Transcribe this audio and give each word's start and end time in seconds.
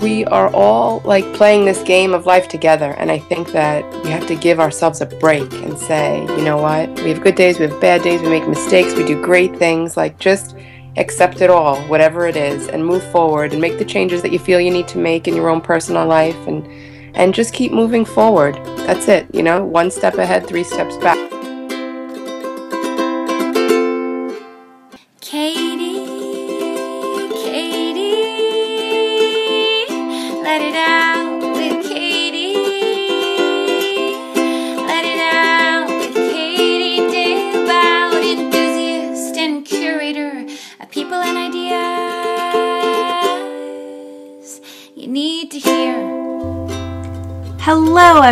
we 0.00 0.24
are 0.26 0.48
all 0.54 1.00
like 1.00 1.24
playing 1.34 1.64
this 1.64 1.82
game 1.82 2.14
of 2.14 2.26
life 2.26 2.48
together. 2.48 2.92
And 2.98 3.10
I 3.10 3.18
think 3.18 3.52
that 3.52 3.84
we 4.04 4.10
have 4.10 4.26
to 4.26 4.36
give 4.36 4.60
ourselves 4.60 5.00
a 5.00 5.06
break 5.06 5.52
and 5.52 5.78
say, 5.78 6.20
you 6.22 6.42
know 6.42 6.56
what? 6.56 6.88
We 7.02 7.10
have 7.10 7.22
good 7.22 7.34
days, 7.34 7.58
we 7.58 7.66
have 7.66 7.80
bad 7.80 8.02
days, 8.02 8.20
we 8.20 8.28
make 8.28 8.46
mistakes, 8.46 8.94
we 8.94 9.04
do 9.04 9.20
great 9.22 9.56
things. 9.56 9.96
Like 9.96 10.18
just 10.18 10.56
accept 10.96 11.40
it 11.40 11.50
all, 11.50 11.80
whatever 11.88 12.26
it 12.26 12.36
is, 12.36 12.68
and 12.68 12.84
move 12.84 13.04
forward 13.10 13.52
and 13.52 13.60
make 13.60 13.78
the 13.78 13.84
changes 13.84 14.22
that 14.22 14.32
you 14.32 14.38
feel 14.38 14.60
you 14.60 14.70
need 14.70 14.88
to 14.88 14.98
make 14.98 15.26
in 15.28 15.34
your 15.34 15.48
own 15.48 15.60
personal 15.60 16.06
life 16.06 16.36
and 16.46 16.66
and 17.14 17.34
just 17.34 17.52
keep 17.52 17.72
moving 17.72 18.04
forward. 18.04 18.54
That's 18.86 19.08
it, 19.08 19.26
you 19.34 19.42
know, 19.42 19.64
one 19.64 19.90
step 19.90 20.14
ahead, 20.14 20.46
three 20.46 20.64
steps 20.64 20.96
back. 20.98 21.27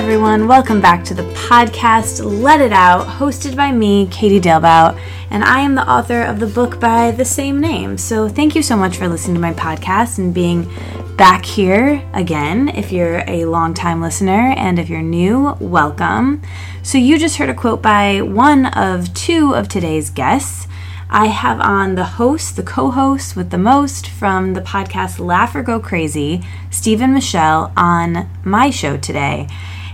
Everyone. 0.06 0.46
Welcome 0.46 0.80
back 0.80 1.02
to 1.06 1.14
the 1.14 1.24
podcast 1.34 2.24
Let 2.24 2.60
It 2.60 2.72
Out, 2.72 3.08
hosted 3.08 3.56
by 3.56 3.72
me, 3.72 4.06
Katie 4.06 4.40
Dalebout, 4.40 4.96
and 5.30 5.42
I 5.42 5.62
am 5.62 5.74
the 5.74 5.90
author 5.90 6.22
of 6.22 6.38
the 6.38 6.46
book 6.46 6.78
by 6.78 7.10
the 7.10 7.24
same 7.24 7.60
name. 7.60 7.98
So, 7.98 8.28
thank 8.28 8.54
you 8.54 8.62
so 8.62 8.76
much 8.76 8.96
for 8.98 9.08
listening 9.08 9.34
to 9.34 9.40
my 9.40 9.52
podcast 9.52 10.18
and 10.18 10.32
being 10.32 10.72
back 11.16 11.44
here 11.44 12.08
again. 12.12 12.68
If 12.68 12.92
you're 12.92 13.24
a 13.26 13.46
long-time 13.46 14.00
listener 14.00 14.54
and 14.56 14.78
if 14.78 14.88
you're 14.88 15.02
new, 15.02 15.56
welcome. 15.58 16.40
So, 16.84 16.98
you 16.98 17.18
just 17.18 17.38
heard 17.38 17.50
a 17.50 17.54
quote 17.54 17.82
by 17.82 18.20
one 18.20 18.66
of 18.66 19.12
two 19.12 19.56
of 19.56 19.68
today's 19.68 20.10
guests. 20.10 20.68
I 21.10 21.26
have 21.26 21.60
on 21.60 21.96
the 21.96 22.04
host, 22.04 22.54
the 22.54 22.62
co 22.62 22.92
host 22.92 23.34
with 23.34 23.50
the 23.50 23.58
most 23.58 24.06
from 24.06 24.54
the 24.54 24.60
podcast 24.60 25.18
Laugh 25.18 25.56
or 25.56 25.64
Go 25.64 25.80
Crazy, 25.80 26.44
Steve 26.70 27.00
and 27.00 27.12
Michelle, 27.12 27.72
on 27.76 28.30
my 28.44 28.70
show 28.70 28.96
today. 28.96 29.48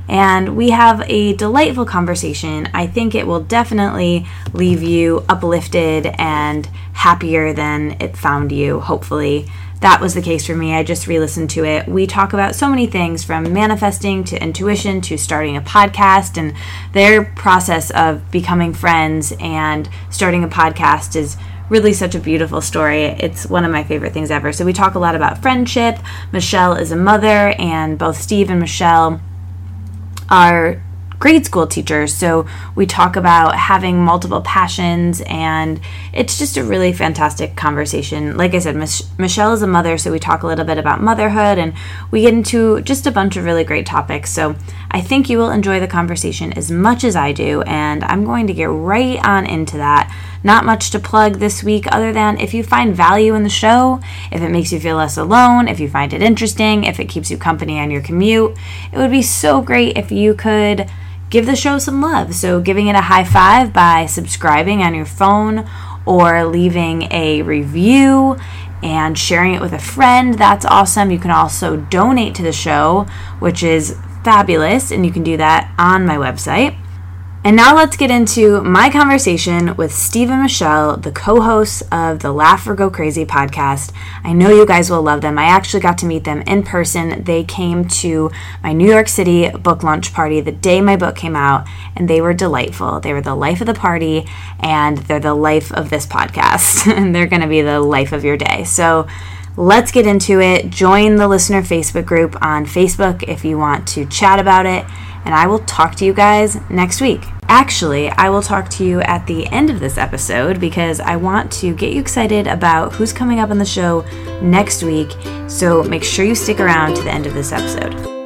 And 0.09 0.57
we 0.57 0.71
have 0.71 1.03
a 1.09 1.35
delightful 1.35 1.85
conversation. 1.85 2.69
I 2.75 2.87
think 2.87 3.15
it 3.15 3.27
will 3.27 3.41
definitely 3.41 4.27
leave 4.53 4.83
you 4.83 5.25
uplifted 5.29 6.07
and 6.19 6.67
happier 6.93 7.53
than 7.53 7.97
it 8.01 8.17
found 8.17 8.53
you, 8.53 8.81
hopefully 8.81 9.47
that 9.83 10.01
was 10.01 10.15
the 10.15 10.23
case 10.23 10.47
for 10.47 10.55
me. 10.55 10.75
I 10.75 10.85
just 10.85 11.09
re 11.09 11.19
listened 11.19 11.51
to 11.51 11.65
it. 11.65 11.89
We 11.89 12.07
talk 12.07 12.33
about 12.33 12.55
so 12.55 12.69
many 12.69 12.87
things 12.87 13.25
from 13.25 13.53
manifesting 13.53 14.23
to 14.25 14.41
intuition 14.41 15.01
to 15.03 15.19
starting 15.19 15.57
a 15.57 15.61
podcast, 15.61 16.39
and 16.39 16.55
their 16.93 17.25
process 17.25 17.91
of 17.91 18.31
becoming 18.31 18.73
friends 18.73 19.33
and 19.41 19.89
starting 20.09 20.45
a 20.45 20.49
podcast 20.49 21.17
is 21.17 21.37
really 21.69 21.93
such 21.93 22.15
a 22.15 22.21
beautiful 22.21 22.61
story. 22.61 23.07
It's 23.07 23.47
one 23.47 23.65
of 23.65 23.73
my 23.73 23.83
favorite 23.83 24.13
things 24.13 24.31
ever. 24.31 24.53
So, 24.53 24.65
we 24.65 24.73
talk 24.73 24.95
a 24.95 25.01
lot 25.01 25.17
about 25.17 25.43
friendship. 25.43 25.99
Michelle 26.31 26.75
is 26.75 26.93
a 26.93 26.97
mother, 26.97 27.53
and 27.59 27.99
both 27.99 28.21
Steve 28.21 28.51
and 28.51 28.61
Michelle 28.61 29.21
are 30.29 30.83
grade 31.23 31.47
school 31.47 31.69
teachers. 31.69 32.13
So 32.13 32.47
we 32.75 32.85
talk 32.85 33.15
about 33.15 33.55
having 33.55 34.03
multiple 34.03 34.41
passions, 34.41 35.23
and 35.27 35.81
it's 36.13 36.37
just 36.37 36.57
a 36.57 36.65
really 36.65 36.93
fantastic 36.93 37.55
conversation. 37.55 38.37
Like 38.37 38.55
I 38.55 38.59
said, 38.59 38.75
Mich- 38.75 39.05
Michelle 39.19 39.53
is 39.53 39.63
a 39.63 39.69
mother, 39.69 39.97
so 39.99 40.11
we 40.11 40.19
talk 40.19 40.43
a 40.43 40.49
little 40.49 40.65
bit 40.65 40.79
about 40.79 41.01
motherhood, 41.01 41.59
and 41.59 41.75
we 42.11 42.23
get 42.23 42.35
into 42.35 42.81
just 42.81 43.07
a 43.07 43.13
bunch 43.13 43.37
of 43.37 43.45
really 43.45 43.63
great 43.63 43.87
topics. 43.87 44.33
So 44.33 44.57
I 44.95 45.01
think 45.01 45.31
you 45.31 45.39
will 45.39 45.51
enjoy 45.51 45.81
the 45.81 45.89
conversation 45.89 46.53
as 46.53 46.71
much 46.71 47.03
as 47.03 47.17
I 47.17 47.33
do, 47.33 47.63
and 47.63 48.05
I'm 48.05 48.25
going 48.25 48.47
to 48.47 48.53
get 48.53 48.69
right 48.69 49.19
on 49.25 49.47
into 49.47 49.79
that. 49.79 50.15
Not 50.45 50.67
much 50.67 50.91
to 50.91 50.99
plug 50.99 51.39
this 51.39 51.65
week 51.65 51.87
other 51.91 52.13
than 52.13 52.39
if 52.39 52.53
you 52.53 52.63
find 52.63 52.95
value 52.95 53.35
in 53.35 53.43
the 53.43 53.49
show, 53.49 54.01
if 54.31 54.43
it 54.43 54.51
makes 54.51 54.71
you 54.71 54.79
feel 54.79 54.97
less 54.97 55.17
alone, 55.17 55.67
if 55.67 55.81
you 55.81 55.89
find 55.89 56.13
it 56.13 56.21
interesting, 56.21 56.85
if 56.85 57.01
it 57.01 57.09
keeps 57.09 57.31
you 57.31 57.39
company 57.39 57.81
on 57.81 57.91
your 57.91 58.03
commute, 58.03 58.55
it 58.93 58.99
would 58.99 59.11
be 59.11 59.23
so 59.23 59.63
great 59.63 59.97
if 59.97 60.13
you 60.13 60.35
could 60.35 60.91
give 61.31 61.47
the 61.47 61.57
show 61.57 61.79
some 61.79 62.03
love. 62.03 62.35
So, 62.35 62.61
giving 62.61 62.89
it 62.89 62.97
a 62.97 63.01
high 63.01 63.25
five 63.25 63.73
by 63.73 64.05
subscribing 64.05 64.83
on 64.83 64.95
your 64.95 65.07
phone 65.07 65.67
or 66.05 66.45
leaving 66.45 67.11
a 67.11 67.41
review 67.41 68.37
and 68.83 69.17
sharing 69.17 69.55
it 69.55 69.61
with 69.63 69.73
a 69.73 69.79
friend. 69.79 70.35
That's 70.35 70.67
awesome. 70.67 71.11
You 71.11 71.19
can 71.19 71.31
also 71.31 71.77
donate 71.77 72.35
to 72.35 72.43
the 72.43 72.53
show, 72.53 73.07
which 73.39 73.63
is 73.63 73.97
fabulous, 74.25 74.91
and 74.91 75.05
you 75.05 75.13
can 75.13 75.23
do 75.23 75.37
that 75.37 75.75
on 75.79 76.07
my 76.07 76.17
website. 76.17 76.77
And 77.45 77.57
now 77.57 77.75
let's 77.75 77.97
get 77.97 78.13
into 78.13 78.63
my 78.63 78.89
conversation 78.89 79.75
with 79.75 79.93
Steve 79.93 80.31
and 80.31 80.43
Michelle, 80.43 80.97
the 80.97 81.11
co 81.11 81.41
hosts 81.41 81.83
of 81.91 82.21
the 82.21 82.31
Laugh 82.31 82.69
or 82.69 82.77
Go 82.77 82.89
Crazy 82.89 83.25
podcast. 83.25 83.93
I 84.23 84.33
know 84.33 84.51
you 84.51 84.65
guys 84.65 84.89
will 84.89 85.03
love 85.03 85.23
them. 85.23 85.41
I 85.41 85.47
actually 85.47 85.81
got 85.81 85.99
to 85.99 86.07
meet 86.07 86.23
them 86.23 86.43
in 86.43 86.63
person. 86.63 87.25
They 87.25 87.43
came 87.43 87.89
to 87.89 88.31
my 88.63 88.73
New 88.73 88.89
York 88.89 89.09
City 89.09 89.51
book 89.51 89.83
launch 89.83 90.15
party 90.15 90.41
the 90.41 90.53
day 90.53 90.81
my 90.81 90.95
book 90.97 91.17
came 91.17 91.35
out, 91.35 91.67
and 91.97 92.09
they 92.09 92.21
were 92.21 92.33
delightful. 92.33 93.01
They 93.01 93.13
were 93.13 93.21
the 93.21 93.35
life 93.35 93.61
of 93.61 93.67
the 93.67 93.75
party, 93.75 94.25
and 94.61 94.99
they're 94.99 95.19
the 95.19 95.35
life 95.35 95.73
of 95.73 95.91
this 95.91 96.07
podcast, 96.07 96.87
and 96.97 97.13
they're 97.13 97.27
going 97.27 97.43
to 97.43 97.49
be 97.49 97.63
the 97.63 97.81
life 97.81 98.13
of 98.13 98.25
your 98.25 98.37
day. 98.37 98.63
So, 98.63 99.09
let's 99.57 99.93
get 99.93 100.07
into 100.07 100.41
it. 100.41 100.71
Join 100.71 101.17
the 101.17 101.29
listener 101.29 101.63
Facebook 101.63 102.07
group 102.07 102.37
on 102.43 102.67
Facebook 102.67 103.23
if 103.29 103.45
you 103.45 103.59
want 103.59 103.87
to 103.89 104.07
chat 104.07 104.39
about 104.39 104.67
it 104.67 104.85
and 105.25 105.35
I 105.35 105.47
will 105.47 105.61
talk 105.61 105.95
to 105.97 106.05
you 106.05 106.13
guys 106.13 106.59
next 106.69 107.01
week. 107.01 107.23
Actually, 107.49 108.09
I 108.11 108.31
will 108.31 108.43
talk 108.43 108.69
to 108.71 108.85
you 108.85 109.01
at 109.03 109.27
the 109.27 109.47
end 109.49 109.71
of 109.71 109.79
this 109.79 109.99
episode 109.99 110.59
because 110.59 111.01
I 111.01 111.17
want 111.17 111.53
to 111.53 111.75
get 111.75 111.93
you 111.93 112.01
excited 112.01 112.47
about 112.47 112.95
who's 112.95 113.13
coming 113.13 113.41
up 113.41 113.51
on 113.51 113.59
the 113.59 113.65
show 113.65 114.01
next 114.41 114.83
week. 114.83 115.13
So 115.49 115.83
make 115.83 116.03
sure 116.03 116.25
you 116.25 116.35
stick 116.35 116.61
around 116.61 116.97
to 116.97 117.03
the 117.03 117.13
end 117.13 117.27
of 117.27 117.35
this 117.35 117.53
episode. 117.53 118.22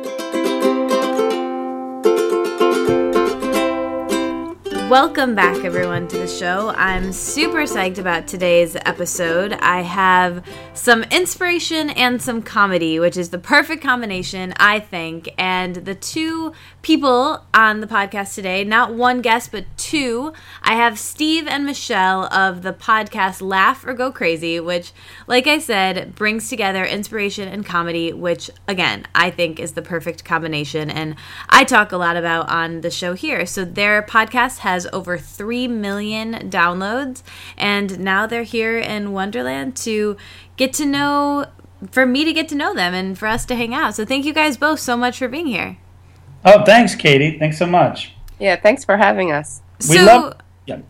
Welcome 4.88 5.34
back, 5.34 5.64
everyone, 5.64 6.06
to 6.06 6.18
the 6.18 6.28
show. 6.28 6.68
I'm 6.76 7.12
super 7.12 7.62
psyched 7.62 7.98
about 7.98 8.28
today's 8.28 8.76
episode. 8.76 9.52
I 9.54 9.80
have 9.82 10.46
some 10.74 11.02
inspiration 11.10 11.90
and 11.90 12.22
some 12.22 12.40
comedy, 12.40 13.00
which 13.00 13.16
is 13.16 13.30
the 13.30 13.38
perfect 13.38 13.82
combination, 13.82 14.54
I 14.58 14.78
think. 14.78 15.28
And 15.38 15.74
the 15.74 15.96
two 15.96 16.52
people 16.82 17.44
on 17.52 17.80
the 17.80 17.88
podcast 17.88 18.36
today, 18.36 18.62
not 18.62 18.94
one 18.94 19.22
guest, 19.22 19.50
but 19.50 19.64
two, 19.76 20.32
I 20.62 20.74
have 20.74 21.00
Steve 21.00 21.48
and 21.48 21.66
Michelle 21.66 22.32
of 22.32 22.62
the 22.62 22.72
podcast 22.72 23.42
Laugh 23.42 23.84
or 23.84 23.92
Go 23.92 24.12
Crazy, 24.12 24.60
which, 24.60 24.92
like 25.26 25.48
I 25.48 25.58
said, 25.58 26.14
brings 26.14 26.48
together 26.48 26.84
inspiration 26.84 27.48
and 27.48 27.66
comedy, 27.66 28.12
which, 28.12 28.50
again, 28.68 29.04
I 29.16 29.30
think 29.30 29.58
is 29.58 29.72
the 29.72 29.82
perfect 29.82 30.24
combination. 30.24 30.90
And 30.90 31.16
I 31.48 31.64
talk 31.64 31.90
a 31.90 31.96
lot 31.96 32.16
about 32.16 32.48
on 32.48 32.82
the 32.82 32.90
show 32.92 33.14
here. 33.14 33.46
So 33.46 33.64
their 33.64 34.00
podcast 34.00 34.58
has 34.58 34.75
has 34.76 34.86
over 34.92 35.16
3 35.16 35.66
million 35.68 36.50
downloads. 36.50 37.22
And 37.56 37.98
now 37.98 38.26
they're 38.26 38.42
here 38.42 38.78
in 38.78 39.12
Wonderland 39.12 39.76
to 39.78 40.16
get 40.56 40.72
to 40.74 40.84
know, 40.84 41.46
for 41.90 42.04
me 42.06 42.24
to 42.24 42.32
get 42.32 42.48
to 42.50 42.54
know 42.54 42.74
them 42.74 42.94
and 42.94 43.18
for 43.18 43.26
us 43.26 43.44
to 43.46 43.54
hang 43.56 43.74
out. 43.74 43.94
So 43.94 44.04
thank 44.04 44.24
you 44.24 44.34
guys 44.34 44.56
both 44.56 44.80
so 44.80 44.96
much 44.96 45.18
for 45.18 45.28
being 45.28 45.46
here. 45.46 45.78
Oh, 46.44 46.64
thanks, 46.64 46.94
Katie. 46.94 47.38
Thanks 47.38 47.58
so 47.58 47.66
much. 47.66 48.12
Yeah, 48.38 48.56
thanks 48.56 48.84
for 48.84 48.96
having 48.96 49.32
us. 49.32 49.62
We 49.80 49.96
so, 49.96 50.04
love. 50.04 50.34
Yeah. 50.66 50.80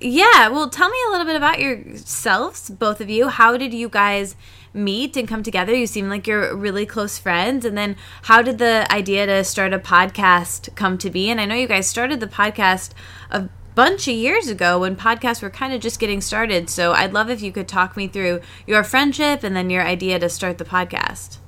Yeah, 0.00 0.48
well, 0.48 0.70
tell 0.70 0.88
me 0.88 0.96
a 1.08 1.10
little 1.10 1.26
bit 1.26 1.36
about 1.36 1.60
yourselves, 1.60 2.70
both 2.70 3.00
of 3.00 3.10
you. 3.10 3.28
How 3.28 3.56
did 3.56 3.74
you 3.74 3.88
guys 3.88 4.36
meet 4.72 5.16
and 5.16 5.28
come 5.28 5.42
together? 5.42 5.74
You 5.74 5.86
seem 5.86 6.08
like 6.08 6.26
you're 6.26 6.54
really 6.56 6.86
close 6.86 7.18
friends. 7.18 7.64
And 7.64 7.76
then 7.76 7.96
how 8.22 8.42
did 8.42 8.58
the 8.58 8.86
idea 8.90 9.26
to 9.26 9.44
start 9.44 9.72
a 9.72 9.78
podcast 9.78 10.74
come 10.74 10.98
to 10.98 11.10
be? 11.10 11.30
And 11.30 11.40
I 11.40 11.44
know 11.44 11.54
you 11.54 11.68
guys 11.68 11.86
started 11.86 12.20
the 12.20 12.26
podcast 12.26 12.92
a 13.30 13.48
bunch 13.74 14.08
of 14.08 14.14
years 14.14 14.48
ago 14.48 14.80
when 14.80 14.96
podcasts 14.96 15.40
were 15.40 15.50
kind 15.50 15.72
of 15.72 15.80
just 15.80 16.00
getting 16.00 16.20
started. 16.20 16.68
So 16.68 16.92
I'd 16.92 17.12
love 17.12 17.30
if 17.30 17.40
you 17.40 17.52
could 17.52 17.68
talk 17.68 17.96
me 17.96 18.08
through 18.08 18.40
your 18.66 18.82
friendship 18.82 19.44
and 19.44 19.54
then 19.54 19.70
your 19.70 19.84
idea 19.84 20.18
to 20.18 20.28
start 20.28 20.58
the 20.58 20.64
podcast. 20.64 21.38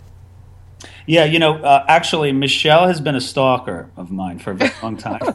Yeah, 1.07 1.25
you 1.25 1.39
know, 1.39 1.57
uh, 1.57 1.85
actually, 1.89 2.33
Michelle 2.33 2.87
has 2.87 3.01
been 3.01 3.17
a 3.17 3.21
stalker 3.21 3.91
of 3.97 4.11
mine 4.11 4.39
for 4.39 4.53
a 4.53 4.55
very 4.55 4.73
long 4.83 4.97
time. 4.97 5.35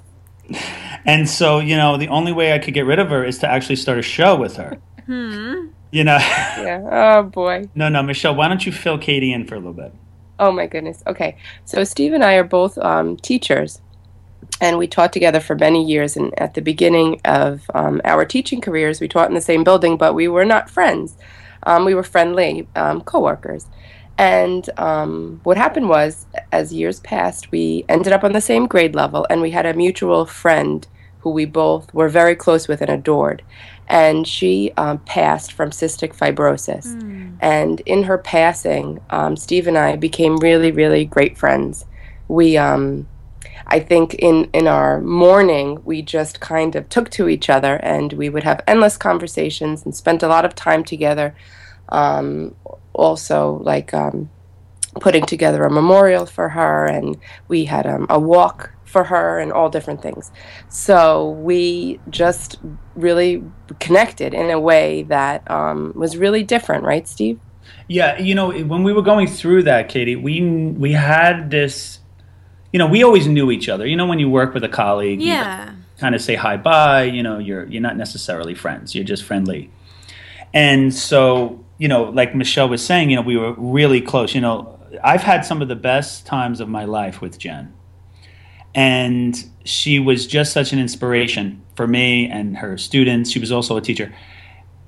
and 1.05 1.29
so, 1.29 1.59
you 1.59 1.75
know, 1.75 1.97
the 1.97 2.07
only 2.07 2.31
way 2.31 2.53
I 2.53 2.59
could 2.59 2.73
get 2.73 2.85
rid 2.85 2.99
of 2.99 3.09
her 3.09 3.25
is 3.25 3.39
to 3.39 3.47
actually 3.49 3.75
start 3.75 3.99
a 3.99 4.01
show 4.01 4.35
with 4.35 4.55
her. 4.55 4.79
Hmm 5.05 5.74
you 5.95 6.03
know. 6.03 6.17
yeah. 6.17 6.81
Oh 6.91 7.23
boy. 7.23 7.69
No, 7.75 7.87
no, 7.87 8.03
Michelle. 8.03 8.35
Why 8.35 8.49
don't 8.49 8.65
you 8.65 8.71
fill 8.71 8.97
Katie 8.97 9.31
in 9.31 9.47
for 9.47 9.55
a 9.55 9.59
little 9.59 9.73
bit? 9.73 9.93
Oh 10.37 10.51
my 10.51 10.67
goodness. 10.67 11.01
Okay. 11.07 11.37
So 11.63 11.85
Steve 11.85 12.11
and 12.11 12.23
I 12.23 12.33
are 12.33 12.43
both 12.43 12.77
um, 12.79 13.15
teachers, 13.15 13.81
and 14.59 14.77
we 14.77 14.87
taught 14.87 15.13
together 15.13 15.39
for 15.39 15.55
many 15.55 15.85
years. 15.85 16.17
And 16.17 16.37
at 16.37 16.53
the 16.53 16.61
beginning 16.61 17.21
of 17.23 17.71
um, 17.73 18.01
our 18.03 18.25
teaching 18.25 18.59
careers, 18.59 18.99
we 18.99 19.07
taught 19.07 19.29
in 19.29 19.35
the 19.35 19.41
same 19.41 19.63
building, 19.63 19.95
but 19.95 20.13
we 20.13 20.27
were 20.27 20.43
not 20.43 20.69
friends. 20.69 21.15
Um, 21.63 21.85
we 21.85 21.95
were 21.95 22.03
friendly 22.03 22.67
um, 22.75 23.01
coworkers. 23.01 23.67
And 24.17 24.69
um, 24.77 25.39
what 25.43 25.57
happened 25.57 25.87
was, 25.87 26.25
as 26.51 26.73
years 26.73 26.99
passed, 27.01 27.51
we 27.51 27.85
ended 27.87 28.11
up 28.11 28.23
on 28.23 28.33
the 28.33 28.41
same 28.41 28.67
grade 28.67 28.95
level, 28.95 29.25
and 29.29 29.41
we 29.41 29.51
had 29.51 29.65
a 29.65 29.73
mutual 29.73 30.25
friend 30.25 30.85
who 31.19 31.31
we 31.31 31.45
both 31.45 31.91
were 31.93 32.07
very 32.07 32.35
close 32.35 32.67
with 32.67 32.81
and 32.81 32.91
adored. 32.91 33.41
And 33.87 34.27
she 34.27 34.71
um, 34.77 34.97
passed 34.99 35.53
from 35.53 35.69
cystic 35.69 36.15
fibrosis. 36.15 36.87
Mm. 36.87 37.37
And 37.39 37.79
in 37.81 38.03
her 38.03 38.17
passing, 38.17 38.99
um, 39.09 39.37
Steve 39.37 39.67
and 39.67 39.77
I 39.77 39.95
became 39.95 40.37
really, 40.37 40.71
really 40.71 41.05
great 41.05 41.37
friends. 41.37 41.85
We, 42.27 42.57
um, 42.57 43.07
I 43.67 43.79
think, 43.79 44.15
in, 44.15 44.49
in 44.53 44.67
our 44.67 45.01
mourning, 45.01 45.81
we 45.85 46.01
just 46.01 46.39
kind 46.39 46.75
of 46.75 46.89
took 46.89 47.09
to 47.11 47.29
each 47.29 47.49
other 47.49 47.75
and 47.75 48.13
we 48.13 48.29
would 48.29 48.43
have 48.43 48.63
endless 48.67 48.97
conversations 48.97 49.85
and 49.85 49.95
spent 49.95 50.23
a 50.23 50.27
lot 50.27 50.45
of 50.45 50.55
time 50.55 50.83
together. 50.83 51.35
Um, 51.89 52.55
also, 52.93 53.59
like, 53.63 53.93
um, 53.93 54.29
putting 55.01 55.25
together 55.25 55.63
a 55.63 55.69
memorial 55.69 56.25
for 56.25 56.49
her, 56.49 56.85
and 56.85 57.17
we 57.47 57.65
had 57.65 57.85
um, 57.85 58.07
a 58.09 58.19
walk 58.19 58.71
for 58.95 59.03
her 59.03 59.39
and 59.39 59.51
all 59.51 59.69
different 59.69 60.01
things. 60.01 60.31
So 60.69 61.31
we 61.31 61.99
just 62.09 62.59
really 62.95 63.43
connected 63.81 64.33
in 64.33 64.49
a 64.49 64.57
way 64.57 65.03
that 65.03 65.51
um, 65.51 65.91
was 65.97 66.15
really 66.15 66.43
different, 66.43 66.85
right, 66.85 67.05
Steve? 67.05 67.37
Yeah, 67.89 68.17
you 68.17 68.33
know, 68.35 68.51
when 68.51 68.83
we 68.83 68.93
were 68.93 69.01
going 69.01 69.27
through 69.27 69.63
that, 69.63 69.89
Katie, 69.89 70.15
we 70.15 70.41
we 70.85 70.93
had 70.93 71.51
this. 71.51 71.99
You 72.71 72.79
know, 72.79 72.87
we 72.87 73.03
always 73.03 73.27
knew 73.27 73.51
each 73.51 73.67
other. 73.67 73.85
You 73.85 73.97
know, 73.97 74.05
when 74.05 74.17
you 74.17 74.29
work 74.29 74.53
with 74.53 74.63
a 74.63 74.69
colleague, 74.69 75.21
yeah, 75.21 75.75
kind 75.99 76.15
of 76.15 76.21
say 76.21 76.35
hi 76.35 76.55
bye. 76.55 77.03
You 77.03 77.21
know, 77.21 77.37
you're 77.37 77.65
you're 77.65 77.81
not 77.81 77.97
necessarily 77.97 78.55
friends. 78.55 78.95
You're 78.95 79.03
just 79.03 79.23
friendly. 79.25 79.71
And 80.53 80.93
so, 80.93 81.65
you 81.79 81.89
know, 81.89 82.03
like 82.05 82.33
Michelle 82.33 82.69
was 82.69 82.81
saying, 82.85 83.09
you 83.09 83.17
know, 83.17 83.23
we 83.23 83.35
were 83.35 83.55
really 83.57 83.99
close. 83.99 84.33
You 84.33 84.39
know, 84.39 84.79
I've 85.03 85.23
had 85.23 85.43
some 85.43 85.61
of 85.61 85.67
the 85.67 85.75
best 85.75 86.25
times 86.25 86.61
of 86.61 86.69
my 86.69 86.85
life 86.85 87.19
with 87.19 87.37
Jen 87.37 87.73
and 88.75 89.49
she 89.63 89.99
was 89.99 90.27
just 90.27 90.51
such 90.51 90.73
an 90.73 90.79
inspiration 90.79 91.63
for 91.75 91.87
me 91.87 92.29
and 92.29 92.57
her 92.57 92.77
students. 92.77 93.31
She 93.31 93.39
was 93.39 93.51
also 93.51 93.77
a 93.77 93.81
teacher, 93.81 94.13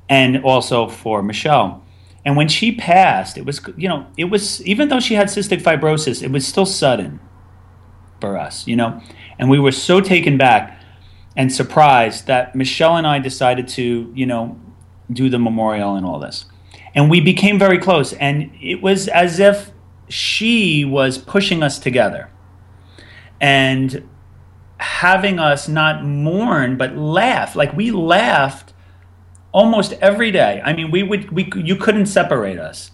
and 0.10 0.44
also 0.44 0.88
for 0.88 1.24
Michelle. 1.24 1.84
And 2.26 2.36
when 2.36 2.50
she 2.50 2.74
passed, 2.74 3.38
it 3.38 3.46
was 3.46 3.62
you 3.78 3.88
know 3.88 4.06
it 4.18 4.26
was 4.26 4.62
even 4.66 4.90
though 4.90 5.00
she 5.00 5.16
had 5.16 5.28
cystic 5.28 5.62
fibrosis, 5.62 6.22
it 6.22 6.32
was 6.32 6.46
still 6.46 6.66
sudden 6.66 7.20
for 8.20 8.38
us, 8.38 8.68
you 8.68 8.76
know, 8.76 9.02
and 9.40 9.50
we 9.50 9.60
were 9.60 9.72
so 9.72 10.02
taken 10.02 10.38
back 10.38 10.80
and 11.36 11.54
surprised 11.54 12.28
that 12.28 12.56
Michelle 12.56 12.98
and 12.98 13.08
I 13.08 13.20
decided 13.20 13.68
to 13.70 14.12
you 14.14 14.26
know 14.26 14.60
do 15.12 15.30
the 15.30 15.40
memorial 15.40 15.96
and 15.96 16.06
all 16.06 16.20
this, 16.20 16.46
and 16.94 17.10
we 17.10 17.22
became 17.22 17.58
very 17.58 17.78
close, 17.78 18.12
and 18.14 18.52
it 18.62 18.82
was 18.82 19.08
as 19.08 19.40
if 19.40 19.72
she 20.10 20.84
was 20.84 21.18
pushing 21.18 21.64
us 21.64 21.80
together 21.80 22.30
and 23.40 24.08
having 24.80 25.40
us 25.40 25.68
not 25.68 26.04
mourn 26.04 26.78
but 26.78 26.96
laugh. 26.96 27.56
Like 27.56 27.76
we 27.76 27.92
laughed 27.92 28.74
almost 29.52 29.94
every 29.94 30.32
day. 30.32 30.62
I 30.64 30.74
mean 30.74 30.92
we 30.92 31.04
would 31.04 31.32
we 31.32 31.50
you 31.56 31.76
couldn't 31.76 32.08
separate 32.08 32.60
us. 32.60 32.92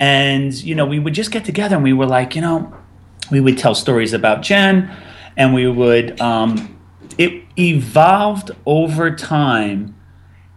And 0.00 0.52
you 0.54 0.74
know 0.74 0.86
we 0.86 0.98
would 0.98 1.14
just 1.14 1.30
get 1.30 1.44
together 1.44 1.76
and 1.76 1.84
we 1.84 1.92
were 1.92 2.06
like 2.06 2.34
you 2.34 2.42
know 2.42 2.74
we 3.30 3.40
would 3.40 3.58
tell 3.58 3.74
stories 3.74 4.12
about 4.12 4.42
jen 4.42 4.94
and 5.36 5.54
we 5.54 5.66
would 5.66 6.20
um, 6.20 6.78
it 7.18 7.44
evolved 7.58 8.50
over 8.66 9.14
time 9.14 9.94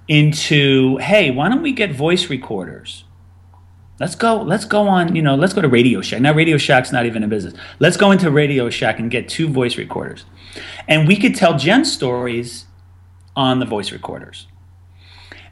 into 0.07 0.97
hey 0.97 1.31
why 1.31 1.49
don't 1.49 1.61
we 1.61 1.73
get 1.73 1.91
voice 1.91 2.29
recorders 2.29 3.03
Let's 3.99 4.13
go. 4.13 4.41
Let's 4.41 4.65
go 4.65 4.87
on. 4.87 5.15
You 5.15 5.21
know, 5.23 5.35
let's 5.35 5.53
go 5.53 5.61
to 5.61 5.67
Radio 5.67 6.01
Shack. 6.01 6.21
Now, 6.21 6.33
Radio 6.33 6.57
Shack's 6.57 6.91
not 6.91 7.05
even 7.05 7.23
in 7.23 7.29
business. 7.29 7.53
Let's 7.79 7.97
go 7.97 8.11
into 8.11 8.29
Radio 8.29 8.69
Shack 8.69 8.99
and 8.99 9.09
get 9.09 9.27
two 9.27 9.47
voice 9.47 9.77
recorders, 9.77 10.25
and 10.87 11.07
we 11.07 11.15
could 11.15 11.35
tell 11.35 11.57
Jen 11.57 11.83
stories 11.83 12.65
on 13.35 13.59
the 13.59 13.65
voice 13.65 13.91
recorders. 13.91 14.47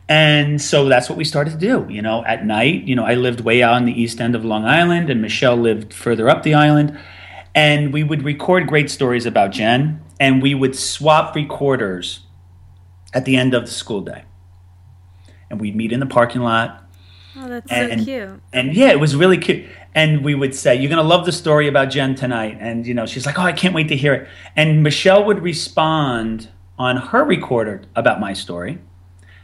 And 0.08 0.62
so 0.62 0.88
that's 0.88 1.10
what 1.10 1.18
we 1.18 1.24
started 1.24 1.52
to 1.52 1.58
do. 1.58 1.88
You 1.90 2.04
know, 2.04 2.24
at 2.26 2.46
night. 2.46 2.84
You 2.84 2.96
know, 2.96 3.04
I 3.04 3.16
lived 3.16 3.42
way 3.42 3.64
out 3.64 3.74
on 3.74 3.86
the 3.86 4.00
east 4.00 4.22
end 4.22 4.36
of 4.36 4.46
Long 4.46 4.64
Island, 4.64 5.10
and 5.10 5.22
Michelle 5.22 5.58
lived 5.58 5.92
further 5.92 6.30
up 6.30 6.44
the 6.44 6.54
island, 6.54 7.00
and 7.56 7.92
we 7.92 8.04
would 8.04 8.22
record 8.22 8.68
great 8.68 8.92
stories 8.92 9.26
about 9.26 9.52
Jen, 9.52 10.02
and 10.20 10.44
we 10.44 10.54
would 10.54 10.76
swap 10.76 11.36
recorders 11.36 12.20
at 13.12 13.26
the 13.26 13.38
end 13.38 13.56
of 13.56 13.66
the 13.66 13.72
school 13.72 14.02
day, 14.02 14.26
and 15.50 15.60
we'd 15.60 15.76
meet 15.76 15.92
in 15.92 16.00
the 16.00 16.06
parking 16.06 16.42
lot 16.42 16.85
Oh, 17.38 17.50
that's 17.50 17.72
and, 17.72 18.00
so 18.00 18.06
cute. 18.06 18.42
And 18.54 18.74
yeah, 18.74 18.92
it 18.92 19.00
was 19.00 19.16
really 19.16 19.38
cute. 19.38 19.66
And 19.94 20.24
we 20.24 20.36
would 20.36 20.56
say, 20.56 20.76
You're 20.76 20.90
going 20.90 21.02
to 21.02 21.08
love 21.08 21.26
the 21.26 21.32
story 21.32 21.68
about 21.68 21.90
Jen 21.90 22.16
tonight. 22.16 22.58
And, 22.60 22.88
you 22.88 22.94
know, 22.94 23.06
she's 23.06 23.26
like, 23.26 23.38
Oh, 23.38 23.44
I 23.44 23.52
can't 23.52 23.74
wait 23.74 23.90
to 23.90 23.96
hear 23.96 24.14
it. 24.14 24.28
And 24.56 24.84
Michelle 24.84 25.26
would 25.26 25.42
respond 25.42 26.50
on 26.78 26.98
her 26.98 27.24
recorder 27.24 27.82
about 27.96 28.20
my 28.20 28.34
story. 28.34 28.80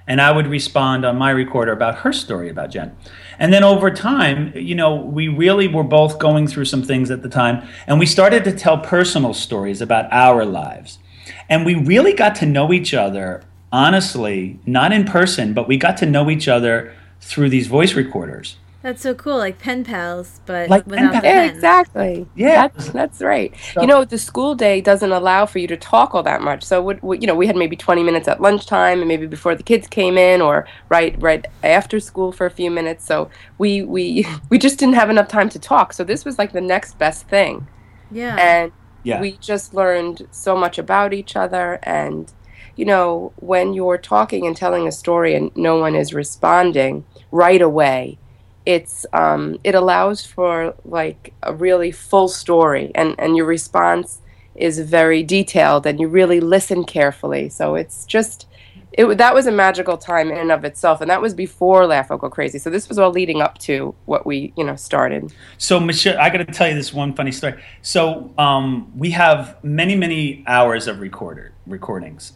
And 0.07 0.19
I 0.19 0.31
would 0.31 0.47
respond 0.47 1.05
on 1.05 1.17
my 1.17 1.29
recorder 1.29 1.71
about 1.71 1.99
her 1.99 2.11
story 2.11 2.49
about 2.49 2.71
Jen. 2.71 2.95
And 3.39 3.53
then 3.53 3.63
over 3.63 3.91
time, 3.91 4.51
you 4.55 4.75
know, 4.75 4.95
we 4.95 5.27
really 5.27 5.67
were 5.67 5.83
both 5.83 6.19
going 6.19 6.47
through 6.47 6.65
some 6.65 6.83
things 6.83 7.11
at 7.11 7.21
the 7.21 7.29
time. 7.29 7.67
And 7.87 7.99
we 7.99 8.05
started 8.05 8.43
to 8.45 8.51
tell 8.51 8.79
personal 8.79 9.33
stories 9.33 9.79
about 9.79 10.11
our 10.11 10.43
lives. 10.43 10.99
And 11.47 11.65
we 11.65 11.75
really 11.75 12.13
got 12.13 12.35
to 12.35 12.45
know 12.45 12.73
each 12.73 12.93
other, 12.93 13.43
honestly, 13.71 14.59
not 14.65 14.91
in 14.91 15.05
person, 15.05 15.53
but 15.53 15.67
we 15.67 15.77
got 15.77 15.97
to 15.97 16.05
know 16.05 16.29
each 16.29 16.47
other 16.47 16.93
through 17.21 17.49
these 17.49 17.67
voice 17.67 17.93
recorders. 17.93 18.57
That's 18.81 19.03
so 19.03 19.13
cool, 19.13 19.37
like 19.37 19.59
pen 19.59 19.83
pals, 19.83 20.41
but 20.47 20.67
like 20.67 20.87
without 20.87 21.11
pen 21.11 21.21
pals. 21.21 21.23
Yeah, 21.23 21.43
exactly. 21.43 22.27
Yeah, 22.35 22.67
that's, 22.67 22.89
that's 22.89 23.21
right. 23.21 23.53
So, 23.73 23.81
you 23.81 23.87
know, 23.87 24.03
the 24.03 24.17
school 24.17 24.55
day 24.55 24.81
doesn't 24.81 25.11
allow 25.11 25.45
for 25.45 25.59
you 25.59 25.67
to 25.67 25.77
talk 25.77 26.15
all 26.15 26.23
that 26.23 26.41
much. 26.41 26.63
So, 26.63 26.81
what, 26.81 27.21
you 27.21 27.27
know, 27.27 27.35
we 27.35 27.45
had 27.45 27.55
maybe 27.55 27.75
twenty 27.75 28.01
minutes 28.01 28.27
at 28.27 28.41
lunchtime, 28.41 28.99
and 28.99 29.07
maybe 29.07 29.27
before 29.27 29.53
the 29.53 29.61
kids 29.61 29.87
came 29.87 30.17
in, 30.17 30.41
or 30.41 30.67
right 30.89 31.15
right 31.21 31.45
after 31.63 31.99
school 31.99 32.31
for 32.31 32.47
a 32.47 32.51
few 32.51 32.71
minutes. 32.71 33.05
So 33.05 33.29
we 33.59 33.83
we 33.83 34.25
we 34.49 34.57
just 34.57 34.79
didn't 34.79 34.95
have 34.95 35.11
enough 35.11 35.27
time 35.27 35.49
to 35.49 35.59
talk. 35.59 35.93
So 35.93 36.03
this 36.03 36.25
was 36.25 36.39
like 36.39 36.51
the 36.51 36.61
next 36.61 36.97
best 36.97 37.27
thing. 37.27 37.67
Yeah. 38.09 38.35
And 38.37 38.71
yeah. 39.03 39.21
we 39.21 39.33
just 39.33 39.75
learned 39.75 40.27
so 40.31 40.57
much 40.57 40.79
about 40.79 41.13
each 41.13 41.35
other 41.35 41.79
and 41.83 42.31
you 42.75 42.85
know, 42.85 43.33
when 43.35 43.73
you're 43.73 43.97
talking 43.97 44.47
and 44.47 44.55
telling 44.55 44.87
a 44.87 44.91
story 44.91 45.35
and 45.35 45.55
no 45.55 45.77
one 45.77 45.93
is 45.93 46.13
responding 46.13 47.05
right 47.31 47.61
away, 47.61 48.17
it's 48.65 49.05
um, 49.13 49.59
it 49.63 49.75
allows 49.75 50.25
for 50.25 50.75
like 50.85 51.33
a 51.41 51.53
really 51.53 51.91
full 51.91 52.27
story, 52.27 52.91
and 52.93 53.15
and 53.17 53.35
your 53.35 53.45
response 53.45 54.21
is 54.55 54.79
very 54.79 55.23
detailed, 55.23 55.85
and 55.85 55.99
you 55.99 56.07
really 56.07 56.39
listen 56.39 56.83
carefully. 56.83 57.49
So 57.49 57.75
it's 57.75 58.05
just. 58.05 58.47
It, 58.93 59.17
that 59.19 59.33
was 59.33 59.47
a 59.47 59.53
magical 59.53 59.97
time 59.97 60.29
in 60.31 60.37
and 60.37 60.51
of 60.51 60.65
itself, 60.65 60.99
and 60.99 61.09
that 61.09 61.21
was 61.21 61.33
before 61.33 61.87
Laugh 61.87 62.11
or 62.11 62.17
Go 62.17 62.29
Crazy. 62.29 62.59
So 62.59 62.69
this 62.69 62.89
was 62.89 62.99
all 62.99 63.09
leading 63.09 63.41
up 63.41 63.57
to 63.59 63.95
what 64.03 64.25
we, 64.25 64.51
you 64.57 64.65
know, 64.65 64.75
started. 64.75 65.31
So 65.57 65.79
Michelle, 65.79 66.19
I 66.19 66.29
got 66.29 66.39
to 66.39 66.45
tell 66.45 66.67
you 66.67 66.75
this 66.75 66.91
one 66.93 67.13
funny 67.13 67.31
story. 67.31 67.63
So 67.81 68.33
um, 68.37 68.91
we 68.97 69.11
have 69.11 69.63
many, 69.63 69.95
many 69.95 70.43
hours 70.45 70.87
of 70.87 70.99
recorder 70.99 71.53
recordings, 71.65 72.33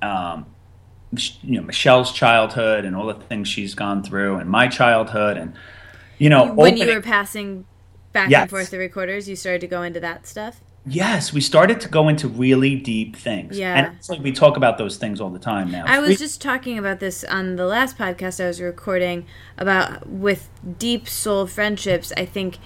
um, 0.00 0.46
you 1.12 1.60
know 1.60 1.62
Michelle's 1.62 2.12
childhood 2.12 2.84
and 2.84 2.94
all 2.94 3.06
the 3.06 3.14
things 3.14 3.48
she's 3.48 3.74
gone 3.74 4.02
through, 4.02 4.36
and 4.36 4.48
my 4.50 4.68
childhood, 4.68 5.36
and 5.36 5.54
you 6.18 6.28
know 6.28 6.52
when 6.52 6.74
opening, 6.74 6.88
you 6.88 6.94
were 6.94 7.02
passing 7.02 7.64
back 8.12 8.30
yes. 8.30 8.42
and 8.42 8.50
forth 8.50 8.70
the 8.70 8.78
recorders, 8.78 9.28
you 9.28 9.36
started 9.36 9.60
to 9.60 9.66
go 9.66 9.82
into 9.82 10.00
that 10.00 10.26
stuff. 10.26 10.60
Yes, 10.86 11.32
we 11.32 11.40
started 11.40 11.80
to 11.82 11.88
go 11.88 12.08
into 12.08 12.28
really 12.28 12.74
deep 12.76 13.16
things. 13.16 13.58
Yeah, 13.58 13.74
and 13.74 13.96
it's 13.96 14.08
like 14.08 14.22
we 14.22 14.32
talk 14.32 14.56
about 14.56 14.78
those 14.78 14.96
things 14.96 15.20
all 15.20 15.30
the 15.30 15.38
time 15.38 15.70
now. 15.70 15.84
I 15.86 15.98
was 15.98 16.10
we, 16.10 16.16
just 16.16 16.40
talking 16.40 16.78
about 16.78 17.00
this 17.00 17.24
on 17.24 17.56
the 17.56 17.66
last 17.66 17.98
podcast 17.98 18.42
I 18.42 18.46
was 18.46 18.60
recording 18.60 19.26
about 19.56 20.08
with 20.08 20.48
deep 20.78 21.08
soul 21.08 21.46
friendships. 21.46 22.12
I 22.16 22.24
think 22.24 22.58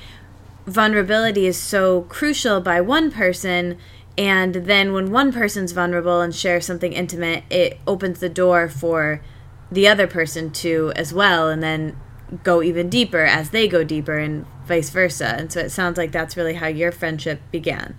vulnerability 0.66 1.46
is 1.46 1.56
so 1.56 2.02
crucial 2.02 2.60
by 2.60 2.80
one 2.80 3.10
person 3.10 3.78
and 4.18 4.54
then 4.54 4.92
when 4.92 5.10
one 5.10 5.32
person's 5.32 5.72
vulnerable 5.72 6.20
and 6.20 6.34
shares 6.34 6.66
something 6.66 6.92
intimate 6.92 7.44
it 7.50 7.78
opens 7.86 8.20
the 8.20 8.28
door 8.28 8.68
for 8.68 9.22
the 9.70 9.88
other 9.88 10.06
person 10.06 10.50
to 10.50 10.92
as 10.96 11.12
well 11.12 11.48
and 11.48 11.62
then 11.62 11.96
go 12.42 12.62
even 12.62 12.88
deeper 12.88 13.24
as 13.24 13.50
they 13.50 13.68
go 13.68 13.84
deeper 13.84 14.18
and 14.18 14.46
vice 14.66 14.90
versa. 14.90 15.34
And 15.38 15.52
so 15.52 15.60
it 15.60 15.70
sounds 15.70 15.98
like 15.98 16.12
that's 16.12 16.36
really 16.36 16.54
how 16.54 16.66
your 16.66 16.92
friendship 16.92 17.40
began. 17.50 17.96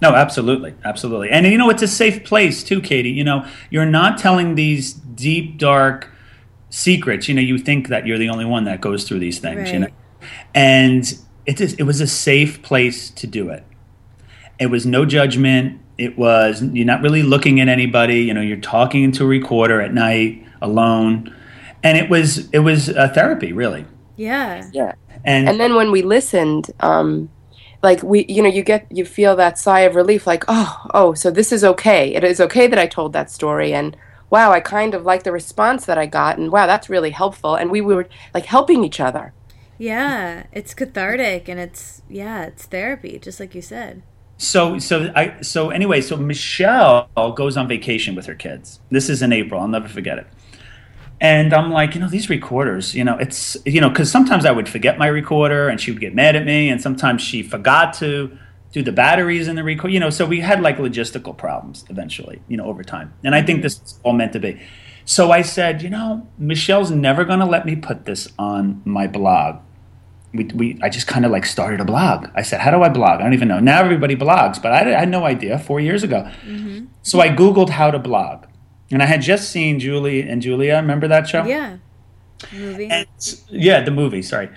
No 0.00 0.14
absolutely. 0.14 0.74
Absolutely. 0.84 1.30
And 1.30 1.46
you 1.46 1.58
know 1.58 1.70
it's 1.70 1.82
a 1.82 1.88
safe 1.88 2.24
place 2.24 2.62
too 2.62 2.80
katie. 2.80 3.10
You 3.10 3.24
know 3.24 3.46
you're 3.70 3.86
not 3.86 4.18
telling 4.18 4.54
these 4.54 4.94
deep 4.94 5.58
dark 5.58 6.10
secrets. 6.70 7.28
You 7.28 7.34
know 7.34 7.42
you 7.42 7.58
think 7.58 7.88
that 7.88 8.06
you're 8.06 8.18
the 8.18 8.28
only 8.28 8.44
one 8.44 8.64
that 8.64 8.80
goes 8.80 9.04
through 9.04 9.18
these 9.18 9.38
things 9.38 9.60
right. 9.60 9.72
you 9.72 9.78
know? 9.80 9.88
And 10.54 11.18
it, 11.46 11.60
is, 11.60 11.74
it 11.74 11.84
was 11.84 12.00
a 12.00 12.06
safe 12.06 12.62
place 12.62 13.10
to 13.10 13.26
do 13.26 13.48
it 13.48 13.64
it 14.58 14.66
was 14.66 14.86
no 14.86 15.04
judgment. 15.04 15.80
It 15.96 16.16
was 16.16 16.62
you're 16.62 16.86
not 16.86 17.02
really 17.02 17.22
looking 17.22 17.60
at 17.60 17.68
anybody. 17.68 18.22
You 18.22 18.34
know, 18.34 18.40
you're 18.40 18.56
talking 18.56 19.02
into 19.02 19.24
a 19.24 19.26
recorder 19.26 19.80
at 19.80 19.92
night 19.92 20.44
alone, 20.62 21.34
and 21.82 21.98
it 21.98 22.08
was 22.08 22.48
it 22.50 22.60
was 22.60 22.88
a 22.88 23.08
therapy 23.08 23.52
really. 23.52 23.86
Yeah. 24.16 24.68
Yeah. 24.72 24.94
And, 25.24 25.48
And 25.48 25.60
then 25.60 25.74
when 25.74 25.90
we 25.90 26.02
listened, 26.02 26.70
um, 26.80 27.30
like 27.82 28.02
we, 28.02 28.26
you 28.28 28.42
know, 28.42 28.48
you 28.48 28.62
get, 28.62 28.86
you 28.90 29.04
feel 29.04 29.36
that 29.36 29.58
sigh 29.58 29.80
of 29.80 29.94
relief, 29.94 30.26
like, 30.26 30.44
oh, 30.48 30.86
oh, 30.92 31.14
so 31.14 31.30
this 31.30 31.52
is 31.52 31.64
okay. 31.64 32.14
It 32.14 32.24
is 32.24 32.40
okay 32.40 32.66
that 32.66 32.78
I 32.78 32.86
told 32.86 33.12
that 33.12 33.30
story, 33.30 33.72
and 33.72 33.96
wow, 34.30 34.50
I 34.52 34.60
kind 34.60 34.94
of 34.94 35.04
like 35.04 35.22
the 35.22 35.32
response 35.32 35.86
that 35.86 35.98
I 35.98 36.06
got, 36.06 36.38
and 36.38 36.50
wow, 36.50 36.66
that's 36.66 36.90
really 36.90 37.10
helpful. 37.10 37.54
And 37.54 37.70
we 37.70 37.80
were 37.80 38.08
like 38.34 38.46
helping 38.46 38.84
each 38.84 39.00
other. 39.00 39.32
Yeah, 39.78 40.46
it's 40.52 40.74
cathartic 40.74 41.48
and 41.48 41.60
it's 41.60 42.02
yeah, 42.08 42.44
it's 42.44 42.64
therapy, 42.64 43.18
just 43.18 43.38
like 43.38 43.54
you 43.54 43.62
said. 43.62 44.02
So 44.38 44.78
so 44.78 45.12
I 45.14 45.40
so 45.42 45.70
anyway, 45.70 46.00
so 46.00 46.16
Michelle 46.16 47.08
goes 47.36 47.56
on 47.56 47.66
vacation 47.68 48.14
with 48.14 48.26
her 48.26 48.36
kids. 48.36 48.80
This 48.90 49.10
is 49.10 49.20
in 49.20 49.32
April. 49.32 49.60
I'll 49.60 49.68
never 49.68 49.88
forget 49.88 50.18
it. 50.18 50.26
And 51.20 51.52
I'm 51.52 51.72
like, 51.72 51.96
you 51.96 52.00
know, 52.00 52.08
these 52.08 52.30
recorders, 52.30 52.94
you 52.94 53.02
know, 53.02 53.18
it's 53.18 53.56
you 53.66 53.80
know, 53.80 53.88
because 53.88 54.10
sometimes 54.10 54.46
I 54.46 54.52
would 54.52 54.68
forget 54.68 54.96
my 54.96 55.08
recorder 55.08 55.68
and 55.68 55.80
she 55.80 55.90
would 55.90 56.00
get 56.00 56.14
mad 56.14 56.36
at 56.36 56.46
me, 56.46 56.68
and 56.68 56.80
sometimes 56.80 57.20
she 57.20 57.42
forgot 57.42 57.92
to 57.94 58.38
do 58.70 58.82
the 58.82 58.92
batteries 58.92 59.48
in 59.48 59.56
the 59.56 59.64
record, 59.64 59.90
you 59.92 59.98
know. 59.98 60.10
So 60.10 60.24
we 60.24 60.40
had 60.40 60.62
like 60.62 60.78
logistical 60.78 61.36
problems 61.36 61.84
eventually, 61.90 62.40
you 62.46 62.56
know, 62.56 62.66
over 62.66 62.84
time. 62.84 63.12
And 63.24 63.34
I 63.34 63.42
think 63.42 63.58
mm-hmm. 63.58 63.62
this 63.64 63.80
is 63.80 63.98
all 64.04 64.12
meant 64.12 64.32
to 64.34 64.40
be. 64.40 64.60
So 65.04 65.32
I 65.32 65.42
said, 65.42 65.82
you 65.82 65.90
know, 65.90 66.28
Michelle's 66.38 66.90
never 66.92 67.24
going 67.24 67.40
to 67.40 67.46
let 67.46 67.66
me 67.66 67.74
put 67.74 68.04
this 68.04 68.28
on 68.38 68.82
my 68.84 69.08
blog 69.08 69.62
we, 70.32 70.44
we 70.44 70.78
I 70.82 70.88
just 70.88 71.06
kind 71.06 71.24
of 71.24 71.30
like 71.30 71.46
started 71.46 71.80
a 71.80 71.84
blog. 71.84 72.28
I 72.34 72.42
said, 72.42 72.60
"How 72.60 72.70
do 72.70 72.82
I 72.82 72.88
blog?" 72.88 73.20
I 73.20 73.24
don't 73.24 73.34
even 73.34 73.48
know. 73.48 73.60
Now 73.60 73.80
everybody 73.80 74.16
blogs, 74.16 74.60
but 74.60 74.72
I, 74.72 74.94
I 74.94 75.00
had 75.00 75.08
no 75.08 75.24
idea 75.24 75.58
four 75.58 75.80
years 75.80 76.02
ago. 76.02 76.30
Mm-hmm. 76.44 76.86
So 77.02 77.20
I 77.20 77.28
googled 77.30 77.70
how 77.70 77.90
to 77.90 77.98
blog, 77.98 78.44
and 78.90 79.02
I 79.02 79.06
had 79.06 79.22
just 79.22 79.50
seen 79.50 79.80
Julie 79.80 80.22
and 80.22 80.42
Julia. 80.42 80.76
Remember 80.76 81.08
that 81.08 81.28
show? 81.28 81.44
Yeah. 81.44 81.78
Movie. 82.52 82.86
And, 82.86 83.08
yeah, 83.48 83.80
the 83.80 83.90
movie. 83.90 84.22
Sorry. 84.22 84.48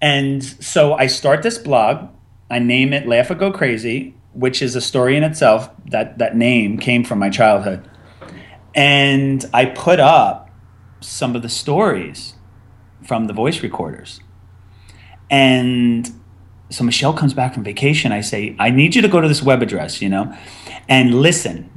And 0.00 0.44
so 0.44 0.94
I 0.94 1.06
start 1.06 1.42
this 1.42 1.58
blog. 1.58 2.08
I 2.50 2.58
name 2.58 2.92
it 2.92 3.06
"Laugh 3.08 3.30
or 3.30 3.34
Go 3.34 3.50
Crazy," 3.50 4.14
which 4.34 4.60
is 4.60 4.76
a 4.76 4.80
story 4.80 5.16
in 5.16 5.24
itself. 5.24 5.70
That 5.86 6.18
that 6.18 6.36
name 6.36 6.78
came 6.78 7.02
from 7.02 7.18
my 7.18 7.30
childhood, 7.30 7.88
and 8.74 9.44
I 9.54 9.64
put 9.64 10.00
up 10.00 10.50
some 11.00 11.34
of 11.34 11.42
the 11.42 11.48
stories 11.48 12.34
from 13.02 13.26
the 13.26 13.32
voice 13.32 13.62
recorders. 13.62 14.20
And 15.30 16.10
so 16.70 16.84
Michelle 16.84 17.14
comes 17.14 17.34
back 17.34 17.54
from 17.54 17.64
vacation. 17.64 18.12
I 18.12 18.20
say, 18.20 18.56
I 18.58 18.70
need 18.70 18.94
you 18.94 19.02
to 19.02 19.08
go 19.08 19.20
to 19.20 19.28
this 19.28 19.42
web 19.42 19.62
address, 19.62 20.02
you 20.02 20.08
know, 20.08 20.34
and 20.88 21.14
listen. 21.20 21.70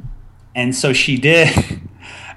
And 0.56 0.76
so 0.76 0.94
she 0.94 1.18
did. 1.18 1.82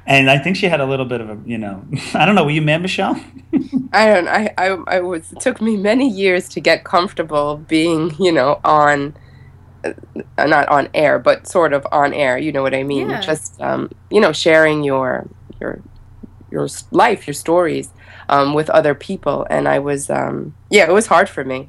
And 0.06 0.28
I 0.28 0.38
think 0.38 0.56
she 0.56 0.66
had 0.66 0.80
a 0.80 0.86
little 0.86 1.04
bit 1.04 1.20
of 1.20 1.30
a, 1.30 1.38
you 1.46 1.56
know, 1.56 1.84
I 2.14 2.26
don't 2.26 2.34
know. 2.34 2.42
Were 2.42 2.50
you 2.50 2.62
mad, 2.62 2.82
Michelle? 2.82 3.14
I 3.92 4.06
don't. 4.06 4.28
I, 4.28 4.52
I. 4.58 4.66
I 4.88 5.00
was. 5.00 5.30
It 5.30 5.40
took 5.40 5.60
me 5.60 5.76
many 5.76 6.08
years 6.08 6.48
to 6.48 6.60
get 6.60 6.82
comfortable 6.82 7.58
being, 7.68 8.14
you 8.18 8.32
know, 8.32 8.60
on, 8.64 9.14
uh, 9.84 9.92
not 10.38 10.68
on 10.68 10.88
air, 10.94 11.20
but 11.20 11.46
sort 11.46 11.72
of 11.72 11.86
on 11.92 12.12
air. 12.12 12.38
You 12.38 12.50
know 12.50 12.62
what 12.62 12.74
I 12.74 12.82
mean? 12.82 13.10
Yeah. 13.10 13.20
Just, 13.20 13.60
um, 13.60 13.90
you 14.10 14.20
know, 14.20 14.32
sharing 14.32 14.82
your 14.82 15.28
your 15.60 15.80
your 16.50 16.68
life, 16.90 17.26
your 17.26 17.34
stories, 17.34 17.90
um, 18.28 18.54
with 18.54 18.70
other 18.70 18.94
people. 18.94 19.46
And 19.50 19.68
I 19.68 19.78
was, 19.78 20.10
um, 20.10 20.54
yeah, 20.70 20.88
it 20.88 20.92
was 20.92 21.06
hard 21.06 21.28
for 21.28 21.44
me. 21.44 21.68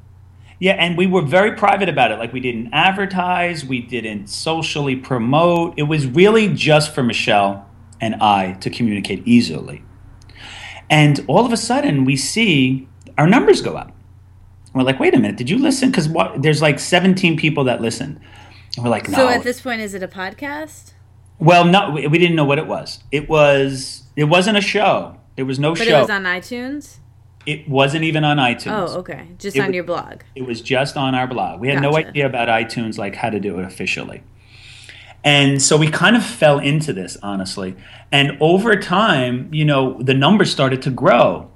Yeah, 0.59 0.73
and 0.73 0.95
we 0.95 1.07
were 1.07 1.23
very 1.23 1.53
private 1.53 1.89
about 1.89 2.11
it. 2.11 2.19
Like 2.19 2.33
we 2.33 2.39
didn't 2.39 2.69
advertise, 2.71 3.65
we 3.65 3.81
didn't 3.81 4.27
socially 4.27 4.95
promote. 4.95 5.73
It 5.77 5.83
was 5.83 6.05
really 6.05 6.53
just 6.53 6.93
for 6.93 7.01
Michelle 7.01 7.67
and 7.99 8.15
I 8.15 8.53
to 8.61 8.69
communicate 8.69 9.23
easily. 9.25 9.83
And 10.89 11.23
all 11.27 11.45
of 11.45 11.51
a 11.51 11.57
sudden, 11.57 12.05
we 12.05 12.15
see 12.15 12.87
our 13.17 13.27
numbers 13.27 13.61
go 13.61 13.75
up. 13.75 13.91
We're 14.73 14.83
like, 14.83 14.99
wait 14.99 15.15
a 15.15 15.19
minute, 15.19 15.37
did 15.37 15.49
you 15.49 15.57
listen? 15.57 15.89
Because 15.89 16.09
there's 16.37 16.61
like 16.61 16.79
17 16.79 17.37
people 17.37 17.63
that 17.65 17.81
listened. 17.81 18.19
And 18.75 18.85
we're 18.85 18.91
like, 18.91 19.09
no. 19.09 19.17
So 19.17 19.27
at 19.29 19.43
this 19.43 19.61
point, 19.61 19.81
is 19.81 19.93
it 19.93 20.03
a 20.03 20.07
podcast? 20.07 20.93
well, 21.41 21.65
no, 21.65 21.89
we 21.89 22.07
we 22.07 22.17
didn't 22.19 22.35
know 22.35 22.45
what 22.45 22.59
it 22.59 22.67
was. 22.67 23.03
It 23.11 23.27
was. 23.27 24.00
It 24.15 24.25
wasn't 24.25 24.57
a 24.57 24.61
show. 24.61 25.17
There 25.35 25.45
was 25.45 25.59
no 25.59 25.73
But 25.73 25.87
show. 25.87 25.97
it 25.97 26.01
was 26.01 26.09
on 26.09 26.23
iTunes. 26.23 26.97
it 27.45 27.67
wasn't 27.67 28.03
even 28.03 28.23
on 28.23 28.37
iTunes. 28.37 28.71
Oh, 28.89 28.99
okay. 28.99 29.27
Just 29.39 29.55
It 29.57 29.61
on 29.61 29.67
was- 29.67 29.75
your 29.75 29.83
blog. 29.83 30.21
It 30.35 30.45
was 30.45 30.61
just 30.61 30.95
on 30.97 31.15
our 31.15 31.25
blog. 31.27 31.59
We 31.59 31.69
had 31.69 31.81
no 31.81 31.95
idea 31.97 32.25
about 32.27 32.49
iTunes, 32.49 32.97
like 32.99 33.15
how 33.15 33.29
to 33.31 33.39
do 33.39 33.57
it 33.59 33.65
officially. 33.65 34.21
And 35.23 35.61
so 35.61 35.77
we 35.77 35.87
kind 35.87 36.15
of 36.15 36.23
fell 36.25 36.59
into 36.59 36.93
this, 36.93 37.17
honestly. 37.21 37.75
And 38.11 38.37
over 38.41 38.75
time, 38.75 39.49
you 39.51 39.65
know, 39.65 40.01
the 40.01 40.13
numbers 40.13 40.51
started 40.51 40.81
to 40.83 40.89
grow 40.91 41.49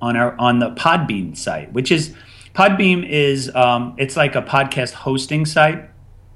on 0.00 0.16
our 0.16 0.34
on 0.38 0.58
the 0.58 0.70
Podbean 0.70 1.36
site, 1.36 1.72
which 1.72 1.92
is 1.92 2.14
Podbean 2.54 3.06
is 3.08 3.54
um, 3.54 3.94
it's 3.98 4.16
like 4.16 4.34
a 4.34 4.42
podcast 4.42 4.92
hosting 4.92 5.44
site, 5.46 5.84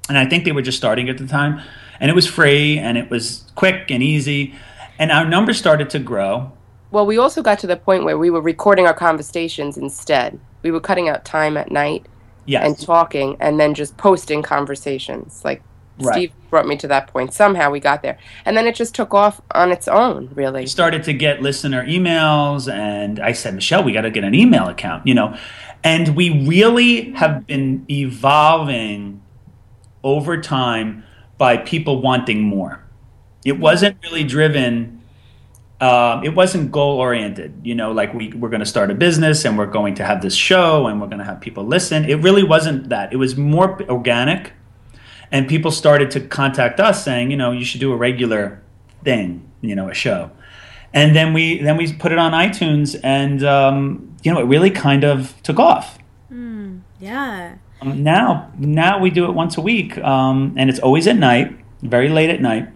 and 0.09 0.19
I 0.19 0.27
think 0.27 0.45
they 0.45 0.53
were 0.53 0.63
just 0.63 0.77
starting 0.79 1.09
at 1.09 1.17
the 1.19 1.27
time, 1.27 1.61
and 2.01 2.11
it 2.11 2.15
was 2.15 2.27
free 2.27 2.79
and 2.79 2.99
it 2.99 3.09
was 3.11 3.51
quick 3.55 3.91
and 3.91 4.03
easy, 4.03 4.55
and 4.99 5.11
our 5.11 5.25
numbers 5.25 5.59
started 5.59 5.91
to 5.91 5.99
grow. 5.99 6.53
Well, 6.91 7.07
we 7.07 7.19
also 7.19 7.43
got 7.43 7.59
to 7.61 7.67
the 7.67 7.77
point 7.77 8.05
where 8.05 8.19
we 8.19 8.31
were 8.31 8.41
recording 8.41 8.87
our 8.87 8.95
conversations 8.95 9.77
instead. 9.77 10.39
We 10.63 10.71
were 10.71 10.81
cutting 10.81 11.09
out 11.09 11.25
time 11.25 11.57
at 11.57 11.71
night 11.71 12.07
Yes, 12.47 12.65
and 12.65 12.79
talking, 12.79 13.37
and 13.41 13.59
then 13.59 13.75
just 13.75 13.97
posting 13.97 14.43
conversations. 14.43 15.43
Like 15.45 15.63
Right. 15.99 16.13
Steve 16.13 16.33
brought 16.51 16.67
me 16.67 16.77
to 16.79 16.89
that 16.89 17.07
point. 17.07 17.33
Somehow 17.33 17.71
we 17.71 17.79
got 17.79 18.03
there, 18.03 18.19
and 18.45 18.57
then 18.57 18.67
it 18.67 18.75
just 18.75 18.95
took 18.95 19.15
off 19.15 19.41
on 19.53 19.71
its 19.71 19.87
own. 19.87 20.29
Really. 20.35 20.63
we 20.63 20.67
started 20.67 21.05
to 21.05 21.13
get 21.13 21.41
listener 21.41 21.87
emails 21.87 22.73
and 22.73 23.21
i 23.21 23.33
said 23.33 23.55
michelle 23.55 23.85
we 23.85 23.93
got 23.93 24.03
to 24.03 24.11
get 24.11 24.25
an 24.25 24.35
email 24.35 24.67
account 24.69 25.07
you 25.07 25.15
know 25.15 25.37
and 25.85 26.17
we 26.17 26.47
really 26.47 27.13
have 27.13 27.47
been 27.47 27.85
evolving 27.89 29.23
over 30.03 30.41
time 30.41 31.05
by 31.39 31.57
people 31.57 32.01
wanting 32.01 32.43
more 32.43 32.84
it 33.45 33.59
wasn't 33.59 33.97
really 34.03 34.25
driven 34.25 35.01
um, 35.81 36.25
it 36.25 36.35
wasn't 36.35 36.71
goal 36.71 36.99
oriented 36.99 37.61
you 37.63 37.75
know 37.75 37.93
like 37.93 38.15
we, 38.15 38.33
we're 38.33 38.49
going 38.49 38.61
to 38.61 38.67
start 38.67 38.91
a 38.91 38.95
business 38.95 39.45
and 39.45 39.59
we're 39.59 39.67
going 39.67 39.95
to 39.97 40.05
have 40.05 40.23
this 40.23 40.35
show 40.35 40.87
and 40.87 41.01
we're 41.01 41.09
going 41.09 41.19
to 41.19 41.25
have 41.25 41.41
people 41.41 41.65
listen. 41.65 42.05
It 42.05 42.17
really 42.17 42.45
wasn't 42.45 42.89
that. 42.89 43.13
It 43.13 43.17
was 43.17 43.37
more 43.37 43.83
organic. 43.91 44.53
And 45.33 45.49
people 45.49 45.73
started 45.73 46.13
to 46.13 46.21
contact 46.21 46.79
us 46.79 47.05
saying 47.05 47.31
you 47.31 47.37
know 47.37 47.51
you 47.51 47.65
should 47.65 47.81
do 47.81 47.93
a 47.93 47.97
regular 47.97 48.63
thing 49.03 49.51
you 49.61 49.75
know 49.75 49.89
a 49.91 49.95
show. 49.95 50.31
And 50.93 51.15
then 51.15 51.35
we 51.35 51.61
then 51.61 51.77
we 51.77 51.93
put 51.93 52.13
it 52.13 52.19
on 52.19 52.33
itunes 52.33 52.99
and 53.03 53.43
um, 53.43 54.17
you 54.23 54.33
know 54.33 54.41
it 54.41 54.45
really 54.45 54.71
kind 54.71 55.05
of 55.05 55.35
took 55.43 55.59
off. 55.59 55.99
Yeah. 57.01 57.57
um, 57.83 58.03
now 58.03 58.53
now 58.59 59.01
we 59.01 59.11
do 59.11 59.25
it 59.25 59.33
once 59.33 59.59
a 59.59 59.61
week 59.61 59.99
um, 59.99 60.55
and 60.57 60.71
it's 60.71 60.79
always 60.79 61.07
at 61.07 61.17
night 61.17 61.59
very 61.83 62.09
late 62.09 62.31
at 62.31 62.41
night 62.41 62.69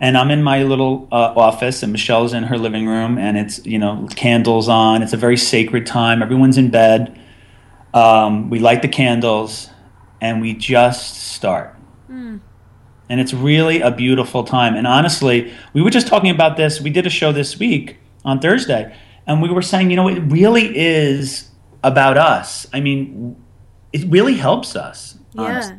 and 0.00 0.16
i'm 0.16 0.30
in 0.30 0.42
my 0.42 0.62
little 0.62 1.08
uh, 1.10 1.32
office 1.36 1.82
and 1.82 1.92
michelle's 1.92 2.32
in 2.32 2.44
her 2.44 2.58
living 2.58 2.86
room 2.86 3.18
and 3.18 3.36
it's 3.36 3.64
you 3.66 3.78
know 3.78 4.06
candles 4.16 4.68
on. 4.68 5.02
It's 5.02 5.12
a 5.12 5.16
very 5.16 5.36
sacred 5.36 5.86
time. 5.86 6.22
Everyone's 6.22 6.58
in 6.58 6.70
bed. 6.70 7.18
Um, 7.94 8.50
we 8.50 8.58
light 8.58 8.82
the 8.82 8.88
candles 8.88 9.70
and 10.20 10.40
we 10.40 10.54
just 10.54 11.32
start. 11.32 11.74
And 13.08 13.20
it's 13.20 13.32
really 13.32 13.80
a 13.80 13.90
beautiful 13.90 14.44
time. 14.44 14.74
And 14.74 14.86
honestly 14.86 15.52
we 15.72 15.82
were 15.82 15.90
just 15.90 16.06
talking 16.06 16.30
about 16.30 16.56
this. 16.56 16.80
We 16.80 16.90
did 16.90 17.06
a 17.06 17.10
show 17.10 17.32
this 17.32 17.58
week 17.58 17.98
on 18.24 18.40
thursday 18.40 18.94
and 19.26 19.40
we 19.40 19.50
were 19.50 19.62
saying 19.62 19.90
you 19.90 19.96
know 19.96 20.08
it 20.08 20.20
really 20.20 20.76
is 20.76 21.50
about 21.82 22.16
us. 22.16 22.66
I 22.72 22.80
mean 22.80 23.36
it 23.92 24.04
really 24.08 24.34
helps 24.34 24.74
us 24.76 25.18
honestly. 25.36 25.76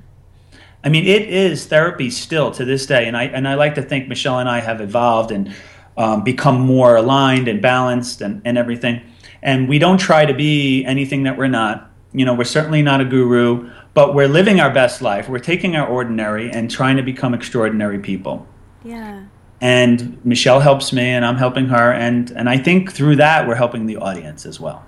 I 0.87 0.89
mean, 0.89 1.05
it 1.05 1.23
is 1.23 1.65
therapy 1.65 2.09
still 2.09 2.49
to 2.51 2.63
this 2.63 2.85
day, 2.85 3.09
and 3.09 3.17
I 3.17 3.25
and 3.25 3.45
I 3.45 3.55
like 3.55 3.75
to 3.75 3.81
think 3.81 4.07
Michelle 4.07 4.39
and 4.39 4.47
I 4.47 4.61
have 4.61 4.79
evolved 4.79 5.31
and 5.33 5.53
um, 5.97 6.23
become 6.23 6.61
more 6.61 6.95
aligned 6.95 7.49
and 7.49 7.61
balanced 7.61 8.21
and, 8.21 8.41
and 8.45 8.57
everything. 8.57 9.01
And 9.41 9.67
we 9.67 9.79
don't 9.79 9.97
try 9.97 10.25
to 10.25 10.33
be 10.33 10.85
anything 10.85 11.23
that 11.23 11.37
we're 11.37 11.49
not. 11.49 11.91
You 12.13 12.23
know, 12.23 12.33
we're 12.33 12.45
certainly 12.45 12.81
not 12.81 13.01
a 13.01 13.05
guru, 13.05 13.69
but 13.93 14.15
we're 14.15 14.29
living 14.29 14.61
our 14.61 14.69
best 14.69 15.01
life. 15.01 15.27
We're 15.27 15.39
taking 15.39 15.75
our 15.75 15.85
ordinary 15.85 16.49
and 16.49 16.71
trying 16.71 16.95
to 16.95 17.03
become 17.03 17.33
extraordinary 17.33 17.99
people. 17.99 18.47
Yeah. 18.85 19.25
And 19.59 20.23
Michelle 20.23 20.61
helps 20.61 20.93
me, 20.93 21.09
and 21.09 21.25
I'm 21.25 21.35
helping 21.35 21.65
her, 21.65 21.91
and 21.91 22.31
and 22.31 22.47
I 22.47 22.59
think 22.59 22.93
through 22.93 23.17
that 23.17 23.45
we're 23.45 23.55
helping 23.55 23.87
the 23.87 23.97
audience 23.97 24.45
as 24.45 24.57
well. 24.57 24.85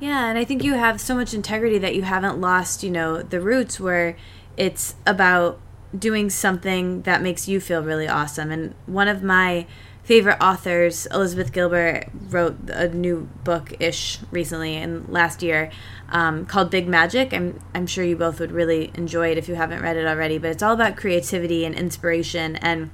Yeah, 0.00 0.30
and 0.30 0.38
I 0.38 0.44
think 0.44 0.64
you 0.64 0.72
have 0.72 1.02
so 1.02 1.14
much 1.14 1.34
integrity 1.34 1.76
that 1.78 1.94
you 1.94 2.02
haven't 2.02 2.40
lost, 2.40 2.82
you 2.82 2.90
know, 2.90 3.22
the 3.22 3.40
roots 3.40 3.78
where 3.78 4.16
it's 4.56 4.94
about 5.06 5.60
doing 5.96 6.30
something 6.30 7.02
that 7.02 7.22
makes 7.22 7.48
you 7.48 7.60
feel 7.60 7.82
really 7.82 8.08
awesome. 8.08 8.50
And 8.50 8.74
one 8.86 9.08
of 9.08 9.22
my 9.22 9.66
favorite 10.02 10.38
authors, 10.40 11.06
Elizabeth 11.06 11.52
Gilbert, 11.52 12.06
wrote 12.28 12.56
a 12.70 12.88
new 12.88 13.28
book 13.44 13.74
ish 13.80 14.18
recently 14.30 14.76
and 14.76 15.08
last 15.08 15.42
year 15.42 15.70
um, 16.08 16.44
called 16.44 16.70
Big 16.70 16.88
Magic. 16.88 17.32
I'm, 17.32 17.60
I'm 17.74 17.86
sure 17.86 18.04
you 18.04 18.16
both 18.16 18.40
would 18.40 18.52
really 18.52 18.90
enjoy 18.94 19.30
it 19.30 19.38
if 19.38 19.48
you 19.48 19.54
haven't 19.54 19.82
read 19.82 19.96
it 19.96 20.06
already, 20.06 20.38
but 20.38 20.50
it's 20.50 20.62
all 20.62 20.74
about 20.74 20.96
creativity 20.96 21.64
and 21.64 21.74
inspiration. 21.74 22.56
And 22.56 22.90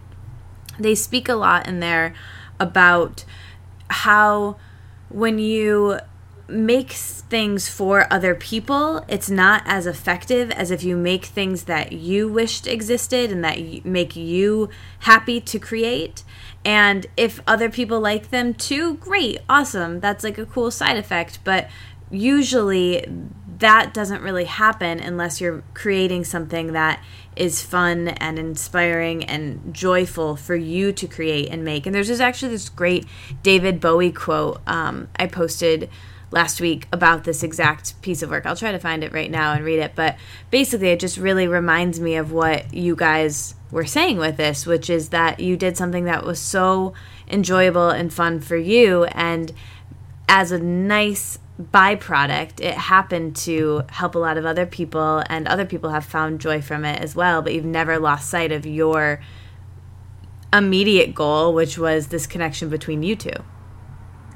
they 0.78 0.94
speak 0.94 1.28
a 1.28 1.34
lot 1.34 1.66
in 1.66 1.80
there 1.80 2.14
about 2.60 3.24
how 3.88 4.56
when 5.08 5.38
you 5.38 5.98
make 6.49 6.93
things 6.93 7.69
for 7.69 8.11
other 8.12 8.35
people, 8.35 9.05
it's 9.07 9.28
not 9.28 9.62
as 9.67 9.87
effective 9.87 10.50
as 10.52 10.71
if 10.71 10.83
you 10.83 10.97
make 10.97 11.26
things 11.26 11.64
that 11.64 11.93
you 11.93 12.28
wished 12.28 12.67
existed 12.67 13.31
and 13.31 13.45
that 13.45 13.85
make 13.85 14.17
you 14.17 14.71
happy 15.00 15.40
to 15.40 15.59
create. 15.59 16.25
And 16.64 17.07
if 17.17 17.40
other 17.47 17.69
people 17.69 18.00
like 18.00 18.31
them 18.31 18.55
too, 18.55 18.95
great, 18.95 19.38
awesome. 19.49 20.00
That's 20.00 20.25
like 20.25 20.38
a 20.38 20.47
cool 20.47 20.71
side 20.71 20.97
effect. 20.97 21.38
But 21.45 21.69
usually 22.11 23.05
that 23.59 23.93
doesn't 23.93 24.23
really 24.23 24.45
happen 24.45 25.00
unless 25.00 25.40
you're 25.40 25.62
creating 25.75 26.25
something 26.25 26.73
that 26.73 27.02
is 27.37 27.61
fun 27.61 28.09
and 28.09 28.38
inspiring 28.38 29.25
and 29.25 29.75
joyful 29.75 30.37
for 30.37 30.55
you 30.55 30.93
to 30.93 31.07
create 31.07 31.49
and 31.50 31.64
make. 31.64 31.87
And 31.87 31.95
there's 31.95 32.09
just 32.09 32.21
actually 32.21 32.52
this 32.52 32.69
great 32.69 33.07
David 33.43 33.81
Bowie 33.81 34.12
quote 34.12 34.61
um, 34.67 35.09
I 35.17 35.26
posted 35.26 35.90
last 36.30 36.61
week 36.61 36.87
about 36.92 37.25
this 37.25 37.42
exact 37.42 38.00
piece 38.02 38.23
of 38.23 38.30
work. 38.30 38.44
I'll 38.44 38.56
try 38.56 38.73
to 38.73 38.78
find 38.78 39.02
it 39.02 39.12
right 39.12 39.30
now 39.30 39.52
and 39.52 39.64
read 39.64 39.78
it. 39.78 39.92
But 39.94 40.16
basically, 40.50 40.88
it 40.88 41.00
just 41.00 41.16
really 41.16 41.49
reminds 41.49 42.00
me 42.00 42.16
of 42.16 42.32
what 42.32 42.73
you 42.75 42.94
guys 42.94 43.54
were 43.70 43.87
saying 43.87 44.18
with 44.18 44.37
this, 44.37 44.66
which 44.66 44.90
is 44.90 45.08
that 45.11 45.40
you 45.40 45.56
did 45.56 45.76
something 45.76 46.04
that 46.04 46.25
was 46.25 46.38
so 46.38 46.94
enjoyable 47.28 47.90
and 47.90 48.12
fun 48.12 48.40
for 48.40 48.56
you. 48.56 49.04
And 49.04 49.52
as 50.28 50.52
a 50.52 50.58
nice 50.58 51.38
byproduct, 51.61 52.61
it 52.61 52.75
happened 52.75 53.35
to 53.35 53.82
help 53.88 54.14
a 54.14 54.18
lot 54.18 54.37
of 54.37 54.47
other 54.47 54.66
people, 54.66 55.23
and 55.28 55.49
other 55.49 55.64
people 55.64 55.90
have 55.90 56.04
found 56.04 56.40
joy 56.40 56.61
from 56.61 56.85
it 56.85 57.00
as 57.00 57.16
well. 57.16 57.42
But 57.42 57.54
you've 57.54 57.64
never 57.64 57.99
lost 57.99 58.28
sight 58.28 58.52
of 58.52 58.66
your 58.66 59.20
immediate 60.52 61.14
goal, 61.14 61.52
which 61.52 61.78
was 61.78 62.08
this 62.08 62.26
connection 62.26 62.68
between 62.68 63.02
you 63.02 63.16
two. 63.16 63.30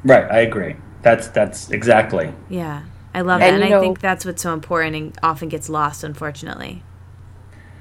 Right, 0.04 0.30
I 0.30 0.40
agree. 0.40 0.76
That's 1.02 1.28
that's 1.28 1.70
exactly. 1.70 2.32
Yeah, 2.48 2.84
I 3.14 3.20
love 3.20 3.40
and, 3.42 3.60
that, 3.60 3.66
and 3.66 3.74
I 3.74 3.80
think 3.80 4.00
that's 4.00 4.24
what's 4.24 4.42
so 4.42 4.54
important 4.54 4.96
and 4.96 5.18
often 5.22 5.48
gets 5.48 5.68
lost, 5.68 6.04
unfortunately. 6.04 6.82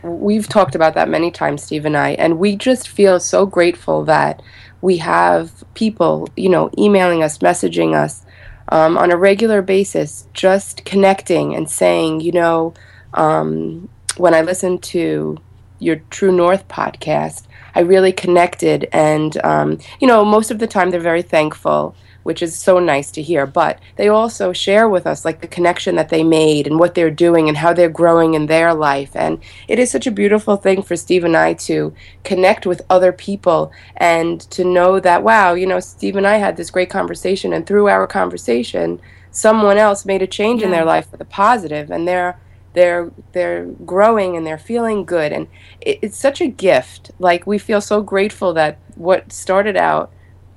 We've 0.03 0.49
talked 0.49 0.73
about 0.73 0.95
that 0.95 1.09
many 1.09 1.29
times, 1.29 1.63
Steve 1.63 1.85
and 1.85 1.95
I, 1.95 2.11
and 2.11 2.39
we 2.39 2.55
just 2.55 2.89
feel 2.89 3.19
so 3.19 3.45
grateful 3.45 4.03
that 4.05 4.41
we 4.81 4.97
have 4.97 5.63
people, 5.75 6.27
you 6.35 6.49
know, 6.49 6.71
emailing 6.77 7.21
us, 7.21 7.37
messaging 7.37 7.93
us 7.93 8.25
um, 8.69 8.97
on 8.97 9.11
a 9.11 9.17
regular 9.17 9.61
basis, 9.61 10.27
just 10.33 10.85
connecting 10.85 11.53
and 11.55 11.69
saying, 11.69 12.21
you 12.21 12.31
know, 12.31 12.73
um, 13.13 13.89
when 14.17 14.33
I 14.33 14.41
listened 14.41 14.81
to 14.83 15.37
your 15.79 15.97
True 16.09 16.31
North 16.31 16.67
podcast, 16.67 17.43
I 17.75 17.81
really 17.81 18.11
connected. 18.11 18.87
And, 18.91 19.37
um, 19.43 19.77
you 19.99 20.07
know, 20.07 20.25
most 20.25 20.51
of 20.51 20.59
the 20.59 20.67
time 20.67 20.89
they're 20.89 20.99
very 20.99 21.21
thankful 21.21 21.95
which 22.23 22.41
is 22.41 22.57
so 22.57 22.79
nice 22.79 23.11
to 23.11 23.21
hear. 23.21 23.45
But 23.45 23.79
they 23.95 24.07
also 24.07 24.53
share 24.53 24.87
with 24.89 25.07
us 25.07 25.25
like 25.25 25.41
the 25.41 25.47
connection 25.47 25.95
that 25.95 26.09
they 26.09 26.23
made 26.23 26.67
and 26.67 26.79
what 26.79 26.95
they're 26.95 27.11
doing 27.11 27.47
and 27.47 27.57
how 27.57 27.73
they're 27.73 27.89
growing 27.89 28.33
in 28.33 28.47
their 28.47 28.73
life. 28.73 29.15
And 29.15 29.39
it 29.67 29.79
is 29.79 29.91
such 29.91 30.07
a 30.07 30.11
beautiful 30.11 30.57
thing 30.57 30.81
for 30.81 30.95
Steve 30.95 31.23
and 31.23 31.35
I 31.35 31.53
to 31.53 31.93
connect 32.23 32.65
with 32.65 32.81
other 32.89 33.11
people 33.11 33.71
and 33.97 34.41
to 34.51 34.63
know 34.63 34.99
that, 34.99 35.23
wow, 35.23 35.53
you 35.53 35.65
know, 35.65 35.79
Steve 35.79 36.15
and 36.15 36.27
I 36.27 36.37
had 36.37 36.57
this 36.57 36.71
great 36.71 36.89
conversation, 36.89 37.53
and 37.53 37.65
through 37.65 37.87
our 37.87 38.07
conversation, 38.07 38.99
someone 39.31 39.77
else 39.77 40.05
made 40.05 40.21
a 40.21 40.27
change 40.27 40.61
yeah. 40.61 40.65
in 40.67 40.71
their 40.71 40.85
life 40.85 41.09
for 41.09 41.17
the 41.17 41.25
positive, 41.25 41.89
and 41.91 42.07
they're 42.07 42.37
they're 42.73 43.11
they're 43.33 43.65
growing 43.65 44.37
and 44.37 44.45
they're 44.45 44.57
feeling 44.57 45.03
good 45.03 45.31
and 45.31 45.47
it, 45.81 45.99
it's 46.01 46.17
such 46.17 46.41
a 46.41 46.47
gift 46.47 47.11
like 47.19 47.45
we 47.45 47.57
feel 47.57 47.81
so 47.81 48.01
grateful 48.01 48.53
that 48.53 48.77
what 48.95 49.31
started 49.31 49.75
out 49.75 50.11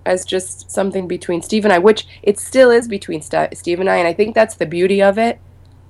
as 0.07 0.25
just 0.25 0.71
something 0.71 1.09
between 1.09 1.43
Steve 1.43 1.65
and 1.65 1.73
I, 1.73 1.79
which 1.79 2.07
it 2.23 2.39
still 2.39 2.71
is 2.71 2.89
between 2.89 3.23
St- 3.23 3.57
Steve 3.57 3.81
and 3.81 3.89
I, 3.89 3.97
and 3.97 4.09
I 4.09 4.13
think 4.13 4.35
that's 4.35 4.55
the 4.57 4.67
beauty 4.67 5.03
of 5.03 5.19
it 5.19 5.41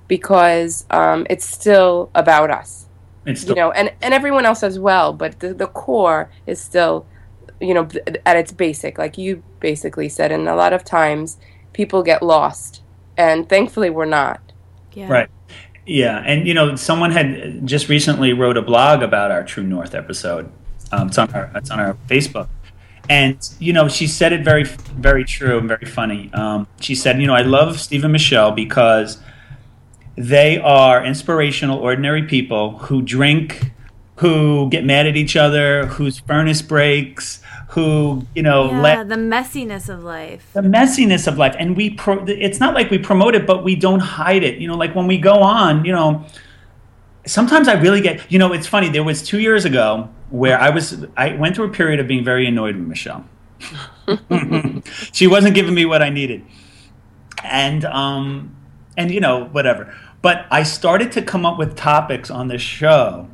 because 0.08 0.84
um, 0.90 1.26
it's 1.30 1.44
still 1.44 2.10
about 2.14 2.50
us. 2.50 2.86
It's 3.26 3.40
still- 3.40 3.56
you 3.56 3.62
know, 3.62 3.70
and 3.72 3.92
and 4.02 4.12
everyone 4.14 4.44
else 4.44 4.62
as 4.62 4.78
well, 4.78 5.12
but 5.12 5.40
the 5.40 5.54
the 5.54 5.66
core 5.66 6.30
is 6.46 6.60
still, 6.60 7.06
you 7.60 7.72
know, 7.74 7.88
at 8.26 8.36
its 8.36 8.52
basic, 8.52 8.98
like 8.98 9.16
you 9.16 9.42
basically 9.60 10.08
said, 10.08 10.30
and 10.30 10.48
a 10.48 10.54
lot 10.54 10.72
of 10.72 10.84
times 10.84 11.38
people 11.72 12.02
get 12.02 12.22
lost, 12.22 12.82
and 13.16 13.48
thankfully 13.48 13.90
we're 13.90 14.04
not. 14.04 14.40
Yeah. 14.92 15.10
Right. 15.10 15.28
Yeah, 15.86 16.18
and 16.24 16.46
you 16.46 16.54
know, 16.54 16.76
someone 16.76 17.10
had 17.10 17.66
just 17.66 17.88
recently 17.88 18.32
wrote 18.32 18.56
a 18.56 18.62
blog 18.62 19.02
about 19.02 19.30
our 19.30 19.42
True 19.42 19.64
North 19.64 19.94
episode. 19.94 20.50
Um, 20.92 21.08
it's 21.08 21.18
on 21.18 21.30
our 21.34 21.50
it's 21.54 21.70
on 21.70 21.80
our 21.80 21.94
Facebook, 22.08 22.48
and 23.08 23.36
you 23.58 23.72
know, 23.72 23.88
she 23.88 24.06
said 24.06 24.32
it 24.32 24.44
very, 24.44 24.64
very 24.64 25.24
true 25.24 25.58
and 25.58 25.68
very 25.68 25.86
funny. 25.86 26.30
Um, 26.32 26.66
she 26.80 26.94
said, 26.94 27.20
"You 27.20 27.26
know, 27.26 27.34
I 27.34 27.42
love 27.42 27.80
Steve 27.80 28.04
and 28.04 28.12
Michelle 28.12 28.52
because 28.52 29.18
they 30.16 30.58
are 30.58 31.04
inspirational, 31.04 31.78
ordinary 31.78 32.22
people 32.22 32.78
who 32.78 33.02
drink, 33.02 33.72
who 34.16 34.68
get 34.70 34.84
mad 34.84 35.06
at 35.06 35.16
each 35.16 35.36
other, 35.36 35.86
whose 35.86 36.20
furnace 36.20 36.62
breaks." 36.62 37.40
Who 37.70 38.24
you 38.36 38.42
know? 38.42 38.70
Yeah, 38.70 38.80
let, 38.80 39.08
the 39.08 39.16
messiness 39.16 39.88
of 39.88 40.04
life. 40.04 40.48
The 40.52 40.60
messiness 40.60 41.26
of 41.26 41.38
life, 41.38 41.56
and 41.58 41.76
we. 41.76 41.90
Pro, 41.90 42.24
it's 42.24 42.60
not 42.60 42.72
like 42.72 42.88
we 42.88 42.98
promote 42.98 43.34
it, 43.34 43.48
but 43.48 43.64
we 43.64 43.74
don't 43.74 43.98
hide 43.98 44.44
it. 44.44 44.58
You 44.58 44.68
know, 44.68 44.76
like 44.76 44.94
when 44.94 45.08
we 45.08 45.18
go 45.18 45.40
on, 45.40 45.84
you 45.84 45.90
know, 45.90 46.24
sometimes 47.26 47.68
I 47.68 47.74
really 47.74 48.00
get, 48.00 48.30
you 48.30 48.38
know, 48.38 48.52
it's 48.52 48.66
funny. 48.66 48.88
There 48.88 49.02
was 49.02 49.22
two 49.22 49.40
years 49.40 49.64
ago 49.64 50.08
where 50.30 50.58
I 50.58 50.70
was, 50.70 51.04
I 51.16 51.34
went 51.34 51.56
through 51.56 51.66
a 51.66 51.72
period 51.72 52.00
of 52.00 52.08
being 52.08 52.24
very 52.24 52.46
annoyed 52.46 52.76
with 52.76 52.86
Michelle. 52.86 53.24
she 55.12 55.26
wasn't 55.26 55.54
giving 55.54 55.74
me 55.74 55.84
what 55.84 56.02
I 56.02 56.10
needed, 56.10 56.44
and 57.42 57.84
um, 57.84 58.54
and 58.96 59.10
you 59.10 59.20
know, 59.20 59.44
whatever. 59.46 59.94
But 60.20 60.46
I 60.50 60.62
started 60.62 61.12
to 61.12 61.22
come 61.22 61.46
up 61.46 61.58
with 61.58 61.76
topics 61.76 62.30
on 62.30 62.48
this 62.48 62.60
show 62.60 63.28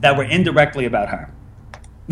that 0.00 0.16
were 0.16 0.24
indirectly 0.24 0.84
about 0.84 1.08
her 1.08 1.32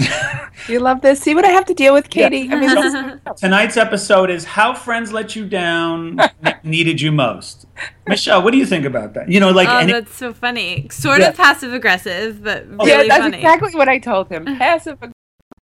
you 0.68 0.80
love 0.80 1.00
this. 1.00 1.20
See 1.20 1.34
what 1.34 1.44
I 1.44 1.50
have 1.50 1.64
to 1.66 1.74
deal 1.74 1.92
with, 1.92 2.10
Katie. 2.10 2.40
Yeah. 2.40 2.54
I 2.54 2.58
mean, 2.58 3.20
tonight's 3.36 3.76
episode 3.76 4.30
is 4.30 4.44
how 4.44 4.74
friends 4.74 5.12
let 5.12 5.36
you 5.36 5.48
down, 5.48 6.18
needed 6.64 7.00
you 7.00 7.12
most. 7.12 7.66
Michelle, 8.06 8.42
what 8.42 8.52
do 8.52 8.58
you 8.58 8.66
think 8.66 8.84
about 8.84 9.14
that? 9.14 9.28
You 9.28 9.40
know, 9.40 9.50
like 9.50 9.68
oh, 9.68 9.78
any- 9.78 9.92
that's 9.92 10.14
so 10.14 10.32
funny. 10.32 10.88
Sort 10.90 11.20
yeah. 11.20 11.28
of 11.28 11.36
passive 11.36 11.72
aggressive, 11.72 12.42
but 12.42 12.64
oh, 12.78 12.86
really 12.86 12.90
yeah, 12.90 13.02
that's 13.08 13.20
funny. 13.20 13.38
exactly 13.38 13.74
what 13.74 13.88
I 13.88 13.98
told 13.98 14.28
him. 14.28 14.44
Passive 14.44 14.98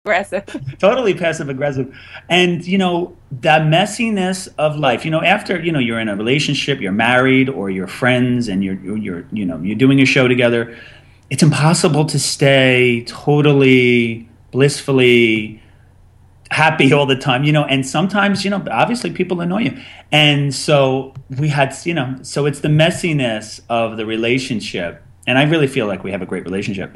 aggressive. 0.05 0.45
totally 0.79 1.13
passive 1.13 1.49
aggressive, 1.49 1.95
and 2.29 2.65
you 2.65 2.77
know 2.77 3.15
the 3.31 3.59
messiness 3.59 4.47
of 4.57 4.77
life. 4.77 5.05
You 5.05 5.12
know, 5.12 5.21
after 5.21 5.62
you 5.62 5.71
know 5.71 5.79
you're 5.79 5.99
in 5.99 6.09
a 6.09 6.15
relationship, 6.15 6.81
you're 6.81 6.91
married, 6.91 7.49
or 7.49 7.69
you're 7.69 7.88
friends, 7.88 8.47
and 8.47 8.63
you're 8.63 8.75
you're 8.97 9.25
you 9.31 9.45
know 9.45 9.59
you're 9.59 9.77
doing 9.77 10.01
a 10.01 10.05
show 10.05 10.27
together 10.27 10.77
it's 11.34 11.41
impossible 11.41 12.06
to 12.06 12.19
stay 12.19 13.04
totally 13.08 14.30
blissfully 14.52 15.60
happy 16.52 16.93
all 16.93 17.08
the 17.08 17.15
time, 17.15 17.43
you 17.43 17.52
know, 17.52 17.63
and 17.63 17.84
sometimes, 17.88 18.46
you 18.46 18.52
know, 18.52 18.63
obviously 18.69 19.10
people 19.10 19.41
annoy 19.41 19.62
you. 19.62 19.82
And 20.12 20.54
so 20.54 21.15
we 21.39 21.48
had, 21.48 21.76
you 21.86 21.96
know, 21.96 22.17
so 22.22 22.46
it's 22.46 22.60
the 22.60 22.67
messiness 22.67 23.62
of 23.67 23.98
the 23.98 24.06
relationship. 24.06 25.02
And 25.26 25.39
I 25.39 25.46
really 25.46 25.65
feel 25.65 25.88
like 25.88 26.04
we 26.04 26.12
have 26.12 26.22
a 26.22 26.28
great 26.28 26.43
relationship. 26.43 26.96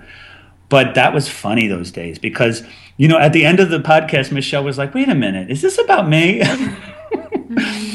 But 0.69 0.93
that 0.93 1.15
was 1.15 1.27
funny 1.27 1.65
those 1.67 1.89
days 1.89 2.19
because, 2.19 2.61
you 2.95 3.07
know, 3.07 3.17
at 3.17 3.33
the 3.33 3.43
end 3.43 3.59
of 3.59 3.71
the 3.71 3.79
podcast, 3.79 4.31
Michelle 4.31 4.63
was 4.63 4.77
like, 4.77 4.93
wait 4.93 5.09
a 5.09 5.15
minute, 5.15 5.49
is 5.49 5.63
this 5.63 5.79
about 5.79 6.07
me? 6.07 6.43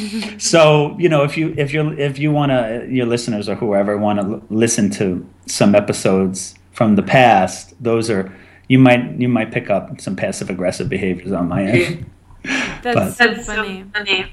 so 0.52 0.94
you 0.98 1.08
know 1.08 1.22
if 1.24 1.38
you 1.38 1.54
if 1.56 1.72
you 1.72 1.92
if 1.92 2.18
you 2.18 2.30
want 2.30 2.50
to 2.52 2.86
your 2.90 3.06
listeners 3.06 3.48
or 3.48 3.54
whoever 3.54 3.96
want 3.96 4.20
to 4.20 4.26
l- 4.34 4.42
listen 4.50 4.90
to 4.90 5.26
some 5.46 5.74
episodes 5.74 6.54
from 6.72 6.94
the 6.94 7.02
past 7.02 7.72
those 7.82 8.10
are 8.10 8.24
you 8.68 8.78
might 8.78 9.02
you 9.18 9.30
might 9.30 9.50
pick 9.50 9.70
up 9.70 9.98
some 9.98 10.14
passive 10.14 10.50
aggressive 10.50 10.90
behaviors 10.90 11.32
on 11.32 11.48
my 11.48 11.62
end 11.62 12.10
that's, 12.42 12.82
but, 12.82 13.10
so, 13.12 13.26
that's 13.26 13.46
funny. 13.46 13.82
so 13.82 13.98
funny 13.98 14.32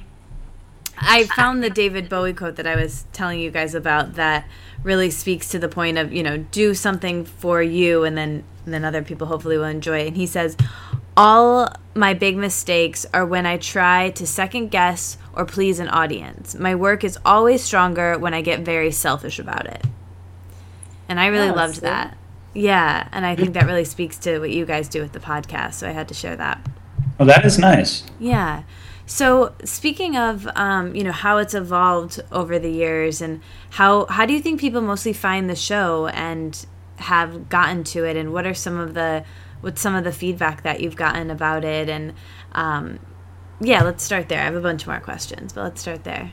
I 1.01 1.23
found 1.27 1.63
the 1.63 1.69
David 1.69 2.09
Bowie 2.09 2.33
quote 2.33 2.57
that 2.57 2.67
I 2.67 2.75
was 2.75 3.05
telling 3.13 3.39
you 3.39 3.51
guys 3.51 3.73
about 3.73 4.15
that 4.15 4.45
really 4.83 5.09
speaks 5.09 5.47
to 5.49 5.57
the 5.57 5.69
point 5.69 5.97
of, 5.97 6.11
you 6.11 6.23
know, 6.23 6.39
do 6.51 6.73
something 6.73 7.23
for 7.23 7.63
you 7.63 8.03
and 8.03 8.17
then 8.17 8.43
and 8.65 8.73
then 8.73 8.83
other 8.83 9.01
people 9.01 9.25
hopefully 9.25 9.57
will 9.57 9.63
enjoy 9.63 9.99
it. 9.99 10.07
And 10.07 10.17
he 10.17 10.27
says, 10.27 10.57
all 11.19 11.67
my 11.95 12.13
big 12.13 12.37
mistakes 12.37 13.05
are 13.13 13.25
when 13.25 13.45
I 13.45 13.57
try 13.57 14.11
to 14.11 14.25
second 14.25 14.69
guess 14.69 15.17
or 15.33 15.43
please 15.43 15.79
an 15.79 15.89
audience. 15.89 16.55
My 16.55 16.75
work 16.75 17.03
is 17.03 17.19
always 17.25 17.61
stronger 17.61 18.17
when 18.17 18.33
I 18.33 18.41
get 18.41 18.61
very 18.61 18.89
selfish 18.89 19.37
about 19.37 19.65
it. 19.67 19.85
And 21.09 21.19
I 21.19 21.27
really 21.27 21.49
oh, 21.49 21.55
loved 21.55 21.75
sweet. 21.75 21.89
that. 21.89 22.17
Yeah, 22.53 23.09
and 23.11 23.25
I 23.25 23.35
think 23.35 23.53
that 23.53 23.65
really 23.65 23.83
speaks 23.83 24.17
to 24.19 24.39
what 24.39 24.49
you 24.49 24.65
guys 24.65 24.87
do 24.87 25.01
with 25.01 25.11
the 25.11 25.19
podcast, 25.19 25.73
so 25.73 25.89
I 25.89 25.91
had 25.91 26.07
to 26.07 26.13
share 26.13 26.37
that. 26.37 26.65
Well, 27.17 27.27
that 27.27 27.45
is 27.45 27.59
nice. 27.59 28.03
Yeah. 28.17 28.63
So, 29.05 29.53
speaking 29.65 30.15
of, 30.15 30.47
um, 30.55 30.95
you 30.95 31.03
know, 31.03 31.11
how 31.11 31.37
it's 31.37 31.53
evolved 31.53 32.21
over 32.31 32.57
the 32.57 32.71
years, 32.71 33.21
and 33.21 33.41
how 33.71 34.05
how 34.05 34.25
do 34.25 34.33
you 34.33 34.41
think 34.41 34.59
people 34.59 34.81
mostly 34.81 35.13
find 35.13 35.49
the 35.49 35.55
show 35.55 36.07
and 36.07 36.65
have 36.97 37.49
gotten 37.49 37.83
to 37.85 38.03
it, 38.05 38.15
and 38.17 38.33
what 38.33 38.47
are 38.47 38.53
some 38.53 38.77
of 38.77 38.93
the 38.93 39.25
what's 39.61 39.81
some 39.81 39.95
of 39.95 40.03
the 40.03 40.11
feedback 40.11 40.63
that 40.63 40.79
you've 40.81 40.95
gotten 40.95 41.29
about 41.29 41.63
it, 41.63 41.89
and 41.89 42.13
um, 42.53 42.99
yeah, 43.59 43.83
let's 43.83 44.03
start 44.03 44.29
there. 44.29 44.39
I 44.39 44.45
have 44.45 44.55
a 44.55 44.61
bunch 44.61 44.87
more 44.87 44.99
questions, 44.99 45.53
but 45.53 45.63
let's 45.63 45.81
start 45.81 46.03
there. 46.03 46.31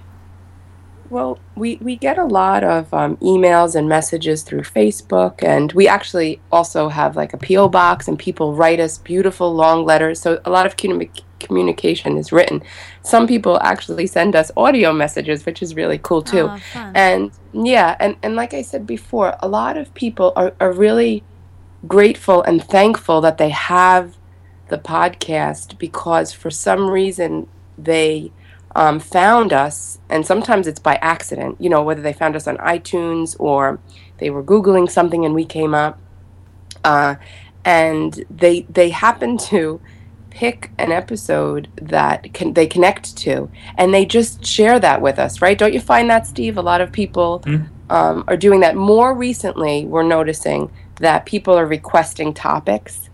Well, 1.09 1.39
we, 1.55 1.77
we 1.77 1.95
get 1.95 2.19
a 2.19 2.25
lot 2.25 2.65
of 2.65 2.93
um, 2.93 3.17
emails 3.19 3.77
and 3.77 3.89
messages 3.89 4.43
through 4.43 4.63
Facebook, 4.63 5.43
and 5.43 5.73
we 5.73 5.87
actually 5.87 6.41
also 6.51 6.89
have 6.89 7.17
like 7.17 7.33
a 7.33 7.39
P.O. 7.39 7.69
box, 7.69 8.09
and 8.09 8.19
people 8.19 8.55
write 8.55 8.81
us 8.81 8.99
beautiful 8.99 9.55
long 9.55 9.85
letters. 9.85 10.21
So 10.21 10.41
a 10.45 10.51
lot 10.51 10.67
of 10.67 10.77
communi- 10.77 11.23
communication 11.39 12.17
is 12.17 12.33
written. 12.33 12.63
Some 13.03 13.27
people 13.27 13.61
actually 13.61 14.07
send 14.07 14.35
us 14.35 14.51
audio 14.57 14.93
messages, 14.93 15.47
which 15.47 15.63
is 15.63 15.77
really 15.77 15.99
cool 15.99 16.23
too. 16.23 16.49
Oh. 16.51 16.61
And 16.95 17.31
yeah, 17.53 17.97
and, 18.01 18.17
and 18.23 18.35
like 18.35 18.53
I 18.53 18.63
said 18.63 18.87
before, 18.87 19.37
a 19.41 19.49
lot 19.49 19.77
of 19.77 19.93
people 19.95 20.33
are, 20.35 20.55
are 20.61 20.73
really 20.73 21.23
grateful 21.87 22.43
and 22.43 22.63
thankful 22.63 23.21
that 23.21 23.39
they 23.39 23.51
have 23.51 24.17
the 24.69 24.79
podcast 24.79 25.79
because 25.79 26.33
for 26.33 26.51
some 26.51 26.89
reason 26.91 27.49
they 27.79 28.33
um, 28.75 29.01
found 29.01 29.53
us, 29.53 29.99
and 30.11 30.27
sometimes 30.27 30.67
it's 30.67 30.79
by 30.79 30.97
accident, 30.97 31.57
you 31.59 31.71
know, 31.71 31.83
whether 31.83 32.03
they 32.03 32.13
found 32.13 32.37
us 32.37 32.47
on 32.47 32.59
iTunes 32.59 33.35
or 33.39 33.81
they 34.19 34.29
were 34.29 34.43
Googling 34.43 34.91
something 34.91 35.25
and 35.25 35.35
we 35.35 35.47
came 35.47 35.75
up. 35.75 35.99
Uh, 36.85 37.17
and 37.65 38.25
they 38.31 38.61
they 38.69 38.91
happen 38.91 39.39
to 39.39 39.81
pick 40.31 40.71
an 40.79 40.93
episode 40.93 41.69
that 41.81 42.33
can, 42.35 42.53
they 42.53 42.67
connect 42.67 43.17
to, 43.17 43.51
and 43.79 43.95
they 43.95 44.05
just 44.05 44.45
share 44.45 44.79
that 44.79 45.01
with 45.01 45.19
us, 45.19 45.41
right? 45.41 45.57
Don't 45.57 45.73
you 45.73 45.81
find 45.81 46.11
that, 46.11 46.27
Steve? 46.27 46.59
A 46.59 46.63
lot 46.63 46.83
of 46.83 46.93
people 46.93 47.43
um, 47.89 48.25
are 48.29 48.37
doing 48.37 48.61
that. 48.61 48.77
More 48.77 49.15
recently, 49.15 49.87
we're 49.87 50.03
noticing 50.03 50.71
that 50.97 51.27
people 51.27 51.55
are 51.55 51.67
requesting 51.67 52.35
topics. 52.35 53.11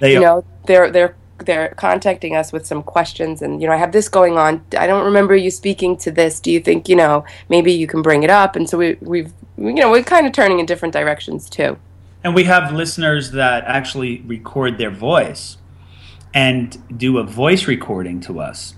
They 0.00 0.14
you 0.14 0.20
know 0.20 0.44
they're 0.66 0.90
they're 0.90 1.16
they're 1.38 1.68
contacting 1.76 2.36
us 2.36 2.52
with 2.52 2.66
some 2.66 2.82
questions 2.82 3.40
and 3.40 3.62
you 3.62 3.66
know 3.66 3.72
i 3.72 3.76
have 3.76 3.92
this 3.92 4.08
going 4.08 4.36
on. 4.36 4.64
I 4.76 4.86
don't 4.86 5.04
remember 5.04 5.34
you 5.34 5.50
speaking 5.50 5.96
to 5.98 6.10
this. 6.10 6.40
Do 6.40 6.50
you 6.50 6.60
think 6.60 6.88
you 6.88 6.96
know 6.96 7.24
maybe 7.48 7.72
you 7.72 7.86
can 7.86 8.02
bring 8.02 8.22
it 8.22 8.30
up? 8.30 8.56
And 8.56 8.68
so 8.68 8.78
we, 8.78 8.96
we've 9.00 9.32
you 9.56 9.74
know 9.74 9.90
we're 9.90 10.02
kind 10.02 10.26
of 10.26 10.32
turning 10.32 10.58
in 10.60 10.66
different 10.66 10.94
directions 10.94 11.48
too. 11.48 11.78
And 12.22 12.34
we 12.34 12.44
have 12.44 12.72
listeners 12.72 13.30
that 13.30 13.64
actually 13.64 14.20
record 14.22 14.76
their 14.76 14.90
voice 14.90 15.56
and 16.34 16.76
do 16.96 17.18
a 17.18 17.24
voice 17.24 17.66
recording 17.66 18.20
to 18.20 18.40
us. 18.40 18.74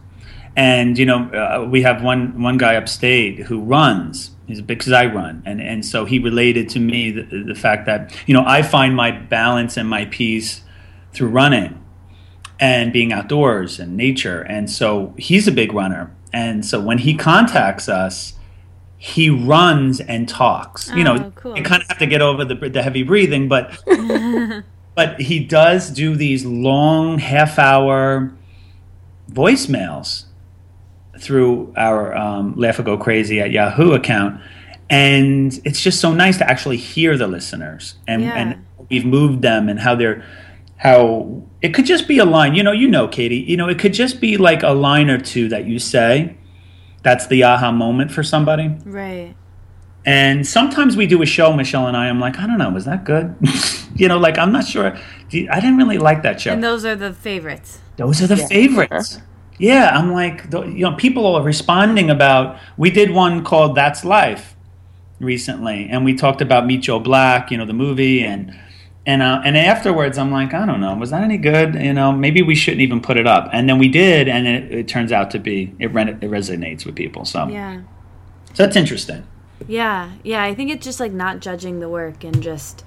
And 0.54 0.98
you 0.98 1.06
know, 1.06 1.24
uh, 1.30 1.66
we 1.68 1.82
have 1.82 2.02
one 2.02 2.42
one 2.42 2.58
guy 2.58 2.76
upstate 2.76 3.40
who 3.40 3.60
runs. 3.60 4.31
He's 4.46 4.60
because 4.60 4.92
I 4.92 5.06
run, 5.06 5.42
and 5.46 5.60
and 5.60 5.84
so 5.86 6.04
he 6.04 6.18
related 6.18 6.68
to 6.70 6.80
me 6.80 7.10
the, 7.12 7.22
the 7.46 7.54
fact 7.54 7.86
that 7.86 8.14
you 8.26 8.34
know 8.34 8.44
I 8.46 8.62
find 8.62 8.94
my 8.96 9.10
balance 9.12 9.76
and 9.76 9.88
my 9.88 10.04
peace 10.06 10.62
through 11.12 11.28
running 11.28 11.78
and 12.58 12.92
being 12.92 13.12
outdoors 13.12 13.78
and 13.78 13.96
nature. 13.96 14.40
And 14.42 14.70
so 14.70 15.14
he's 15.16 15.46
a 15.48 15.52
big 15.52 15.72
runner, 15.72 16.14
and 16.32 16.64
so 16.66 16.80
when 16.80 16.98
he 16.98 17.14
contacts 17.14 17.88
us, 17.88 18.34
he 18.98 19.30
runs 19.30 20.00
and 20.00 20.28
talks. 20.28 20.90
you 20.90 21.04
know, 21.04 21.16
Oh, 21.16 21.32
cool. 21.36 21.56
you 21.56 21.62
kind 21.62 21.82
of 21.82 21.88
have 21.88 21.98
to 21.98 22.06
get 22.06 22.20
over 22.20 22.44
the 22.44 22.54
the 22.68 22.82
heavy 22.82 23.04
breathing, 23.04 23.48
but 23.48 23.80
but 24.94 25.20
he 25.20 25.38
does 25.38 25.88
do 25.90 26.16
these 26.16 26.44
long 26.44 27.18
half 27.18 27.58
hour 27.58 28.32
voicemails 29.30 30.24
through 31.22 31.72
our 31.76 32.14
um, 32.16 32.54
Laugh 32.56 32.78
or 32.78 32.82
Go 32.82 32.96
Crazy 32.98 33.40
at 33.40 33.50
Yahoo 33.50 33.92
account. 33.92 34.40
And 34.90 35.58
it's 35.64 35.80
just 35.80 36.00
so 36.00 36.12
nice 36.12 36.36
to 36.38 36.50
actually 36.50 36.76
hear 36.76 37.16
the 37.16 37.26
listeners 37.26 37.94
and, 38.06 38.22
Yeah. 38.22 38.34
and 38.34 38.64
we've 38.90 39.06
moved 39.06 39.40
them 39.42 39.68
and 39.68 39.80
how 39.80 39.94
they're 39.94 40.24
how 40.76 41.40
it 41.62 41.72
could 41.74 41.86
just 41.86 42.08
be 42.08 42.18
a 42.18 42.24
line. 42.24 42.54
You 42.56 42.64
know, 42.64 42.72
you 42.72 42.88
know, 42.88 43.06
Katie, 43.06 43.36
you 43.36 43.56
know, 43.56 43.68
it 43.68 43.78
could 43.78 43.94
just 43.94 44.20
be 44.20 44.36
like 44.36 44.64
a 44.64 44.70
line 44.72 45.08
or 45.10 45.18
two 45.18 45.48
that 45.48 45.64
you 45.66 45.78
say. 45.78 46.36
That's 47.04 47.28
the 47.28 47.44
aha 47.44 47.70
moment 47.70 48.10
for 48.10 48.24
somebody. 48.24 48.68
Right. 48.84 49.34
And 50.04 50.44
sometimes 50.44 50.96
we 50.96 51.06
do 51.06 51.22
a 51.22 51.26
show, 51.26 51.52
Michelle 51.52 51.86
and 51.86 51.96
I. 51.96 52.08
I'm 52.08 52.18
like, 52.18 52.36
I 52.40 52.46
don't 52.48 52.58
know, 52.58 52.70
was 52.70 52.84
that 52.86 53.04
good? 53.04 53.36
you 53.94 54.08
know, 54.08 54.18
like 54.18 54.36
I'm 54.38 54.50
not 54.52 54.66
sure. 54.66 54.96
I 55.32 55.60
didn't 55.60 55.76
really 55.76 55.98
like 55.98 56.24
that 56.24 56.40
show. 56.40 56.52
And 56.52 56.62
those 56.64 56.84
are 56.84 56.96
the 56.96 57.12
favorites. 57.12 57.78
Those 57.96 58.20
are 58.20 58.26
the 58.26 58.36
Yeah. 58.36 58.46
favorites. 58.48 59.20
Yeah, 59.58 59.90
I'm 59.96 60.12
like, 60.12 60.44
you 60.52 60.80
know, 60.90 60.92
people 60.96 61.26
are 61.36 61.42
responding 61.42 62.10
about. 62.10 62.58
We 62.76 62.90
did 62.90 63.10
one 63.10 63.44
called 63.44 63.74
"That's 63.76 64.04
Life" 64.04 64.56
recently, 65.20 65.88
and 65.90 66.04
we 66.04 66.14
talked 66.14 66.40
about 66.40 66.66
Meet 66.66 66.82
Joe 66.82 66.98
Black, 66.98 67.50
you 67.50 67.58
know, 67.58 67.64
the 67.66 67.72
movie, 67.72 68.22
and 68.24 68.58
and 69.06 69.22
uh, 69.22 69.42
and 69.44 69.56
afterwards, 69.56 70.18
I'm 70.18 70.30
like, 70.32 70.54
I 70.54 70.64
don't 70.66 70.80
know, 70.80 70.94
was 70.94 71.10
that 71.10 71.22
any 71.22 71.36
good? 71.38 71.74
You 71.74 71.92
know, 71.92 72.12
maybe 72.12 72.42
we 72.42 72.54
shouldn't 72.54 72.80
even 72.80 73.00
put 73.00 73.16
it 73.16 73.26
up. 73.26 73.50
And 73.52 73.68
then 73.68 73.78
we 73.78 73.88
did, 73.88 74.28
and 74.28 74.46
it, 74.46 74.72
it 74.72 74.88
turns 74.88 75.12
out 75.12 75.30
to 75.32 75.38
be 75.38 75.74
it, 75.78 75.92
re- 75.92 76.08
it 76.10 76.20
resonates 76.22 76.84
with 76.86 76.94
people. 76.94 77.24
So, 77.24 77.48
Yeah. 77.48 77.82
so 78.54 78.64
that's 78.64 78.76
interesting. 78.76 79.24
Yeah, 79.68 80.10
yeah. 80.24 80.42
I 80.42 80.54
think 80.54 80.70
it's 80.70 80.84
just 80.84 80.98
like 80.98 81.12
not 81.12 81.40
judging 81.40 81.78
the 81.80 81.88
work 81.88 82.24
and 82.24 82.42
just 82.42 82.84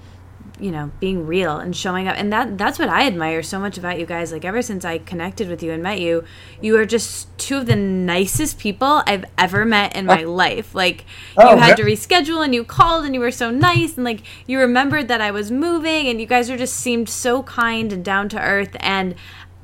you 0.58 0.70
know 0.70 0.90
being 1.00 1.26
real 1.26 1.58
and 1.58 1.76
showing 1.76 2.08
up. 2.08 2.16
And 2.18 2.32
that 2.32 2.56
that's 2.58 2.78
what 2.78 2.88
i 2.88 3.06
admire 3.06 3.42
so 3.42 3.58
much 3.58 3.76
about 3.78 3.98
you 3.98 4.06
guys. 4.06 4.32
Like 4.32 4.44
ever 4.44 4.62
since 4.62 4.84
i 4.84 4.98
connected 4.98 5.48
with 5.48 5.62
you 5.62 5.72
and 5.72 5.82
met 5.82 6.00
you 6.00 6.24
you 6.60 6.76
are 6.78 6.86
just 6.86 7.36
two 7.38 7.58
of 7.58 7.66
the 7.66 7.76
nicest 7.76 8.58
people 8.58 9.02
i've 9.06 9.24
ever 9.36 9.64
met 9.64 9.94
in 9.96 10.06
my 10.06 10.22
life. 10.42 10.74
Like 10.74 11.04
Oh, 11.36 11.50
you 11.50 11.56
had 11.58 11.76
to 11.76 11.82
reschedule 11.84 12.44
and 12.44 12.54
you 12.54 12.64
called 12.64 13.04
and 13.04 13.14
you 13.14 13.20
were 13.20 13.30
so 13.30 13.50
nice 13.50 13.96
and 13.96 14.04
like 14.04 14.22
you 14.46 14.58
remembered 14.58 15.08
that 15.08 15.20
i 15.20 15.30
was 15.30 15.50
moving 15.50 16.08
and 16.08 16.20
you 16.20 16.26
guys 16.26 16.48
are 16.50 16.56
just 16.56 16.74
seemed 16.74 17.08
so 17.08 17.42
kind 17.42 17.92
and 17.92 18.04
down 18.04 18.28
to 18.30 18.40
earth. 18.40 18.76
And 18.80 19.14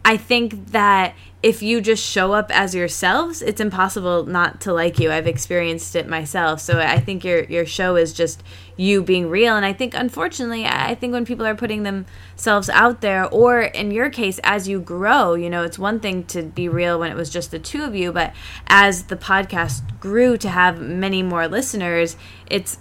I 0.04 0.16
think 0.16 0.72
that 0.72 1.14
if 1.42 1.60
you 1.60 1.80
just 1.80 2.04
show 2.04 2.32
up 2.32 2.52
as 2.52 2.72
yourselves, 2.72 3.42
it's 3.42 3.60
impossible 3.60 4.24
not 4.26 4.60
to 4.60 4.72
like 4.72 5.00
you. 5.00 5.10
I've 5.10 5.26
experienced 5.26 5.96
it 5.96 6.08
myself. 6.08 6.60
So 6.60 6.78
I 6.78 7.00
think 7.00 7.24
your 7.24 7.42
your 7.44 7.66
show 7.66 7.96
is 7.96 8.12
just 8.12 8.44
you 8.76 9.02
being 9.02 9.28
real 9.28 9.56
and 9.56 9.66
I 9.66 9.72
think 9.72 9.92
unfortunately, 9.94 10.64
I 10.64 10.94
think 10.94 11.12
when 11.12 11.24
people 11.24 11.44
are 11.44 11.56
putting 11.56 11.82
themselves 11.82 12.70
out 12.70 13.00
there 13.00 13.28
or 13.28 13.60
in 13.60 13.90
your 13.90 14.08
case 14.08 14.38
as 14.44 14.68
you 14.68 14.80
grow, 14.80 15.34
you 15.34 15.50
know, 15.50 15.64
it's 15.64 15.78
one 15.78 15.98
thing 15.98 16.24
to 16.26 16.44
be 16.44 16.68
real 16.68 16.98
when 16.98 17.10
it 17.10 17.16
was 17.16 17.28
just 17.28 17.50
the 17.50 17.58
two 17.58 17.82
of 17.82 17.96
you, 17.96 18.12
but 18.12 18.32
as 18.68 19.04
the 19.04 19.16
podcast 19.16 19.98
grew 19.98 20.36
to 20.38 20.48
have 20.48 20.80
many 20.80 21.22
more 21.24 21.48
listeners, 21.48 22.16
it's 22.46 22.78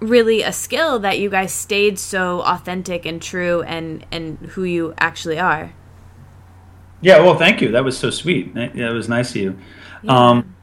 really 0.00 0.42
a 0.42 0.52
skill 0.52 0.98
that 0.98 1.18
you 1.18 1.28
guys 1.28 1.52
stayed 1.52 1.98
so 1.98 2.40
authentic 2.40 3.04
and 3.04 3.20
true 3.20 3.62
and 3.62 4.04
and 4.10 4.38
who 4.52 4.64
you 4.64 4.94
actually 4.98 5.38
are. 5.38 5.72
Yeah, 7.02 7.20
well, 7.20 7.36
thank 7.36 7.60
you. 7.60 7.70
That 7.72 7.84
was 7.84 7.98
so 7.98 8.10
sweet. 8.10 8.54
That 8.54 8.74
that 8.74 8.92
was 8.92 9.08
nice 9.08 9.30
of 9.30 9.36
you. 9.36 9.58
Um, 10.08 10.54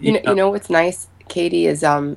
you 0.00 0.12
know, 0.12 0.20
you 0.26 0.34
know 0.34 0.50
what's 0.50 0.70
nice 0.70 1.08
katie 1.28 1.66
is 1.66 1.82
um 1.82 2.16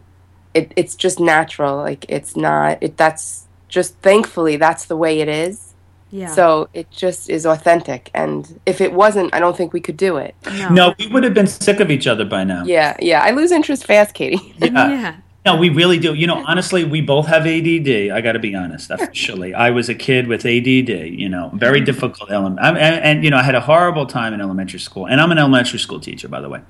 it, 0.54 0.72
it's 0.76 0.96
just 0.96 1.20
natural 1.20 1.78
like 1.78 2.06
it's 2.10 2.36
not 2.36 2.78
it 2.82 2.98
that's 2.98 3.48
just 3.70 3.96
thankfully 4.00 4.58
that's 4.58 4.86
the 4.86 4.98
way 4.98 5.20
it 5.20 5.28
is 5.30 5.74
Yeah. 6.12 6.28
so 6.28 6.70
it 6.74 6.90
just 6.92 7.30
is 7.30 7.46
authentic 7.46 8.10
and 8.14 8.60
if 8.66 8.82
it 8.82 8.94
wasn't 8.94 9.34
i 9.34 9.40
don't 9.40 9.56
think 9.56 9.74
we 9.74 9.80
could 9.80 9.98
do 9.98 10.18
it 10.18 10.36
no, 10.72 10.94
we 11.00 11.08
would 11.08 11.24
have 11.24 11.34
been 11.34 11.48
sick 11.48 11.80
of 11.80 11.90
each 11.92 12.08
other 12.08 12.26
by 12.26 12.44
now. 12.44 12.64
yeah 12.66 12.96
yeah 13.00 13.22
i 13.24 13.32
lose 13.32 13.52
interest 13.52 13.86
fast 13.86 14.14
katie 14.14 14.54
Yeah. 14.58 14.68
yeah. 14.90 15.16
No, 15.46 15.56
we 15.56 15.70
really 15.70 15.98
do. 15.98 16.14
You 16.14 16.28
know, 16.28 16.44
honestly, 16.46 16.84
we 16.84 17.00
both 17.00 17.28
have 17.28 17.46
ADD. 17.46 18.12
I 18.12 18.20
got 18.22 18.34
to 18.34 18.40
be 18.40 18.54
honest. 18.54 18.92
Officially, 18.92 19.54
I 19.54 19.70
was 19.70 19.88
a 19.88 19.96
kid 19.96 20.28
with 20.28 20.46
ADD. 20.46 20.90
You 20.90 21.30
know, 21.30 21.52
very 21.54 21.80
difficult 21.80 22.30
element. 22.32 22.60
I'm, 22.62 22.76
and, 22.76 23.04
and 23.04 23.24
you 23.24 23.30
know, 23.30 23.38
I 23.38 23.44
had 23.44 23.56
a 23.56 23.62
horrible 23.62 24.06
time 24.06 24.34
in 24.34 24.42
elementary 24.42 24.80
school, 24.80 25.08
and 25.08 25.22
I'm 25.22 25.32
an 25.32 25.38
elementary 25.38 25.80
school 25.80 26.02
teacher, 26.02 26.28
by 26.28 26.42
the 26.42 26.50
way. 26.50 26.62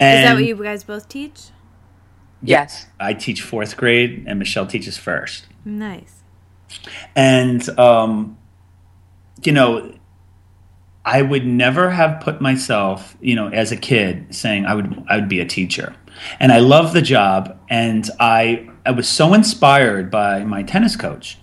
And 0.00 0.18
Is 0.18 0.24
that 0.24 0.34
what 0.34 0.44
you 0.44 0.56
guys 0.56 0.82
both 0.84 1.08
teach? 1.08 1.50
yes 2.42 2.86
I 3.00 3.14
teach 3.14 3.42
fourth 3.42 3.76
grade, 3.76 4.24
and 4.26 4.38
Michelle 4.38 4.66
teaches 4.66 4.98
first. 4.98 5.46
Nice. 5.64 6.22
And 7.16 7.66
um, 7.78 8.36
you 9.42 9.52
know, 9.52 9.94
I 11.04 11.22
would 11.22 11.46
never 11.46 11.90
have 11.90 12.20
put 12.20 12.40
myself, 12.40 13.16
you 13.20 13.34
know, 13.34 13.48
as 13.48 13.72
a 13.72 13.76
kid, 13.76 14.34
saying 14.34 14.66
I 14.66 14.74
would 14.74 15.04
I 15.08 15.16
would 15.16 15.28
be 15.28 15.40
a 15.40 15.46
teacher. 15.46 15.94
And 16.40 16.52
I 16.52 16.58
love 16.58 16.92
the 16.92 17.02
job, 17.02 17.58
and 17.68 18.08
I 18.20 18.68
I 18.86 18.90
was 18.92 19.08
so 19.08 19.34
inspired 19.34 20.10
by 20.10 20.44
my 20.44 20.62
tennis 20.62 20.96
coach, 20.96 21.38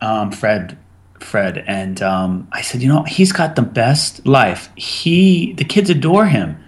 um, 0.00 0.32
Fred. 0.32 0.78
Fred 1.20 1.64
and 1.66 2.02
um, 2.02 2.48
I 2.52 2.60
said, 2.60 2.82
you 2.82 2.88
know, 2.88 3.04
he's 3.04 3.32
got 3.32 3.56
the 3.56 3.62
best 3.62 4.26
life. 4.26 4.70
He, 4.76 5.54
the 5.54 5.64
kids 5.64 5.88
adore 5.88 6.26
him. 6.26 6.62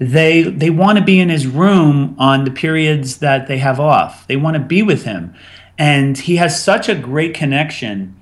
They 0.00 0.42
they 0.42 0.70
want 0.70 0.98
to 0.98 1.04
be 1.04 1.20
in 1.20 1.28
his 1.28 1.46
room 1.46 2.16
on 2.18 2.44
the 2.44 2.50
periods 2.50 3.18
that 3.18 3.46
they 3.46 3.58
have 3.58 3.78
off. 3.78 4.26
They 4.26 4.36
want 4.36 4.54
to 4.54 4.60
be 4.60 4.82
with 4.82 5.04
him, 5.04 5.34
and 5.76 6.16
he 6.16 6.36
has 6.36 6.60
such 6.60 6.88
a 6.88 6.94
great 6.94 7.34
connection, 7.34 8.18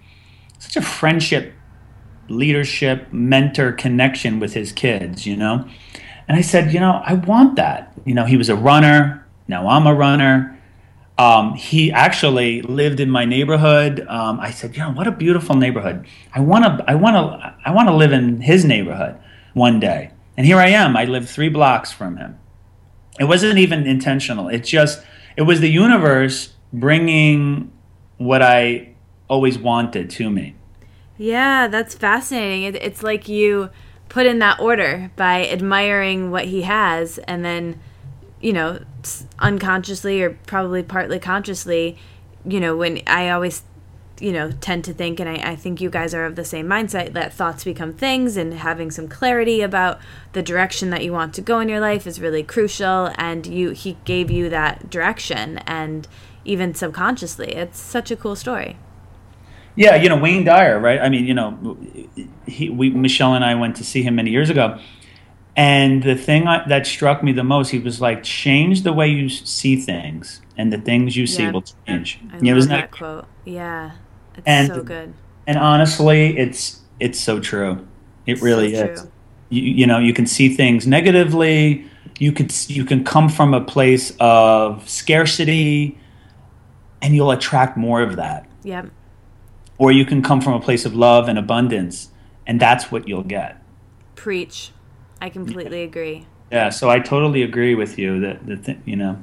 such 0.59 0.77
a 0.77 0.83
friendship, 0.83 1.55
leadership, 2.29 3.13
mentor 3.13 3.71
connection 3.71 4.41
with 4.41 4.55
his 4.55 4.73
kids. 4.73 5.25
You 5.25 5.37
know, 5.37 5.69
and 6.29 6.37
I 6.37 6.43
said, 6.43 6.73
you 6.73 6.81
know, 6.81 7.03
I 7.05 7.15
want 7.15 7.57
that. 7.57 7.93
You 8.05 8.15
know, 8.15 8.27
he 8.27 8.37
was 8.37 8.49
a 8.49 8.57
runner. 8.57 9.27
Now 9.49 9.69
I'm 9.69 9.87
a 9.87 9.95
runner. 9.95 10.59
Um, 11.17 11.55
he 11.55 11.91
actually 11.91 12.63
lived 12.63 13.01
in 13.01 13.11
my 13.11 13.25
neighborhood. 13.25 14.07
Um, 14.09 14.39
I 14.39 14.53
said, 14.53 14.77
you 14.77 14.83
know, 14.83 14.93
what 14.93 15.09
a 15.09 15.11
beautiful 15.11 15.57
neighborhood. 15.57 16.07
I 16.33 16.41
want 16.41 16.65
to, 16.65 16.85
I 16.89 16.95
want 16.95 17.17
to, 17.17 17.57
I 17.65 17.73
want 17.73 17.89
to 17.89 17.95
live 17.95 18.13
in 18.13 18.41
his 18.41 18.65
neighborhood 18.65 19.19
one 19.55 19.81
day. 19.81 20.13
And 20.37 20.47
here 20.47 20.59
I 20.59 20.69
am. 20.69 20.97
I 20.97 21.07
live 21.07 21.29
three 21.29 21.49
blocks 21.49 21.91
from 21.91 22.19
him. 22.19 22.39
It 23.19 23.25
wasn't 23.25 23.59
even 23.59 23.87
intentional. 23.87 24.49
It 24.49 24.61
just 24.61 25.03
it 25.37 25.43
was 25.43 25.61
the 25.61 25.71
universe 25.71 26.53
bringing 26.73 27.73
what 28.19 28.43
I 28.43 28.95
always 29.29 29.59
wanted 29.59 30.11
to 30.11 30.31
me. 30.31 30.55
Yeah, 31.17 31.67
that's 31.67 31.95
fascinating. 31.95 32.63
It, 32.63 32.77
it's 32.77 33.03
like 33.03 33.29
you 33.29 33.71
put 34.09 34.27
in 34.27 34.39
that 34.39 34.59
order 34.61 35.11
by 35.17 35.47
admiring 35.49 36.31
what 36.31 36.47
he 36.47 36.63
has 36.63 37.19
and 37.19 37.45
then 37.45 37.79
you 38.41 38.53
know 38.53 38.81
unconsciously 39.39 40.23
or 40.23 40.31
probably 40.47 40.83
partly 40.83 41.19
consciously 41.19 41.97
you 42.45 42.61
know 42.61 42.77
when 42.77 43.03
i 43.07 43.29
always 43.29 43.63
you 44.21 44.33
know 44.33 44.51
tend 44.61 44.85
to 44.85 44.93
think 44.93 45.21
and 45.21 45.29
I, 45.29 45.53
I 45.53 45.57
think 45.57 45.81
you 45.81 45.91
guys 45.91 46.15
are 46.15 46.25
of 46.25 46.37
the 46.37 46.45
same 46.45 46.67
mindset 46.67 47.13
that 47.13 47.33
thoughts 47.33 47.65
become 47.65 47.93
things 47.93 48.37
and 48.37 48.55
having 48.55 48.91
some 48.91 49.09
clarity 49.09 49.61
about 49.61 50.01
the 50.33 50.43
direction 50.43 50.91
that 50.91 51.05
you 51.05 51.13
want 51.13 51.35
to 51.35 51.41
go 51.41 51.61
in 51.61 51.69
your 51.69 51.81
life 51.81 52.07
is 52.07 52.21
really 52.21 52.43
crucial 52.43 53.13
and 53.17 53.47
you 53.47 53.71
he 53.71 53.97
gave 54.05 54.31
you 54.31 54.49
that 54.49 54.91
direction 54.91 55.59
and 55.59 56.09
even 56.45 56.75
subconsciously 56.75 57.55
it's 57.55 57.79
such 57.79 58.11
a 58.11 58.17
cool 58.17 58.35
story 58.35 58.77
yeah 59.79 59.95
you 59.95 60.09
know 60.09 60.17
wayne 60.19 60.45
dyer 60.45 60.79
right? 60.79 61.01
I 61.01 61.09
mean 61.09 61.25
you 61.25 61.35
know 61.35 61.79
he, 62.47 62.69
we 62.69 62.91
michelle 62.91 63.35
and 63.35 63.45
i 63.45 63.55
went 63.55 63.77
to 63.77 63.85
see 63.85 64.03
him 64.03 64.17
many 64.17 64.31
years 64.31 64.51
ago. 64.51 64.79
And 65.57 66.05
the 66.05 66.15
thing 66.15 66.47
I, 66.47 66.65
that 66.69 66.87
struck 66.87 67.25
me 67.25 67.33
the 67.33 67.43
most 67.43 67.71
he 67.71 67.81
was 67.81 68.01
like 68.01 68.23
change 68.23 68.83
the 68.83 68.93
way 68.93 69.09
you 69.09 69.29
see 69.29 69.75
things 69.75 70.41
and 70.57 70.73
the 70.73 70.79
things 70.79 71.17
you 71.17 71.27
see 71.27 71.51
will 71.51 71.65
change. 71.85 72.21
I 72.33 72.37
you 72.37 72.55
know, 72.55 72.61
love 72.61 72.69
that, 72.69 72.93
quote. 72.93 73.27
Yeah. 73.45 73.91
It's 74.37 74.47
and 74.47 74.69
so 74.69 74.83
good. 74.85 75.15
and 75.49 75.59
honestly 75.59 76.39
it's 76.39 76.81
it's 77.01 77.19
so 77.19 77.41
true. 77.41 77.87
It 78.25 78.41
really 78.41 78.75
So 78.75 78.85
is. 78.85 79.07
You, 79.49 79.63
you 79.63 79.87
know 79.87 79.99
you 79.99 80.13
can 80.13 80.27
see 80.27 80.49
things 80.49 80.87
negatively. 80.87 81.87
You 82.21 82.31
could 82.33 82.53
you 82.69 82.85
can 82.85 83.03
come 83.03 83.29
from 83.29 83.53
a 83.53 83.61
place 83.61 84.13
of 84.21 84.89
scarcity 84.89 85.99
and 87.03 87.17
you'll 87.17 87.33
attract 87.33 87.77
more 87.77 88.01
of 88.01 88.15
that. 88.17 88.49
Yep 88.63 88.91
or 89.79 89.93
you 89.93 90.05
can 90.05 90.23
come 90.23 90.41
from 90.41 90.53
a 90.53 90.61
place 90.61 90.85
of 90.85 90.95
love 90.95 91.29
and 91.29 91.39
abundance 91.39 92.11
and 92.47 92.61
that's 92.61 92.91
what 92.91 93.09
you'll 93.09 93.23
get 93.23 93.63
preach 94.15 94.73
i 95.21 95.29
completely 95.29 95.83
agree 95.83 96.27
yeah 96.51 96.69
so 96.69 96.91
i 96.91 96.99
totally 96.99 97.43
agree 97.43 97.75
with 97.75 97.99
you 97.99 98.21
that 98.21 98.47
the 98.47 98.57
th- 98.57 98.79
you 98.85 98.97
know 98.97 99.17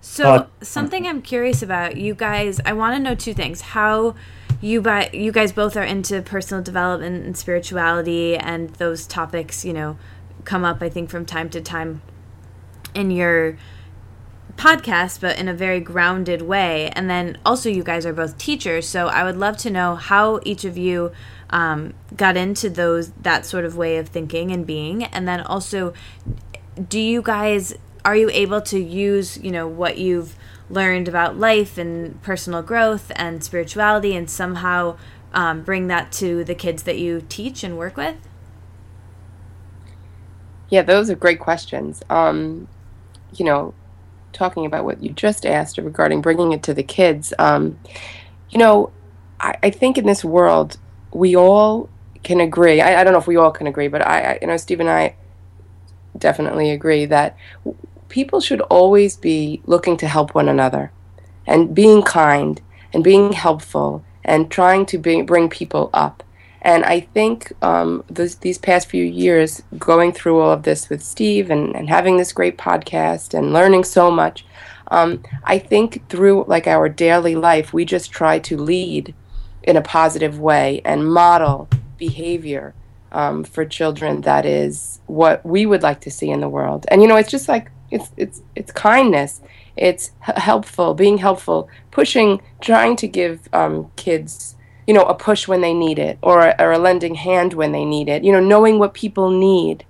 So 0.00 0.24
Uh, 0.32 0.46
something 0.62 1.06
I'm 1.06 1.20
curious 1.20 1.62
about, 1.62 1.96
you 1.98 2.14
guys. 2.14 2.58
I 2.64 2.72
want 2.72 2.96
to 2.96 3.02
know 3.02 3.14
two 3.14 3.34
things: 3.34 3.60
how 3.76 4.14
you 4.60 4.80
by 4.80 5.10
you 5.12 5.30
guys 5.30 5.52
both 5.52 5.76
are 5.76 5.84
into 5.84 6.22
personal 6.22 6.62
development 6.64 7.26
and 7.26 7.36
spirituality, 7.36 8.34
and 8.34 8.70
those 8.76 9.06
topics, 9.06 9.62
you 9.62 9.74
know, 9.74 9.98
come 10.44 10.64
up. 10.64 10.80
I 10.80 10.88
think 10.88 11.10
from 11.10 11.26
time 11.26 11.50
to 11.50 11.60
time 11.60 12.00
in 12.94 13.10
your 13.10 13.58
podcast, 14.60 15.20
but 15.20 15.38
in 15.38 15.48
a 15.48 15.54
very 15.54 15.80
grounded 15.80 16.42
way. 16.42 16.90
And 16.90 17.08
then 17.08 17.38
also, 17.46 17.70
you 17.70 17.82
guys 17.82 18.04
are 18.04 18.12
both 18.12 18.36
teachers, 18.36 18.86
so 18.86 19.06
I 19.08 19.24
would 19.24 19.36
love 19.36 19.56
to 19.58 19.70
know 19.70 19.96
how 19.96 20.40
each 20.44 20.64
of 20.64 20.76
you 20.76 21.12
um, 21.48 21.94
got 22.14 22.36
into 22.36 22.68
those 22.68 23.10
that 23.12 23.46
sort 23.46 23.64
of 23.64 23.76
way 23.76 23.96
of 23.96 24.08
thinking 24.08 24.52
and 24.52 24.66
being, 24.66 25.04
and 25.04 25.26
then 25.26 25.40
also 25.40 25.94
do 26.88 26.98
you 26.98 27.20
guys 27.20 27.74
are 28.04 28.16
you 28.16 28.30
able 28.30 28.60
to 28.62 28.78
use 28.78 29.36
you 29.38 29.50
know 29.50 29.66
what 29.66 29.98
you've 29.98 30.34
learned 30.70 31.08
about 31.08 31.36
life 31.36 31.76
and 31.76 32.22
personal 32.22 32.62
growth 32.62 33.10
and 33.16 33.42
spirituality 33.44 34.14
and 34.14 34.30
somehow 34.30 34.96
um, 35.34 35.62
bring 35.62 35.88
that 35.88 36.10
to 36.12 36.44
the 36.44 36.54
kids 36.54 36.84
that 36.84 36.98
you 36.98 37.22
teach 37.28 37.62
and 37.62 37.76
work 37.76 37.96
with 37.96 38.16
Yeah, 40.70 40.82
those 40.82 41.10
are 41.10 41.16
great 41.16 41.40
questions. 41.40 42.02
Um, 42.08 42.68
you 43.34 43.44
know, 43.44 43.74
talking 44.32 44.66
about 44.66 44.84
what 44.84 45.02
you 45.02 45.10
just 45.12 45.46
asked 45.46 45.78
regarding 45.78 46.20
bringing 46.22 46.52
it 46.52 46.62
to 46.64 46.74
the 46.74 46.82
kids, 46.82 47.32
um, 47.38 47.78
you 48.50 48.58
know, 48.58 48.92
I, 49.40 49.56
I 49.64 49.70
think 49.70 49.98
in 49.98 50.06
this 50.06 50.24
world, 50.24 50.78
we 51.12 51.36
all 51.36 51.88
can 52.22 52.40
agree. 52.40 52.80
I, 52.80 53.00
I 53.00 53.04
don't 53.04 53.12
know 53.12 53.18
if 53.18 53.26
we 53.26 53.36
all 53.36 53.50
can 53.50 53.66
agree, 53.66 53.88
but 53.88 54.06
I, 54.06 54.20
I, 54.34 54.38
you 54.40 54.46
know, 54.48 54.56
Steve 54.56 54.80
and 54.80 54.90
I 54.90 55.16
definitely 56.18 56.70
agree 56.70 57.06
that 57.06 57.36
people 58.08 58.40
should 58.40 58.60
always 58.62 59.16
be 59.16 59.62
looking 59.66 59.96
to 59.98 60.08
help 60.08 60.34
one 60.34 60.48
another 60.48 60.92
and 61.46 61.74
being 61.74 62.02
kind 62.02 62.60
and 62.92 63.04
being 63.04 63.32
helpful 63.32 64.04
and 64.24 64.50
trying 64.50 64.86
to 64.86 64.98
bring, 64.98 65.26
bring 65.26 65.48
people 65.48 65.90
up. 65.94 66.22
And 66.62 66.84
I 66.84 67.00
think 67.00 67.52
um, 67.62 68.04
these 68.10 68.58
past 68.58 68.88
few 68.88 69.04
years, 69.04 69.62
going 69.78 70.12
through 70.12 70.40
all 70.40 70.50
of 70.50 70.64
this 70.64 70.90
with 70.90 71.02
Steve 71.02 71.50
and, 71.50 71.74
and 71.74 71.88
having 71.88 72.16
this 72.16 72.32
great 72.32 72.58
podcast 72.58 73.32
and 73.32 73.52
learning 73.52 73.84
so 73.84 74.10
much, 74.10 74.44
um, 74.88 75.22
I 75.44 75.58
think 75.58 76.08
through 76.08 76.44
like 76.48 76.66
our 76.66 76.88
daily 76.88 77.34
life, 77.34 77.72
we 77.72 77.84
just 77.84 78.10
try 78.10 78.38
to 78.40 78.56
lead 78.56 79.14
in 79.62 79.76
a 79.76 79.82
positive 79.82 80.38
way 80.38 80.82
and 80.84 81.12
model 81.12 81.68
behavior 81.96 82.74
um, 83.12 83.44
for 83.44 83.64
children 83.64 84.22
that 84.22 84.46
is 84.46 85.00
what 85.06 85.44
we 85.44 85.66
would 85.66 85.82
like 85.82 86.00
to 86.02 86.10
see 86.10 86.30
in 86.30 86.40
the 86.40 86.48
world. 86.48 86.86
And 86.88 87.02
you 87.02 87.08
know, 87.08 87.16
it's 87.16 87.30
just 87.30 87.48
like 87.48 87.70
it's 87.90 88.10
it's 88.16 88.42
it's 88.54 88.72
kindness. 88.72 89.40
It's 89.76 90.10
helpful, 90.20 90.94
being 90.94 91.18
helpful, 91.18 91.68
pushing, 91.90 92.42
trying 92.60 92.96
to 92.96 93.08
give 93.08 93.48
um, 93.52 93.90
kids, 93.96 94.56
you 94.86 94.94
know, 94.94 95.04
a 95.04 95.14
push 95.14 95.46
when 95.46 95.60
they 95.60 95.74
need 95.74 95.98
it, 95.98 96.18
or 96.22 96.60
or 96.60 96.72
a 96.72 96.78
lending 96.78 97.14
hand 97.14 97.54
when 97.54 97.72
they 97.72 97.84
need 97.84 98.08
it. 98.08 98.24
You 98.24 98.32
know, 98.32 98.40
knowing 98.40 98.78
what 98.78 98.94
people 98.94 99.30
need. 99.30 99.84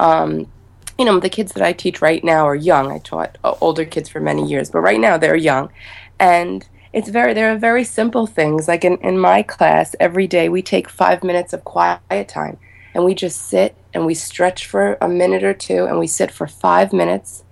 Um, 0.00 0.50
you 0.98 1.04
know, 1.04 1.18
the 1.18 1.28
kids 1.28 1.52
that 1.52 1.62
I 1.62 1.72
teach 1.72 2.00
right 2.00 2.22
now 2.22 2.46
are 2.46 2.54
young. 2.54 2.92
I 2.92 2.98
taught 2.98 3.36
uh, 3.42 3.54
older 3.60 3.84
kids 3.84 4.08
for 4.08 4.20
many 4.20 4.46
years, 4.46 4.70
but 4.70 4.80
right 4.80 5.00
now 5.00 5.18
they're 5.18 5.36
young, 5.36 5.70
and 6.18 6.66
it's 6.92 7.08
very 7.08 7.34
there 7.34 7.52
are 7.52 7.58
very 7.58 7.84
simple 7.84 8.26
things. 8.26 8.68
Like 8.68 8.84
in 8.84 8.96
in 8.98 9.18
my 9.18 9.42
class, 9.42 9.96
every 9.98 10.26
day 10.26 10.48
we 10.48 10.62
take 10.62 10.88
five 10.88 11.24
minutes 11.24 11.52
of 11.52 11.64
quiet 11.64 12.28
time, 12.28 12.58
and 12.94 13.04
we 13.04 13.14
just 13.14 13.42
sit 13.42 13.76
and 13.92 14.06
we 14.06 14.14
stretch 14.14 14.66
for 14.66 14.96
a 15.00 15.08
minute 15.08 15.42
or 15.42 15.54
two, 15.54 15.86
and 15.86 15.98
we 15.98 16.06
sit 16.06 16.30
for 16.30 16.46
five 16.46 16.92
minutes, 16.92 17.42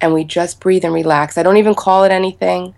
and 0.00 0.14
we 0.14 0.22
just 0.22 0.60
breathe 0.60 0.84
and 0.84 0.94
relax. 0.94 1.36
I 1.36 1.42
don't 1.42 1.56
even 1.56 1.74
call 1.74 2.04
it 2.04 2.12
anything. 2.12 2.74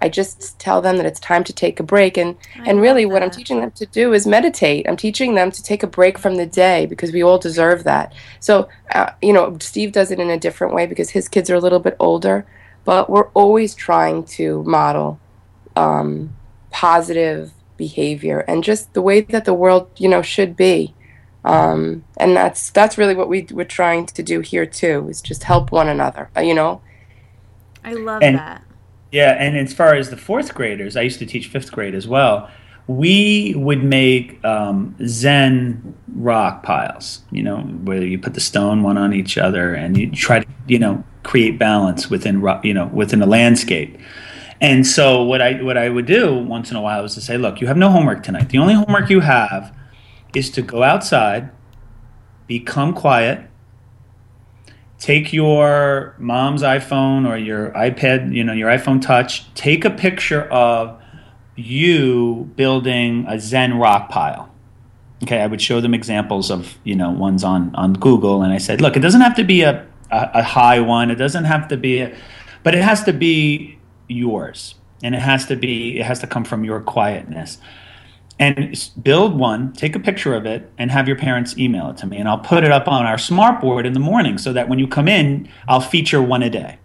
I 0.00 0.08
just 0.08 0.58
tell 0.58 0.80
them 0.80 0.96
that 0.98 1.06
it's 1.06 1.20
time 1.20 1.44
to 1.44 1.52
take 1.52 1.80
a 1.80 1.82
break 1.82 2.16
and 2.16 2.36
I 2.56 2.68
and 2.68 2.80
really 2.80 3.04
what 3.06 3.22
I'm 3.22 3.30
teaching 3.30 3.60
them 3.60 3.70
to 3.72 3.86
do 3.86 4.12
is 4.12 4.26
meditate. 4.26 4.88
I'm 4.88 4.96
teaching 4.96 5.34
them 5.34 5.50
to 5.50 5.62
take 5.62 5.82
a 5.82 5.86
break 5.88 6.18
from 6.18 6.36
the 6.36 6.46
day 6.46 6.86
because 6.86 7.12
we 7.12 7.22
all 7.22 7.38
deserve 7.38 7.84
that. 7.84 8.12
So, 8.40 8.68
uh, 8.94 9.10
you 9.20 9.32
know, 9.32 9.56
Steve 9.60 9.92
does 9.92 10.10
it 10.10 10.20
in 10.20 10.30
a 10.30 10.38
different 10.38 10.74
way 10.74 10.86
because 10.86 11.10
his 11.10 11.28
kids 11.28 11.50
are 11.50 11.54
a 11.56 11.60
little 11.60 11.80
bit 11.80 11.96
older, 11.98 12.46
but 12.84 13.10
we're 13.10 13.28
always 13.28 13.74
trying 13.74 14.24
to 14.38 14.62
model 14.64 15.18
um, 15.76 16.34
positive 16.70 17.52
behavior 17.76 18.40
and 18.40 18.64
just 18.64 18.92
the 18.94 19.02
way 19.02 19.20
that 19.20 19.44
the 19.44 19.54
world, 19.54 19.90
you 19.96 20.08
know, 20.08 20.22
should 20.22 20.56
be. 20.56 20.94
Um, 21.44 22.04
and 22.18 22.36
that's 22.36 22.70
that's 22.70 22.98
really 22.98 23.14
what 23.14 23.28
we 23.28 23.46
we're 23.50 23.64
trying 23.64 24.06
to 24.06 24.22
do 24.22 24.40
here 24.40 24.66
too 24.66 25.08
is 25.08 25.22
just 25.22 25.44
help 25.44 25.70
one 25.72 25.88
another. 25.88 26.28
uh, 26.36 26.40
You 26.40 26.54
know, 26.54 26.82
i 27.84 27.92
love 27.94 28.22
And- 28.22 28.36
that 28.38 28.62
Yeah, 29.10 29.36
and 29.38 29.56
as 29.56 29.72
far 29.72 29.94
as 29.94 30.10
the 30.10 30.16
fourth 30.16 30.54
graders, 30.54 30.96
I 30.96 31.02
used 31.02 31.18
to 31.20 31.26
teach 31.26 31.48
fifth 31.48 31.72
grade 31.72 31.94
as 31.94 32.06
well. 32.06 32.50
We 32.86 33.54
would 33.56 33.82
make 33.82 34.42
um, 34.44 34.96
Zen 35.06 35.94
rock 36.14 36.62
piles, 36.62 37.20
you 37.30 37.42
know, 37.42 37.58
where 37.58 38.02
you 38.02 38.18
put 38.18 38.34
the 38.34 38.40
stone 38.40 38.82
one 38.82 38.98
on 38.98 39.12
each 39.12 39.38
other, 39.38 39.74
and 39.74 39.96
you 39.96 40.10
try 40.10 40.40
to, 40.40 40.46
you 40.66 40.78
know, 40.78 41.04
create 41.22 41.58
balance 41.58 42.10
within, 42.10 42.42
you 42.62 42.74
know, 42.74 42.86
within 42.86 43.22
a 43.22 43.26
landscape. 43.26 43.98
And 44.60 44.86
so 44.86 45.22
what 45.22 45.40
I 45.40 45.62
what 45.62 45.76
I 45.76 45.88
would 45.88 46.06
do 46.06 46.34
once 46.34 46.70
in 46.70 46.76
a 46.76 46.82
while 46.82 47.02
was 47.02 47.14
to 47.14 47.20
say, 47.20 47.38
look, 47.38 47.60
you 47.60 47.66
have 47.66 47.76
no 47.76 47.90
homework 47.90 48.22
tonight. 48.22 48.48
The 48.48 48.58
only 48.58 48.74
homework 48.74 49.08
you 49.10 49.20
have 49.20 49.74
is 50.34 50.50
to 50.50 50.62
go 50.62 50.82
outside, 50.82 51.50
become 52.46 52.92
quiet, 52.92 53.48
take 54.98 55.32
your 55.32 56.14
mom's 56.18 56.62
iPhone 56.62 57.28
or 57.28 57.36
your 57.36 57.70
iPad, 57.70 58.34
you 58.34 58.42
know, 58.44 58.52
your 58.52 58.68
iPhone 58.68 59.00
Touch, 59.00 59.52
take 59.54 59.84
a 59.84 59.90
picture 59.90 60.42
of 60.42 61.00
you 61.56 62.50
building 62.56 63.24
a 63.28 63.38
Zen 63.38 63.78
rock 63.78 64.08
pile. 64.08 64.52
Okay, 65.22 65.40
I 65.40 65.46
would 65.46 65.60
show 65.60 65.80
them 65.80 65.94
examples 65.94 66.50
of, 66.50 66.78
you 66.84 66.94
know, 66.94 67.10
ones 67.10 67.42
on 67.42 67.74
on 67.74 67.94
Google 67.94 68.42
and 68.42 68.52
I 68.52 68.58
said, 68.58 68.80
look, 68.80 68.96
it 68.96 69.00
doesn't 69.00 69.20
have 69.20 69.34
to 69.36 69.44
be 69.44 69.62
a 69.62 69.86
a, 70.10 70.30
a 70.34 70.42
high 70.42 70.80
one, 70.80 71.10
it 71.10 71.16
doesn't 71.16 71.44
have 71.44 71.68
to 71.68 71.76
be 71.76 72.00
a, 72.00 72.16
but 72.62 72.74
it 72.74 72.82
has 72.82 73.04
to 73.04 73.12
be 73.12 73.78
yours. 74.08 74.74
And 75.02 75.14
it 75.14 75.20
has 75.20 75.46
to 75.46 75.56
be 75.56 75.98
it 75.98 76.06
has 76.06 76.18
to 76.20 76.26
come 76.26 76.44
from 76.44 76.64
your 76.64 76.80
quietness 76.80 77.58
and 78.38 78.90
build 79.02 79.36
one, 79.36 79.72
take 79.72 79.96
a 79.96 80.00
picture 80.00 80.34
of 80.34 80.46
it, 80.46 80.70
and 80.78 80.90
have 80.90 81.08
your 81.08 81.16
parents 81.16 81.58
email 81.58 81.90
it 81.90 81.96
to 81.98 82.06
me. 82.06 82.18
And 82.18 82.28
I'll 82.28 82.38
put 82.38 82.64
it 82.64 82.70
up 82.70 82.86
on 82.86 83.04
our 83.04 83.18
smart 83.18 83.60
board 83.60 83.84
in 83.84 83.92
the 83.92 84.00
morning 84.00 84.38
so 84.38 84.52
that 84.52 84.68
when 84.68 84.78
you 84.78 84.86
come 84.86 85.08
in, 85.08 85.48
I'll 85.66 85.80
feature 85.80 86.22
one 86.22 86.42
a 86.42 86.50
day. 86.50 86.78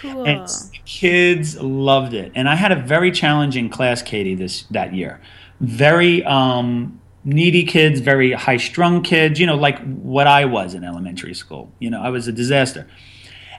cool 0.00 0.26
And 0.26 0.48
kids 0.84 1.60
loved 1.60 2.12
it. 2.14 2.32
And 2.34 2.48
I 2.48 2.56
had 2.56 2.72
a 2.72 2.76
very 2.76 3.12
challenging 3.12 3.70
class, 3.70 4.02
Katie, 4.02 4.34
this 4.34 4.62
that 4.70 4.94
year. 4.94 5.20
Very 5.60 6.24
um, 6.24 7.00
needy 7.24 7.64
kids, 7.64 8.00
very 8.00 8.32
high 8.32 8.56
strung 8.56 9.02
kids, 9.02 9.38
you 9.38 9.46
know, 9.46 9.56
like 9.56 9.78
what 9.84 10.26
I 10.26 10.44
was 10.44 10.74
in 10.74 10.82
elementary 10.82 11.34
school. 11.34 11.72
You 11.78 11.90
know, 11.90 12.00
I 12.00 12.10
was 12.10 12.26
a 12.26 12.32
disaster. 12.32 12.88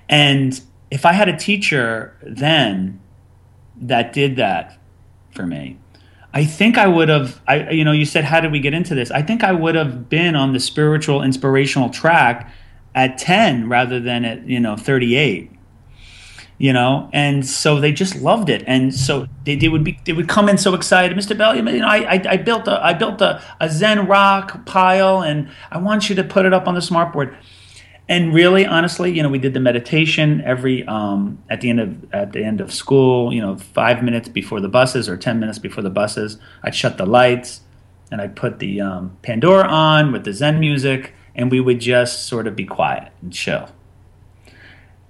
And 0.09 0.59
if 0.91 1.05
I 1.05 1.13
had 1.13 1.29
a 1.29 1.37
teacher 1.37 2.17
then 2.23 2.99
that 3.81 4.11
did 4.11 4.35
that 4.37 4.77
for 5.31 5.45
me, 5.45 5.77
I 6.33 6.45
think 6.45 6.77
I 6.77 6.87
would 6.87 7.09
have. 7.09 7.41
I 7.47 7.71
you 7.71 7.83
know, 7.83 7.91
you 7.91 8.05
said 8.05 8.23
how 8.23 8.39
did 8.39 8.51
we 8.51 8.59
get 8.59 8.73
into 8.73 8.95
this? 8.95 9.11
I 9.11 9.21
think 9.21 9.43
I 9.43 9.51
would 9.51 9.75
have 9.75 10.09
been 10.09 10.35
on 10.35 10.53
the 10.53 10.59
spiritual 10.59 11.23
inspirational 11.23 11.89
track 11.89 12.51
at 12.95 13.17
10 13.17 13.69
rather 13.69 13.99
than 13.99 14.25
at 14.25 14.47
you 14.47 14.59
know 14.59 14.75
38 14.75 15.51
you 16.57 16.73
know 16.73 17.09
and 17.13 17.45
so 17.45 17.79
they 17.79 17.91
just 17.91 18.15
loved 18.15 18.49
it 18.49 18.63
and 18.67 18.93
so 18.93 19.27
they, 19.45 19.55
they 19.55 19.69
would 19.69 19.83
be 19.83 19.99
they 20.05 20.13
would 20.13 20.27
come 20.27 20.49
in 20.49 20.57
so 20.57 20.73
excited 20.73 21.17
mr 21.17 21.37
bell 21.37 21.55
you 21.55 21.61
know 21.61 21.87
I, 21.87 22.15
I, 22.15 22.23
I 22.31 22.37
built 22.37 22.67
a 22.67 22.83
i 22.83 22.93
built 22.93 23.21
a, 23.21 23.41
a 23.59 23.69
zen 23.69 24.07
rock 24.07 24.65
pile 24.65 25.21
and 25.21 25.49
i 25.71 25.77
want 25.77 26.09
you 26.09 26.15
to 26.15 26.23
put 26.23 26.45
it 26.45 26.53
up 26.53 26.67
on 26.67 26.73
the 26.73 26.81
smartboard 26.81 27.35
and 28.09 28.33
really 28.33 28.65
honestly 28.65 29.15
you 29.15 29.23
know 29.23 29.29
we 29.29 29.39
did 29.39 29.53
the 29.53 29.59
meditation 29.61 30.41
every 30.41 30.85
um, 30.87 31.41
at 31.49 31.61
the 31.61 31.69
end 31.69 31.79
of 31.79 32.13
at 32.13 32.33
the 32.33 32.43
end 32.43 32.59
of 32.59 32.73
school 32.73 33.31
you 33.31 33.41
know 33.41 33.55
five 33.55 34.03
minutes 34.03 34.27
before 34.27 34.59
the 34.59 34.67
buses 34.67 35.07
or 35.07 35.15
ten 35.15 35.39
minutes 35.39 35.59
before 35.59 35.83
the 35.83 35.89
buses. 35.89 36.37
I'd 36.63 36.75
shut 36.75 36.97
the 36.97 37.05
lights 37.05 37.61
and 38.11 38.21
i'd 38.21 38.35
put 38.35 38.57
the 38.59 38.81
um, 38.81 39.15
pandora 39.21 39.67
on 39.67 40.11
with 40.11 40.25
the 40.25 40.33
zen 40.33 40.59
music 40.59 41.13
and 41.35 41.51
we 41.51 41.59
would 41.59 41.79
just 41.79 42.27
sort 42.27 42.47
of 42.47 42.55
be 42.55 42.65
quiet 42.65 43.13
and 43.21 43.31
chill. 43.31 43.69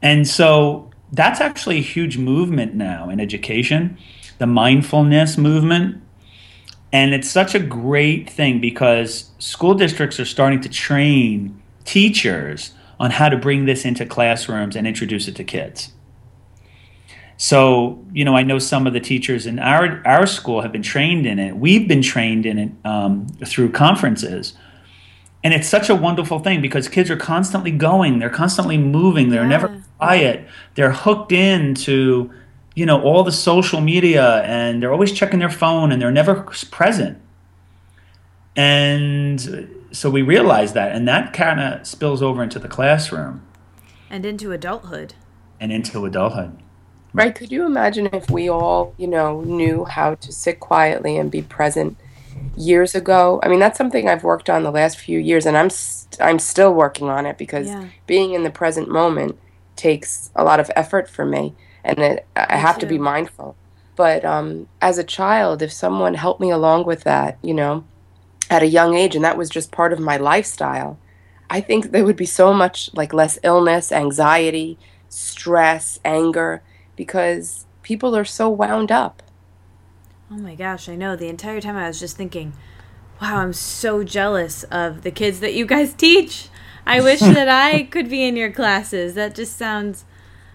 And 0.01 0.27
so 0.27 0.91
that's 1.11 1.41
actually 1.41 1.77
a 1.77 1.81
huge 1.81 2.17
movement 2.17 2.75
now 2.75 3.09
in 3.09 3.19
education 3.19 3.97
the 4.37 4.47
mindfulness 4.47 5.37
movement. 5.37 6.01
And 6.93 7.13
it's 7.13 7.29
such 7.29 7.53
a 7.53 7.59
great 7.59 8.29
thing 8.29 8.59
because 8.59 9.31
school 9.37 9.75
districts 9.75 10.19
are 10.19 10.25
starting 10.25 10.61
to 10.61 10.69
train 10.69 11.61
teachers 11.83 12.73
on 12.99 13.11
how 13.11 13.29
to 13.29 13.37
bring 13.37 13.65
this 13.65 13.85
into 13.85 14.05
classrooms 14.05 14.75
and 14.75 14.85
introduce 14.85 15.27
it 15.27 15.35
to 15.35 15.43
kids. 15.43 15.93
So, 17.37 18.05
you 18.11 18.25
know, 18.25 18.35
I 18.35 18.43
know 18.43 18.59
some 18.59 18.85
of 18.85 18.91
the 18.91 18.99
teachers 18.99 19.45
in 19.45 19.59
our 19.59 20.05
our 20.05 20.27
school 20.27 20.61
have 20.61 20.73
been 20.73 20.83
trained 20.83 21.25
in 21.25 21.39
it. 21.39 21.55
We've 21.55 21.87
been 21.87 22.01
trained 22.01 22.45
in 22.45 22.59
it 22.59 22.71
um, 22.83 23.27
through 23.45 23.71
conferences, 23.71 24.55
and 25.41 25.53
it's 25.53 25.69
such 25.69 25.89
a 25.89 25.95
wonderful 25.95 26.39
thing 26.39 26.61
because 26.61 26.89
kids 26.89 27.09
are 27.09 27.15
constantly 27.15 27.71
going, 27.71 28.19
they're 28.19 28.29
constantly 28.29 28.77
moving, 28.77 29.29
they're 29.29 29.43
yeah. 29.43 29.47
never 29.47 29.83
quiet, 29.97 30.49
they're 30.75 30.91
hooked 30.91 31.31
into, 31.31 32.29
you 32.75 32.85
know, 32.85 33.01
all 33.01 33.23
the 33.23 33.31
social 33.31 33.79
media, 33.79 34.41
and 34.43 34.83
they're 34.83 34.91
always 34.91 35.13
checking 35.13 35.39
their 35.39 35.49
phone, 35.49 35.93
and 35.93 36.01
they're 36.01 36.11
never 36.11 36.41
present. 36.71 37.21
And 38.57 39.78
so 39.91 40.09
we 40.09 40.21
realize 40.21 40.73
that, 40.73 40.95
and 40.95 41.07
that 41.07 41.33
kind 41.33 41.59
of 41.59 41.85
spills 41.85 42.21
over 42.21 42.43
into 42.43 42.59
the 42.59 42.67
classroom 42.67 43.45
and 44.09 44.25
into 44.25 44.51
adulthood. 44.51 45.13
And 45.59 45.71
into 45.71 46.05
adulthood. 46.05 46.57
Right. 47.13 47.33
Could 47.33 47.51
you 47.51 47.65
imagine 47.65 48.09
if 48.13 48.29
we 48.29 48.49
all, 48.49 48.93
you 48.97 49.07
know, 49.07 49.41
knew 49.41 49.85
how 49.85 50.15
to 50.15 50.31
sit 50.31 50.59
quietly 50.59 51.17
and 51.17 51.31
be 51.31 51.41
present 51.41 51.97
years 52.55 52.93
ago? 52.93 53.39
I 53.43 53.47
mean, 53.47 53.59
that's 53.59 53.77
something 53.77 54.07
I've 54.07 54.23
worked 54.23 54.49
on 54.49 54.63
the 54.63 54.71
last 54.71 54.99
few 54.99 55.19
years, 55.19 55.45
and 55.45 55.57
I'm 55.57 55.69
st- 55.69 56.21
I'm 56.21 56.39
still 56.39 56.73
working 56.73 57.09
on 57.09 57.25
it 57.25 57.37
because 57.37 57.67
yeah. 57.67 57.87
being 58.05 58.33
in 58.33 58.43
the 58.43 58.51
present 58.51 58.89
moment 58.89 59.39
takes 59.75 60.29
a 60.35 60.43
lot 60.43 60.59
of 60.59 60.69
effort 60.75 61.09
for 61.09 61.25
me, 61.25 61.55
and 61.83 61.99
it, 61.99 62.27
I 62.35 62.55
me 62.55 62.61
have 62.61 62.75
too. 62.75 62.81
to 62.81 62.85
be 62.87 62.99
mindful. 62.99 63.55
But 63.95 64.23
um, 64.23 64.67
as 64.81 64.97
a 64.97 65.03
child, 65.03 65.61
if 65.61 65.73
someone 65.73 66.13
helped 66.13 66.39
me 66.39 66.51
along 66.51 66.85
with 66.85 67.03
that, 67.03 67.37
you 67.41 67.53
know, 67.53 67.83
at 68.49 68.63
a 68.63 68.67
young 68.67 68.95
age 68.95 69.15
and 69.15 69.23
that 69.23 69.37
was 69.37 69.49
just 69.49 69.71
part 69.71 69.93
of 69.93 69.99
my 69.99 70.17
lifestyle. 70.17 70.97
I 71.49 71.61
think 71.61 71.91
there 71.91 72.05
would 72.05 72.15
be 72.15 72.25
so 72.25 72.53
much 72.53 72.89
like 72.93 73.13
less 73.13 73.39
illness 73.43 73.91
anxiety 73.91 74.77
stress 75.09 75.99
anger 76.05 76.61
because 76.95 77.65
people 77.81 78.15
are 78.15 78.25
so 78.25 78.49
wound 78.49 78.91
up. 78.91 79.23
Oh 80.31 80.37
my 80.37 80.55
gosh 80.55 80.87
i 80.87 80.95
know. 80.95 81.15
The 81.15 81.27
entire 81.27 81.61
time 81.61 81.75
i 81.75 81.87
was 81.87 81.99
just 81.99 82.17
thinking 82.17 82.53
wow 83.21 83.37
i'm 83.37 83.53
so 83.53 84.03
jealous 84.03 84.63
of 84.65 85.01
the 85.01 85.11
kids 85.11 85.39
that 85.39 85.53
you 85.53 85.65
guys 85.65 85.93
teach. 85.93 86.49
I 86.85 87.01
wish 87.01 87.19
that 87.37 87.49
i 87.49 87.83
could 87.83 88.09
be 88.09 88.23
in 88.23 88.35
your 88.35 88.51
classes. 88.51 89.15
That 89.15 89.35
just 89.35 89.57
sounds 89.57 90.05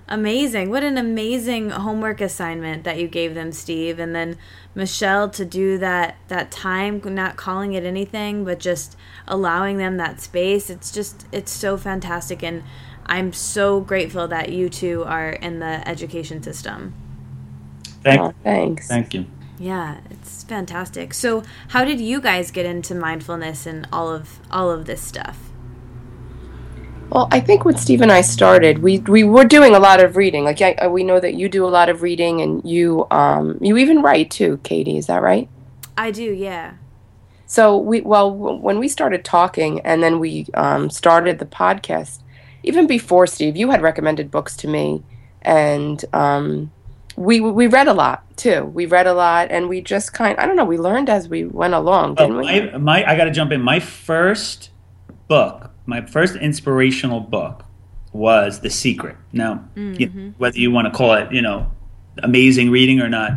amazing 0.08 0.70
what 0.70 0.84
an 0.84 0.98
amazing 0.98 1.70
homework 1.70 2.20
assignment 2.20 2.84
that 2.84 2.98
you 2.98 3.08
gave 3.08 3.34
them 3.34 3.50
steve 3.50 3.98
and 3.98 4.14
then 4.14 4.36
Michelle 4.74 5.30
to 5.30 5.44
do 5.44 5.78
that 5.78 6.16
that 6.28 6.50
time, 6.50 7.00
not 7.04 7.36
calling 7.36 7.74
it 7.74 7.84
anything, 7.84 8.44
but 8.44 8.58
just 8.58 8.96
allowing 9.26 9.78
them 9.78 9.96
that 9.98 10.20
space. 10.20 10.68
It's 10.68 10.90
just 10.90 11.26
it's 11.30 11.52
so 11.52 11.76
fantastic, 11.76 12.42
and 12.42 12.64
I'm 13.06 13.32
so 13.32 13.80
grateful 13.80 14.26
that 14.28 14.50
you 14.50 14.68
two 14.68 15.04
are 15.04 15.30
in 15.30 15.60
the 15.60 15.86
education 15.88 16.42
system. 16.42 16.94
Thank, 18.02 18.20
oh, 18.20 18.34
thanks. 18.42 18.88
Thank 18.88 19.14
you. 19.14 19.26
Yeah, 19.58 19.98
it's 20.10 20.42
fantastic. 20.42 21.14
So, 21.14 21.44
how 21.68 21.84
did 21.84 22.00
you 22.00 22.20
guys 22.20 22.50
get 22.50 22.66
into 22.66 22.94
mindfulness 22.94 23.66
and 23.66 23.86
all 23.92 24.12
of 24.12 24.40
all 24.50 24.70
of 24.70 24.86
this 24.86 25.00
stuff? 25.00 25.38
Well, 27.10 27.28
I 27.30 27.38
think 27.40 27.64
when 27.64 27.76
Steve 27.76 28.00
and 28.00 28.10
I 28.10 28.22
started, 28.22 28.78
we 28.78 28.98
we 28.98 29.24
were 29.24 29.44
doing 29.44 29.74
a 29.74 29.78
lot 29.78 30.02
of 30.02 30.16
reading. 30.16 30.44
Like 30.44 30.60
I, 30.60 30.88
we 30.88 31.04
know 31.04 31.20
that 31.20 31.34
you 31.34 31.48
do 31.48 31.64
a 31.66 31.68
lot 31.68 31.88
of 31.88 32.02
reading, 32.02 32.40
and 32.40 32.64
you 32.64 33.06
um 33.10 33.58
you 33.60 33.76
even 33.76 34.02
write 34.02 34.30
too, 34.30 34.58
Katie. 34.64 34.98
Is 34.98 35.06
that 35.06 35.22
right? 35.22 35.48
I 35.96 36.10
do, 36.10 36.24
yeah. 36.24 36.74
So 37.46 37.76
we 37.76 38.00
well 38.00 38.32
when 38.32 38.78
we 38.78 38.88
started 38.88 39.24
talking, 39.24 39.80
and 39.80 40.02
then 40.02 40.18
we 40.18 40.46
um, 40.54 40.90
started 40.90 41.38
the 41.38 41.46
podcast. 41.46 42.20
Even 42.62 42.86
before 42.86 43.26
Steve, 43.26 43.56
you 43.56 43.70
had 43.70 43.82
recommended 43.82 44.30
books 44.30 44.56
to 44.56 44.68
me, 44.68 45.04
and 45.42 46.04
um, 46.14 46.72
we 47.16 47.40
we 47.40 47.66
read 47.66 47.86
a 47.86 47.92
lot 47.92 48.24
too. 48.36 48.64
We 48.64 48.86
read 48.86 49.06
a 49.06 49.14
lot, 49.14 49.50
and 49.50 49.68
we 49.68 49.82
just 49.82 50.12
kind 50.12 50.36
I 50.38 50.46
don't 50.46 50.56
know. 50.56 50.64
We 50.64 50.78
learned 50.78 51.10
as 51.10 51.28
we 51.28 51.44
went 51.44 51.74
along, 51.74 52.16
didn't 52.16 52.38
we? 52.38 52.44
My, 52.44 52.78
my 52.78 53.10
I 53.10 53.16
got 53.16 53.24
to 53.24 53.30
jump 53.30 53.52
in. 53.52 53.60
My 53.60 53.78
first 53.78 54.70
book 55.28 55.73
my 55.86 56.04
first 56.04 56.36
inspirational 56.36 57.20
book 57.20 57.64
was 58.12 58.60
The 58.60 58.70
Secret. 58.70 59.16
Now, 59.32 59.64
mm-hmm. 59.74 60.00
you 60.00 60.08
know, 60.08 60.34
whether 60.38 60.58
you 60.58 60.70
want 60.70 60.86
to 60.86 60.96
call 60.96 61.14
it, 61.14 61.32
you 61.32 61.42
know, 61.42 61.70
amazing 62.22 62.70
reading 62.70 63.00
or 63.00 63.08
not, 63.08 63.32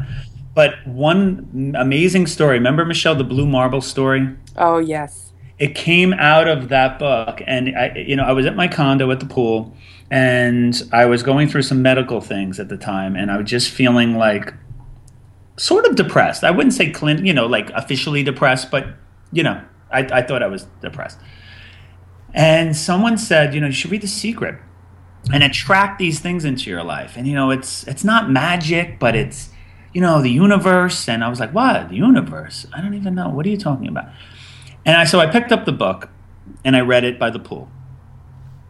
but 0.53 0.75
one 0.87 1.75
amazing 1.77 2.27
story. 2.27 2.57
Remember 2.57 2.85
Michelle, 2.85 3.15
the 3.15 3.23
Blue 3.23 3.45
Marble 3.45 3.81
story? 3.81 4.35
Oh 4.55 4.77
yes. 4.79 5.33
It 5.59 5.73
came 5.73 6.13
out 6.13 6.47
of 6.47 6.69
that 6.69 6.99
book, 6.99 7.41
and 7.47 7.75
I, 7.75 7.93
you 7.95 8.15
know, 8.15 8.23
I 8.23 8.31
was 8.31 8.45
at 8.45 8.55
my 8.55 8.67
condo 8.67 9.09
at 9.09 9.19
the 9.19 9.25
pool, 9.25 9.75
and 10.11 10.79
I 10.91 11.05
was 11.05 11.23
going 11.23 11.47
through 11.47 11.63
some 11.63 11.81
medical 11.81 12.21
things 12.21 12.59
at 12.59 12.69
the 12.69 12.77
time, 12.77 13.15
and 13.15 13.31
I 13.31 13.37
was 13.37 13.49
just 13.49 13.71
feeling 13.71 14.17
like 14.17 14.53
sort 15.57 15.85
of 15.85 15.95
depressed. 15.95 16.43
I 16.43 16.51
wouldn't 16.51 16.73
say 16.73 16.91
Clint, 16.91 17.25
you 17.25 17.33
know, 17.33 17.47
like 17.47 17.71
officially 17.71 18.21
depressed, 18.21 18.69
but 18.69 18.87
you 19.31 19.41
know, 19.41 19.61
I, 19.91 19.99
I 19.99 20.21
thought 20.21 20.43
I 20.43 20.47
was 20.47 20.67
depressed. 20.81 21.19
And 22.33 22.75
someone 22.75 23.17
said, 23.17 23.53
you 23.53 23.61
know, 23.61 23.67
you 23.67 23.73
should 23.73 23.91
read 23.91 24.01
The 24.01 24.07
Secret 24.07 24.59
and 25.31 25.43
attract 25.43 25.99
these 25.99 26.19
things 26.19 26.45
into 26.45 26.69
your 26.69 26.83
life. 26.83 27.17
And 27.17 27.27
you 27.27 27.33
know, 27.33 27.51
it's 27.51 27.85
it's 27.87 28.03
not 28.03 28.29
magic, 28.29 28.99
but 28.99 29.15
it's 29.15 29.49
you 29.93 30.01
know 30.01 30.21
the 30.21 30.31
universe. 30.31 31.07
And 31.07 31.23
I 31.23 31.29
was 31.29 31.39
like, 31.39 31.53
what? 31.53 31.89
The 31.89 31.95
universe? 31.95 32.65
I 32.73 32.81
don't 32.81 32.93
even 32.93 33.15
know. 33.15 33.29
What 33.29 33.45
are 33.45 33.49
you 33.49 33.57
talking 33.57 33.87
about? 33.87 34.09
And 34.85 34.95
I 34.95 35.03
so 35.03 35.19
I 35.19 35.27
picked 35.27 35.51
up 35.51 35.65
the 35.65 35.71
book 35.71 36.09
and 36.63 36.75
I 36.75 36.81
read 36.81 37.03
it 37.03 37.19
by 37.19 37.29
the 37.29 37.39
pool. 37.39 37.69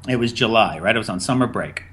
It 0.07 0.17
was 0.17 0.31
July, 0.33 0.79
right? 0.79 0.95
I 0.95 0.97
was 0.97 1.09
on 1.09 1.19
summer 1.19 1.47
break, 1.47 1.83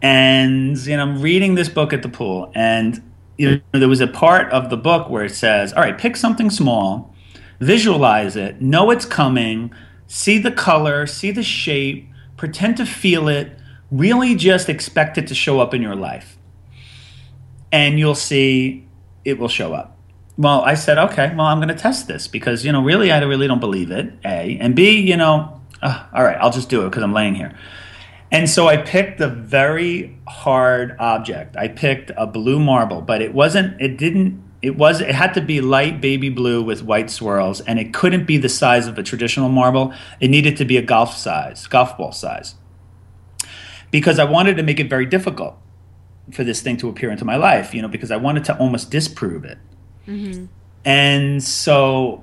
and 0.00 0.76
you 0.78 0.96
know 0.96 1.02
I'm 1.02 1.20
reading 1.20 1.54
this 1.54 1.68
book 1.68 1.92
at 1.92 2.02
the 2.02 2.08
pool, 2.08 2.50
and 2.54 3.02
you 3.36 3.62
know, 3.72 3.80
there 3.80 3.88
was 3.88 4.00
a 4.00 4.06
part 4.06 4.50
of 4.50 4.70
the 4.70 4.76
book 4.76 5.10
where 5.10 5.24
it 5.24 5.34
says, 5.34 5.72
"All 5.74 5.82
right, 5.82 5.96
pick 5.96 6.16
something 6.16 6.50
small, 6.50 7.14
visualize 7.60 8.34
it, 8.34 8.60
know 8.60 8.90
it's 8.90 9.04
coming." 9.04 9.72
See 10.10 10.38
the 10.38 10.50
color, 10.50 11.06
see 11.06 11.30
the 11.30 11.42
shape, 11.42 12.08
pretend 12.36 12.76
to 12.76 12.84
feel 12.84 13.28
it, 13.28 13.56
really 13.92 14.34
just 14.34 14.68
expect 14.68 15.16
it 15.16 15.28
to 15.28 15.34
show 15.36 15.60
up 15.60 15.72
in 15.72 15.80
your 15.80 15.94
life. 15.94 16.36
And 17.70 17.96
you'll 17.96 18.16
see 18.16 18.88
it 19.24 19.38
will 19.38 19.48
show 19.48 19.72
up. 19.72 19.96
Well, 20.36 20.62
I 20.62 20.74
said, 20.74 20.98
okay, 20.98 21.32
well, 21.36 21.46
I'm 21.46 21.58
going 21.58 21.68
to 21.68 21.76
test 21.76 22.08
this 22.08 22.26
because, 22.26 22.64
you 22.64 22.72
know, 22.72 22.82
really, 22.82 23.12
I 23.12 23.20
really 23.20 23.46
don't 23.46 23.60
believe 23.60 23.92
it, 23.92 24.12
A. 24.24 24.58
And 24.60 24.74
B, 24.74 24.98
you 24.98 25.16
know, 25.16 25.60
uh, 25.80 26.06
all 26.12 26.24
right, 26.24 26.36
I'll 26.40 26.50
just 26.50 26.68
do 26.68 26.82
it 26.82 26.90
because 26.90 27.04
I'm 27.04 27.12
laying 27.12 27.36
here. 27.36 27.56
And 28.32 28.50
so 28.50 28.66
I 28.66 28.78
picked 28.78 29.20
a 29.20 29.28
very 29.28 30.18
hard 30.26 30.96
object. 30.98 31.56
I 31.56 31.68
picked 31.68 32.10
a 32.16 32.26
blue 32.26 32.58
marble, 32.58 33.00
but 33.00 33.22
it 33.22 33.32
wasn't, 33.32 33.80
it 33.80 33.96
didn't 33.96 34.42
it 34.62 34.76
was 34.76 35.00
it 35.00 35.14
had 35.14 35.32
to 35.34 35.40
be 35.40 35.60
light 35.60 36.00
baby 36.00 36.28
blue 36.28 36.62
with 36.62 36.82
white 36.82 37.10
swirls 37.10 37.60
and 37.62 37.78
it 37.78 37.92
couldn't 37.94 38.26
be 38.26 38.36
the 38.36 38.48
size 38.48 38.86
of 38.86 38.98
a 38.98 39.02
traditional 39.02 39.48
marble 39.48 39.92
it 40.20 40.28
needed 40.28 40.56
to 40.56 40.64
be 40.64 40.76
a 40.76 40.82
golf 40.82 41.16
size 41.16 41.66
golf 41.66 41.96
ball 41.96 42.12
size 42.12 42.54
because 43.90 44.18
i 44.18 44.24
wanted 44.24 44.56
to 44.56 44.62
make 44.62 44.78
it 44.78 44.88
very 44.88 45.06
difficult 45.06 45.56
for 46.32 46.44
this 46.44 46.60
thing 46.60 46.76
to 46.76 46.88
appear 46.88 47.10
into 47.10 47.24
my 47.24 47.36
life 47.36 47.74
you 47.74 47.82
know 47.82 47.88
because 47.88 48.10
i 48.10 48.16
wanted 48.16 48.44
to 48.44 48.56
almost 48.58 48.90
disprove 48.90 49.44
it 49.44 49.58
mm-hmm. 50.06 50.44
and 50.84 51.42
so 51.42 52.22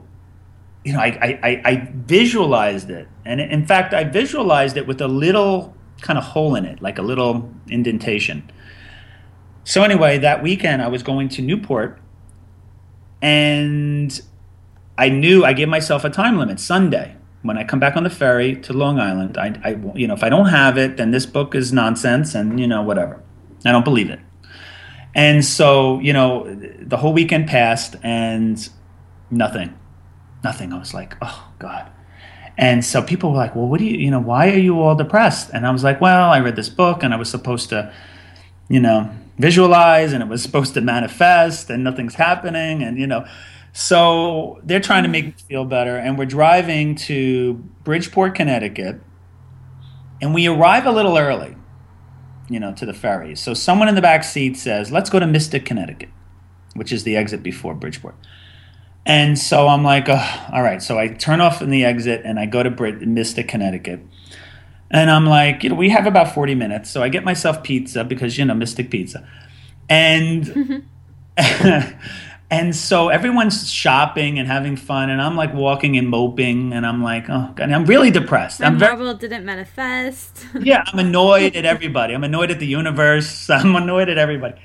you 0.85 0.93
know 0.93 0.99
I, 0.99 1.39
I, 1.43 1.61
I 1.65 1.89
visualized 1.93 2.89
it 2.89 3.07
and 3.25 3.41
in 3.41 3.65
fact 3.65 3.93
i 3.93 4.03
visualized 4.03 4.77
it 4.77 4.87
with 4.87 5.01
a 5.01 5.07
little 5.07 5.75
kind 6.01 6.17
of 6.17 6.25
hole 6.25 6.55
in 6.55 6.65
it, 6.65 6.81
like 6.81 6.97
a 6.97 7.01
little 7.01 7.51
indentation. 7.67 8.49
So 9.63 9.83
anyway, 9.83 10.17
that 10.19 10.41
weekend 10.41 10.81
I 10.81 10.87
was 10.87 11.03
going 11.03 11.29
to 11.29 11.41
Newport, 11.41 11.99
and 13.21 14.21
I 14.97 15.09
knew 15.09 15.45
I 15.45 15.53
gave 15.53 15.67
myself 15.67 16.03
a 16.03 16.09
time 16.09 16.37
limit 16.37 16.59
Sunday. 16.59 17.15
When 17.43 17.57
I 17.57 17.63
come 17.63 17.79
back 17.79 17.95
on 17.95 18.03
the 18.03 18.09
ferry 18.09 18.55
to 18.57 18.73
Long 18.73 18.99
Island, 18.99 19.37
I, 19.37 19.59
I 19.63 19.69
you 19.95 20.07
know 20.07 20.13
if 20.13 20.23
I 20.23 20.29
don't 20.29 20.47
have 20.47 20.77
it, 20.77 20.97
then 20.97 21.11
this 21.11 21.25
book 21.25 21.55
is 21.55 21.71
nonsense, 21.71 22.35
and 22.35 22.59
you 22.59 22.67
know 22.67 22.81
whatever. 22.81 23.21
I 23.65 23.71
don't 23.71 23.85
believe 23.85 24.09
it. 24.09 24.19
And 25.15 25.45
so 25.45 25.99
you 25.99 26.13
know, 26.13 26.53
the 26.81 26.97
whole 26.97 27.13
weekend 27.13 27.47
passed, 27.47 27.95
and 28.03 28.67
nothing, 29.29 29.77
nothing. 30.43 30.73
I 30.73 30.79
was 30.79 30.93
like, 30.93 31.15
oh 31.21 31.51
God. 31.59 31.91
And 32.57 32.83
so 32.83 33.03
people 33.03 33.31
were 33.31 33.37
like, 33.37 33.55
well, 33.55 33.67
what 33.67 33.79
do 33.79 33.85
you, 33.85 33.97
you 33.97 34.09
know, 34.09 34.19
why 34.19 34.49
are 34.49 34.57
you 34.57 34.81
all 34.81 34.95
depressed? 34.95 35.51
And 35.53 35.65
I 35.67 35.69
was 35.69 35.83
like, 35.83 36.01
well, 36.01 36.31
I 36.31 36.39
read 36.39 36.55
this 36.55 36.69
book 36.69 37.03
and 37.03 37.13
I 37.13 37.17
was 37.17 37.29
supposed 37.29 37.69
to, 37.69 37.93
you 38.67 38.79
know, 38.79 39.11
visualize 39.37 40.13
and 40.13 40.23
it 40.23 40.29
was 40.29 40.41
supposed 40.41 40.73
to 40.73 40.81
manifest 40.81 41.69
and 41.69 41.83
nothing's 41.83 42.15
happening. 42.15 42.83
And, 42.83 42.97
you 42.97 43.07
know, 43.07 43.25
so 43.73 44.59
they're 44.63 44.79
trying 44.79 45.03
to 45.03 45.09
make 45.09 45.25
me 45.25 45.35
feel 45.47 45.65
better. 45.65 45.97
And 45.97 46.17
we're 46.17 46.25
driving 46.25 46.95
to 46.95 47.53
Bridgeport, 47.83 48.35
Connecticut. 48.35 49.01
And 50.21 50.33
we 50.33 50.47
arrive 50.47 50.85
a 50.85 50.91
little 50.91 51.17
early, 51.17 51.55
you 52.49 52.59
know, 52.59 52.73
to 52.73 52.85
the 52.85 52.93
ferry. 52.93 53.35
So 53.35 53.53
someone 53.53 53.87
in 53.87 53.95
the 53.95 54.01
back 54.01 54.23
seat 54.23 54.57
says, 54.57 54.91
let's 54.91 55.09
go 55.09 55.19
to 55.19 55.27
Mystic, 55.27 55.63
Connecticut, 55.65 56.09
which 56.73 56.91
is 56.91 57.03
the 57.03 57.15
exit 57.15 57.43
before 57.43 57.75
Bridgeport. 57.75 58.15
And 59.05 59.37
so 59.37 59.67
I'm 59.67 59.83
like, 59.83 60.09
oh, 60.09 60.47
all 60.51 60.63
right. 60.63 60.81
So 60.81 60.97
I 60.97 61.09
turn 61.09 61.39
off 61.39 61.61
in 61.61 61.69
the 61.69 61.85
exit 61.85 62.23
and 62.25 62.39
I 62.39 62.45
go 62.45 62.63
to 62.63 62.69
Brit- 62.69 63.01
Mystic, 63.01 63.47
Connecticut. 63.47 64.01
And 64.89 65.11
I'm 65.11 65.25
like, 65.25 65.63
you 65.63 65.69
know, 65.69 65.75
we 65.75 65.89
have 65.89 66.05
about 66.07 66.33
40 66.33 66.55
minutes. 66.55 66.89
So 66.89 67.03
I 67.03 67.09
get 67.09 67.23
myself 67.23 67.63
pizza 67.63 68.03
because, 68.03 68.37
you 68.37 68.45
know, 68.45 68.53
Mystic 68.53 68.89
Pizza. 68.89 69.27
And 69.89 70.85
and 72.49 72.75
so 72.75 73.09
everyone's 73.09 73.69
shopping 73.71 74.39
and 74.39 74.47
having 74.47 74.77
fun. 74.77 75.09
And 75.09 75.21
I'm 75.21 75.35
like 75.35 75.53
walking 75.53 75.97
and 75.97 76.07
moping. 76.07 76.71
And 76.71 76.85
I'm 76.85 77.03
like, 77.03 77.29
oh, 77.29 77.51
God, 77.55 77.69
I'm 77.71 77.85
really 77.85 78.11
depressed. 78.11 78.61
My 78.61 78.67
I'm 78.67 78.77
marble 78.77 79.05
very, 79.05 79.17
didn't 79.17 79.45
manifest. 79.45 80.45
yeah, 80.61 80.83
I'm 80.87 80.99
annoyed 80.99 81.55
at 81.55 81.65
everybody. 81.65 82.13
I'm 82.13 82.23
annoyed 82.23 82.51
at 82.51 82.59
the 82.59 82.67
universe. 82.67 83.49
I'm 83.49 83.75
annoyed 83.75 84.07
at 84.09 84.17
everybody. 84.17 84.55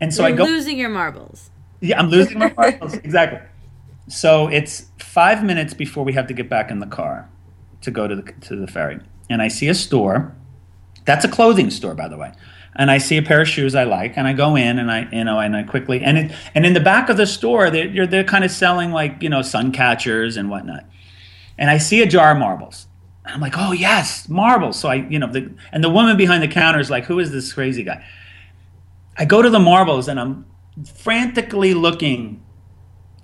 And 0.00 0.14
so 0.14 0.26
You're 0.26 0.34
I 0.34 0.36
go. 0.36 0.44
losing 0.44 0.78
your 0.78 0.88
marbles. 0.88 1.50
Yeah, 1.80 1.98
I'm 1.98 2.08
losing 2.08 2.38
my 2.38 2.54
marbles. 2.56 2.94
exactly. 2.94 3.40
So 4.08 4.48
it's 4.48 4.90
five 4.98 5.44
minutes 5.44 5.74
before 5.74 6.04
we 6.04 6.14
have 6.14 6.26
to 6.28 6.34
get 6.34 6.48
back 6.48 6.70
in 6.70 6.80
the 6.80 6.86
car 6.86 7.28
to 7.82 7.90
go 7.90 8.06
to 8.06 8.16
the 8.16 8.32
to 8.42 8.56
the 8.56 8.66
ferry, 8.66 9.00
and 9.28 9.42
I 9.42 9.48
see 9.48 9.68
a 9.68 9.74
store. 9.74 10.34
That's 11.04 11.24
a 11.24 11.28
clothing 11.28 11.70
store, 11.70 11.94
by 11.94 12.08
the 12.08 12.16
way. 12.16 12.32
And 12.76 12.90
I 12.90 12.98
see 12.98 13.16
a 13.16 13.22
pair 13.22 13.40
of 13.40 13.48
shoes 13.48 13.74
I 13.74 13.84
like, 13.84 14.16
and 14.16 14.28
I 14.28 14.32
go 14.32 14.54
in, 14.54 14.78
and 14.78 14.90
I 14.90 15.08
you 15.10 15.24
know, 15.24 15.38
and 15.38 15.56
I 15.56 15.62
quickly 15.64 16.02
and 16.02 16.18
it, 16.18 16.32
and 16.54 16.64
in 16.64 16.74
the 16.74 16.80
back 16.80 17.08
of 17.08 17.16
the 17.16 17.26
store, 17.26 17.70
they're 17.70 18.06
they're 18.06 18.24
kind 18.24 18.44
of 18.44 18.50
selling 18.50 18.92
like 18.92 19.22
you 19.22 19.28
know 19.28 19.42
sun 19.42 19.72
catchers 19.72 20.36
and 20.36 20.50
whatnot. 20.50 20.84
And 21.58 21.68
I 21.68 21.78
see 21.78 22.00
a 22.02 22.06
jar 22.06 22.32
of 22.32 22.38
marbles. 22.38 22.86
And 23.24 23.34
I'm 23.34 23.40
like, 23.40 23.54
oh 23.56 23.72
yes, 23.72 24.28
marbles. 24.28 24.78
So 24.78 24.88
I 24.88 24.94
you 24.94 25.18
know 25.18 25.30
the 25.30 25.52
and 25.72 25.82
the 25.82 25.90
woman 25.90 26.16
behind 26.16 26.42
the 26.42 26.48
counter 26.48 26.80
is 26.80 26.90
like, 26.90 27.04
who 27.04 27.18
is 27.18 27.32
this 27.32 27.52
crazy 27.52 27.82
guy? 27.82 28.04
I 29.16 29.24
go 29.24 29.42
to 29.42 29.50
the 29.50 29.58
marbles 29.58 30.08
and 30.08 30.18
I'm 30.18 30.46
frantically 30.94 31.74
looking 31.74 32.42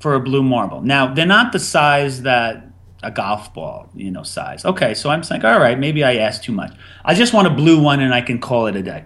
for 0.00 0.14
a 0.14 0.20
blue 0.20 0.42
marble. 0.42 0.82
Now, 0.82 1.12
they're 1.12 1.26
not 1.26 1.52
the 1.52 1.58
size 1.58 2.22
that 2.22 2.65
a 3.02 3.10
golf 3.10 3.52
ball, 3.54 3.88
you 3.94 4.10
know, 4.10 4.22
size. 4.22 4.64
Okay, 4.64 4.94
so 4.94 5.10
I'm 5.10 5.22
like, 5.30 5.44
all 5.44 5.58
right, 5.58 5.78
maybe 5.78 6.02
I 6.02 6.16
asked 6.16 6.44
too 6.44 6.52
much. 6.52 6.72
I 7.04 7.14
just 7.14 7.32
want 7.32 7.46
a 7.46 7.50
blue 7.50 7.80
one 7.80 8.00
and 8.00 8.12
I 8.14 8.20
can 8.20 8.40
call 8.40 8.66
it 8.66 8.76
a 8.76 8.82
day. 8.82 9.04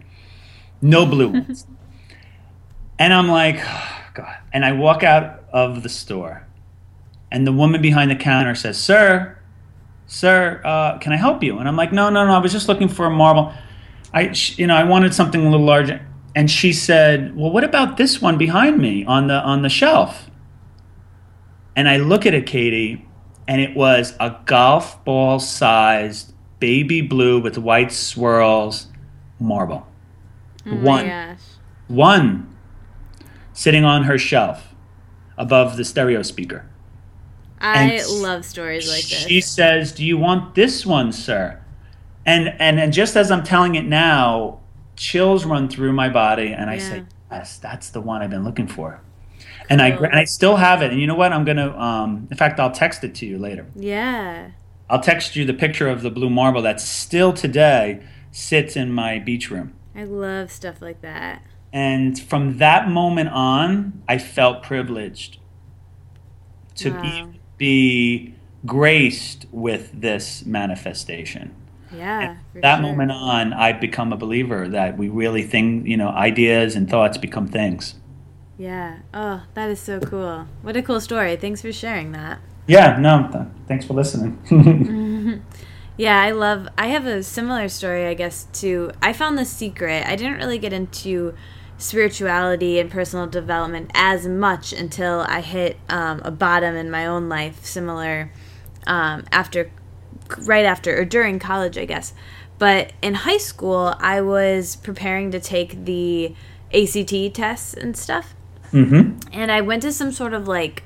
No 0.81 1.07
blue 1.07 1.29
ones. 1.33 1.67
And 2.99 3.13
I'm 3.13 3.29
like, 3.29 3.61
oh, 3.61 3.97
God. 4.15 4.37
And 4.53 4.65
I 4.65 4.73
walk 4.73 5.03
out 5.03 5.45
of 5.53 5.83
the 5.83 5.89
store, 5.89 6.47
and 7.31 7.47
the 7.47 7.53
woman 7.53 7.81
behind 7.81 8.11
the 8.11 8.17
counter 8.17 8.55
says, 8.55 8.77
Sir, 8.77 9.39
sir, 10.07 10.61
uh, 10.65 10.99
can 10.99 11.13
I 11.13 11.17
help 11.17 11.43
you? 11.43 11.59
And 11.59 11.69
I'm 11.69 11.77
like, 11.77 11.93
No, 11.93 12.11
no, 12.11 12.27
no, 12.27 12.33
I 12.33 12.39
was 12.39 12.53
just 12.53 12.69
looking 12.69 12.89
for 12.89 13.07
a 13.07 13.11
marble. 13.11 13.53
I, 14.13 14.35
you 14.57 14.67
know, 14.67 14.75
I 14.75 14.83
wanted 14.83 15.15
something 15.15 15.41
a 15.41 15.49
little 15.49 15.65
larger 15.65 16.05
and 16.35 16.51
she 16.51 16.73
said, 16.73 17.37
"Well, 17.37 17.51
what 17.51 17.65
about 17.65 17.97
this 17.97 18.23
one 18.23 18.39
behind 18.39 18.79
me 18.79 19.05
on 19.05 19.27
the 19.27 19.35
on 19.35 19.63
the 19.63 19.69
shelf?" 19.69 20.31
And 21.75 21.89
I 21.89 21.97
look 21.97 22.27
at 22.27 22.35
it, 22.35 22.47
Katie, 22.47 23.07
and 23.51 23.61
it 23.61 23.75
was 23.75 24.15
a 24.21 24.37
golf 24.45 25.05
ball 25.05 25.41
sized 25.41 26.33
baby 26.61 27.01
blue 27.01 27.41
with 27.41 27.59
white 27.59 27.91
swirls 27.91 28.87
marble. 29.41 29.89
Oh 30.65 30.77
one. 30.77 31.37
One 31.89 32.57
sitting 33.53 33.85
on 33.85 34.05
her 34.05 34.19
shelf 34.19 34.73
above 35.37 35.77
the 35.77 35.85
stereo 35.85 36.23
speaker. 36.23 36.65
I 37.61 37.95
and 37.95 38.09
love 38.23 38.45
stories 38.45 38.89
like 38.89 39.03
this. 39.03 39.27
She 39.27 39.41
says, 39.41 39.91
"Do 39.91 40.05
you 40.05 40.17
want 40.17 40.55
this 40.55 40.87
one, 40.87 41.11
sir?" 41.11 41.61
And 42.25 42.55
and 42.61 42.79
and 42.79 42.93
just 42.93 43.17
as 43.17 43.33
I'm 43.33 43.43
telling 43.43 43.75
it 43.75 43.85
now, 43.85 44.61
chills 44.95 45.45
run 45.45 45.69
through 45.69 45.93
my 45.93 46.09
body, 46.09 46.53
and 46.53 46.71
I 46.71 46.75
yeah. 46.75 46.89
say, 46.89 47.05
"Yes, 47.33 47.59
that's 47.59 47.91
the 47.91 48.01
one 48.01 48.23
I've 48.23 48.31
been 48.31 48.45
looking 48.45 48.69
for." 48.69 49.01
And 49.71 49.81
I 49.81 49.91
and 49.91 50.17
I 50.17 50.25
still 50.25 50.57
have 50.57 50.83
it. 50.83 50.91
And 50.91 51.01
you 51.01 51.07
know 51.07 51.15
what? 51.15 51.33
I'm 51.33 51.45
gonna. 51.45 51.77
Um, 51.79 52.29
in 52.31 52.37
fact, 52.37 52.61
I'll 52.61 52.73
text 52.73 53.05
it 53.05 53.15
to 53.17 53.27
you 53.27 53.39
later. 53.39 53.67
Yeah. 53.75 54.51
I'll 54.91 55.01
text 55.01 55.37
you 55.37 55.45
the 55.45 55.55
picture 55.55 55.89
of 55.89 56.03
the 56.03 56.11
blue 56.11 56.29
marble 56.29 56.61
that 56.63 56.81
still 56.81 57.33
today 57.33 58.03
sits 58.33 58.77
in 58.77 58.93
my 58.93 59.21
beach 59.21 59.51
room. 59.51 59.75
I 59.95 60.05
love 60.05 60.51
stuff 60.51 60.83
like 60.83 61.01
that. 61.03 61.43
And 61.73 62.21
from 62.21 62.59
that 62.59 62.89
moment 62.89 63.29
on, 63.29 64.03
I 64.09 64.19
felt 64.19 64.65
privileged 64.65 65.39
to 66.77 66.91
wow. 66.91 67.31
be 67.57 68.35
graced 68.67 69.47
with 69.53 70.01
this 70.01 70.45
manifestation. 70.45 71.55
Yeah. 71.93 72.37
that 72.55 72.77
sure. 72.77 72.83
moment 72.83 73.13
on, 73.13 73.53
I've 73.53 73.81
become 73.81 74.13
a 74.13 74.17
believer 74.17 74.69
that 74.69 74.97
we 74.97 75.09
really 75.09 75.43
think, 75.43 75.87
you 75.87 75.97
know, 75.97 76.09
ideas 76.09 76.77
and 76.77 76.89
thoughts 76.89 77.19
become 77.19 77.49
things. 77.49 77.95
Yeah. 78.61 78.99
Oh, 79.15 79.45
that 79.55 79.71
is 79.71 79.81
so 79.81 80.01
cool. 80.01 80.47
What 80.61 80.77
a 80.77 80.83
cool 80.83 81.01
story. 81.01 81.35
Thanks 81.37 81.63
for 81.63 81.73
sharing 81.73 82.13
that. 82.13 82.41
Yeah, 82.67 82.99
no, 82.99 83.27
th- 83.33 83.47
thanks 83.67 83.87
for 83.87 83.95
listening. 83.95 84.37
yeah, 85.97 86.21
I 86.21 86.33
love 86.33 86.69
I 86.77 86.89
have 86.89 87.07
a 87.07 87.23
similar 87.23 87.71
story, 87.71 88.07
I 88.07 88.13
guess, 88.13 88.49
to 88.61 88.93
I 89.01 89.15
found 89.15 89.39
the 89.39 89.47
secret. 89.47 90.07
I 90.07 90.15
didn't 90.15 90.37
really 90.37 90.59
get 90.59 90.75
into 90.75 91.35
spirituality 91.79 92.79
and 92.79 92.91
personal 92.91 93.27
development 93.27 93.93
as 93.95 94.29
much 94.29 94.75
until 94.75 95.21
I 95.27 95.41
hit 95.41 95.79
um, 95.89 96.21
a 96.23 96.31
bottom 96.31 96.77
in 96.77 96.91
my 96.91 97.07
own 97.07 97.31
life, 97.31 97.65
similar 97.65 98.31
um, 98.87 99.25
after 99.33 99.71
right 100.41 100.67
after 100.67 101.01
or 101.01 101.07
during 101.07 101.39
college, 101.39 101.79
I 101.79 101.87
guess. 101.87 102.13
But 102.59 102.93
in 103.01 103.15
high 103.15 103.39
school, 103.39 103.95
I 104.01 104.21
was 104.21 104.77
preparing 104.77 105.31
to 105.31 105.41
take 105.41 105.87
the 105.87 106.35
ACT 106.75 107.33
tests 107.33 107.73
and 107.73 107.97
stuff. 107.97 108.35
Mm-hmm. 108.73 109.31
And 109.33 109.53
I 109.53 109.61
went 109.61 109.83
to 109.83 109.93
some 109.93 110.13
sort 110.13 110.35
of 110.35 110.49
like 110.49 110.83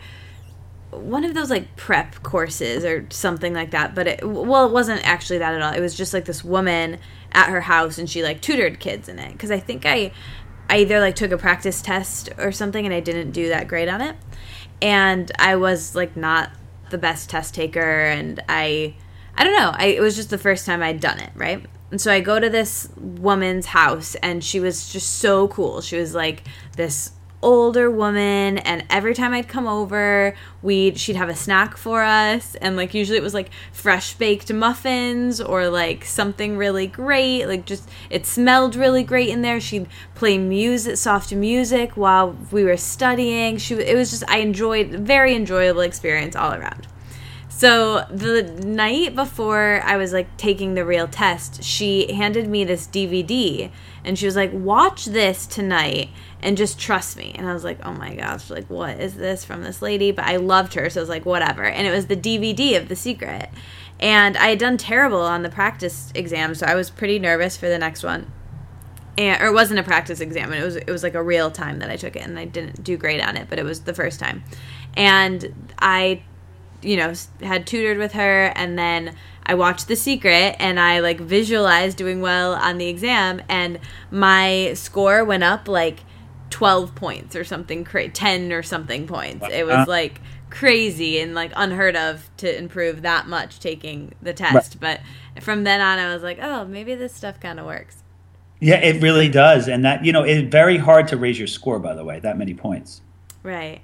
one 0.91 1.24
of 1.24 1.35
those 1.35 1.51
like 1.51 1.74
prep 1.76 2.22
courses 2.22 2.85
or 2.85 3.07
something 3.11 3.53
like 3.53 3.72
that. 3.72 3.95
But 3.95 4.07
it, 4.07 4.28
well, 4.28 4.66
it 4.66 4.72
wasn't 4.72 5.07
actually 5.07 5.39
that 5.39 5.55
at 5.55 5.62
all. 5.62 5.72
It 5.72 5.80
was 5.80 5.95
just 5.95 6.14
like 6.14 6.24
this 6.24 6.45
woman 6.45 6.99
at 7.32 7.49
her 7.49 7.62
house 7.62 7.99
and 7.99 8.09
she 8.09 8.22
like 8.22 8.41
tutored 8.41 8.80
kids 8.80 9.09
in 9.09 9.18
it. 9.18 9.32
Because 9.32 9.51
I 9.51 9.59
think 9.59 9.87
I, 9.87 10.12
I 10.68 10.78
either 10.78 11.01
like 11.01 11.16
took 11.16 11.32
a 11.32 11.39
practice 11.39 11.82
test 11.82 12.30
or 12.39 12.53
something 12.53 12.85
and 12.85 12.95
I 12.95 13.01
didn't 13.01 13.32
do 13.32 13.49
that 13.49 13.68
great 13.68 13.89
on 13.89 14.01
it. 14.01 14.16
And 14.80 15.30
I 15.39 15.57
was 15.57 15.95
like 15.95 16.16
not 16.16 16.51
the 16.91 16.99
best 16.99 17.30
test 17.30 17.55
taker 17.55 18.07
and 18.07 18.43
I 18.49 18.95
I 19.37 19.45
don't 19.45 19.55
know. 19.55 19.72
I, 19.74 19.87
it 19.87 20.01
was 20.01 20.16
just 20.16 20.30
the 20.30 20.39
first 20.39 20.64
time 20.64 20.82
I'd 20.82 21.01
done 21.01 21.18
it, 21.18 21.30
right? 21.35 21.64
And 21.91 22.01
so 22.01 22.12
I 22.12 22.20
go 22.20 22.39
to 22.41 22.49
this 22.49 22.89
woman's 22.97 23.66
house, 23.66 24.14
and 24.16 24.43
she 24.43 24.61
was 24.61 24.93
just 24.93 25.18
so 25.18 25.49
cool. 25.49 25.80
She 25.80 25.97
was 25.97 26.14
like 26.14 26.43
this 26.76 27.12
older 27.45 27.91
woman 27.91 28.57
and 28.59 28.85
every 28.89 29.15
time 29.15 29.35
I'd 29.35 29.47
come 29.47 29.69
over, 29.69 30.35
we'd 30.63 30.99
she'd 30.99 31.17
have 31.17 31.29
a 31.29 31.37
snack 31.37 31.77
for 31.77 32.03
us 32.03 32.55
and 32.57 32.75
like 32.77 32.95
usually 32.95 33.19
it 33.19 33.23
was 33.23 33.35
like 33.35 33.51
fresh 33.71 34.15
baked 34.15 34.53
muffins 34.53 35.41
or 35.41 35.69
like 35.69 36.05
something 36.05 36.57
really 36.57 36.87
great, 36.87 37.47
like 37.47 37.67
just 37.67 37.89
it 38.09 38.25
smelled 38.27 38.75
really 38.75 39.05
great 39.05 39.29
in 39.29 39.43
there. 39.43 39.61
She'd 39.61 39.87
play 40.15 40.39
music, 40.39 40.97
soft 40.97 41.33
music 41.33 41.97
while 41.97 42.37
we 42.51 42.65
were 42.65 42.79
studying. 42.79 43.59
She 43.59 43.75
it 43.75 43.95
was 43.95 44.11
just 44.11 44.25
I 44.27 44.39
enjoyed 44.39 44.89
very 44.89 45.37
enjoyable 45.37 45.83
experience 45.83 46.35
all 46.35 46.55
around. 46.55 46.87
So 47.57 48.05
the 48.11 48.43
night 48.67 49.15
before 49.15 49.81
I 49.85 49.97
was 49.97 50.13
like 50.13 50.37
taking 50.37 50.75
the 50.75 50.85
real 50.85 51.07
test, 51.07 51.63
she 51.63 52.13
handed 52.13 52.49
me 52.49 52.65
this 52.65 52.89
DVD 52.89 53.71
and 54.05 54.19
she 54.19 54.27
was 54.27 54.37
like, 54.37 54.51
"Watch 54.53 55.07
this 55.07 55.47
tonight 55.47 56.11
and 56.43 56.57
just 56.57 56.79
trust 56.79 57.17
me." 57.17 57.35
And 57.37 57.49
I 57.49 57.55
was 57.55 57.65
like, 57.65 57.79
"Oh 57.85 57.93
my 57.93 58.15
gosh, 58.15 58.51
like 58.51 58.67
what 58.69 59.01
is 59.01 59.15
this 59.15 59.45
from 59.45 59.63
this 59.63 59.83
lady?" 59.83 60.11
But 60.11 60.27
I 60.27 60.37
loved 60.37 60.75
her, 60.75 60.89
so 60.91 61.01
I 61.01 61.03
was 61.03 61.09
like, 61.09 61.25
"Whatever." 61.27 61.65
And 61.65 61.87
it 61.87 61.91
was 61.91 62.07
the 62.07 62.17
DVD 62.17 62.77
of 62.77 62.89
The 62.89 62.97
Secret. 62.97 63.49
And 64.01 64.37
I 64.37 64.49
had 64.49 64.59
done 64.59 64.77
terrible 64.77 65.23
on 65.23 65.43
the 65.43 65.49
practice 65.49 66.11
exam, 66.15 66.55
so 66.55 66.67
I 66.67 66.75
was 66.75 66.91
pretty 66.91 67.19
nervous 67.19 67.57
for 67.57 67.69
the 67.69 67.79
next 67.79 68.03
one. 68.03 68.31
And, 69.17 69.41
or 69.41 69.47
it 69.47 69.55
wasn't 69.55 69.79
a 69.79 69.85
practice 69.85 70.21
exam, 70.21 70.53
it 70.53 70.63
was 70.63 70.77
it 70.77 70.91
was 70.91 71.03
like 71.03 71.15
a 71.15 71.23
real 71.23 71.51
time 71.51 71.79
that 71.79 71.91
I 71.91 71.97
took 71.97 72.17
it, 72.17 72.23
and 72.23 72.39
I 72.39 72.45
didn't 72.45 72.83
do 72.85 72.97
great 72.97 73.21
on 73.21 73.37
it, 73.37 73.49
but 73.49 73.59
it 73.59 73.65
was 73.65 73.81
the 73.81 73.95
first 73.95 74.21
time. 74.21 74.45
And 74.97 75.73
I 75.79 76.23
you 76.85 76.97
know 76.97 77.15
had 77.41 77.67
tutored 77.67 77.99
with 77.99 78.13
her 78.13 78.53
and 78.55 78.79
then 78.79 79.17
I 79.47 79.55
watched 79.55 79.89
The 79.89 79.97
Secret 79.97 80.57
and 80.59 80.81
I 80.81 81.01
like 81.01 81.21
visualized 81.21 81.97
doing 81.97 82.21
well 82.21 82.55
on 82.55 82.79
the 82.79 82.89
exam 82.89 83.43
and 83.49 83.79
my 84.11 84.73
score 84.75 85.25
went 85.25 85.45
up 85.45 85.69
like 85.69 86.01
12 86.51 86.95
points 86.95 87.37
or 87.37 87.45
something 87.45 87.85
cra- 87.85 88.09
10 88.09 88.53
or 88.53 88.63
something 88.63 89.07
points. 89.07 89.47
It 89.51 89.67
was 89.67 89.75
uh-huh. 89.75 89.85
like 89.89 90.21
crazy 90.51 91.19
and 91.19 91.35
like 91.35 91.53
unheard 91.57 91.97
of 91.97 92.31
to 92.37 92.57
improve 92.59 93.03
that 93.03 93.27
much 93.27 93.59
taking 93.59 94.15
the 94.23 94.33
test. 94.33 94.79
Right. 94.81 95.01
But 95.35 95.43
from 95.43 95.65
then 95.65 95.81
on 95.81 95.99
I 95.99 96.15
was 96.15 96.23
like, 96.23 96.39
"Oh, 96.41 96.65
maybe 96.65 96.95
this 96.95 97.13
stuff 97.13 97.41
kind 97.41 97.59
of 97.59 97.67
works." 97.67 98.05
Yeah, 98.61 98.77
it 98.77 99.03
really 99.03 99.29
does. 99.29 99.67
And 99.67 99.85
that, 99.85 100.05
you 100.05 100.13
know, 100.13 100.23
it's 100.23 100.49
very 100.49 100.79
hard 100.79 101.09
to 101.09 101.17
raise 101.17 101.39
your 101.39 101.49
score 101.49 101.79
by 101.79 101.95
the 101.95 102.05
way, 102.05 102.21
that 102.21 102.39
many 102.39 102.55
points. 102.55 103.03
Right. 103.43 103.83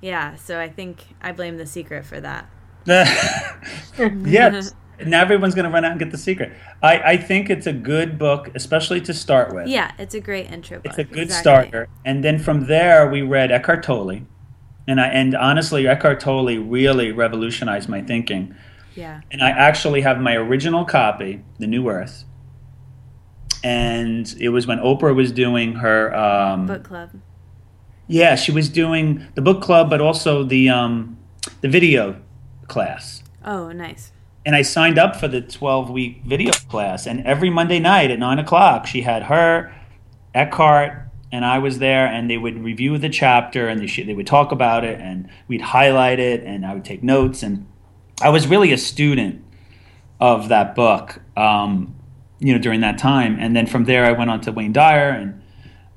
Yeah, 0.00 0.36
so 0.36 0.58
I 0.58 0.68
think 0.68 1.04
I 1.20 1.32
blame 1.32 1.58
the 1.58 1.66
secret 1.66 2.06
for 2.06 2.20
that. 2.20 2.48
yes. 2.86 4.74
Now 5.04 5.20
everyone's 5.20 5.54
going 5.54 5.64
to 5.64 5.70
run 5.70 5.84
out 5.84 5.90
and 5.90 6.00
get 6.00 6.10
the 6.10 6.18
secret. 6.18 6.52
I, 6.82 6.98
I 6.98 7.16
think 7.16 7.50
it's 7.50 7.66
a 7.66 7.72
good 7.72 8.18
book, 8.18 8.50
especially 8.54 9.00
to 9.02 9.12
start 9.12 9.54
with. 9.54 9.68
Yeah, 9.68 9.92
it's 9.98 10.14
a 10.14 10.20
great 10.20 10.50
intro 10.50 10.78
book. 10.78 10.86
It's 10.86 10.98
a 10.98 11.04
good 11.04 11.24
exactly. 11.24 11.68
starter. 11.68 11.88
And 12.04 12.24
then 12.24 12.38
from 12.38 12.66
there, 12.66 13.10
we 13.10 13.22
read 13.22 13.50
Eckhart 13.52 13.82
Tolle. 13.82 14.22
And, 14.88 15.00
I, 15.00 15.08
and 15.08 15.34
honestly, 15.34 15.86
Eckhart 15.86 16.20
Tolle 16.20 16.58
really 16.58 17.12
revolutionized 17.12 17.88
my 17.88 18.02
thinking. 18.02 18.54
Yeah. 18.94 19.20
And 19.30 19.42
I 19.42 19.50
actually 19.50 20.00
have 20.00 20.20
my 20.20 20.34
original 20.34 20.84
copy, 20.84 21.44
The 21.58 21.66
New 21.66 21.88
Earth. 21.88 22.24
And 23.62 24.32
it 24.38 24.50
was 24.50 24.66
when 24.66 24.78
Oprah 24.78 25.14
was 25.14 25.32
doing 25.32 25.74
her 25.74 26.14
um, 26.14 26.66
book 26.66 26.84
club. 26.84 27.10
Yeah, 28.06 28.36
she 28.36 28.52
was 28.52 28.68
doing 28.68 29.26
the 29.34 29.42
book 29.42 29.60
club, 29.60 29.90
but 29.90 30.00
also 30.00 30.44
the 30.44 30.68
um, 30.68 31.18
the 31.60 31.68
video 31.68 32.20
class. 32.68 33.24
Oh, 33.44 33.72
nice. 33.72 34.12
And 34.46 34.54
I 34.54 34.62
signed 34.62 34.96
up 34.96 35.16
for 35.16 35.26
the 35.26 35.40
12 35.40 35.90
week 35.90 36.22
video 36.24 36.52
class. 36.52 37.06
And 37.06 37.26
every 37.26 37.50
Monday 37.50 37.80
night 37.80 38.12
at 38.12 38.20
nine 38.20 38.38
o'clock, 38.38 38.86
she 38.86 39.02
had 39.02 39.24
her, 39.24 39.74
Eckhart, 40.34 41.02
and 41.32 41.44
I 41.44 41.58
was 41.58 41.80
there, 41.80 42.06
and 42.06 42.30
they 42.30 42.38
would 42.38 42.62
review 42.62 42.96
the 42.96 43.08
chapter 43.08 43.66
and 43.68 43.80
they, 43.80 44.02
they 44.04 44.14
would 44.14 44.28
talk 44.28 44.52
about 44.52 44.84
it, 44.84 45.00
and 45.00 45.28
we'd 45.48 45.60
highlight 45.60 46.20
it, 46.20 46.44
and 46.44 46.64
I 46.64 46.72
would 46.74 46.84
take 46.84 47.02
notes. 47.02 47.42
And 47.42 47.66
I 48.22 48.28
was 48.28 48.46
really 48.46 48.72
a 48.72 48.78
student 48.78 49.44
of 50.20 50.48
that 50.48 50.76
book, 50.76 51.20
um, 51.36 51.96
you 52.38 52.52
know, 52.52 52.60
during 52.60 52.80
that 52.80 52.98
time. 52.98 53.36
And 53.40 53.56
then 53.56 53.66
from 53.66 53.84
there, 53.84 54.04
I 54.04 54.12
went 54.12 54.30
on 54.30 54.40
to 54.42 54.52
Wayne 54.52 54.72
Dyer 54.72 55.10
and 55.10 55.42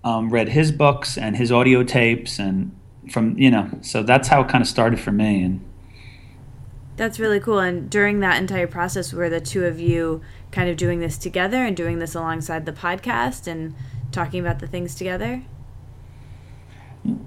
um, 0.04 0.32
read 0.32 0.50
his 0.50 0.72
books 0.72 1.18
and 1.18 1.38
his 1.38 1.52
audio 1.52 1.84
tapes, 1.84 2.40
and 2.40 2.76
from 3.12 3.38
you 3.38 3.52
know, 3.52 3.70
so 3.82 4.02
that's 4.02 4.28
how 4.28 4.42
it 4.42 4.50
kind 4.50 4.64
of 4.64 4.68
started 4.68 5.00
for 5.00 5.12
me. 5.12 5.44
And 5.44 5.69
that's 7.00 7.18
really 7.18 7.40
cool. 7.40 7.60
And 7.60 7.90
during 7.90 8.20
that 8.20 8.38
entire 8.38 8.68
process, 8.68 9.14
were 9.14 9.30
the 9.30 9.40
two 9.40 9.66
of 9.66 9.80
you 9.80 10.22
kind 10.52 10.70
of 10.70 10.76
doing 10.76 11.00
this 11.00 11.18
together 11.18 11.64
and 11.66 11.76
doing 11.76 12.00
this 12.00 12.14
alongside 12.14 12.66
the 12.66 12.74
podcast 12.74 13.48
and 13.48 13.74
talking 14.12 14.42
about 14.42 14.60
the 14.60 14.68
things 14.68 14.96
together? 14.96 15.42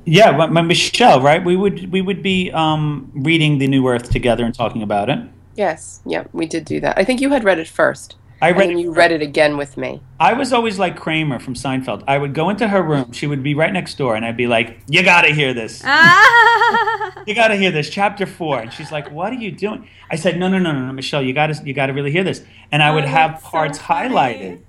Yeah, 0.05 0.47
my 0.47 0.61
Michelle, 0.61 1.23
right? 1.23 1.43
We 1.43 1.57
would 1.57 1.91
we 1.91 2.03
would 2.03 2.23
be 2.23 2.51
um, 2.53 3.11
reading 3.15 3.59
the 3.59 3.67
New 3.67 3.89
Earth 3.89 4.11
together 4.11 4.45
and 4.45 4.55
talking 4.55 4.83
about 4.83 5.09
it. 5.09 5.19
Yes, 5.57 6.03
yeah, 6.05 6.25
we 6.35 6.45
did 6.45 6.67
do 6.67 6.79
that. 6.81 6.99
I 6.99 7.05
think 7.05 7.23
you 7.23 7.31
had 7.31 7.43
read 7.43 7.59
it 7.59 7.67
first. 7.67 8.17
I 8.43 8.51
read 8.51 8.71
and 8.71 8.81
you 8.81 8.93
read 8.93 9.13
it 9.13 9.23
again 9.23 9.57
with 9.57 9.77
me. 9.77 10.03
I 10.19 10.33
was 10.33 10.53
always 10.53 10.77
like 10.77 10.97
Kramer 10.97 11.39
from 11.39 11.55
Seinfeld. 11.55 12.03
I 12.09 12.19
would 12.19 12.35
go 12.35 12.51
into 12.51 12.67
her 12.67 12.83
room. 12.83 13.13
She 13.13 13.29
would 13.29 13.41
be 13.45 13.55
right 13.55 13.73
next 13.73 13.97
door, 13.97 14.17
and 14.17 14.25
I'd 14.25 14.37
be 14.37 14.49
like, 14.49 14.81
"You 14.89 15.05
got 15.05 15.23
to 15.23 15.33
hear 15.33 15.55
this. 15.55 15.83
Ah. 16.75 17.23
you 17.27 17.35
got 17.35 17.49
to 17.49 17.57
hear 17.57 17.71
this, 17.71 17.91
chapter 17.91 18.25
four. 18.25 18.59
And 18.59 18.73
she's 18.73 18.91
like, 18.91 19.11
"What 19.13 19.33
are 19.33 19.37
you 19.37 19.53
doing?" 19.53 19.87
I 20.11 20.17
said, 20.17 20.39
"No, 20.39 20.49
no, 20.49 20.59
no, 20.59 20.73
no, 20.73 20.87
no, 20.87 20.93
Michelle. 20.93 21.23
You 21.23 21.33
got 21.33 21.49
to, 21.49 21.63
you 21.65 21.73
got 21.73 21.87
to 21.87 21.93
really 21.93 22.11
hear 22.11 22.25
this." 22.25 22.43
And 22.73 22.83
I 22.83 22.91
would 22.91 23.05
oh, 23.05 23.09
have 23.09 23.41
parts 23.43 23.79
so 23.79 23.85
highlighted, 23.85 24.61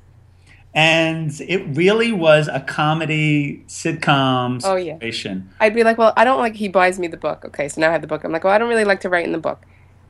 and 0.74 1.32
it 1.42 1.64
really 1.76 2.12
was 2.12 2.48
a 2.48 2.60
comedy 2.60 3.64
sitcom 3.68 4.62
situation. 4.62 5.50
Oh, 5.50 5.56
yeah. 5.56 5.66
I'd 5.66 5.74
be 5.74 5.84
like, 5.84 5.98
"Well, 5.98 6.14
I 6.16 6.26
don't 6.26 6.40
like." 6.40 6.56
He 6.56 6.68
buys 6.68 7.00
me 7.00 7.08
the 7.08 7.18
book. 7.18 7.46
Okay, 7.46 7.70
so 7.70 7.82
now 7.82 7.90
I 7.90 7.94
have 7.94 8.02
the 8.02 8.08
book. 8.08 8.24
I'm 8.24 8.32
like, 8.32 8.44
"Well, 8.44 8.54
I 8.54 8.60
don't 8.60 8.70
really 8.70 8.86
like 8.86 9.00
to 9.02 9.10
write 9.10 9.26
in 9.26 9.32
the 9.32 9.40
book." 9.40 9.66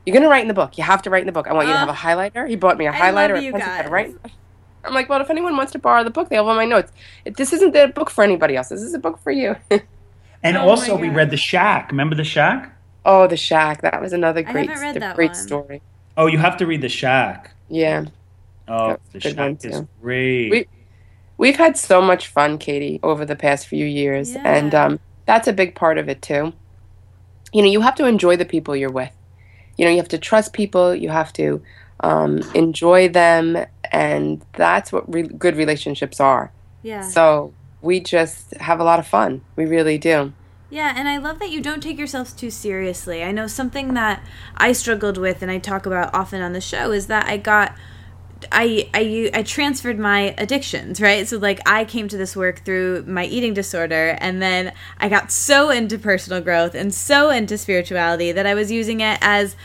You're 0.06 0.14
gonna 0.14 0.30
write 0.30 0.42
in 0.42 0.48
the 0.48 0.54
book. 0.54 0.78
You 0.78 0.84
have 0.84 1.02
to 1.04 1.10
write 1.10 1.22
in 1.22 1.28
the 1.28 1.32
book. 1.32 1.48
I 1.48 1.54
want 1.54 1.68
you 1.68 1.74
to 1.74 1.80
have 1.80 1.90
a 1.90 1.94
highlighter. 1.94 2.48
He 2.48 2.56
bought 2.56 2.78
me 2.78 2.88
a 2.88 2.92
I 2.92 2.96
highlighter. 2.96 3.36
Love 3.36 3.44
you 3.44 3.54
guys. 3.54 3.90
Right. 3.90 4.16
I'm 4.86 4.94
like, 4.94 5.08
well, 5.08 5.22
if 5.22 5.30
anyone 5.30 5.56
wants 5.56 5.72
to 5.74 5.80
borrow 5.80 6.04
the 6.04 6.10
book, 6.10 6.30
they 6.30 6.36
have 6.36 6.46
all 6.46 6.56
my 6.56 6.66
notes. 6.66 6.92
It, 7.24 7.38
this 7.38 7.54
isn't 7.54 7.72
the 7.72 7.88
book 7.88 8.10
for 8.10 8.24
anybody 8.24 8.58
else. 8.58 8.70
This 8.70 8.82
is 8.82 8.94
a 8.94 9.00
book 9.00 9.18
for 9.20 9.32
you. 9.32 9.56
and 10.44 10.58
oh 10.58 10.68
also, 10.68 10.98
we 10.98 11.08
read 11.10 11.30
The 11.30 11.38
Shack. 11.38 11.90
Remember 11.92 12.16
The 12.16 12.26
Shack? 12.26 12.76
Oh, 13.06 13.28
The 13.28 13.38
Shack. 13.38 13.82
That 13.82 14.02
was 14.02 14.12
another 14.12 14.44
great, 14.44 14.70
great 14.70 15.00
one. 15.16 15.36
story. 15.36 15.82
Oh, 16.18 16.28
you 16.28 16.38
have 16.38 16.58
to 16.58 16.68
read 16.68 16.82
The 16.82 16.90
Shack. 16.90 17.54
Yeah. 17.70 18.06
Oh, 18.68 18.98
The 19.14 19.22
Shack 19.22 19.64
is 19.64 19.84
great. 20.02 20.52
We, 20.52 20.68
we've 21.38 21.58
had 21.58 21.78
so 21.78 22.02
much 22.02 22.28
fun, 22.28 22.58
Katie, 22.58 23.00
over 23.04 23.24
the 23.24 23.38
past 23.38 23.68
few 23.68 23.86
years, 23.86 24.34
yeah. 24.34 24.42
and 24.44 24.76
um, 24.76 25.00
that's 25.26 25.48
a 25.48 25.54
big 25.54 25.76
part 25.76 25.98
of 25.98 26.10
it 26.10 26.22
too. 26.22 26.52
You 27.54 27.62
know, 27.62 27.70
you 27.70 27.82
have 27.82 27.96
to 27.96 28.06
enjoy 28.06 28.36
the 28.36 28.46
people 28.46 28.76
you're 28.76 28.92
with 28.92 29.14
you 29.78 29.86
know 29.86 29.92
you 29.92 29.98
have 29.98 30.08
to 30.10 30.18
trust 30.18 30.54
people 30.54 30.94
you 30.94 31.10
have 31.10 31.34
to 31.34 31.62
um, 32.02 32.42
enjoy 32.54 33.08
them 33.08 33.66
and 33.92 34.44
that's 34.54 34.92
what 34.92 35.12
re- 35.12 35.24
good 35.24 35.56
relationships 35.56 36.20
are. 36.20 36.52
Yeah. 36.82 37.02
So 37.02 37.54
we 37.82 38.00
just 38.00 38.56
have 38.58 38.80
a 38.80 38.84
lot 38.84 39.00
of 39.00 39.08
fun. 39.08 39.42
We 39.56 39.66
really 39.66 39.98
do. 39.98 40.34
Yeah, 40.70 40.94
and 40.96 41.08
I 41.08 41.18
love 41.18 41.38
that 41.40 41.52
you 41.52 41.62
don't 41.62 41.82
take 41.84 42.00
yourselves 42.00 42.34
too 42.34 42.50
seriously. 42.50 43.24
I 43.24 43.32
know 43.32 43.46
something 43.46 43.94
that 43.94 44.24
I 44.58 44.72
struggled 44.72 45.20
with 45.20 45.44
and 45.44 45.52
I 45.52 45.60
talk 45.60 45.86
about 45.86 46.14
often 46.14 46.42
on 46.42 46.54
the 46.54 46.62
show 46.62 46.92
is 46.92 47.08
that 47.08 47.28
I 47.28 47.38
got 47.38 47.76
I, 48.52 48.90
I 48.94 49.32
I 49.34 49.44
transferred 49.44 50.00
my 50.00 50.36
addictions, 50.38 51.02
right? 51.02 51.28
So 51.28 51.38
like 51.38 51.60
I 51.68 51.86
came 51.86 52.08
to 52.10 52.18
this 52.18 52.36
work 52.36 52.64
through 52.66 53.04
my 53.08 53.26
eating 53.26 53.54
disorder 53.54 54.18
and 54.20 54.42
then 54.42 54.74
I 55.00 55.10
got 55.10 55.32
so 55.32 55.70
into 55.70 55.98
personal 55.98 56.42
growth 56.42 56.76
and 56.76 56.94
so 56.94 57.30
into 57.30 57.58
spirituality 57.58 58.32
that 58.32 58.46
I 58.46 58.54
was 58.54 58.72
using 58.72 59.02
it 59.02 59.18
as 59.22 59.56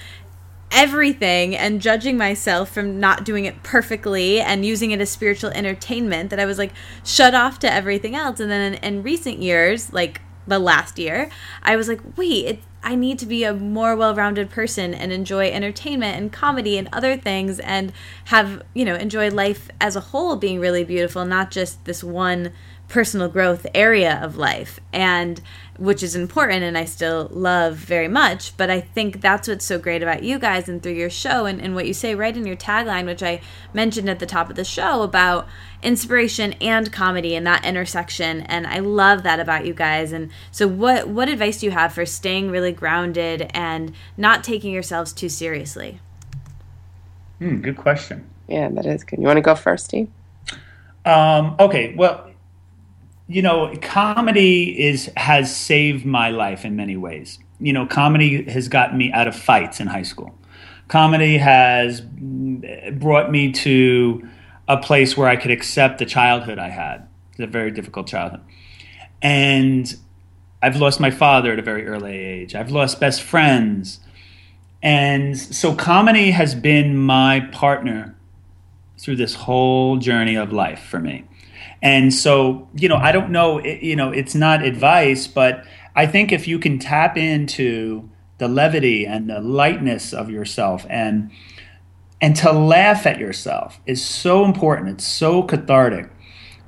everything 0.70 1.56
and 1.56 1.80
judging 1.80 2.16
myself 2.16 2.70
from 2.70 3.00
not 3.00 3.24
doing 3.24 3.46
it 3.46 3.62
perfectly 3.62 4.40
and 4.40 4.66
using 4.66 4.90
it 4.90 5.00
as 5.00 5.08
spiritual 5.08 5.50
entertainment 5.50 6.30
that 6.30 6.38
I 6.38 6.44
was 6.44 6.58
like 6.58 6.72
shut 7.04 7.34
off 7.34 7.58
to 7.60 7.72
everything 7.72 8.14
else 8.14 8.38
and 8.38 8.50
then 8.50 8.74
in, 8.74 8.84
in 8.84 9.02
recent 9.02 9.38
years 9.38 9.92
like 9.92 10.20
the 10.48 10.58
last 10.58 10.98
year 10.98 11.30
I 11.62 11.76
was 11.76 11.88
like 11.88 12.00
wait 12.16 12.46
it 12.46 12.58
I 12.82 12.94
need 12.94 13.18
to 13.18 13.26
be 13.26 13.44
a 13.44 13.52
more 13.52 13.96
well-rounded 13.96 14.50
person 14.50 14.94
and 14.94 15.12
enjoy 15.12 15.50
entertainment 15.50 16.16
and 16.16 16.32
comedy 16.32 16.78
and 16.78 16.88
other 16.92 17.16
things 17.16 17.58
and 17.58 17.92
have, 18.26 18.62
you 18.72 18.84
know, 18.84 18.94
enjoy 18.94 19.30
life 19.30 19.68
as 19.80 19.96
a 19.96 20.00
whole 20.00 20.36
being 20.36 20.60
really 20.60 20.84
beautiful, 20.84 21.24
not 21.24 21.50
just 21.50 21.84
this 21.86 22.04
one 22.04 22.52
personal 22.88 23.28
growth 23.28 23.66
area 23.74 24.18
of 24.22 24.36
life. 24.36 24.80
And 24.92 25.40
which 25.78 26.02
is 26.02 26.16
important 26.16 26.64
and 26.64 26.76
I 26.76 26.84
still 26.84 27.28
love 27.30 27.76
very 27.76 28.08
much. 28.08 28.56
But 28.56 28.68
I 28.68 28.80
think 28.80 29.20
that's 29.20 29.46
what's 29.46 29.64
so 29.64 29.78
great 29.78 30.02
about 30.02 30.24
you 30.24 30.38
guys 30.38 30.68
and 30.68 30.82
through 30.82 30.94
your 30.94 31.08
show 31.08 31.46
and, 31.46 31.60
and 31.60 31.74
what 31.74 31.86
you 31.86 31.94
say 31.94 32.16
right 32.16 32.36
in 32.36 32.44
your 32.46 32.56
tagline, 32.56 33.06
which 33.06 33.22
I 33.22 33.40
mentioned 33.72 34.10
at 34.10 34.18
the 34.18 34.26
top 34.26 34.50
of 34.50 34.56
the 34.56 34.64
show 34.64 35.02
about 35.02 35.46
inspiration 35.80 36.54
and 36.54 36.92
comedy 36.92 37.36
and 37.36 37.46
that 37.46 37.64
intersection. 37.64 38.40
And 38.42 38.66
I 38.66 38.80
love 38.80 39.22
that 39.22 39.38
about 39.38 39.66
you 39.66 39.72
guys. 39.72 40.12
And 40.12 40.30
so 40.50 40.66
what 40.66 41.08
what 41.08 41.28
advice 41.28 41.60
do 41.60 41.66
you 41.66 41.72
have 41.72 41.92
for 41.92 42.04
staying 42.04 42.50
really 42.50 42.72
grounded 42.72 43.48
and 43.54 43.92
not 44.16 44.42
taking 44.42 44.72
yourselves 44.72 45.12
too 45.12 45.28
seriously? 45.28 46.00
Hmm, 47.38 47.60
good 47.60 47.76
question. 47.76 48.28
Yeah, 48.48 48.68
that 48.70 48.84
is 48.84 49.04
good. 49.04 49.20
You 49.20 49.26
want 49.26 49.36
to 49.36 49.42
go 49.42 49.54
first, 49.54 49.84
Steve? 49.84 50.08
Um, 51.04 51.54
okay. 51.60 51.94
Well, 51.94 52.27
you 53.28 53.42
know, 53.42 53.76
comedy 53.82 54.80
is 54.80 55.10
has 55.16 55.54
saved 55.54 56.04
my 56.04 56.30
life 56.30 56.64
in 56.64 56.74
many 56.76 56.96
ways. 56.96 57.38
You 57.60 57.72
know, 57.72 57.86
comedy 57.86 58.44
has 58.50 58.68
gotten 58.68 58.96
me 58.96 59.12
out 59.12 59.28
of 59.28 59.36
fights 59.36 59.80
in 59.80 59.86
high 59.86 60.02
school. 60.02 60.34
Comedy 60.88 61.36
has 61.36 62.00
brought 62.00 63.30
me 63.30 63.52
to 63.52 64.26
a 64.66 64.78
place 64.78 65.16
where 65.16 65.28
I 65.28 65.36
could 65.36 65.50
accept 65.50 65.98
the 65.98 66.06
childhood 66.06 66.58
I 66.58 66.70
had. 66.70 67.06
It's 67.32 67.40
a 67.40 67.46
very 67.46 67.70
difficult 67.70 68.06
childhood. 68.06 68.40
And 69.20 69.94
I've 70.62 70.76
lost 70.76 70.98
my 70.98 71.10
father 71.10 71.52
at 71.52 71.58
a 71.58 71.62
very 71.62 71.86
early 71.86 72.16
age. 72.16 72.54
I've 72.54 72.70
lost 72.70 72.98
best 72.98 73.22
friends. 73.22 74.00
And 74.82 75.36
so 75.38 75.74
comedy 75.74 76.30
has 76.30 76.54
been 76.54 76.96
my 76.96 77.40
partner 77.52 78.16
through 78.98 79.16
this 79.16 79.34
whole 79.34 79.98
journey 79.98 80.36
of 80.36 80.52
life 80.52 80.80
for 80.80 81.00
me. 81.00 81.24
And 81.80 82.12
so, 82.12 82.68
you 82.74 82.88
know, 82.88 82.96
I 82.96 83.12
don't 83.12 83.30
know, 83.30 83.58
it, 83.58 83.82
you 83.82 83.96
know, 83.96 84.10
it's 84.10 84.34
not 84.34 84.62
advice, 84.62 85.26
but 85.26 85.64
I 85.94 86.06
think 86.06 86.32
if 86.32 86.48
you 86.48 86.58
can 86.58 86.78
tap 86.78 87.16
into 87.16 88.08
the 88.38 88.48
levity 88.48 89.06
and 89.06 89.28
the 89.28 89.40
lightness 89.40 90.12
of 90.12 90.30
yourself 90.30 90.86
and 90.88 91.30
and 92.20 92.34
to 92.36 92.50
laugh 92.50 93.06
at 93.06 93.18
yourself 93.18 93.80
is 93.86 94.04
so 94.04 94.44
important. 94.44 94.88
It's 94.88 95.06
so 95.06 95.42
cathartic 95.42 96.10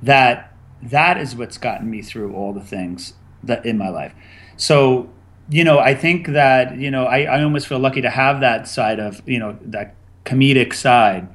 that 0.01 0.55
that 0.81 1.17
is 1.17 1.35
what's 1.35 1.57
gotten 1.57 1.89
me 1.89 2.01
through 2.01 2.33
all 2.33 2.53
the 2.53 2.61
things 2.61 3.13
that 3.43 3.65
in 3.65 3.77
my 3.77 3.89
life. 3.89 4.13
So, 4.55 5.09
you 5.49 5.63
know, 5.63 5.79
I 5.79 5.93
think 5.93 6.27
that, 6.27 6.77
you 6.77 6.89
know, 6.89 7.05
I, 7.05 7.23
I 7.23 7.43
almost 7.43 7.67
feel 7.67 7.79
lucky 7.79 8.01
to 8.01 8.09
have 8.09 8.39
that 8.39 8.67
side 8.67 8.99
of, 8.99 9.21
you 9.27 9.39
know, 9.39 9.57
that 9.61 9.95
comedic 10.25 10.73
side. 10.73 11.27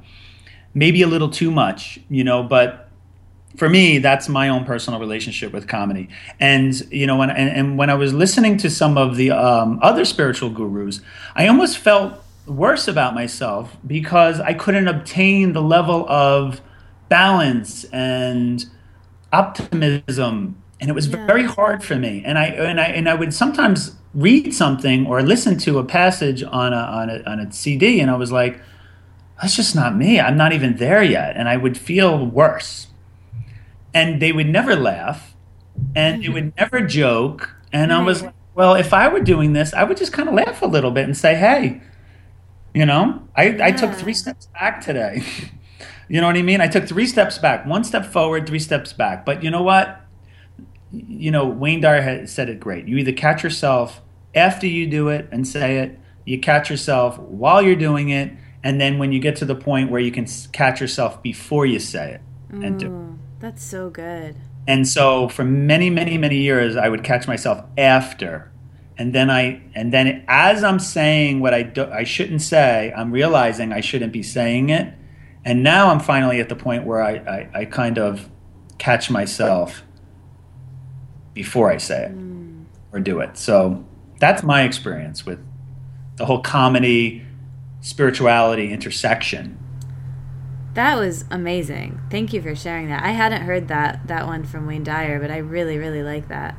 Maybe 0.73 1.01
a 1.01 1.07
little 1.07 1.29
too 1.29 1.51
much, 1.51 1.99
you 2.09 2.23
know, 2.23 2.41
but 2.41 2.86
for 3.57 3.67
me, 3.69 3.97
that's 3.97 4.29
my 4.29 4.49
own 4.49 4.65
personal 4.65 4.99
relationship 4.99 5.51
with 5.51 5.67
comedy. 5.67 6.07
And 6.39 6.79
you 6.91 7.07
know, 7.07 7.17
when 7.17 7.31
and, 7.31 7.49
and 7.49 7.77
when 7.77 7.89
I 7.89 7.95
was 7.95 8.13
listening 8.13 8.57
to 8.57 8.69
some 8.69 8.97
of 8.97 9.17
the 9.17 9.31
um, 9.31 9.79
other 9.81 10.05
spiritual 10.05 10.51
gurus, 10.51 11.01
I 11.35 11.47
almost 11.47 11.79
felt 11.79 12.23
worse 12.45 12.87
about 12.87 13.15
myself 13.15 13.75
because 13.85 14.39
I 14.39 14.53
couldn't 14.53 14.87
obtain 14.87 15.53
the 15.53 15.61
level 15.61 16.07
of 16.07 16.61
balance 17.09 17.83
and 17.85 18.63
optimism. 19.33 20.61
And 20.79 20.89
it 20.91 20.93
was 20.93 21.07
yeah. 21.07 21.25
very 21.25 21.43
hard 21.43 21.83
for 21.83 21.95
me. 21.95 22.21
And 22.23 22.37
I 22.37 22.45
and 22.45 22.79
I 22.79 22.85
and 22.85 23.09
I 23.09 23.15
would 23.15 23.33
sometimes 23.33 23.95
read 24.13 24.53
something 24.53 25.07
or 25.07 25.21
listen 25.23 25.57
to 25.57 25.79
a 25.79 25.83
passage 25.83 26.43
on 26.43 26.73
a 26.73 26.77
on 26.77 27.09
a 27.09 27.23
on 27.23 27.39
a 27.39 27.51
CD 27.51 27.99
and 27.99 28.09
I 28.09 28.15
was 28.15 28.31
like 28.31 28.59
that's 29.41 29.55
just 29.55 29.75
not 29.75 29.95
me. 29.95 30.19
I'm 30.19 30.35
not 30.35 30.51
even 30.53 30.77
there 30.77 31.03
yet. 31.03 31.37
And 31.37 31.47
I 31.47 31.57
would 31.57 31.77
feel 31.77 32.25
worse 32.25 32.86
and 33.93 34.21
they 34.21 34.31
would 34.31 34.47
never 34.47 34.75
laugh 34.75 35.35
and 35.95 36.23
they 36.23 36.29
would 36.29 36.55
mm-hmm. 36.55 36.59
never 36.59 36.81
joke 36.81 37.55
and 37.71 37.93
I 37.93 38.01
was 38.01 38.23
like 38.23 38.33
well 38.55 38.75
if 38.75 38.93
I 38.93 39.07
were 39.07 39.19
doing 39.19 39.53
this 39.53 39.73
I 39.73 39.83
would 39.83 39.97
just 39.97 40.13
kind 40.13 40.27
of 40.27 40.35
laugh 40.35 40.61
a 40.61 40.65
little 40.65 40.91
bit 40.91 41.05
and 41.05 41.15
say 41.15 41.35
hey 41.35 41.81
you 42.77 42.85
know, 42.85 43.27
I, 43.35 43.49
yeah. 43.49 43.65
I 43.65 43.71
took 43.71 43.91
three 43.93 44.13
steps 44.13 44.47
back 44.53 44.81
today. 44.81 45.23
you 46.09 46.21
know 46.21 46.27
what 46.27 46.37
I 46.37 46.43
mean? 46.43 46.61
I 46.61 46.67
took 46.67 46.87
three 46.87 47.07
steps 47.07 47.39
back, 47.39 47.65
one 47.65 47.83
step 47.83 48.05
forward, 48.05 48.45
three 48.45 48.59
steps 48.59 48.93
back. 48.93 49.25
But 49.25 49.43
you 49.43 49.49
know 49.49 49.63
what? 49.63 49.99
You 50.91 51.31
know, 51.31 51.47
Wayne 51.47 51.81
Dyer 51.81 52.01
had 52.01 52.29
said 52.29 52.49
it 52.49 52.59
great. 52.59 52.87
You 52.87 52.97
either 52.97 53.13
catch 53.13 53.43
yourself 53.43 54.01
after 54.35 54.67
you 54.67 54.85
do 54.85 55.09
it 55.09 55.27
and 55.31 55.47
say 55.47 55.79
it, 55.79 55.99
you 56.23 56.39
catch 56.39 56.69
yourself 56.69 57.17
while 57.17 57.63
you're 57.63 57.75
doing 57.75 58.09
it, 58.09 58.31
and 58.63 58.79
then 58.79 58.99
when 58.99 59.11
you 59.11 59.19
get 59.19 59.35
to 59.37 59.45
the 59.45 59.55
point 59.55 59.89
where 59.89 59.99
you 59.99 60.11
can 60.11 60.27
catch 60.51 60.79
yourself 60.79 61.23
before 61.23 61.65
you 61.65 61.79
say 61.79 62.11
it 62.11 62.21
and 62.51 62.79
do 62.79 62.85
it. 62.85 62.91
Mm. 62.91 63.17
That's 63.39 63.63
so 63.63 63.89
good. 63.89 64.35
And 64.67 64.87
so 64.87 65.29
for 65.29 65.43
many, 65.43 65.89
many, 65.89 66.17
many 66.17 66.37
years, 66.37 66.75
I 66.75 66.89
would 66.89 67.03
catch 67.03 67.27
myself 67.27 67.63
after 67.77 68.51
and 68.97 69.13
then 69.13 69.29
I 69.29 69.61
and 69.75 69.93
then 69.93 70.25
as 70.27 70.63
I'm 70.63 70.79
saying 70.79 71.39
what 71.39 71.53
I 71.53 71.63
do, 71.63 71.85
I 71.85 72.03
shouldn't 72.03 72.41
say, 72.41 72.91
I'm 72.95 73.11
realizing 73.11 73.71
I 73.71 73.81
shouldn't 73.81 74.11
be 74.11 74.23
saying 74.23 74.69
it, 74.69 74.93
and 75.45 75.63
now 75.63 75.89
I'm 75.89 75.99
finally 75.99 76.39
at 76.39 76.49
the 76.49 76.55
point 76.55 76.85
where 76.85 77.01
I 77.01 77.13
I, 77.13 77.49
I 77.53 77.65
kind 77.65 77.99
of 77.99 78.29
catch 78.79 79.09
myself 79.11 79.83
before 81.33 81.71
I 81.71 81.77
say 81.77 82.05
it 82.05 82.17
mm. 82.17 82.65
or 82.91 82.99
do 82.99 83.19
it. 83.19 83.37
So 83.37 83.85
that's 84.19 84.41
my 84.41 84.63
experience 84.63 85.25
with 85.25 85.39
the 86.15 86.25
whole 86.25 86.41
comedy 86.41 87.23
spirituality 87.81 88.71
intersection. 88.71 89.59
That 90.77 90.99
was 90.99 91.25
amazing. 91.31 91.99
Thank 92.11 92.33
you 92.33 92.41
for 92.43 92.55
sharing 92.55 92.89
that. 92.89 93.01
I 93.01 93.09
hadn't 93.09 93.41
heard 93.41 93.67
that 93.69 94.05
that 94.05 94.27
one 94.27 94.43
from 94.43 94.67
Wayne 94.67 94.83
Dyer, 94.83 95.19
but 95.19 95.31
I 95.31 95.37
really 95.37 95.79
really 95.79 96.03
like 96.03 96.27
that. 96.27 96.55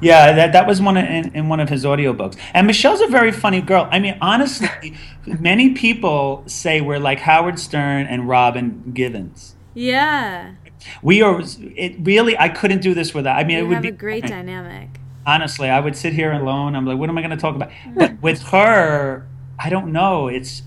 Yeah, 0.00 0.32
that, 0.32 0.52
that 0.52 0.68
was 0.68 0.80
one 0.80 0.96
in, 0.96 1.34
in 1.34 1.48
one 1.48 1.58
of 1.58 1.68
his 1.68 1.84
audiobooks. 1.84 2.38
And 2.54 2.68
Michelle's 2.68 3.00
a 3.00 3.08
very 3.08 3.32
funny 3.32 3.60
girl. 3.60 3.88
I 3.90 3.98
mean, 3.98 4.16
honestly, 4.20 4.96
many 5.26 5.70
people 5.70 6.44
say 6.46 6.80
we're 6.80 7.00
like 7.00 7.18
Howard 7.18 7.58
Stern 7.58 8.06
and 8.06 8.28
Robin 8.28 8.92
Givens. 8.94 9.56
Yeah. 9.74 10.54
We 11.02 11.22
are. 11.22 11.42
It 11.74 11.96
really. 11.98 12.38
I 12.38 12.50
couldn't 12.50 12.82
do 12.82 12.94
this 12.94 13.12
without. 13.12 13.36
I 13.36 13.42
mean, 13.42 13.58
you 13.58 13.64
it 13.64 13.66
would 13.66 13.74
have 13.74 13.82
be 13.82 13.88
a 13.88 13.92
great 13.92 14.28
dynamic. 14.28 15.00
Honestly, 15.26 15.68
I 15.68 15.80
would 15.80 15.96
sit 15.96 16.12
here 16.12 16.30
alone. 16.30 16.76
I'm 16.76 16.86
like, 16.86 16.98
what 16.98 17.08
am 17.08 17.18
I 17.18 17.20
going 17.20 17.30
to 17.32 17.36
talk 17.36 17.56
about? 17.56 17.72
But 17.96 18.22
with 18.22 18.42
her, 18.44 19.26
I 19.58 19.70
don't 19.70 19.90
know. 19.90 20.28
It's 20.28 20.62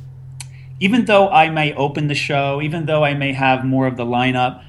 even 0.80 1.06
though 1.06 1.30
I 1.30 1.50
may 1.50 1.74
open 1.74 2.08
the 2.08 2.16
show, 2.16 2.62
even 2.62 2.86
though 2.86 3.04
I 3.04 3.14
may 3.14 3.34
have 3.34 3.64
more 3.64 3.88
of 3.88 3.98
the 3.98 4.06
lineup, 4.06 4.64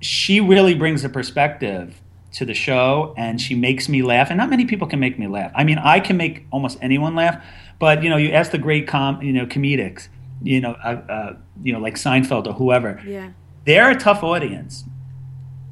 she 0.00 0.40
really 0.40 0.74
brings 0.74 1.04
a 1.04 1.08
perspective 1.08 2.00
to 2.32 2.44
the 2.44 2.54
show 2.54 3.14
and 3.16 3.40
she 3.40 3.54
makes 3.54 3.88
me 3.88 4.02
laugh. 4.02 4.30
And 4.30 4.38
not 4.38 4.50
many 4.50 4.64
people 4.64 4.86
can 4.86 5.00
make 5.00 5.18
me 5.18 5.26
laugh. 5.26 5.52
I 5.54 5.64
mean 5.64 5.78
i 5.78 6.00
can 6.00 6.16
make 6.16 6.46
almost 6.50 6.78
anyone 6.80 7.14
laugh 7.14 7.44
but 7.78 8.02
you 8.02 8.08
know 8.08 8.16
you 8.16 8.30
ask 8.30 8.52
the 8.52 8.58
great 8.58 8.86
com 8.86 9.20
you 9.22 9.32
know 9.32 9.44
comedics 9.44 10.08
you 10.42 10.60
know 10.60 10.72
uh, 10.84 11.02
uh, 11.08 11.36
you 11.62 11.72
know 11.72 11.78
like 11.78 11.94
seinfeld 11.94 12.46
or 12.46 12.54
whoever. 12.54 13.00
Yeah. 13.06 13.30
They're 13.64 13.90
a 13.90 13.98
tough 13.98 14.22
audience. 14.22 14.84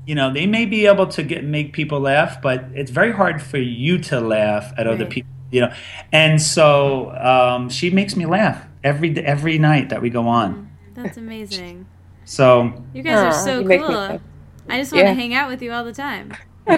You 0.07 0.15
know 0.15 0.33
they 0.33 0.47
may 0.47 0.67
be 0.67 0.87
able 0.87 1.07
to 1.07 1.23
get 1.23 1.45
make 1.45 1.73
people 1.73 2.01
laugh 2.01 2.43
but 2.43 2.65
it's 2.75 2.91
very 2.91 3.13
hard 3.13 3.41
for 3.41 3.59
you 3.59 3.99
to 3.99 4.21
laugh 4.21 4.73
at 4.77 4.87
right. 4.87 4.95
other 4.95 5.07
people 5.07 5.31
you 5.51 5.63
know. 5.63 5.73
And 6.13 6.41
so 6.41 7.11
um, 7.17 7.69
she 7.71 7.91
makes 7.91 8.17
me 8.17 8.27
laugh 8.27 8.67
every 8.83 9.17
every 9.19 9.59
night 9.59 9.89
that 9.89 10.01
we 10.01 10.11
go 10.11 10.27
on 10.27 10.71
that's 10.95 11.17
amazing 11.17 11.87
so 12.25 12.73
you 12.95 13.03
guys 13.03 13.35
are 13.35 13.45
so 13.45 13.67
cool 13.67 14.21
I 14.69 14.79
just 14.79 14.93
want 14.93 15.05
yeah. 15.05 15.11
to 15.11 15.15
hang 15.15 15.35
out 15.35 15.49
with 15.49 15.63
you 15.63 15.73
all 15.73 15.85
the 15.85 15.93
time 15.93 16.37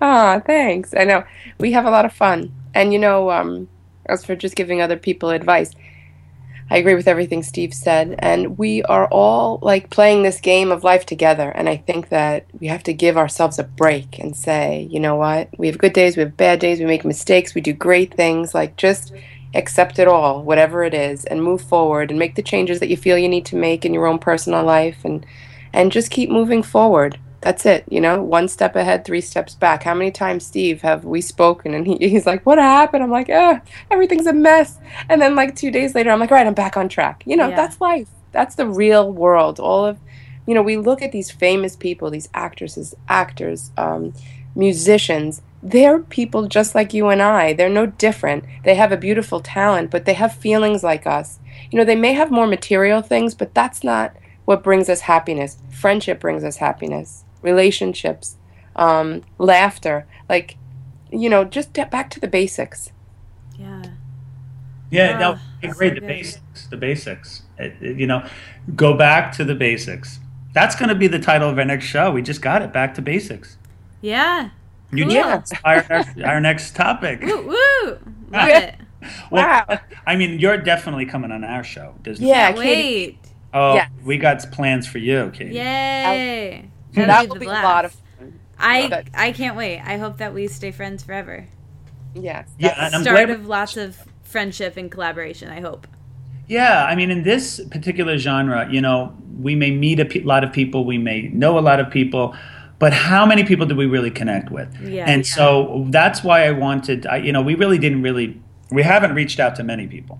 Ah, 0.00 0.42
thanks. 0.44 0.92
I 0.94 1.04
know. 1.04 1.24
We 1.58 1.72
have 1.72 1.86
a 1.86 1.90
lot 1.90 2.04
of 2.04 2.12
fun. 2.12 2.52
And 2.74 2.92
you 2.92 2.98
know, 2.98 3.30
um, 3.30 3.68
as 4.06 4.24
for 4.24 4.36
just 4.36 4.54
giving 4.56 4.82
other 4.82 4.98
people 4.98 5.30
advice, 5.30 5.72
I 6.70 6.78
agree 6.78 6.94
with 6.94 7.08
everything 7.08 7.42
Steve 7.42 7.72
said. 7.72 8.16
And 8.18 8.58
we 8.58 8.82
are 8.82 9.06
all 9.08 9.58
like 9.62 9.88
playing 9.88 10.22
this 10.22 10.40
game 10.40 10.70
of 10.72 10.84
life 10.84 11.06
together. 11.06 11.50
And 11.50 11.70
I 11.70 11.76
think 11.76 12.08
that 12.08 12.46
we 12.60 12.66
have 12.66 12.82
to 12.84 12.92
give 12.92 13.16
ourselves 13.16 13.58
a 13.58 13.64
break 13.64 14.18
and 14.18 14.36
say, 14.36 14.88
you 14.90 15.00
know 15.00 15.16
what? 15.16 15.48
We 15.58 15.68
have 15.68 15.78
good 15.78 15.92
days, 15.94 16.16
we 16.16 16.22
have 16.22 16.36
bad 16.36 16.58
days, 16.58 16.80
we 16.80 16.86
make 16.86 17.04
mistakes, 17.04 17.54
we 17.54 17.62
do 17.62 17.72
great 17.72 18.12
things. 18.12 18.54
Like 18.54 18.76
just 18.76 19.12
accept 19.54 19.98
it 19.98 20.08
all, 20.08 20.42
whatever 20.42 20.84
it 20.84 20.94
is, 20.94 21.24
and 21.24 21.42
move 21.42 21.62
forward 21.62 22.10
and 22.10 22.18
make 22.18 22.34
the 22.34 22.42
changes 22.42 22.80
that 22.80 22.88
you 22.88 22.96
feel 22.96 23.18
you 23.18 23.28
need 23.28 23.46
to 23.46 23.56
make 23.56 23.84
in 23.84 23.94
your 23.94 24.06
own 24.06 24.18
personal 24.18 24.64
life 24.64 25.04
and 25.04 25.24
and 25.72 25.90
just 25.90 26.10
keep 26.10 26.30
moving 26.30 26.62
forward. 26.62 27.18
That's 27.40 27.66
it 27.66 27.84
you 27.90 28.00
know 28.00 28.22
one 28.22 28.48
step 28.48 28.74
ahead 28.74 29.04
three 29.04 29.20
steps 29.20 29.54
back. 29.54 29.82
How 29.82 29.94
many 29.94 30.10
times 30.10 30.46
steve 30.46 30.82
have 30.82 31.04
we 31.04 31.20
spoken 31.20 31.74
and 31.74 31.86
he, 31.86 31.96
he's 32.08 32.26
like 32.26 32.44
what 32.46 32.58
happened? 32.58 33.02
I'm 33.02 33.10
like 33.10 33.30
oh 33.30 33.60
everything's 33.90 34.26
a 34.26 34.32
mess. 34.32 34.78
And 35.08 35.20
then 35.20 35.34
like 35.34 35.54
two 35.54 35.70
days 35.70 35.94
later 35.94 36.10
i'm 36.10 36.20
like 36.20 36.30
right 36.30 36.46
i'm 36.46 36.54
back 36.54 36.76
on 36.76 36.88
track. 36.88 37.22
You 37.26 37.36
know 37.36 37.48
yeah. 37.48 37.56
that's 37.56 37.80
life. 37.80 38.08
That's 38.32 38.56
the 38.56 38.66
real 38.66 39.12
world. 39.12 39.60
All 39.60 39.84
of 39.84 39.98
you 40.46 40.54
know 40.54 40.62
we 40.62 40.76
look 40.76 41.02
at 41.02 41.12
these 41.12 41.30
famous 41.30 41.76
people 41.76 42.10
these 42.10 42.28
actresses 42.34 42.94
actors 43.08 43.70
um, 43.76 44.12
musicians 44.54 45.42
they're 45.66 45.98
people 45.98 46.46
just 46.46 46.74
like 46.74 46.92
you 46.92 47.08
and 47.08 47.22
i 47.22 47.52
they're 47.54 47.68
no 47.68 47.86
different 47.86 48.44
they 48.64 48.74
have 48.74 48.92
a 48.92 48.96
beautiful 48.96 49.40
talent 49.40 49.90
but 49.90 50.04
they 50.04 50.14
have 50.14 50.34
feelings 50.34 50.84
like 50.84 51.06
us 51.06 51.38
you 51.70 51.78
know 51.78 51.84
they 51.84 51.96
may 51.96 52.12
have 52.12 52.30
more 52.30 52.46
material 52.46 53.00
things 53.00 53.34
but 53.34 53.54
that's 53.54 53.82
not 53.82 54.14
what 54.44 54.62
brings 54.62 54.90
us 54.90 55.00
happiness 55.00 55.56
friendship 55.70 56.20
brings 56.20 56.44
us 56.44 56.58
happiness 56.58 57.24
relationships, 57.44 58.36
um, 58.74 59.22
laughter. 59.38 60.06
Like, 60.28 60.56
you 61.12 61.28
know, 61.28 61.44
just 61.44 61.72
get 61.72 61.90
back 61.90 62.10
to 62.10 62.20
the 62.20 62.26
basics. 62.26 62.90
Yeah. 63.56 63.82
Yeah, 64.90 65.18
no, 65.18 65.38
great. 65.72 65.94
So 65.94 66.00
the 66.00 66.06
basics, 66.06 66.66
the 66.68 66.76
basics. 66.76 67.42
It, 67.58 67.74
it, 67.80 67.96
you 67.98 68.06
know, 68.06 68.26
go 68.74 68.96
back 68.96 69.32
to 69.36 69.44
the 69.44 69.54
basics. 69.54 70.18
That's 70.52 70.76
going 70.76 70.88
to 70.88 70.94
be 70.94 71.06
the 71.06 71.18
title 71.18 71.48
of 71.48 71.58
our 71.58 71.64
next 71.64 71.84
show. 71.84 72.10
We 72.12 72.22
just 72.22 72.40
got 72.40 72.62
it. 72.62 72.72
Back 72.72 72.94
to 72.94 73.02
basics. 73.02 73.58
Yeah. 74.00 74.50
You 74.96 75.04
cool. 75.04 75.12
yeah. 75.14 75.42
our, 75.64 75.84
our, 75.90 76.04
our, 76.24 76.40
next 76.40 76.74
topic. 76.74 77.22
Woo, 77.22 77.48
woo. 77.48 77.98
Love 78.30 78.48
it. 78.48 78.76
Well, 79.30 79.66
wow. 79.68 79.80
I 80.06 80.16
mean, 80.16 80.38
you're 80.38 80.56
definitely 80.56 81.04
coming 81.04 81.30
on 81.30 81.44
our 81.44 81.62
show. 81.62 81.94
Disney. 82.00 82.28
Yeah, 82.28 82.56
wait. 82.56 83.18
Oh, 83.52 83.74
yes. 83.74 83.90
we 84.02 84.16
got 84.16 84.50
plans 84.50 84.86
for 84.86 84.96
you, 84.96 85.30
Katie. 85.34 85.56
Yay! 85.56 86.70
That'll 86.94 87.06
that 87.08 87.28
will 87.28 87.34
be, 87.34 87.40
be 87.40 87.46
a 87.46 87.50
lot 87.50 87.84
of 87.84 87.92
fun. 87.92 88.40
I 88.58 89.04
I 89.12 89.32
can't 89.32 89.56
wait. 89.56 89.80
I 89.80 89.98
hope 89.98 90.16
that 90.18 90.32
we 90.32 90.48
stay 90.48 90.70
friends 90.70 91.02
forever. 91.02 91.46
Yes. 92.14 92.48
Yeah, 92.58 92.86
and 92.86 92.94
I'm 92.94 93.02
start 93.02 93.28
of 93.28 93.46
lots 93.46 93.76
of 93.76 93.98
friendship 94.22 94.78
and 94.78 94.90
collaboration. 94.90 95.50
I 95.50 95.60
hope. 95.60 95.86
Yeah, 96.46 96.84
I 96.84 96.94
mean, 96.94 97.10
in 97.10 97.22
this 97.22 97.60
particular 97.70 98.18
genre, 98.18 98.68
you 98.70 98.80
know, 98.80 99.16
we 99.40 99.54
may 99.54 99.70
meet 99.70 100.00
a 100.00 100.20
lot 100.20 100.44
of 100.44 100.52
people, 100.52 100.84
we 100.84 100.98
may 100.98 101.22
know 101.28 101.58
a 101.58 101.60
lot 101.60 101.80
of 101.80 101.90
people, 101.90 102.34
but 102.78 102.92
how 102.92 103.24
many 103.26 103.44
people 103.44 103.66
do 103.66 103.76
we 103.76 103.86
really 103.86 104.10
connect 104.10 104.50
with? 104.50 104.68
Yeah. 104.80 105.04
And 105.06 105.26
yeah. 105.26 105.34
so 105.34 105.86
that's 105.90 106.22
why 106.24 106.46
I 106.46 106.50
wanted, 106.50 107.06
I, 107.06 107.18
you 107.18 107.32
know, 107.32 107.42
we 107.42 107.54
really 107.54 107.78
didn't 107.78 108.02
really 108.02 108.40
We 108.70 108.82
haven't 108.82 109.14
reached 109.14 109.38
out 109.38 109.54
to 109.56 109.62
many 109.62 109.86
people. 109.86 110.18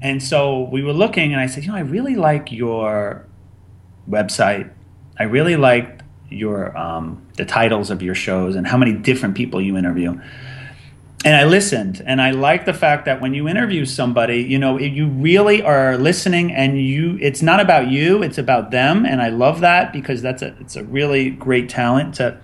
And 0.00 0.22
so 0.22 0.68
we 0.72 0.82
were 0.82 0.92
looking, 0.92 1.32
and 1.32 1.40
I 1.40 1.46
said, 1.46 1.64
you 1.64 1.70
know, 1.70 1.76
I 1.76 1.80
really 1.80 2.16
like 2.16 2.50
your 2.50 3.26
website. 4.08 4.70
I 5.18 5.24
really 5.24 5.56
like 5.56 6.00
your 6.30 6.76
um, 6.76 7.26
the 7.36 7.44
titles 7.44 7.90
of 7.90 8.02
your 8.02 8.14
shows 8.14 8.56
and 8.56 8.66
how 8.66 8.76
many 8.76 8.92
different 8.92 9.34
people 9.34 9.60
you 9.60 9.76
interview. 9.76 10.20
And 11.24 11.34
I 11.34 11.44
listened, 11.44 12.00
and 12.06 12.22
I 12.22 12.30
like 12.30 12.64
the 12.64 12.72
fact 12.72 13.04
that 13.06 13.20
when 13.20 13.34
you 13.34 13.48
interview 13.48 13.84
somebody, 13.84 14.38
you 14.38 14.56
know, 14.56 14.78
you 14.78 15.08
really 15.08 15.60
are 15.60 15.96
listening, 15.98 16.52
and 16.52 16.80
you 16.80 17.18
it's 17.20 17.42
not 17.42 17.58
about 17.58 17.88
you, 17.88 18.22
it's 18.22 18.38
about 18.38 18.70
them, 18.70 19.04
and 19.04 19.20
I 19.20 19.28
love 19.28 19.60
that 19.60 19.92
because 19.92 20.22
that's 20.22 20.42
a 20.42 20.54
it's 20.60 20.76
a 20.76 20.84
really 20.84 21.30
great 21.30 21.68
talent 21.68 22.14
to 22.16 22.38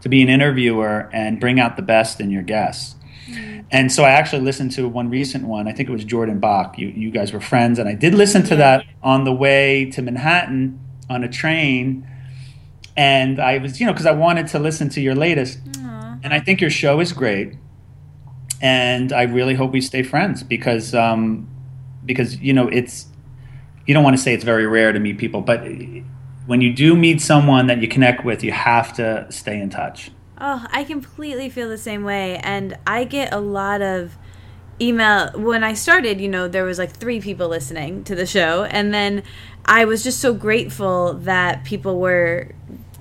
to 0.00 0.08
be 0.08 0.20
an 0.20 0.28
interviewer 0.28 1.08
and 1.12 1.38
bring 1.38 1.60
out 1.60 1.76
the 1.76 1.82
best 1.82 2.20
in 2.20 2.30
your 2.30 2.42
guests. 2.42 2.96
Mm-hmm. 3.28 3.60
And 3.70 3.92
so 3.92 4.02
I 4.02 4.10
actually 4.10 4.42
listened 4.42 4.72
to 4.72 4.88
one 4.88 5.10
recent 5.10 5.44
one. 5.44 5.68
I 5.68 5.72
think 5.72 5.88
it 5.88 5.92
was 5.92 6.04
Jordan 6.04 6.40
Bach. 6.40 6.76
You 6.76 6.88
you 6.88 7.12
guys 7.12 7.32
were 7.32 7.40
friends, 7.40 7.78
and 7.78 7.88
I 7.88 7.94
did 7.94 8.14
listen 8.14 8.42
to 8.44 8.56
that 8.56 8.84
on 9.00 9.22
the 9.22 9.32
way 9.32 9.90
to 9.92 10.02
Manhattan 10.02 10.80
on 11.08 11.22
a 11.22 11.28
train. 11.28 12.04
And 12.96 13.38
I 13.38 13.58
was, 13.58 13.78
you 13.78 13.86
know, 13.86 13.92
because 13.92 14.06
I 14.06 14.10
wanted 14.10 14.48
to 14.48 14.58
listen 14.58 14.88
to 14.88 15.00
your 15.00 15.14
latest. 15.14 15.62
Aww. 15.72 16.20
And 16.24 16.34
I 16.34 16.40
think 16.40 16.60
your 16.60 16.70
show 16.70 16.98
is 16.98 17.12
great. 17.12 17.54
And 18.60 19.12
I 19.12 19.22
really 19.22 19.54
hope 19.54 19.72
we 19.72 19.80
stay 19.80 20.02
friends 20.02 20.42
because 20.42 20.94
um, 20.94 21.48
because 22.04 22.40
you 22.40 22.52
know 22.52 22.68
it's 22.68 23.06
you 23.86 23.94
don't 23.94 24.04
want 24.04 24.16
to 24.16 24.22
say 24.22 24.34
it's 24.34 24.44
very 24.44 24.66
rare 24.66 24.92
to 24.92 24.98
meet 24.98 25.18
people, 25.18 25.40
but 25.40 25.64
when 26.46 26.60
you 26.60 26.72
do 26.72 26.96
meet 26.96 27.20
someone 27.20 27.66
that 27.66 27.80
you 27.80 27.88
connect 27.88 28.24
with, 28.24 28.42
you 28.42 28.52
have 28.52 28.92
to 28.94 29.26
stay 29.30 29.60
in 29.60 29.70
touch. 29.70 30.10
Oh, 30.40 30.64
I 30.70 30.84
completely 30.84 31.50
feel 31.50 31.68
the 31.68 31.78
same 31.78 32.04
way. 32.04 32.36
And 32.38 32.78
I 32.86 33.04
get 33.04 33.32
a 33.32 33.40
lot 33.40 33.82
of 33.82 34.16
email. 34.80 35.30
When 35.34 35.64
I 35.64 35.74
started, 35.74 36.20
you 36.20 36.28
know, 36.28 36.48
there 36.48 36.64
was 36.64 36.78
like 36.78 36.92
three 36.92 37.20
people 37.20 37.48
listening 37.48 38.04
to 38.04 38.14
the 38.14 38.24
show. 38.24 38.64
And 38.64 38.94
then 38.94 39.24
I 39.64 39.84
was 39.84 40.04
just 40.04 40.20
so 40.20 40.32
grateful 40.32 41.14
that 41.14 41.64
people 41.64 41.98
were 41.98 42.52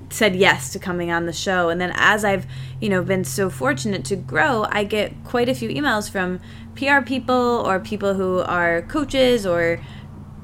said 0.10 0.36
yes 0.36 0.72
to 0.74 0.80
coming 0.80 1.12
on 1.12 1.26
the 1.26 1.34
show. 1.34 1.70
And 1.70 1.80
then 1.80 1.92
as 1.96 2.24
I've, 2.24 2.46
you 2.80 2.90
know, 2.90 3.04
been 3.04 3.24
so 3.24 3.50
fortunate 3.50 4.06
to 4.06 4.16
grow, 4.16 4.66
I 4.70 4.84
get 4.84 5.14
quite 5.24 5.50
a 5.50 5.56
few 5.56 5.70
emails 5.70 6.10
from 6.10 6.40
PR 6.76 7.02
people 7.02 7.34
or 7.34 7.80
people 7.80 8.14
who 8.14 8.40
are 8.40 8.84
coaches 8.84 9.46
or 9.46 9.80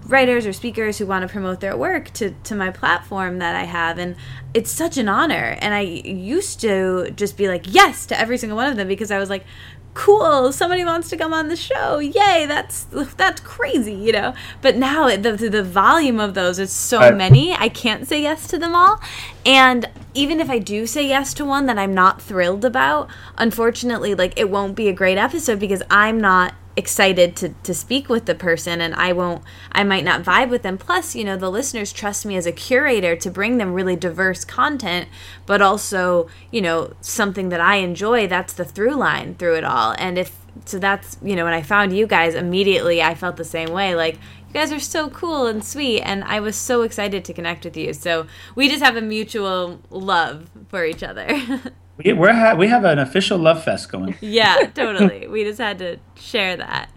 writers 0.05 0.45
or 0.45 0.51
speakers 0.51 0.97
who 0.97 1.05
want 1.05 1.21
to 1.21 1.31
promote 1.31 1.59
their 1.59 1.77
work 1.77 2.11
to, 2.11 2.31
to 2.43 2.55
my 2.55 2.69
platform 2.69 3.39
that 3.39 3.55
I 3.55 3.63
have. 3.63 3.97
And 3.97 4.15
it's 4.53 4.69
such 4.69 4.97
an 4.97 5.07
honor. 5.07 5.57
And 5.61 5.73
I 5.73 5.81
used 5.81 6.59
to 6.61 7.11
just 7.11 7.37
be 7.37 7.47
like, 7.47 7.65
yes 7.67 8.05
to 8.07 8.19
every 8.19 8.37
single 8.37 8.57
one 8.57 8.69
of 8.69 8.75
them 8.75 8.87
because 8.87 9.11
I 9.11 9.19
was 9.19 9.29
like, 9.29 9.45
cool 9.93 10.51
somebody 10.51 10.83
wants 10.83 11.09
to 11.09 11.17
come 11.17 11.33
on 11.33 11.47
the 11.47 11.55
show 11.55 11.99
yay 11.99 12.45
that's 12.47 12.85
that's 13.15 13.39
crazy 13.41 13.93
you 13.93 14.11
know 14.11 14.33
but 14.61 14.75
now 14.75 15.15
the 15.15 15.33
the 15.33 15.63
volume 15.63 16.19
of 16.19 16.33
those 16.33 16.57
is 16.57 16.71
so 16.71 16.99
right. 16.99 17.15
many 17.15 17.53
i 17.53 17.69
can't 17.69 18.07
say 18.07 18.21
yes 18.21 18.47
to 18.47 18.57
them 18.57 18.75
all 18.75 18.99
and 19.45 19.89
even 20.13 20.39
if 20.39 20.49
i 20.49 20.57
do 20.57 20.87
say 20.87 21.07
yes 21.07 21.33
to 21.33 21.45
one 21.45 21.67
that 21.67 21.77
i'm 21.77 21.93
not 21.93 22.21
thrilled 22.21 22.65
about 22.65 23.07
unfortunately 23.37 24.15
like 24.15 24.33
it 24.37 24.49
won't 24.49 24.75
be 24.75 24.87
a 24.87 24.93
great 24.93 25.17
episode 25.17 25.59
because 25.59 25.83
i'm 25.91 26.19
not 26.19 26.55
excited 26.75 27.35
to 27.35 27.49
to 27.63 27.73
speak 27.73 28.09
with 28.09 28.25
the 28.25 28.33
person 28.33 28.81
and 28.81 28.95
I 28.95 29.13
won't 29.13 29.43
I 29.71 29.83
might 29.83 30.03
not 30.03 30.23
vibe 30.23 30.49
with 30.49 30.63
them. 30.63 30.77
Plus 30.77 31.15
you 31.15 31.23
know 31.23 31.37
the 31.37 31.51
listeners 31.51 31.93
trust 31.93 32.25
me 32.25 32.35
as 32.35 32.45
a 32.45 32.51
curator 32.51 33.15
to 33.15 33.29
bring 33.29 33.57
them 33.57 33.73
really 33.73 33.95
diverse 33.95 34.43
content 34.43 35.07
but 35.45 35.61
also 35.61 36.27
you 36.51 36.61
know 36.61 36.93
something 37.01 37.49
that 37.49 37.61
I 37.61 37.77
enjoy 37.77 38.27
that's 38.27 38.53
the 38.53 38.65
through 38.65 38.95
line 38.95 39.35
through 39.35 39.55
it 39.55 39.63
all. 39.63 39.95
And 39.97 40.17
if 40.17 40.35
so 40.65 40.79
that's 40.79 41.17
you 41.21 41.35
know 41.35 41.45
when 41.45 41.53
I 41.53 41.61
found 41.61 41.95
you 41.95 42.07
guys 42.07 42.33
immediately 42.33 43.01
I 43.01 43.15
felt 43.15 43.37
the 43.37 43.45
same 43.45 43.69
way 43.69 43.95
like 43.95 44.15
you 44.15 44.53
guys 44.53 44.71
are 44.71 44.79
so 44.79 45.09
cool 45.09 45.47
and 45.47 45.63
sweet 45.63 46.01
and 46.01 46.23
I 46.23 46.39
was 46.39 46.55
so 46.55 46.81
excited 46.81 47.23
to 47.25 47.33
connect 47.33 47.65
with 47.65 47.77
you. 47.77 47.93
So 47.93 48.27
we 48.55 48.67
just 48.67 48.83
have 48.83 48.95
a 48.95 49.01
mutual 49.01 49.79
love 49.91 50.49
for 50.69 50.85
each 50.85 51.03
other 51.03 51.61
We 51.97 52.13
we're 52.13 52.33
ha- 52.33 52.55
we 52.55 52.67
have 52.67 52.85
an 52.85 52.99
official 52.99 53.37
love 53.37 53.63
fest 53.63 53.91
going. 53.91 54.15
yeah, 54.21 54.69
totally. 54.73 55.27
we 55.27 55.43
just 55.43 55.59
had 55.59 55.79
to 55.79 55.97
share 56.15 56.55
that. 56.57 56.89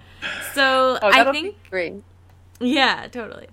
So 0.54 0.98
oh, 1.02 1.10
I 1.12 1.30
think 1.32 1.56
great. 1.70 1.94
Yeah, 2.60 3.06
totally. 3.10 3.48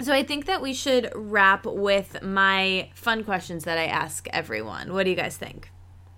So 0.00 0.12
I 0.12 0.24
think 0.24 0.46
that 0.46 0.60
we 0.60 0.74
should 0.74 1.10
wrap 1.14 1.64
with 1.64 2.22
my 2.22 2.90
fun 2.94 3.22
questions 3.22 3.64
that 3.64 3.78
I 3.78 3.86
ask 3.86 4.26
everyone. 4.32 4.92
What 4.92 5.04
do 5.04 5.10
you 5.10 5.16
guys 5.16 5.36
think? 5.36 5.70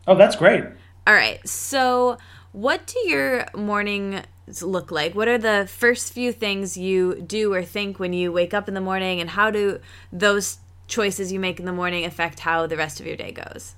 Oh, 0.07 0.15
that's 0.15 0.37
great. 0.37 0.65
All 1.07 1.15
right. 1.15 1.47
So, 1.47 2.17
what 2.53 2.87
do 2.87 2.99
your 3.09 3.47
mornings 3.55 4.63
look 4.63 4.91
like? 4.91 5.15
What 5.15 5.29
are 5.29 5.39
the 5.39 5.67
first 5.71 6.13
few 6.13 6.33
things 6.33 6.79
you 6.79 7.21
do 7.21 7.53
or 7.53 7.63
think 7.63 7.99
when 7.99 8.13
you 8.13 8.33
wake 8.33 8.55
up 8.55 8.69
in 8.69 8.75
the 8.75 8.81
morning 8.81 9.21
and 9.21 9.31
how 9.31 9.51
do 9.51 9.81
those 10.13 10.59
choices 10.87 11.33
you 11.33 11.41
make 11.41 11.59
in 11.59 11.67
the 11.67 11.73
morning 11.73 12.05
affect 12.05 12.41
how 12.41 12.67
the 12.67 12.77
rest 12.77 13.01
of 13.01 13.07
your 13.07 13.17
day 13.17 13.33
goes? 13.33 13.75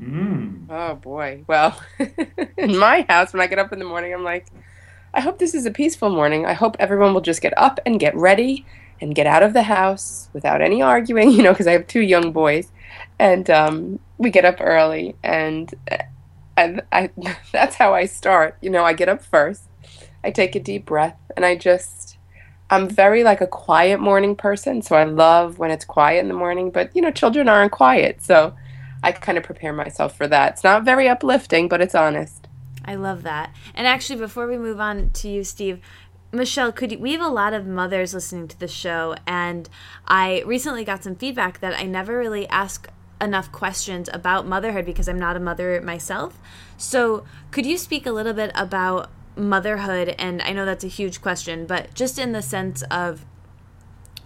Mm. 0.00 0.66
Oh 0.68 0.94
boy. 0.96 1.44
Well, 1.46 1.80
in 2.56 2.76
my 2.76 3.06
house, 3.08 3.32
when 3.32 3.42
I 3.42 3.46
get 3.46 3.58
up 3.58 3.72
in 3.72 3.78
the 3.78 3.84
morning, 3.84 4.12
I'm 4.12 4.24
like, 4.24 4.46
I 5.12 5.20
hope 5.20 5.38
this 5.38 5.54
is 5.54 5.66
a 5.66 5.70
peaceful 5.70 6.10
morning. 6.10 6.44
I 6.44 6.54
hope 6.54 6.76
everyone 6.80 7.14
will 7.14 7.20
just 7.20 7.40
get 7.40 7.56
up 7.56 7.78
and 7.86 8.00
get 8.00 8.16
ready 8.16 8.66
and 9.00 9.14
get 9.14 9.26
out 9.26 9.42
of 9.42 9.52
the 9.52 9.62
house 9.62 10.28
without 10.32 10.60
any 10.60 10.82
arguing, 10.82 11.30
you 11.32 11.42
know, 11.42 11.52
because 11.52 11.66
I 11.66 11.72
have 11.72 11.86
two 11.86 12.00
young 12.00 12.32
boys. 12.32 12.70
And 13.18 13.48
um, 13.48 14.00
we 14.18 14.30
get 14.30 14.44
up 14.44 14.56
early, 14.60 15.14
and 15.22 15.72
I, 16.56 16.80
I, 16.90 17.10
that's 17.52 17.76
how 17.76 17.94
I 17.94 18.06
start. 18.06 18.56
You 18.60 18.70
know, 18.70 18.84
I 18.84 18.92
get 18.92 19.08
up 19.08 19.22
first, 19.22 19.68
I 20.24 20.30
take 20.30 20.56
a 20.56 20.60
deep 20.60 20.86
breath, 20.86 21.16
and 21.36 21.44
I 21.44 21.54
just, 21.56 22.18
I'm 22.70 22.88
very 22.88 23.22
like 23.22 23.40
a 23.40 23.46
quiet 23.46 24.00
morning 24.00 24.34
person. 24.34 24.82
So 24.82 24.96
I 24.96 25.04
love 25.04 25.58
when 25.58 25.70
it's 25.70 25.84
quiet 25.84 26.20
in 26.20 26.28
the 26.28 26.34
morning, 26.34 26.70
but, 26.70 26.94
you 26.96 27.02
know, 27.02 27.10
children 27.12 27.48
aren't 27.48 27.72
quiet. 27.72 28.22
So, 28.22 28.54
I 29.04 29.12
kind 29.12 29.36
of 29.38 29.44
prepare 29.44 29.72
myself 29.72 30.16
for 30.16 30.26
that. 30.28 30.54
It's 30.54 30.64
not 30.64 30.84
very 30.84 31.08
uplifting, 31.08 31.68
but 31.68 31.80
it's 31.80 31.94
honest. 31.94 32.48
I 32.84 32.94
love 32.94 33.22
that. 33.22 33.54
And 33.74 33.86
actually, 33.86 34.18
before 34.18 34.46
we 34.46 34.58
move 34.58 34.80
on 34.80 35.10
to 35.10 35.28
you, 35.28 35.44
Steve, 35.44 35.80
Michelle, 36.32 36.72
could 36.72 36.92
you, 36.92 36.98
we 36.98 37.12
have 37.12 37.20
a 37.20 37.28
lot 37.28 37.52
of 37.52 37.66
mothers 37.66 38.12
listening 38.12 38.48
to 38.48 38.58
the 38.58 38.68
show, 38.68 39.14
and 39.26 39.68
I 40.06 40.42
recently 40.44 40.84
got 40.84 41.04
some 41.04 41.14
feedback 41.14 41.60
that 41.60 41.78
I 41.78 41.84
never 41.84 42.18
really 42.18 42.48
ask 42.48 42.88
enough 43.20 43.52
questions 43.52 44.10
about 44.12 44.46
motherhood 44.46 44.84
because 44.84 45.08
I'm 45.08 45.18
not 45.18 45.36
a 45.36 45.40
mother 45.40 45.80
myself. 45.80 46.38
So, 46.76 47.24
could 47.50 47.66
you 47.66 47.78
speak 47.78 48.06
a 48.06 48.12
little 48.12 48.34
bit 48.34 48.50
about 48.54 49.10
motherhood? 49.36 50.14
And 50.18 50.42
I 50.42 50.52
know 50.52 50.64
that's 50.64 50.84
a 50.84 50.88
huge 50.88 51.22
question, 51.22 51.66
but 51.66 51.94
just 51.94 52.18
in 52.18 52.32
the 52.32 52.42
sense 52.42 52.82
of, 52.90 53.24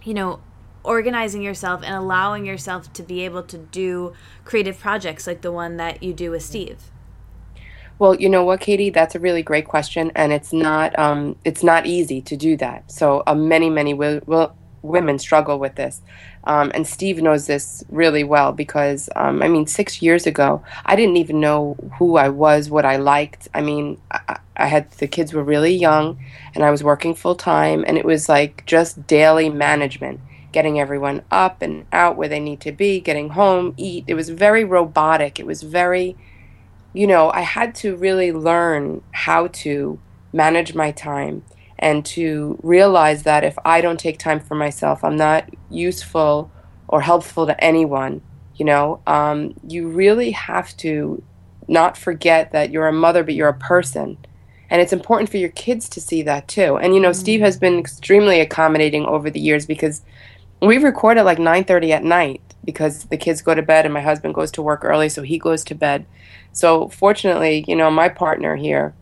you 0.03 0.13
know, 0.13 0.41
organizing 0.83 1.41
yourself 1.41 1.81
and 1.83 1.95
allowing 1.95 2.45
yourself 2.45 2.91
to 2.93 3.03
be 3.03 3.25
able 3.25 3.43
to 3.43 3.57
do 3.57 4.13
creative 4.45 4.79
projects 4.79 5.27
like 5.27 5.41
the 5.41 5.51
one 5.51 5.77
that 5.77 6.01
you 6.01 6.13
do 6.13 6.31
with 6.31 6.43
Steve? 6.43 6.89
Well, 7.99 8.15
you 8.15 8.29
know 8.29 8.45
what, 8.45 8.61
Katie, 8.61 8.91
that's 8.91 9.13
a 9.13 9.19
really 9.19 9.43
great 9.43 9.65
question, 9.65 10.09
and 10.15 10.31
it's 10.31 10.53
not 10.53 10.97
um, 10.97 11.35
it's 11.43 11.63
not 11.63 11.85
easy 11.85 12.21
to 12.21 12.37
do 12.37 12.55
that. 12.55 12.89
So 12.89 13.23
uh, 13.27 13.35
many 13.35 13.69
many 13.69 13.93
will, 13.93 14.21
will, 14.25 14.55
women 14.81 15.19
struggle 15.19 15.59
with 15.59 15.75
this, 15.75 16.01
um, 16.45 16.71
and 16.73 16.87
Steve 16.87 17.21
knows 17.21 17.47
this 17.47 17.83
really 17.89 18.23
well 18.23 18.53
because 18.53 19.09
um, 19.17 19.41
I 19.41 19.49
mean, 19.49 19.67
six 19.67 20.01
years 20.01 20.25
ago, 20.25 20.63
I 20.85 20.95
didn't 20.95 21.17
even 21.17 21.41
know 21.41 21.75
who 21.97 22.15
I 22.15 22.29
was, 22.29 22.69
what 22.69 22.85
I 22.85 22.95
liked. 22.95 23.49
I 23.53 23.59
mean, 23.59 23.99
I, 24.11 24.39
I 24.55 24.67
had 24.67 24.89
the 24.91 25.07
kids 25.07 25.33
were 25.33 25.43
really 25.43 25.75
young, 25.75 26.23
and 26.55 26.63
I 26.63 26.71
was 26.71 26.81
working 26.81 27.13
full 27.13 27.35
time, 27.35 27.83
and 27.85 27.97
it 27.97 28.05
was 28.05 28.29
like 28.29 28.65
just 28.65 29.07
daily 29.07 29.49
management 29.49 30.21
getting 30.51 30.79
everyone 30.79 31.23
up 31.31 31.61
and 31.61 31.85
out 31.91 32.17
where 32.17 32.27
they 32.27 32.39
need 32.39 32.59
to 32.61 32.71
be, 32.71 32.99
getting 32.99 33.29
home, 33.29 33.73
eat. 33.77 34.05
It 34.07 34.15
was 34.15 34.29
very 34.29 34.63
robotic. 34.63 35.39
It 35.39 35.45
was 35.45 35.63
very, 35.63 36.17
you 36.93 37.07
know, 37.07 37.31
I 37.31 37.41
had 37.41 37.75
to 37.75 37.95
really 37.95 38.31
learn 38.31 39.01
how 39.11 39.47
to 39.47 39.99
manage 40.33 40.75
my 40.75 40.91
time 40.91 41.43
and 41.77 42.05
to 42.05 42.59
realize 42.61 43.23
that 43.23 43.43
if 43.43 43.57
I 43.63 43.81
don't 43.81 43.99
take 43.99 44.19
time 44.19 44.39
for 44.39 44.55
myself, 44.55 45.03
I'm 45.03 45.15
not 45.15 45.49
useful 45.69 46.51
or 46.87 47.01
helpful 47.01 47.45
to 47.47 47.63
anyone. 47.63 48.21
You 48.55 48.65
know, 48.65 49.01
um, 49.07 49.55
you 49.65 49.87
really 49.87 50.31
have 50.31 50.75
to 50.77 51.23
not 51.67 51.97
forget 51.97 52.51
that 52.51 52.71
you're 52.71 52.87
a 52.87 52.93
mother, 52.93 53.23
but 53.23 53.35
you're 53.35 53.47
a 53.47 53.53
person. 53.53 54.17
And 54.69 54.81
it's 54.81 54.93
important 54.93 55.29
for 55.29 55.37
your 55.37 55.49
kids 55.49 55.87
to 55.89 56.01
see 56.01 56.21
that 56.23 56.47
too. 56.47 56.77
And 56.77 56.93
you 56.93 56.99
know, 56.99 57.11
mm-hmm. 57.11 57.19
Steve 57.19 57.41
has 57.41 57.57
been 57.57 57.79
extremely 57.79 58.39
accommodating 58.39 59.05
over 59.05 59.29
the 59.29 59.39
years 59.39 59.65
because 59.65 60.03
we 60.61 60.77
record 60.77 61.17
at 61.17 61.25
like 61.25 61.37
9:30 61.37 61.91
at 61.91 62.03
night 62.03 62.41
because 62.65 63.05
the 63.05 63.17
kids 63.17 63.41
go 63.41 63.55
to 63.55 63.61
bed 63.61 63.85
and 63.85 63.93
my 63.93 64.01
husband 64.01 64.33
goes 64.35 64.51
to 64.51 64.61
work 64.61 64.83
early, 64.83 65.09
so 65.09 65.23
he 65.23 65.37
goes 65.37 65.63
to 65.65 65.75
bed. 65.75 66.05
So 66.51 66.89
fortunately, 66.89 67.63
you 67.67 67.75
know, 67.75 67.89
my 67.89 68.09
partner 68.09 68.55
here 68.55 68.93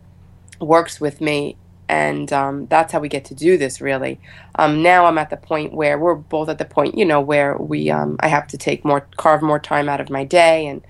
works 0.60 1.00
with 1.00 1.20
me, 1.20 1.56
and 1.88 2.32
um, 2.32 2.66
that's 2.66 2.92
how 2.92 3.00
we 3.00 3.08
get 3.08 3.24
to 3.26 3.34
do 3.34 3.56
this. 3.58 3.80
Really, 3.80 4.20
um, 4.54 4.82
now 4.82 5.06
I'm 5.06 5.18
at 5.18 5.30
the 5.30 5.36
point 5.36 5.72
where 5.72 5.98
we're 5.98 6.14
both 6.14 6.48
at 6.48 6.58
the 6.58 6.64
point, 6.64 6.96
you 6.96 7.04
know, 7.04 7.20
where 7.20 7.56
we 7.56 7.90
um, 7.90 8.16
I 8.20 8.28
have 8.28 8.46
to 8.48 8.58
take 8.58 8.84
more, 8.84 9.06
carve 9.16 9.42
more 9.42 9.58
time 9.58 9.88
out 9.88 10.00
of 10.00 10.10
my 10.10 10.24
day, 10.24 10.66
and 10.66 10.82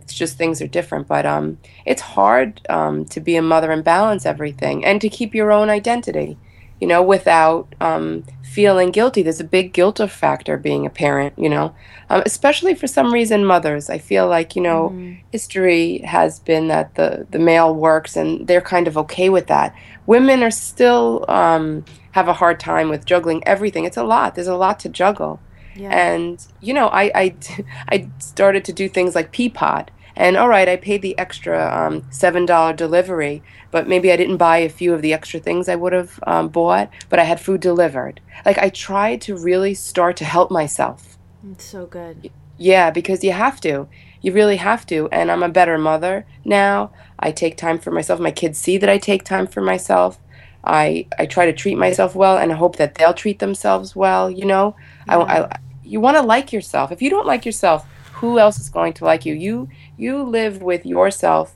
it's 0.00 0.14
just 0.14 0.38
things 0.38 0.62
are 0.62 0.66
different. 0.66 1.06
But 1.06 1.26
um, 1.26 1.58
it's 1.84 2.02
hard 2.02 2.60
um, 2.70 3.04
to 3.06 3.20
be 3.20 3.36
a 3.36 3.42
mother 3.42 3.70
and 3.70 3.84
balance 3.84 4.24
everything 4.24 4.84
and 4.84 5.00
to 5.00 5.08
keep 5.08 5.34
your 5.34 5.52
own 5.52 5.68
identity, 5.68 6.38
you 6.80 6.86
know, 6.86 7.02
without 7.02 7.74
um, 7.80 8.24
feeling 8.42 8.90
guilty. 8.90 9.22
There's 9.22 9.40
a 9.40 9.44
big 9.44 9.72
guilt 9.72 10.00
factor 10.10 10.56
being 10.56 10.86
a 10.86 10.90
parent, 10.90 11.34
you 11.38 11.48
know, 11.48 11.74
um, 12.10 12.22
especially 12.26 12.74
for 12.74 12.86
some 12.86 13.12
reason 13.12 13.44
mothers. 13.44 13.88
I 13.88 13.98
feel 13.98 14.28
like, 14.28 14.54
you 14.54 14.62
know, 14.62 14.90
mm. 14.90 15.20
history 15.32 15.98
has 15.98 16.40
been 16.40 16.68
that 16.68 16.94
the, 16.94 17.26
the 17.30 17.38
male 17.38 17.74
works 17.74 18.16
and 18.16 18.46
they're 18.46 18.60
kind 18.60 18.86
of 18.86 18.98
okay 18.98 19.28
with 19.28 19.46
that. 19.46 19.74
Women 20.06 20.42
are 20.42 20.50
still 20.50 21.24
um, 21.28 21.84
have 22.12 22.28
a 22.28 22.32
hard 22.32 22.60
time 22.60 22.88
with 22.88 23.04
juggling 23.04 23.42
everything. 23.46 23.84
It's 23.84 23.96
a 23.96 24.04
lot. 24.04 24.34
There's 24.34 24.46
a 24.46 24.56
lot 24.56 24.78
to 24.80 24.88
juggle. 24.88 25.40
Yeah. 25.76 25.90
And 25.90 26.46
you 26.60 26.72
know, 26.72 26.88
I, 26.88 27.10
I 27.14 27.34
I 27.88 28.08
started 28.18 28.64
to 28.66 28.72
do 28.72 28.88
things 28.88 29.14
like 29.14 29.32
Peapod, 29.32 29.88
and 30.16 30.36
all 30.36 30.48
right, 30.48 30.68
I 30.68 30.76
paid 30.76 31.02
the 31.02 31.18
extra 31.18 31.70
um, 31.74 32.04
seven 32.10 32.46
dollar 32.46 32.72
delivery, 32.72 33.42
but 33.70 33.88
maybe 33.88 34.12
I 34.12 34.16
didn't 34.16 34.36
buy 34.36 34.58
a 34.58 34.68
few 34.68 34.94
of 34.94 35.02
the 35.02 35.12
extra 35.12 35.40
things 35.40 35.68
I 35.68 35.76
would 35.76 35.92
have 35.92 36.20
um, 36.26 36.48
bought, 36.48 36.90
but 37.08 37.18
I 37.18 37.24
had 37.24 37.40
food 37.40 37.60
delivered. 37.60 38.20
Like 38.44 38.58
I 38.58 38.68
tried 38.68 39.20
to 39.22 39.36
really 39.36 39.74
start 39.74 40.16
to 40.18 40.24
help 40.24 40.50
myself. 40.50 41.18
It's 41.50 41.64
so 41.64 41.86
good. 41.86 42.30
Yeah, 42.56 42.90
because 42.90 43.24
you 43.24 43.32
have 43.32 43.60
to. 43.62 43.88
You 44.20 44.32
really 44.32 44.56
have 44.56 44.86
to. 44.86 45.08
And 45.10 45.30
I'm 45.30 45.42
a 45.42 45.48
better 45.48 45.76
mother 45.76 46.26
now. 46.44 46.92
I 47.18 47.32
take 47.32 47.56
time 47.56 47.78
for 47.78 47.90
myself. 47.90 48.20
My 48.20 48.30
kids 48.30 48.58
see 48.58 48.78
that 48.78 48.88
I 48.88 48.98
take 48.98 49.24
time 49.24 49.46
for 49.46 49.60
myself. 49.60 50.18
I 50.62 51.06
I 51.18 51.26
try 51.26 51.44
to 51.46 51.52
treat 51.52 51.76
myself 51.76 52.14
well 52.14 52.38
and 52.38 52.50
I 52.50 52.54
hope 52.54 52.76
that 52.76 52.94
they'll 52.94 53.12
treat 53.12 53.38
themselves 53.38 53.94
well. 53.94 54.30
You 54.30 54.46
know, 54.46 54.76
yeah. 55.06 55.18
I, 55.18 55.42
I 55.42 55.58
you 55.82 56.00
want 56.00 56.16
to 56.16 56.22
like 56.22 56.52
yourself. 56.52 56.90
If 56.90 57.02
you 57.02 57.10
don't 57.10 57.26
like 57.26 57.44
yourself, 57.44 57.86
who 58.14 58.38
else 58.38 58.58
is 58.58 58.70
going 58.70 58.94
to 58.94 59.04
like 59.04 59.26
you? 59.26 59.34
You 59.34 59.68
you 59.96 60.22
live 60.22 60.62
with 60.62 60.84
yourself 60.86 61.54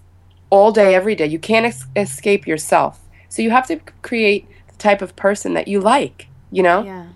all 0.51 0.73
day, 0.73 0.95
every 0.95 1.15
day. 1.15 1.27
You 1.27 1.39
can't 1.39 1.67
ex- 1.67 1.87
escape 1.97 2.47
yourself. 2.47 3.01
So 3.29 3.43
you 3.43 3.51
have 3.51 3.67
to 3.69 3.77
create 4.03 4.49
the 4.69 4.77
type 4.77 5.03
of 5.03 5.17
person 5.17 5.55
that 5.55 5.69
you 5.69 5.81
like. 5.81 6.29
You 6.51 6.63
know. 6.63 6.83
Yeah. 6.83 7.09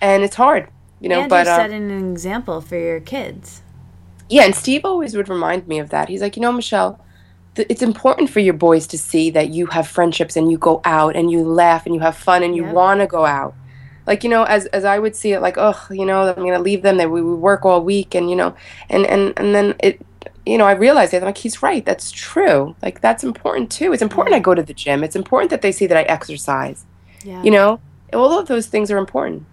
And 0.00 0.22
it's 0.22 0.36
hard. 0.36 0.68
You 1.00 1.08
know, 1.08 1.20
and 1.22 1.30
but 1.30 1.46
you're 1.46 1.54
uh, 1.54 1.68
an 1.68 2.12
example 2.12 2.60
for 2.60 2.78
your 2.78 3.00
kids. 3.00 3.62
Yeah, 4.28 4.44
and 4.44 4.54
Steve 4.54 4.84
always 4.84 5.14
would 5.16 5.28
remind 5.28 5.68
me 5.68 5.78
of 5.78 5.90
that. 5.90 6.08
He's 6.08 6.22
like, 6.22 6.36
you 6.36 6.42
know, 6.42 6.52
Michelle, 6.52 7.04
it's 7.56 7.82
important 7.82 8.30
for 8.30 8.40
your 8.40 8.54
boys 8.54 8.86
to 8.88 8.98
see 8.98 9.30
that 9.30 9.50
you 9.50 9.66
have 9.66 9.86
friendships 9.86 10.36
and 10.36 10.50
you 10.50 10.58
go 10.58 10.80
out 10.84 11.14
and 11.14 11.30
you 11.30 11.42
laugh 11.42 11.86
and 11.86 11.94
you 11.94 12.00
have 12.00 12.16
fun 12.16 12.42
and 12.42 12.56
you 12.56 12.64
yep. 12.64 12.74
want 12.74 13.00
to 13.00 13.06
go 13.06 13.24
out 13.24 13.54
like 14.06 14.24
you 14.24 14.30
know 14.30 14.44
as 14.44 14.66
as 14.66 14.84
i 14.84 14.98
would 14.98 15.14
see 15.14 15.32
it 15.32 15.40
like 15.40 15.56
oh 15.56 15.78
you 15.90 16.04
know 16.04 16.28
i'm 16.28 16.34
gonna 16.34 16.58
leave 16.58 16.82
them 16.82 16.96
they 16.96 17.06
we, 17.06 17.22
we 17.22 17.34
work 17.34 17.64
all 17.64 17.82
week 17.82 18.14
and 18.14 18.28
you 18.28 18.36
know 18.36 18.54
and 18.88 19.06
and 19.06 19.32
and 19.36 19.54
then 19.54 19.74
it 19.80 20.04
you 20.46 20.58
know 20.58 20.66
i 20.66 20.72
realized 20.72 21.14
it 21.14 21.18
I'm 21.18 21.24
like 21.24 21.38
he's 21.38 21.62
right 21.62 21.84
that's 21.84 22.10
true 22.10 22.74
like 22.82 23.00
that's 23.00 23.24
important 23.24 23.70
too 23.70 23.92
it's 23.92 24.02
important 24.02 24.34
i 24.34 24.38
mm-hmm. 24.38 24.44
go 24.44 24.54
to 24.54 24.62
the 24.62 24.74
gym 24.74 25.04
it's 25.04 25.16
important 25.16 25.50
that 25.50 25.62
they 25.62 25.72
see 25.72 25.86
that 25.86 25.96
i 25.96 26.02
exercise 26.02 26.84
yeah. 27.24 27.42
you 27.42 27.50
know 27.50 27.80
all 28.12 28.38
of 28.38 28.48
those 28.48 28.66
things 28.66 28.90
are 28.90 28.98
important 28.98 29.46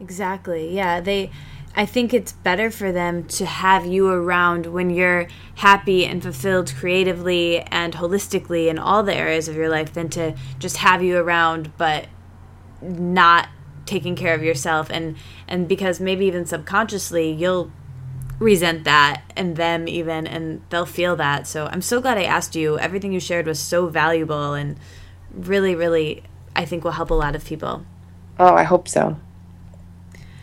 exactly 0.00 0.74
yeah 0.74 1.00
they 1.00 1.30
I 1.74 1.86
think 1.86 2.12
it's 2.12 2.32
better 2.32 2.70
for 2.70 2.92
them 2.92 3.24
to 3.28 3.46
have 3.46 3.86
you 3.86 4.08
around 4.08 4.66
when 4.66 4.90
you're 4.90 5.26
happy 5.54 6.04
and 6.04 6.22
fulfilled 6.22 6.74
creatively 6.76 7.60
and 7.60 7.94
holistically 7.94 8.68
in 8.68 8.78
all 8.78 9.02
the 9.02 9.14
areas 9.14 9.48
of 9.48 9.56
your 9.56 9.70
life 9.70 9.94
than 9.94 10.10
to 10.10 10.34
just 10.58 10.78
have 10.78 11.02
you 11.02 11.16
around 11.16 11.72
but 11.78 12.06
not 12.82 13.48
taking 13.86 14.14
care 14.14 14.34
of 14.34 14.42
yourself 14.42 14.90
and 14.90 15.16
and 15.48 15.66
because 15.66 15.98
maybe 15.98 16.26
even 16.26 16.44
subconsciously 16.44 17.30
you'll 17.32 17.72
resent 18.42 18.84
that 18.84 19.22
and 19.36 19.56
them 19.56 19.86
even 19.88 20.26
and 20.26 20.62
they'll 20.70 20.84
feel 20.86 21.16
that 21.16 21.46
so 21.46 21.66
i'm 21.66 21.82
so 21.82 22.00
glad 22.00 22.18
i 22.18 22.24
asked 22.24 22.56
you 22.56 22.78
everything 22.78 23.12
you 23.12 23.20
shared 23.20 23.46
was 23.46 23.58
so 23.58 23.86
valuable 23.86 24.54
and 24.54 24.76
really 25.32 25.74
really 25.74 26.22
i 26.56 26.64
think 26.64 26.84
will 26.84 26.92
help 26.92 27.10
a 27.10 27.14
lot 27.14 27.34
of 27.34 27.44
people 27.44 27.84
oh 28.38 28.54
i 28.54 28.62
hope 28.62 28.88
so 28.88 29.16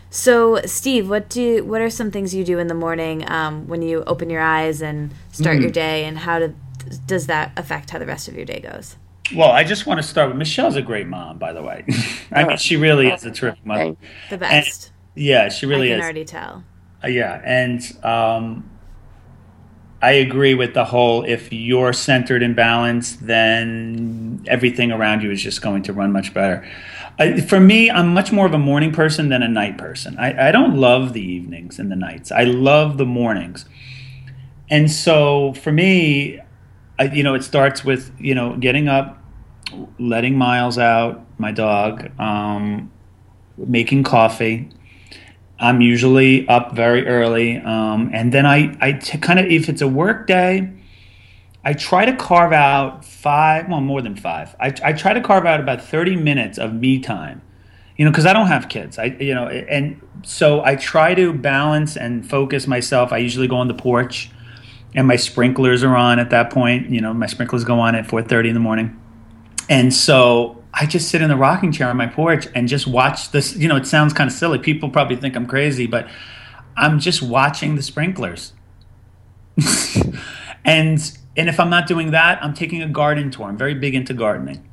so 0.09 0.59
steve 0.65 1.09
what 1.09 1.29
do 1.29 1.63
what 1.63 1.81
are 1.81 1.89
some 1.89 2.09
things 2.09 2.33
you 2.33 2.43
do 2.43 2.57
in 2.57 2.67
the 2.67 2.73
morning 2.73 3.29
um, 3.29 3.67
when 3.67 3.81
you 3.81 4.03
open 4.05 4.29
your 4.29 4.41
eyes 4.41 4.81
and 4.81 5.13
start 5.31 5.57
mm. 5.57 5.61
your 5.61 5.71
day 5.71 6.05
and 6.05 6.19
how 6.19 6.39
to, 6.39 6.53
does 7.05 7.27
that 7.27 7.51
affect 7.57 7.91
how 7.91 7.99
the 7.99 8.05
rest 8.05 8.27
of 8.27 8.35
your 8.35 8.45
day 8.45 8.59
goes 8.59 8.95
well, 9.35 9.51
I 9.51 9.63
just 9.63 9.85
want 9.85 10.01
to 10.01 10.07
start 10.07 10.29
with 10.29 10.37
Michelle's 10.37 10.75
a 10.75 10.81
great 10.81 11.05
mom, 11.05 11.37
by 11.37 11.53
the 11.53 11.61
way. 11.61 11.85
I 12.31 12.45
mean, 12.45 12.57
she 12.57 12.77
really 12.77 13.09
is 13.09 13.23
a 13.25 13.31
terrific 13.31 13.63
mother. 13.63 13.95
The 14.31 14.39
best. 14.39 14.91
And, 15.15 15.23
yeah, 15.23 15.49
she 15.49 15.67
really 15.67 15.89
I 15.89 15.91
can 15.91 15.99
is. 15.99 16.03
already 16.03 16.25
tell. 16.25 16.63
Uh, 17.03 17.07
yeah, 17.07 17.41
and 17.43 17.81
um, 18.03 18.69
I 20.01 20.11
agree 20.11 20.53
with 20.53 20.73
the 20.73 20.85
whole 20.85 21.23
if 21.23 21.51
you're 21.51 21.93
centered 21.93 22.43
and 22.43 22.55
balanced, 22.55 23.25
then 23.25 24.43
everything 24.47 24.91
around 24.91 25.23
you 25.23 25.31
is 25.31 25.41
just 25.41 25.61
going 25.61 25.83
to 25.83 25.93
run 25.93 26.11
much 26.11 26.33
better. 26.33 26.67
Uh, 27.17 27.41
for 27.41 27.59
me, 27.59 27.91
I'm 27.91 28.13
much 28.13 28.31
more 28.31 28.45
of 28.45 28.53
a 28.53 28.57
morning 28.57 28.91
person 28.91 29.29
than 29.29 29.43
a 29.43 29.47
night 29.47 29.77
person. 29.77 30.17
I, 30.17 30.49
I 30.49 30.51
don't 30.51 30.77
love 30.77 31.13
the 31.13 31.21
evenings 31.21 31.79
and 31.79 31.91
the 31.91 31.95
nights, 31.95 32.31
I 32.31 32.43
love 32.43 32.97
the 32.97 33.05
mornings. 33.05 33.65
And 34.69 34.89
so 34.89 35.53
for 35.53 35.71
me, 35.71 36.39
I, 36.99 37.05
you 37.05 37.23
know, 37.23 37.33
it 37.33 37.43
starts 37.43 37.83
with, 37.83 38.13
you 38.19 38.35
know, 38.35 38.55
getting 38.57 38.87
up, 38.87 39.21
letting 39.97 40.37
Miles 40.37 40.77
out, 40.77 41.25
my 41.39 41.51
dog, 41.51 42.11
um, 42.19 42.91
making 43.57 44.03
coffee. 44.03 44.69
I'm 45.59 45.81
usually 45.81 46.47
up 46.47 46.73
very 46.73 47.05
early, 47.07 47.57
um, 47.57 48.11
and 48.13 48.31
then 48.33 48.45
I, 48.45 48.77
I 48.79 48.93
t- 48.93 49.17
kind 49.17 49.39
of 49.39 49.45
if 49.47 49.67
it's 49.67 49.81
a 49.81 49.87
work 49.87 50.27
day, 50.27 50.71
I 51.63 51.73
try 51.73 52.05
to 52.05 52.15
carve 52.15 52.53
out 52.53 53.03
five, 53.03 53.67
well, 53.67 53.81
more 53.81 54.01
than 54.01 54.15
five. 54.15 54.55
I, 54.59 54.73
I 54.83 54.93
try 54.93 55.13
to 55.13 55.21
carve 55.21 55.45
out 55.45 55.59
about 55.59 55.81
30 55.81 56.15
minutes 56.15 56.57
of 56.57 56.73
me 56.73 56.99
time, 56.99 57.41
you 57.97 58.05
know, 58.05 58.11
because 58.11 58.25
I 58.25 58.31
don't 58.31 58.47
have 58.47 58.69
kids. 58.69 58.97
I, 58.97 59.05
you 59.19 59.35
know, 59.35 59.47
and 59.47 60.01
so 60.23 60.63
I 60.63 60.75
try 60.75 61.13
to 61.15 61.33
balance 61.33 61.97
and 61.97 62.27
focus 62.27 62.65
myself. 62.65 63.11
I 63.11 63.17
usually 63.17 63.47
go 63.47 63.57
on 63.57 63.67
the 63.67 63.73
porch, 63.73 64.31
and 64.95 65.07
my 65.07 65.17
sprinklers 65.17 65.83
are 65.83 65.95
on 65.95 66.19
at 66.19 66.29
that 66.29 66.51
point. 66.51 66.89
You 66.89 67.01
know, 67.01 67.13
my 67.13 67.27
sprinklers 67.27 67.65
go 67.65 67.79
on 67.81 67.95
at 67.95 68.07
4:30 68.07 68.47
in 68.47 68.53
the 68.53 68.59
morning 68.61 68.99
and 69.69 69.93
so 69.93 70.58
I 70.73 70.85
just 70.85 71.09
sit 71.09 71.21
in 71.21 71.29
the 71.29 71.35
rocking 71.35 71.71
chair 71.71 71.89
on 71.89 71.97
my 71.97 72.07
porch 72.07 72.47
and 72.53 72.67
just 72.67 72.87
watch 72.87 73.31
this. 73.31 73.55
You 73.55 73.67
know, 73.67 73.75
it 73.75 73.87
sounds 73.87 74.13
kind 74.13 74.29
of 74.29 74.35
silly. 74.35 74.59
People 74.59 74.89
probably 74.89 75.15
think 75.15 75.35
I'm 75.35 75.47
crazy, 75.47 75.87
but 75.87 76.07
I'm 76.77 76.99
just 76.99 77.21
watching 77.21 77.75
the 77.75 77.81
sprinklers. 77.81 78.53
and 80.65 81.17
and 81.35 81.49
if 81.49 81.59
I'm 81.59 81.69
not 81.69 81.87
doing 81.87 82.11
that, 82.11 82.43
I'm 82.43 82.53
taking 82.53 82.81
a 82.81 82.87
garden 82.87 83.31
tour. 83.31 83.47
I'm 83.47 83.57
very 83.57 83.73
big 83.73 83.95
into 83.95 84.13
gardening. 84.13 84.69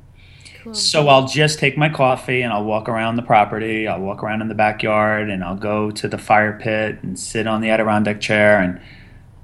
Cool. 0.63 0.73
So 0.73 1.07
I'll 1.07 1.27
just 1.27 1.59
take 1.59 1.77
my 1.77 1.89
coffee 1.89 2.41
and 2.41 2.51
I'll 2.51 2.65
walk 2.65 2.89
around 2.89 3.15
the 3.15 3.21
property. 3.21 3.87
I'll 3.87 4.01
walk 4.01 4.23
around 4.23 4.41
in 4.41 4.49
the 4.49 4.55
backyard 4.55 5.29
and 5.29 5.43
I'll 5.43 5.55
go 5.55 5.91
to 5.91 6.07
the 6.07 6.17
fire 6.17 6.59
pit 6.59 6.99
and 7.03 7.17
sit 7.17 7.47
on 7.47 7.61
the 7.61 7.69
Adirondack 7.69 8.19
chair 8.19 8.59
and 8.59 8.81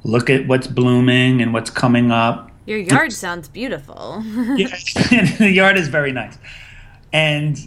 look 0.04 0.30
at 0.30 0.48
what's 0.48 0.68
blooming 0.68 1.42
and 1.42 1.54
what's 1.54 1.70
coming 1.70 2.12
up 2.12 2.52
your 2.66 2.78
yard 2.78 3.12
sounds 3.12 3.50
beautiful. 3.50 4.22
yeah, 4.26 4.68
the 5.38 5.52
yard 5.54 5.78
is 5.78 5.88
very 5.88 6.12
nice. 6.12 6.38
And 7.12 7.58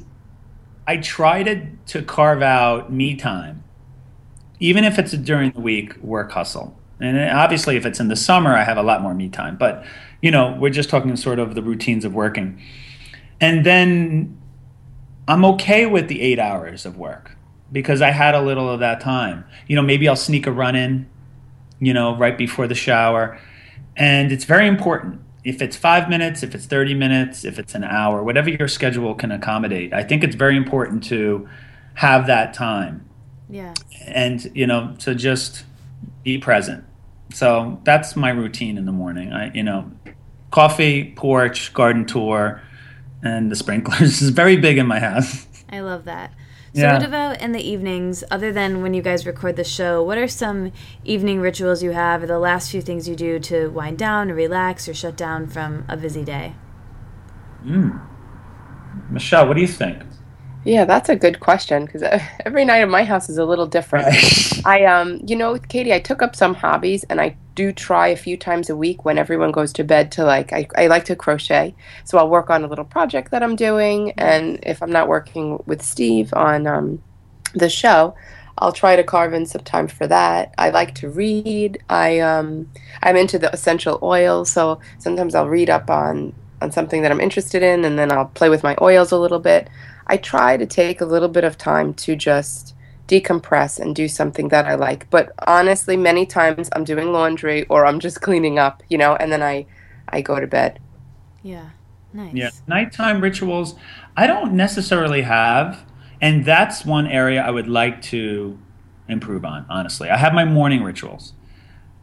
I 0.87 0.97
try 0.99 1.43
to, 1.43 1.67
to 1.87 2.03
carve 2.03 2.43
out 2.43 2.93
me 2.93 3.15
time, 3.15 3.65
even 4.59 4.85
if 4.85 4.99
it's 4.99 5.13
during 5.13 5.53
the 5.53 5.61
week 5.61 5.97
work 5.99 6.33
hustle. 6.33 6.79
And 6.99 7.19
obviously, 7.31 7.77
if 7.77 7.85
it's 7.85 8.01
in 8.01 8.09
the 8.09 8.17
summer, 8.17 8.55
I 8.55 8.65
have 8.65 8.79
a 8.79 8.83
lot 8.83 9.03
more 9.03 9.13
me 9.13 9.29
time. 9.29 9.57
But, 9.57 9.85
you 10.23 10.31
know, 10.31 10.57
we're 10.59 10.71
just 10.71 10.89
talking 10.89 11.15
sort 11.17 11.39
of 11.39 11.55
the 11.55 11.63
routines 11.63 12.07
of 12.07 12.15
working. 12.15 12.61
And 13.39 13.67
then 13.67 14.41
I'm 15.29 15.45
okay 15.45 15.85
with 15.85 16.09
the 16.09 16.23
eight 16.23 16.39
hours 16.39 16.87
of 16.87 16.97
work 16.97 17.37
because 17.71 18.01
I 18.01 18.13
had 18.13 18.35
a 18.35 18.41
little 18.41 18.71
of 18.71 18.81
that 18.81 19.01
time. 19.01 19.45
You 19.67 19.77
know, 19.77 19.83
maybe 19.83 20.09
I'll 20.09 20.17
sneak 20.17 20.47
a 20.47 20.53
run 20.53 20.75
in, 20.75 21.07
you 21.81 21.93
know, 21.93 22.17
right 22.17 22.39
before 22.39 22.67
the 22.67 22.75
shower 22.75 23.39
and 23.97 24.31
it's 24.31 24.45
very 24.45 24.67
important. 24.67 25.21
If 25.45 25.63
it's 25.63 25.77
five 25.77 26.09
minutes, 26.09 26.43
if 26.43 26.55
it's 26.55 26.67
30 26.67 26.95
minutes, 26.95 27.45
if 27.45 27.59
it's 27.59 27.75
an 27.75 27.85
hour, 27.85 28.23
whatever 28.23 28.51
your 28.51 28.69
schedule 28.69 29.15
can 29.15 29.31
accommodate, 29.31 29.93
I 29.93 30.03
think 30.03 30.25
it's 30.25 30.35
very 30.35 30.57
important 30.57 31.05
to 31.05 31.49
have 31.95 32.27
that 32.27 32.53
time. 32.53 33.09
Yeah. 33.49 33.75
And, 34.07 34.51
you 34.55 34.67
know, 34.67 34.95
to 35.01 35.15
just 35.15 35.65
be 36.25 36.39
present. 36.39 36.85
So 37.33 37.81
that's 37.85 38.17
my 38.17 38.31
routine 38.31 38.77
in 38.77 38.87
the 38.87 38.93
morning. 38.93 39.33
I, 39.33 39.53
you 39.53 39.63
know, 39.63 39.91
coffee, 40.51 41.13
porch, 41.17 41.73
garden 41.73 42.07
tour, 42.07 42.61
and 43.23 43.51
the 43.51 43.57
sprinklers 43.57 44.01
is 44.23 44.31
very 44.31 44.57
big 44.57 44.79
in 44.79 44.87
my 44.87 44.99
house. 44.99 45.47
I 45.69 45.81
love 45.81 46.05
that. 46.05 46.33
So, 46.77 46.83
yeah. 46.83 46.93
what 46.93 47.07
about 47.07 47.41
in 47.41 47.53
the 47.53 47.61
evenings, 47.67 48.23
other 48.31 48.53
than 48.53 48.83
when 48.83 48.93
you 48.93 49.01
guys 49.01 49.25
record 49.25 49.57
the 49.57 49.65
show? 49.65 50.03
What 50.03 50.19
are 50.19 50.29
some 50.29 50.73
evening 51.05 51.41
rituals 51.41 51.83
you 51.83 51.93
have, 51.93 52.23
or 52.23 52.27
the 52.27 52.39
last 52.39 52.71
few 52.71 52.83
things 52.83 53.09
you 53.09 53.17
do 53.17 53.39
to 53.39 53.69
wind 53.69 53.97
down 53.97 54.31
or 54.31 54.35
relax 54.35 54.87
or 54.87 54.93
shut 54.93 55.17
down 55.17 55.47
from 55.47 55.87
a 55.89 55.97
busy 55.97 56.23
day? 56.23 56.55
Mm. 57.65 57.99
Michelle, 59.09 59.49
what 59.49 59.55
do 59.55 59.63
you 59.63 59.67
think? 59.67 60.03
Yeah, 60.65 60.85
that's 60.85 61.09
a 61.09 61.17
good 61.17 61.41
question 61.41 61.87
because 61.87 62.03
every 62.45 62.67
night 62.67 62.83
at 62.83 62.91
my 62.91 63.05
house 63.05 63.31
is 63.31 63.39
a 63.39 63.47
little 63.47 63.67
different. 63.67 64.09
I, 64.67 64.85
um, 64.85 65.19
you 65.27 65.35
know, 65.35 65.57
Katie, 65.57 65.95
I 65.95 66.01
took 66.01 66.21
up 66.21 66.37
some 66.37 66.53
hobbies 66.53 67.05
and 67.05 67.23
I 67.23 67.39
do 67.57 67.73
try 67.73 68.09
a 68.09 68.17
few 68.17 68.37
times 68.37 68.71
a 68.71 68.77
week 68.77 69.05
when 69.05 69.19
everyone 69.19 69.51
goes 69.51 69.73
to 69.73 69.83
bed 69.83 70.13
to 70.13 70.25
like 70.25 70.53
I, 70.53 70.69
I 70.77 70.87
like 70.87 71.07
to 71.07 71.17
crochet. 71.17 71.75
So 72.05 72.19
i'll 72.19 72.29
work 72.29 72.51
on 72.51 72.63
a 72.63 72.69
little 72.69 72.85
project 72.85 73.33
that 73.33 73.43
i'm 73.43 73.57
doing 73.57 74.13
and 74.13 74.61
if 74.63 74.83
i'm 74.83 74.93
not 74.93 75.09
working 75.09 75.61
with 75.67 75.83
steve 75.83 76.33
on 76.35 76.67
um, 76.69 77.03
the 77.55 77.69
show 77.69 78.15
i'll 78.59 78.73
try 78.73 78.95
to 78.95 79.03
carve 79.03 79.35
in 79.35 79.47
some 79.47 79.63
time 79.63 79.89
for 79.89 80.07
that. 80.07 80.55
I 80.57 80.71
like 80.71 80.95
to 80.97 81.09
read. 81.11 81.79
I 81.91 82.21
um, 82.21 82.71
i'm 83.03 83.17
into 83.17 83.39
the 83.39 83.53
essential 83.53 83.99
oils 84.03 84.53
so 84.53 84.79
sometimes 84.99 85.35
i'll 85.35 85.49
read 85.49 85.71
up 85.71 85.91
on 85.91 86.35
on 86.63 86.71
something 86.71 87.03
that 87.03 87.11
i'm 87.11 87.21
interested 87.21 87.63
in 87.63 87.85
and 87.85 87.99
then 87.99 88.13
i'll 88.13 88.27
play 88.27 88.49
with 88.49 88.63
my 88.63 88.77
oils 88.81 89.11
a 89.11 89.19
little 89.19 89.41
bit. 89.41 89.69
I 90.09 90.19
try 90.19 90.57
to 90.57 90.67
take 90.67 91.01
a 91.01 91.05
little 91.07 91.29
bit 91.29 91.43
of 91.43 91.59
time 91.59 91.93
to 91.95 92.15
just 92.15 92.76
decompress 93.09 93.79
and 93.79 93.95
do 93.95 94.09
something 94.09 94.49
that 94.49 94.67
I 94.67 94.75
like. 94.75 95.09
But 95.11 95.33
honestly, 95.47 95.97
many 95.97 96.27
times 96.27 96.69
I'm 96.73 96.85
doing 96.85 97.13
laundry 97.13 97.67
or 97.67 97.87
I'm 97.87 98.01
just 98.01 98.21
cleaning 98.21 98.59
up, 98.59 98.83
you 98.89 98.99
know, 98.99 99.17
and 99.17 99.33
then 99.33 99.43
I 99.43 99.67
I 100.09 100.21
go 100.21 100.39
to 100.39 100.47
bed. 100.47 100.81
Yeah. 101.43 101.71
Nice. 102.13 102.35
Yeah. 102.35 102.51
Nighttime 102.67 103.21
rituals 103.21 103.75
I 104.17 104.27
don't 104.27 104.55
necessarily 104.55 105.23
have 105.23 105.85
and 106.21 106.45
that's 106.45 106.85
one 106.85 107.07
area 107.07 107.43
I 107.43 107.51
would 107.51 107.69
like 107.69 108.01
to 108.03 108.59
improve 109.09 109.45
on, 109.45 109.67
honestly. 109.69 110.09
I 110.09 110.17
have 110.17 110.33
my 110.33 110.45
morning 110.45 110.83
rituals. 110.83 111.35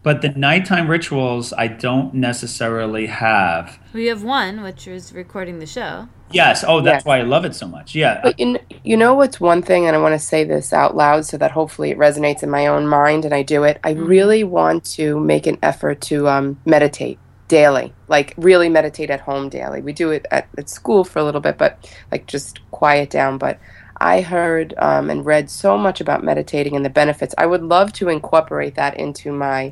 But 0.04 0.22
the 0.22 0.30
nighttime 0.30 0.90
rituals 0.90 1.54
I 1.54 1.68
don't 1.68 2.14
necessarily 2.14 3.08
have. 3.08 3.80
We 3.94 4.08
have 4.08 4.22
one, 4.24 4.62
which 4.62 4.86
is 4.86 5.14
recording 5.14 5.60
the 5.60 5.66
show. 5.66 6.10
Yes. 6.30 6.66
Oh, 6.68 6.82
that's 6.82 7.02
Yes. 7.02 7.06
why 7.06 7.20
I 7.20 7.22
love 7.22 7.46
it 7.46 7.56
so 7.56 7.68
much. 7.68 7.96
Yeah. 7.96 8.20
But 8.22 8.40
you, 8.40 8.60
you 8.84 8.98
know 8.98 9.14
what's 9.14 9.40
one 9.40 9.62
thing, 9.62 9.86
and 9.88 9.96
I 9.96 10.00
want 10.00 10.14
to 10.14 10.20
say 10.20 10.44
this 10.44 10.74
out 10.74 10.96
loud 10.96 11.26
so 11.26 11.38
that 11.38 11.52
hopefully 11.52 11.92
it 11.92 11.98
resonates 11.98 12.44
in 12.44 12.50
my 12.50 12.68
own 12.68 12.88
mind 12.88 13.24
and 13.24 13.34
I 13.34 13.44
do 13.44 13.64
it. 13.64 13.80
I 13.84 13.92
really 13.92 14.44
want 14.44 14.84
to 14.96 15.20
make 15.20 15.48
an 15.48 15.58
effort 15.64 16.02
to 16.02 16.28
um, 16.28 16.60
meditate 16.66 17.18
daily, 17.48 17.94
like 18.08 18.34
really 18.36 18.68
meditate 18.68 19.10
at 19.10 19.22
home 19.22 19.48
daily. 19.48 19.80
We 19.82 19.94
do 19.94 20.12
it 20.12 20.26
at, 20.32 20.50
at 20.58 20.70
school 20.70 21.04
for 21.04 21.20
a 21.20 21.24
little 21.24 21.42
bit, 21.42 21.58
but 21.58 21.90
like 22.12 22.26
just 22.26 22.60
quiet 22.72 23.10
down. 23.12 23.38
But 23.38 23.60
I 24.02 24.22
heard 24.22 24.74
um, 24.80 25.10
and 25.10 25.26
read 25.26 25.50
so 25.50 25.78
much 25.78 26.02
about 26.02 26.24
meditating 26.24 26.76
and 26.76 26.84
the 26.84 26.90
benefits. 26.90 27.36
I 27.38 27.46
would 27.46 27.62
love 27.64 27.94
to 27.94 28.10
incorporate 28.10 28.76
that 28.76 28.98
into 28.98 29.32
my 29.32 29.72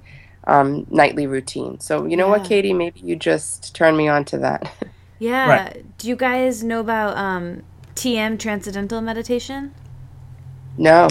um, 0.52 0.86
nightly 0.90 1.28
routine. 1.28 1.80
So, 1.80 2.06
you 2.06 2.18
know 2.18 2.28
what, 2.28 2.44
Katie? 2.44 2.74
Maybe 2.74 3.00
you 3.00 3.16
just 3.16 3.74
turn 3.74 3.96
me 3.96 4.08
on 4.08 4.26
to 4.26 4.38
that. 4.40 4.72
Yeah. 5.20 5.48
Right. 5.48 5.98
Do 6.00 6.08
you 6.08 6.16
guys 6.16 6.64
know 6.64 6.80
about 6.80 7.16
um, 7.16 7.62
TM 7.94 8.40
Transcendental 8.40 9.02
Meditation? 9.02 9.72
no. 10.80 11.08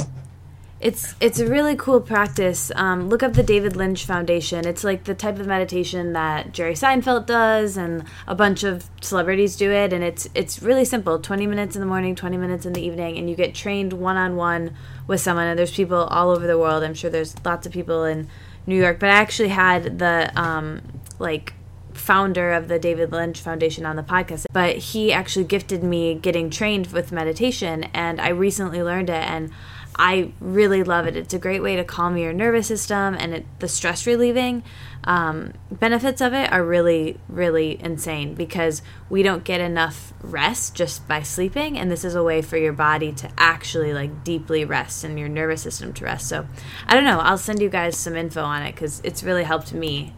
It's 0.81 1.15
it's 1.21 1.39
a 1.39 1.47
really 1.47 1.77
cool 1.77 2.01
practice. 2.01 2.73
Um, 2.75 3.09
look 3.11 3.23
up 3.23 3.35
the 3.35 3.43
David 3.43 3.77
Lynch 3.77 4.07
Foundation. 4.07 4.67
It's 4.67 4.83
like 4.83 5.05
the 5.05 5.15
type 5.15 5.39
of 5.39 5.47
meditation 5.47 6.15
that 6.15 6.53
Jerry 6.53 6.73
Seinfeld 6.73 7.27
does, 7.27 7.77
and 7.77 8.05
a 8.27 8.35
bunch 8.35 8.65
of 8.65 8.89
celebrities 9.03 9.57
do 9.57 9.71
it. 9.71 9.93
And 9.93 10.03
it's 10.03 10.29
it's 10.35 10.63
really 10.63 10.87
simple: 10.87 11.19
twenty 11.21 11.47
minutes 11.47 11.77
in 11.77 11.81
the 11.81 11.87
morning, 11.87 12.17
twenty 12.17 12.39
minutes 12.39 12.65
in 12.65 12.73
the 12.73 12.81
evening, 12.81 13.19
and 13.19 13.29
you 13.29 13.37
get 13.37 13.55
trained 13.55 13.93
one 13.93 14.17
on 14.17 14.37
one 14.37 14.75
with 15.07 15.21
someone. 15.21 15.47
And 15.47 15.59
there's 15.59 15.71
people 15.71 16.05
all 16.05 16.31
over 16.31 16.47
the 16.47 16.59
world. 16.59 16.83
I'm 16.83 16.95
sure 16.95 17.11
there's 17.11 17.37
lots 17.45 17.67
of 17.67 17.73
people 17.73 18.05
in 18.05 18.29
New 18.67 18.77
York, 18.77 19.01
but 19.01 19.09
I 19.09 19.15
actually 19.15 19.49
had 19.49 19.99
the 19.99 20.33
um, 20.41 20.83
like 21.19 21.55
founder 21.93 22.53
of 22.53 22.69
the 22.69 22.79
David 22.79 23.13
Lynch 23.13 23.41
Foundation 23.41 23.85
on 23.85 23.97
the 23.97 24.03
podcast, 24.03 24.47
but 24.53 24.77
he 24.77 25.13
actually 25.13 25.45
gifted 25.45 25.83
me 25.83 26.15
getting 26.15 26.51
trained 26.51 26.89
with 26.89 27.13
meditation, 27.13 27.85
and 27.95 28.21
I 28.21 28.29
recently 28.29 28.83
learned 28.83 29.11
it, 29.11 29.25
and 29.25 29.51
I 29.97 30.33
really 30.41 30.83
love 30.83 31.07
it. 31.07 31.17
It's 31.17 31.35
a 31.35 31.39
great 31.39 31.63
way 31.63 31.77
to 31.77 31.85
calm 31.85 32.17
your 32.17 32.33
nervous 32.33 32.69
system, 32.69 33.15
and 33.19 33.35
it, 33.35 33.47
the 33.59 33.69
stress 33.69 34.07
relieving 34.07 34.63
um, 35.05 35.55
benefits 35.71 36.21
of 36.21 36.35
it 36.35 36.53
are 36.53 36.65
really, 36.65 37.19
really 37.29 37.81
insane 37.83 38.35
because 38.35 38.83
we 39.09 39.23
don't 39.23 39.45
get 39.45 39.61
enough 39.61 40.13
rest 40.23 40.75
just 40.75 41.09
by 41.09 41.23
sleeping, 41.23 41.79
and 41.79 41.91
this 41.91 42.05
is 42.05 42.15
a 42.15 42.23
way 42.23 42.43
for 42.43 42.57
your 42.57 42.73
body 42.73 43.13
to 43.13 43.31
actually 43.39 43.93
like 43.93 44.25
deeply 44.25 44.65
rest 44.65 45.05
and 45.05 45.19
your 45.19 45.29
nervous 45.29 45.63
system 45.63 45.93
to 45.95 46.05
rest. 46.05 46.29
So, 46.29 46.47
I 46.87 46.95
don't 46.95 47.05
know. 47.05 47.19
I'll 47.21 47.39
send 47.39 47.61
you 47.61 47.69
guys 47.69 47.97
some 47.97 48.17
info 48.17 48.43
on 48.43 48.63
it 48.63 48.75
because 48.75 49.01
it's 49.05 49.23
really 49.23 49.45
helped 49.45 49.73
me. 49.73 50.15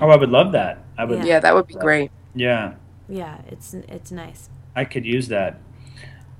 Oh, 0.00 0.10
I 0.10 0.16
would 0.16 0.30
love 0.30 0.52
that. 0.52 0.84
I 0.96 1.04
would. 1.04 1.18
Yeah. 1.18 1.24
Yeah, 1.24 1.40
that 1.40 1.54
would 1.54 1.66
be 1.66 1.74
great. 1.74 2.10
yeah. 2.34 2.74
Yeah, 3.08 3.40
it's 3.48 3.72
it's 3.74 4.10
nice. 4.10 4.50
I 4.74 4.84
could 4.84 5.06
use 5.06 5.28
that. 5.28 5.60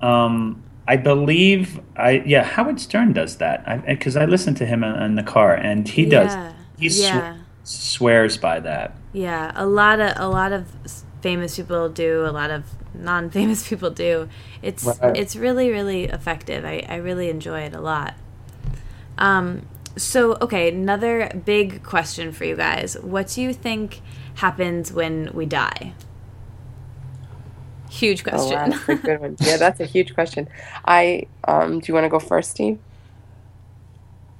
Um, 0.01 0.63
I 0.87 0.95
believe 0.97 1.79
I 1.95 2.23
yeah 2.25 2.43
Howard 2.43 2.79
Stern 2.79 3.13
does 3.13 3.37
that 3.37 3.85
because 3.85 4.15
I, 4.15 4.25
listen 4.25 4.53
to 4.55 4.65
him 4.65 4.83
in, 4.83 4.95
in 5.01 5.15
the 5.15 5.23
car 5.23 5.53
and 5.53 5.87
he 5.87 6.05
does 6.05 6.33
Yeah, 6.33 6.53
he 6.77 6.89
sw- 6.89 6.99
yeah. 7.01 7.36
Swears 7.67 8.37
by 8.37 8.59
that. 8.61 8.95
Yeah, 9.13 9.51
a 9.55 9.65
lot 9.65 9.99
of 9.99 10.13
a 10.15 10.27
lot 10.27 10.51
of 10.53 10.67
famous 11.21 11.55
people 11.57 11.89
do, 11.89 12.25
a 12.25 12.31
lot 12.31 12.49
of 12.49 12.63
non-famous 12.93 13.67
people 13.69 13.89
do. 13.89 14.29
It's 14.61 14.85
Right. 14.85 15.15
it's 15.17 15.35
really 15.35 15.69
really 15.69 16.05
effective. 16.05 16.63
I 16.65 16.85
I 16.87 16.95
really 16.95 17.29
enjoy 17.29 17.61
it 17.61 17.73
a 17.73 17.81
lot. 17.81 18.13
Um 19.17 19.65
so 19.97 20.37
okay, 20.41 20.69
another 20.69 21.29
big 21.45 21.83
question 21.83 22.31
for 22.31 22.45
you 22.45 22.55
guys. 22.55 22.95
What 23.01 23.27
do 23.29 23.41
you 23.41 23.53
think 23.53 24.01
happens 24.35 24.91
when 24.93 25.31
we 25.33 25.45
die? 25.45 25.93
Huge 27.89 28.23
Oh, 28.31 28.31
wow, 28.49 28.69
question. 28.69 28.69
that's 28.71 28.89
a 28.89 28.95
good 28.95 29.19
one. 29.21 29.37
Yeah, 29.39 29.57
that's 29.57 29.79
a 29.79 29.85
huge 29.85 30.13
question. 30.13 30.47
I 30.85 31.27
um, 31.47 31.79
do 31.79 31.85
you 31.87 31.93
want 31.93 32.03
to 32.03 32.09
go 32.09 32.19
first, 32.19 32.51
Steve? 32.51 32.79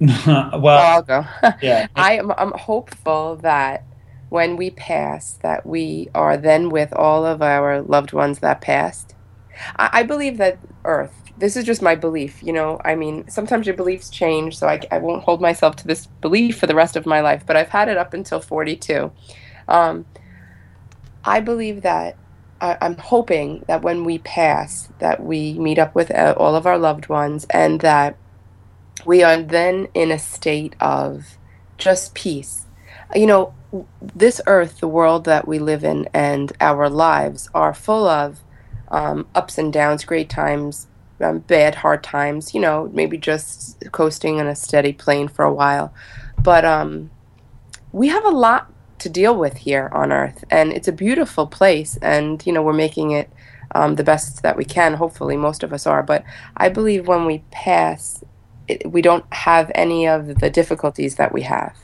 well, 0.00 0.60
Oh, 0.78 0.84
I'll 0.84 1.02
go. 1.02 1.26
yeah. 1.62 1.88
I 1.96 2.14
am 2.18 2.32
I'm 2.38 2.52
hopeful 2.52 3.36
that 3.38 3.84
when 4.28 4.56
we 4.56 4.70
pass, 4.70 5.38
that 5.42 5.66
we 5.66 6.08
are 6.14 6.36
then 6.36 6.70
with 6.70 6.92
all 6.94 7.24
of 7.26 7.42
our 7.42 7.82
loved 7.82 8.12
ones 8.12 8.40
that 8.40 8.60
passed. 8.60 9.14
I, 9.76 9.90
I 9.94 10.02
believe 10.04 10.38
that 10.38 10.60
Earth. 10.84 11.14
This 11.36 11.56
is 11.56 11.64
just 11.64 11.82
my 11.82 11.94
belief. 11.94 12.42
You 12.42 12.52
know, 12.52 12.80
I 12.84 12.94
mean, 12.96 13.28
sometimes 13.28 13.66
your 13.66 13.76
beliefs 13.76 14.10
change, 14.10 14.58
so 14.58 14.68
I, 14.68 14.80
I 14.90 14.98
won't 14.98 15.24
hold 15.24 15.40
myself 15.40 15.76
to 15.76 15.86
this 15.86 16.06
belief 16.20 16.58
for 16.58 16.66
the 16.66 16.74
rest 16.74 16.96
of 16.96 17.06
my 17.06 17.20
life. 17.20 17.44
But 17.46 17.56
I've 17.56 17.68
had 17.70 17.88
it 17.88 17.96
up 17.96 18.14
until 18.14 18.40
42. 18.40 19.12
Um, 19.68 20.06
I 21.24 21.40
believe 21.40 21.82
that 21.82 22.18
I, 22.60 22.76
I'm 22.80 22.96
hoping 22.96 23.64
that 23.68 23.82
when 23.82 24.04
we 24.04 24.18
pass, 24.18 24.88
that 24.98 25.22
we 25.22 25.58
meet 25.58 25.78
up 25.78 25.94
with 25.94 26.10
uh, 26.10 26.34
all 26.38 26.54
of 26.56 26.66
our 26.66 26.78
loved 26.78 27.08
ones, 27.08 27.46
and 27.50 27.80
that 27.82 28.18
we 29.04 29.22
are 29.22 29.42
then 29.42 29.88
in 29.94 30.10
a 30.10 30.18
state 30.18 30.74
of 30.80 31.38
just 31.76 32.14
peace. 32.14 32.66
You 33.14 33.26
know, 33.26 33.54
this 34.00 34.40
earth, 34.46 34.80
the 34.80 34.88
world 34.88 35.24
that 35.24 35.46
we 35.46 35.58
live 35.58 35.84
in, 35.84 36.08
and 36.12 36.52
our 36.60 36.88
lives 36.88 37.48
are 37.54 37.74
full 37.74 38.06
of 38.06 38.40
um, 38.88 39.26
ups 39.34 39.58
and 39.58 39.72
downs, 39.72 40.04
great 40.04 40.28
times, 40.28 40.86
um, 41.20 41.38
bad, 41.40 41.76
hard 41.76 42.02
times. 42.02 42.54
You 42.54 42.60
know, 42.60 42.90
maybe 42.92 43.18
just 43.18 43.82
coasting 43.92 44.40
on 44.40 44.46
a 44.46 44.56
steady 44.56 44.92
plane 44.92 45.28
for 45.28 45.44
a 45.44 45.52
while. 45.52 45.92
But 46.42 46.64
um, 46.64 47.10
we 47.92 48.08
have 48.08 48.24
a 48.24 48.30
lot 48.30 48.72
to 48.98 49.08
deal 49.08 49.36
with 49.36 49.58
here 49.58 49.88
on 49.92 50.12
earth, 50.12 50.44
and 50.50 50.72
it's 50.72 50.88
a 50.88 50.92
beautiful 50.92 51.46
place, 51.46 51.96
and, 52.02 52.44
you 52.44 52.52
know, 52.52 52.62
we're 52.62 52.72
making 52.72 53.12
it 53.12 53.30
um, 53.74 53.94
the 53.94 54.04
best 54.04 54.42
that 54.42 54.56
we 54.56 54.64
can. 54.64 54.94
Hopefully, 54.94 55.36
most 55.36 55.62
of 55.62 55.72
us 55.72 55.86
are. 55.86 56.02
But 56.02 56.24
I 56.56 56.68
believe 56.68 57.06
when 57.06 57.24
we 57.24 57.44
pass, 57.50 58.24
it, 58.68 58.90
we 58.90 59.02
don't 59.02 59.24
have 59.32 59.70
any 59.74 60.06
of 60.06 60.40
the 60.40 60.50
difficulties 60.50 61.16
that 61.16 61.32
we 61.32 61.42
have. 61.42 61.76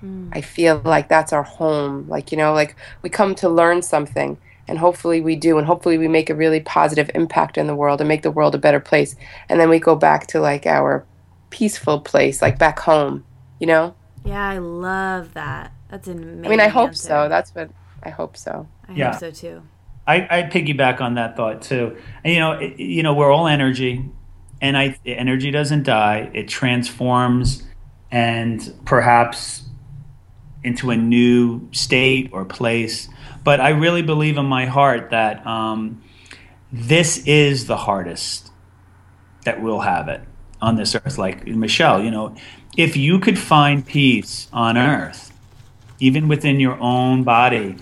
Hmm. 0.00 0.28
I 0.32 0.40
feel 0.42 0.80
like 0.84 1.08
that's 1.08 1.32
our 1.32 1.42
home. 1.42 2.06
Like, 2.08 2.30
you 2.32 2.38
know, 2.38 2.52
like 2.52 2.76
we 3.02 3.10
come 3.10 3.34
to 3.36 3.48
learn 3.48 3.82
something 3.82 4.38
and 4.68 4.78
hopefully 4.78 5.20
we 5.20 5.36
do 5.36 5.58
and 5.58 5.66
hopefully 5.66 5.98
we 5.98 6.08
make 6.08 6.28
a 6.30 6.34
really 6.34 6.60
positive 6.60 7.10
impact 7.14 7.56
in 7.58 7.66
the 7.66 7.74
world 7.76 8.00
and 8.00 8.08
make 8.08 8.22
the 8.22 8.30
world 8.30 8.54
a 8.54 8.58
better 8.58 8.80
place. 8.80 9.16
And 9.48 9.60
then 9.60 9.68
we 9.70 9.78
go 9.78 9.96
back 9.96 10.26
to 10.28 10.40
like 10.40 10.66
our 10.66 11.06
peaceful 11.50 12.00
place, 12.00 12.42
like 12.42 12.58
back 12.58 12.80
home, 12.80 13.24
you 13.58 13.66
know? 13.66 13.94
yeah, 14.24 14.48
I 14.48 14.58
love 14.58 15.34
that. 15.34 15.72
That's 15.88 16.08
an 16.08 16.18
amazing 16.22 16.46
I 16.46 16.48
mean, 16.48 16.60
I 16.60 16.68
hope 16.68 16.88
answer. 16.88 17.06
so. 17.08 17.28
That's 17.28 17.54
what 17.54 17.70
I 18.02 18.10
hope 18.10 18.36
so. 18.36 18.68
I 18.88 18.92
Yeah. 18.94 19.12
hope 19.12 19.20
so 19.20 19.30
too. 19.30 19.62
I, 20.06 20.38
I 20.38 20.42
piggyback 20.44 21.00
on 21.00 21.14
that 21.14 21.36
thought 21.36 21.62
too. 21.62 21.96
And, 22.24 22.34
you 22.34 22.40
know, 22.40 22.52
it, 22.52 22.78
you 22.78 23.02
know, 23.02 23.14
we're 23.14 23.30
all 23.32 23.46
energy, 23.48 24.04
and 24.60 24.76
I 24.76 24.98
energy 25.04 25.50
doesn't 25.50 25.84
die. 25.84 26.30
It 26.34 26.48
transforms, 26.48 27.62
and 28.10 28.74
perhaps 28.84 29.64
into 30.62 30.90
a 30.90 30.96
new 30.96 31.68
state 31.72 32.30
or 32.32 32.44
place. 32.44 33.08
But 33.44 33.60
I 33.60 33.70
really 33.70 34.02
believe 34.02 34.36
in 34.36 34.46
my 34.46 34.66
heart 34.66 35.10
that 35.10 35.46
um, 35.46 36.02
this 36.72 37.18
is 37.26 37.66
the 37.66 37.76
hardest 37.76 38.50
that 39.44 39.62
we'll 39.62 39.80
have 39.80 40.08
it 40.08 40.20
on 40.60 40.76
this 40.76 40.94
earth. 40.94 41.18
Like 41.18 41.46
Michelle, 41.46 42.02
you 42.02 42.10
know, 42.10 42.34
if 42.76 42.96
you 42.96 43.20
could 43.20 43.38
find 43.38 43.86
peace 43.86 44.48
on 44.52 44.76
earth, 44.76 45.32
even 46.00 46.28
within 46.28 46.60
your 46.60 46.78
own 46.80 47.22
body 47.22 47.76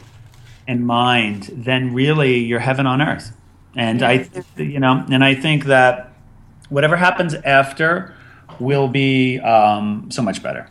and 0.69 0.87
mind, 0.87 1.51
then 1.53 1.95
really 1.95 2.39
you're 2.39 2.61
heaven 2.61 2.87
on 2.87 3.03
earth. 3.03 3.37
And 3.77 4.03
I, 4.03 4.29
you 4.57 4.79
know, 4.79 5.05
and 5.11 5.25
I 5.25 5.35
think 5.35 5.65
that 5.65 6.14
whatever 6.75 6.97
happens 6.97 7.35
after 7.35 8.13
will 8.59 8.89
be 8.89 9.39
um, 9.41 10.11
so 10.11 10.23
much 10.23 10.43
better. 10.43 10.69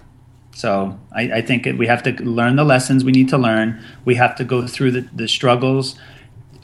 So 0.54 0.99
I, 1.12 1.22
I 1.38 1.41
think 1.41 1.66
we 1.80 1.88
have 1.88 2.04
to 2.04 2.12
learn 2.24 2.58
the 2.58 2.64
lessons 2.64 3.04
we 3.04 3.12
need 3.12 3.30
to 3.30 3.38
learn. 3.38 3.84
We 4.06 4.16
have 4.16 4.36
to 4.36 4.43
go 4.43 4.68
through 4.68 4.91
the, 4.91 5.01
the 5.14 5.28
struggles, 5.28 5.97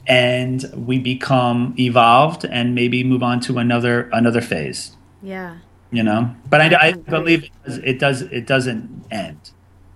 and 0.06 0.64
we 0.76 0.98
become 0.98 1.74
evolved, 1.78 2.44
and 2.44 2.74
maybe 2.74 3.02
move 3.02 3.22
on 3.22 3.40
to 3.40 3.58
another 3.58 4.08
another 4.12 4.40
phase. 4.40 4.96
Yeah. 5.22 5.58
You 5.90 6.04
know, 6.04 6.32
but 6.48 6.60
I, 6.60 6.88
I 6.88 6.92
believe 6.92 7.44
it 7.44 7.50
does, 7.64 7.78
it 7.78 7.98
does 7.98 8.22
it 8.22 8.46
doesn't 8.46 9.06
end. 9.10 9.50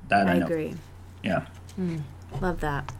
That 0.09 0.27
I, 0.27 0.33
I 0.33 0.35
agree. 0.37 0.75
Yeah. 1.23 1.47
Love 2.41 2.61
that. 2.61 2.93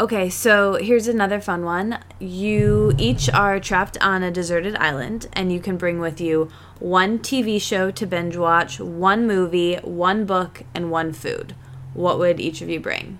Okay, 0.00 0.30
so 0.30 0.74
here's 0.74 1.08
another 1.08 1.40
fun 1.40 1.64
one. 1.64 1.98
You 2.20 2.94
each 2.98 3.28
are 3.30 3.58
trapped 3.58 3.98
on 4.00 4.22
a 4.22 4.30
deserted 4.30 4.76
island, 4.76 5.26
and 5.32 5.52
you 5.52 5.58
can 5.58 5.76
bring 5.76 5.98
with 5.98 6.20
you 6.20 6.48
one 6.78 7.18
TV 7.18 7.60
show 7.60 7.90
to 7.90 8.06
binge 8.06 8.36
watch, 8.36 8.78
one 8.78 9.26
movie, 9.26 9.74
one 9.82 10.24
book, 10.24 10.62
and 10.72 10.92
one 10.92 11.12
food. 11.12 11.56
What 11.94 12.20
would 12.20 12.38
each 12.38 12.62
of 12.62 12.68
you 12.68 12.78
bring? 12.78 13.18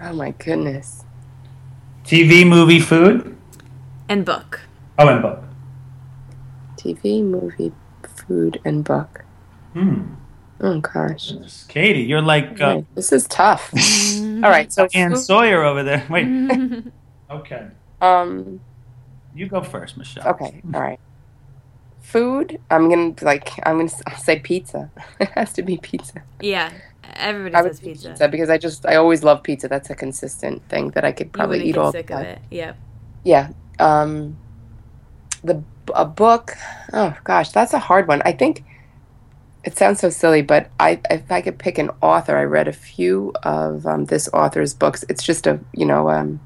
Oh 0.00 0.12
my 0.12 0.30
goodness. 0.30 1.04
TV, 2.04 2.46
movie, 2.46 2.78
food. 2.78 3.36
And 4.08 4.24
book. 4.24 4.60
Oh, 5.00 5.08
and 5.08 5.20
book. 5.20 5.42
TV, 6.76 7.24
movie, 7.24 7.72
food, 8.04 8.60
and 8.64 8.84
book. 8.84 9.24
Hmm. 9.72 10.14
Oh 10.60 10.80
gosh. 10.80 11.32
Katie, 11.68 12.00
you're 12.02 12.22
like 12.22 12.60
uh, 12.60 12.66
Right, 12.76 12.86
This 12.94 13.12
is 13.12 13.26
tough. 13.26 13.72
All 14.20 14.50
right, 14.50 14.72
so 14.72 14.88
Ann 14.94 15.16
Sawyer 15.16 15.62
over 15.62 15.82
there. 15.82 16.06
Wait. 16.10 16.84
okay. 17.30 17.66
um 18.00 18.60
You 19.34 19.46
go 19.48 19.62
first, 19.62 19.96
Michelle. 19.98 20.26
okay, 20.28 20.62
all 20.72 20.80
right. 20.80 21.00
Food, 22.00 22.60
I'm 22.70 22.88
going 22.88 23.14
to 23.16 23.24
like 23.24 23.50
I'm 23.66 23.76
going 23.76 23.88
to 23.88 23.96
I'll 24.06 24.16
say 24.16 24.38
pizza. 24.38 24.90
it 25.20 25.28
has 25.30 25.52
to 25.54 25.62
be 25.62 25.76
pizza. 25.76 26.22
Yeah, 26.40 26.72
everybody 27.14 27.54
I 27.54 27.68
says 27.68 27.80
pizza. 27.80 28.08
pizza 28.10 28.28
because 28.28 28.48
I 28.48 28.58
just 28.58 28.86
I 28.86 28.94
always 28.96 29.24
love 29.24 29.42
pizza. 29.42 29.66
That's 29.68 29.90
a 29.90 29.94
consistent 29.94 30.66
thing 30.68 30.90
that 30.90 31.04
I 31.04 31.12
could 31.12 31.32
probably 31.32 31.64
eat 31.64 31.72
get 31.74 31.78
all 31.78 31.92
the 31.92 31.98
sick 31.98 32.10
of 32.10 32.18
time. 32.18 32.26
it. 32.26 32.38
Yep. 32.50 32.76
Yeah. 33.24 33.48
Um, 33.80 34.38
the 35.42 35.62
a 35.94 36.04
book. 36.04 36.56
Oh 36.92 37.16
gosh, 37.24 37.50
that's 37.50 37.74
a 37.74 37.78
hard 37.80 38.06
one. 38.08 38.22
I 38.24 38.32
think 38.32 38.64
it 39.66 39.76
sounds 39.76 39.98
so 39.98 40.08
silly, 40.10 40.42
but 40.42 40.70
I 40.78 41.00
if 41.10 41.30
I 41.30 41.42
could 41.42 41.58
pick 41.58 41.76
an 41.76 41.90
author, 42.00 42.36
I 42.36 42.44
read 42.44 42.68
a 42.68 42.72
few 42.72 43.32
of 43.42 43.84
um, 43.84 44.04
this 44.04 44.28
author's 44.32 44.72
books. 44.72 45.04
It's 45.08 45.24
just 45.24 45.46
a 45.46 45.58
you 45.74 45.84
know 45.84 46.08
um, 46.08 46.40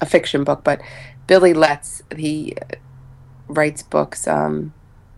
a 0.00 0.06
fiction 0.06 0.42
book, 0.42 0.64
but 0.64 0.82
Billie 1.28 1.54
Letts 1.54 2.02
he 2.16 2.56
writes 3.46 3.84
books. 3.84 4.26
Um, 4.26 4.74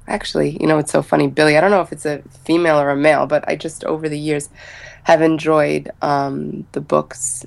actually, 0.06 0.58
you 0.60 0.66
know 0.66 0.76
it's 0.76 0.92
so 0.92 1.00
funny, 1.00 1.26
Billie. 1.26 1.56
I 1.56 1.62
don't 1.62 1.70
know 1.70 1.80
if 1.80 1.90
it's 1.90 2.04
a 2.04 2.22
female 2.44 2.78
or 2.78 2.90
a 2.90 2.96
male, 2.96 3.26
but 3.26 3.48
I 3.48 3.56
just 3.56 3.82
over 3.84 4.06
the 4.06 4.18
years 4.18 4.50
have 5.04 5.22
enjoyed 5.22 5.90
um, 6.02 6.66
the 6.72 6.82
books 6.82 7.46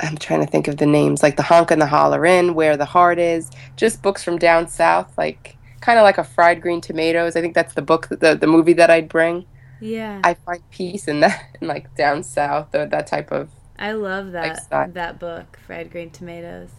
I'm 0.00 0.16
trying 0.16 0.40
to 0.44 0.50
think 0.50 0.66
of 0.66 0.78
the 0.78 0.86
names, 0.86 1.22
like 1.22 1.36
the 1.36 1.44
Honk 1.44 1.70
and 1.70 1.80
the 1.80 1.86
Holler 1.86 2.26
Inn, 2.26 2.54
Where 2.54 2.76
the 2.76 2.84
Heart 2.84 3.20
Is, 3.20 3.50
just 3.76 4.02
books 4.02 4.24
from 4.24 4.38
down 4.38 4.66
south, 4.66 5.16
like 5.16 5.56
kind 5.84 5.98
of 5.98 6.02
like 6.04 6.18
a 6.18 6.24
fried 6.24 6.60
green 6.62 6.80
tomatoes. 6.80 7.36
I 7.36 7.40
think 7.42 7.54
that's 7.54 7.74
the 7.74 7.82
book, 7.82 8.08
the 8.08 8.34
the 8.34 8.46
movie 8.46 8.72
that 8.74 8.90
I'd 8.90 9.08
bring. 9.08 9.44
Yeah. 9.80 10.20
I 10.24 10.34
find 10.34 10.62
peace 10.70 11.08
in 11.08 11.20
that, 11.20 11.56
in 11.60 11.68
like 11.68 11.94
down 11.94 12.22
south, 12.22 12.74
or 12.74 12.86
that 12.86 13.06
type 13.06 13.30
of. 13.30 13.50
I 13.78 13.92
love 13.92 14.32
that 14.32 14.48
Lifestyle. 14.48 14.90
that 14.92 15.18
book, 15.18 15.58
Fried 15.66 15.90
Green 15.90 16.10
Tomatoes. 16.10 16.70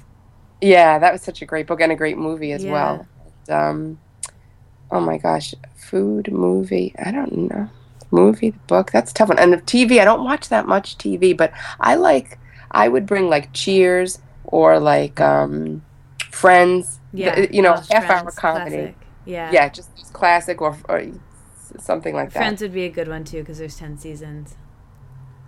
Yeah, 0.62 0.97
that 0.99 1.12
was 1.14 1.22
such 1.22 1.41
a 1.41 1.45
great 1.45 1.68
book 1.68 1.82
and 1.82 1.91
a 1.91 1.95
great 1.95 2.18
movie 2.18 2.51
as 2.53 2.64
Yeah. 2.64 2.72
well. 2.72 3.08
Um, 3.49 3.99
oh 4.89 5.01
my 5.01 5.18
gosh, 5.18 5.53
food 5.76 6.32
movie. 6.32 6.95
I 6.97 7.12
don't 7.12 7.49
know. 7.49 7.70
Movie, 8.12 8.51
the 8.51 8.60
book. 8.68 8.91
That's 8.91 9.12
a 9.12 9.14
tough 9.14 9.30
one. 9.30 9.39
And 9.39 9.51
the 9.51 9.58
TV, 9.58 9.99
I 9.99 10.06
don't 10.06 10.24
watch 10.24 10.49
that 10.49 10.68
much 10.68 10.97
TV, 10.97 11.36
but 11.36 11.51
I 11.80 11.95
like. 11.95 12.39
I 12.72 12.88
would 12.88 13.06
bring 13.06 13.30
like 13.30 13.53
Cheers 13.53 14.20
or 14.45 14.80
like 14.80 15.20
um, 15.22 15.84
Friends. 16.36 16.99
Yeah. 17.13 17.36
The- 17.36 17.53
you 17.53 17.61
know, 17.61 17.73
half 17.91 18.09
hour 18.09 18.31
comedy. 18.31 18.69
classic. 18.71 18.95
Yeah. 19.25 19.51
Yeah, 19.51 19.69
just, 19.69 19.95
just 19.97 20.13
classic 20.13 20.61
or, 20.61 20.77
or 20.89 21.03
something 21.79 22.13
like 22.13 22.31
that. 22.33 22.39
Friends 22.39 22.61
would 22.61 22.73
be 22.73 22.83
a 22.83 22.89
good 22.89 23.07
one 23.07 23.23
too 23.23 23.39
because 23.39 23.57
there's 23.57 23.77
10 23.77 23.97
seasons. 23.97 24.55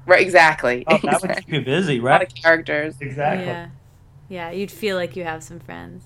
Right, 0.06 0.22
exactly. 0.22 0.86
Oh, 0.88 0.94
that 1.04 1.04
would 1.22 1.32
Exactly. 1.32 1.44
keep 1.44 1.54
you 1.54 1.62
busy, 1.66 1.98
A 2.00 2.02
lot 2.02 2.10
right? 2.22 2.28
of 2.32 2.36
characters. 2.36 2.96
Exactly. 3.02 3.46
Yeah. 3.46 3.68
Yeah, 4.30 4.52
you'd 4.52 4.72
feel 4.72 4.96
like 4.96 5.16
you 5.16 5.24
have 5.26 5.44
some 5.44 5.60
friends. 5.60 6.06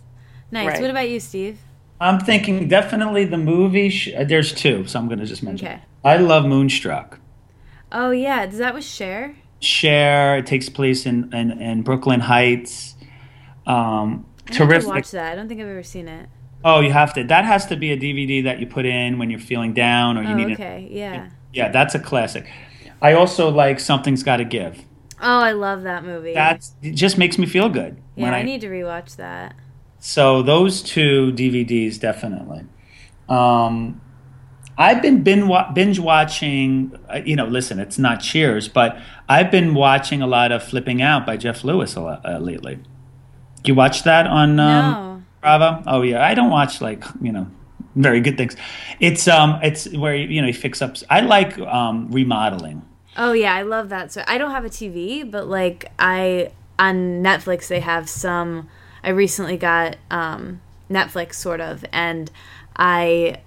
Nice. 0.52 0.68
Right. 0.68 0.82
What 0.82 0.90
about 0.90 1.10
you, 1.10 1.20
Steve? 1.20 1.60
I'm 2.00 2.20
thinking 2.20 2.68
definitely 2.68 3.26
the 3.26 3.38
movie. 3.38 3.90
Sh- 3.90 4.10
uh, 4.18 4.24
there's 4.24 4.52
two, 4.54 4.86
so 4.88 4.98
I'm 5.00 5.08
going 5.08 5.20
to 5.20 5.26
just 5.26 5.44
mention. 5.44 5.68
Okay. 5.68 5.82
I 6.04 6.18
love 6.18 6.46
Moonstruck. 6.46 7.20
Oh 7.92 8.10
yeah, 8.12 8.46
does 8.48 8.58
that 8.58 8.74
with 8.74 8.84
Cher? 8.84 9.36
Cher. 9.60 10.38
It 10.38 10.48
takes 10.48 10.68
place 10.70 11.06
in 11.06 11.32
in, 11.34 11.52
in 11.62 11.82
Brooklyn 11.84 12.22
Heights. 12.22 12.96
Um, 13.68 14.26
I 14.52 14.58
have 14.58 14.68
to 14.70 14.74
terrific. 14.74 14.90
watch 14.90 15.12
that. 15.12 15.32
I 15.32 15.36
don't 15.36 15.48
think 15.48 15.62
I've 15.62 15.68
ever 15.68 15.84
seen 15.84 16.08
it. 16.08 16.30
Oh, 16.64 16.80
you 16.80 16.92
have 16.92 17.14
to. 17.16 17.24
That 17.24 17.46
has 17.46 17.66
to 17.68 17.76
be 17.76 17.92
a 17.92 17.98
DVD 17.98 18.44
that 18.44 18.60
you 18.60 18.68
put 18.68 18.86
in 18.86 19.18
when 19.18 19.30
you're 19.32 19.40
feeling 19.40 19.74
down 19.74 20.18
or 20.18 20.22
you 20.24 20.30
Oh, 20.30 20.34
need. 20.36 20.54
okay. 20.54 20.88
Yeah. 20.92 21.30
Yeah, 21.54 21.70
that's 21.70 21.96
a 21.96 22.00
classic. 22.00 22.48
I 23.02 23.14
also 23.14 23.50
like 23.50 23.80
Something's 23.80 24.22
Got 24.24 24.38
to 24.38 24.46
Give. 24.46 24.78
Oh, 25.20 25.40
I 25.40 25.52
love 25.54 25.84
that 25.84 26.04
movie. 26.06 26.34
That's 26.34 26.74
it 26.82 26.92
just 26.94 27.18
makes 27.18 27.38
me 27.38 27.46
feel 27.46 27.68
good. 27.70 27.98
yeah, 28.16 28.24
when 28.24 28.34
I, 28.34 28.42
need 28.44 28.62
to 28.62 28.68
rewatch 28.70 29.16
that. 29.18 29.56
So 30.00 30.42
those 30.42 30.82
two 30.82 31.32
DVDs 31.34 32.00
definitely. 32.00 32.66
Um, 33.30 34.02
I've 34.78 35.02
been 35.02 35.24
binge 35.24 36.00
watching. 36.00 36.96
uh, 37.14 37.22
You 37.26 37.36
know, 37.36 37.46
listen, 37.46 37.80
it's 37.80 37.98
not 38.00 38.22
Cheers, 38.22 38.68
but 38.68 38.98
I've 39.30 39.52
been 39.52 39.74
watching 39.76 40.22
a 40.22 40.28
lot 40.28 40.52
of 40.52 40.64
Flipping 40.64 41.02
Out 41.02 41.26
by 41.26 41.38
Jeff 41.38 41.64
Lewis 41.64 41.96
a 41.96 42.02
lot, 42.02 42.26
uh, 42.26 42.38
lately. 42.40 42.80
You 43.64 43.76
watch 43.76 44.04
that 44.04 44.28
on 44.28 44.60
um, 44.60 44.92
no. 44.92 45.24
Bravo? 45.42 45.84
Oh 45.88 46.02
yeah, 46.02 46.26
I 46.26 46.34
don't 46.34 46.50
watch 46.50 46.82
like 46.82 47.04
you 47.22 47.32
know 47.32 47.48
very 47.96 48.22
good 48.22 48.38
things. 48.38 48.56
It's 49.00 49.28
um, 49.28 49.60
it's 49.62 49.88
where 49.90 50.16
you 50.16 50.42
know 50.42 50.48
he 50.48 50.54
fix 50.54 50.82
up. 50.82 50.96
I 51.10 51.22
like 51.22 51.58
um, 51.60 52.10
remodeling. 52.12 52.82
Oh 53.18 53.34
yeah, 53.34 53.54
I 53.54 53.64
love 53.64 53.90
that. 53.90 54.12
So 54.12 54.24
I 54.28 54.38
don't 54.38 54.52
have 54.52 54.66
a 54.66 54.70
TV, 54.70 55.30
but 55.30 55.48
like 55.48 55.92
I 56.00 56.52
on 56.80 57.24
Netflix 57.24 57.68
they 57.68 57.80
have 57.82 58.10
some. 58.10 58.70
I 59.04 59.10
recently 59.10 59.58
got 59.58 59.98
um, 60.10 60.62
Netflix 60.90 61.36
sort 61.36 61.60
of, 61.60 61.84
and 61.92 62.30
I 62.76 63.42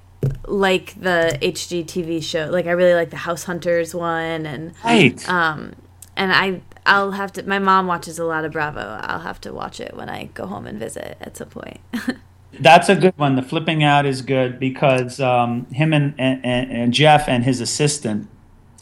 like 0.46 1.00
the 1.00 1.38
HGTV 1.40 2.22
show. 2.22 2.48
Like 2.50 2.66
I 2.66 2.72
really 2.72 2.94
like 2.94 3.10
the 3.10 3.16
House 3.16 3.44
Hunters 3.44 3.94
one, 3.94 4.46
and 4.46 4.74
Right. 4.84 5.28
um, 5.28 5.74
and 6.16 6.32
I 6.32 6.60
I'll 6.86 7.12
have 7.12 7.32
to. 7.34 7.42
My 7.44 7.58
mom 7.58 7.86
watches 7.86 8.18
a 8.18 8.24
lot 8.24 8.44
of 8.44 8.52
Bravo. 8.52 8.98
I'll 9.02 9.20
have 9.20 9.40
to 9.42 9.52
watch 9.52 9.80
it 9.80 9.96
when 9.96 10.08
I 10.08 10.24
go 10.34 10.46
home 10.46 10.66
and 10.66 10.78
visit 10.78 11.16
at 11.20 11.36
some 11.36 11.48
point. 11.48 11.80
That's 12.60 12.88
a 12.88 12.94
good 12.94 13.16
one. 13.16 13.36
The 13.36 13.42
flipping 13.42 13.82
out 13.82 14.06
is 14.06 14.22
good 14.22 14.60
because 14.60 15.18
um, 15.18 15.66
him 15.66 15.92
and, 15.92 16.14
and, 16.18 16.44
and 16.44 16.92
Jeff 16.92 17.28
and 17.28 17.42
his 17.42 17.60
assistant, 17.60 18.28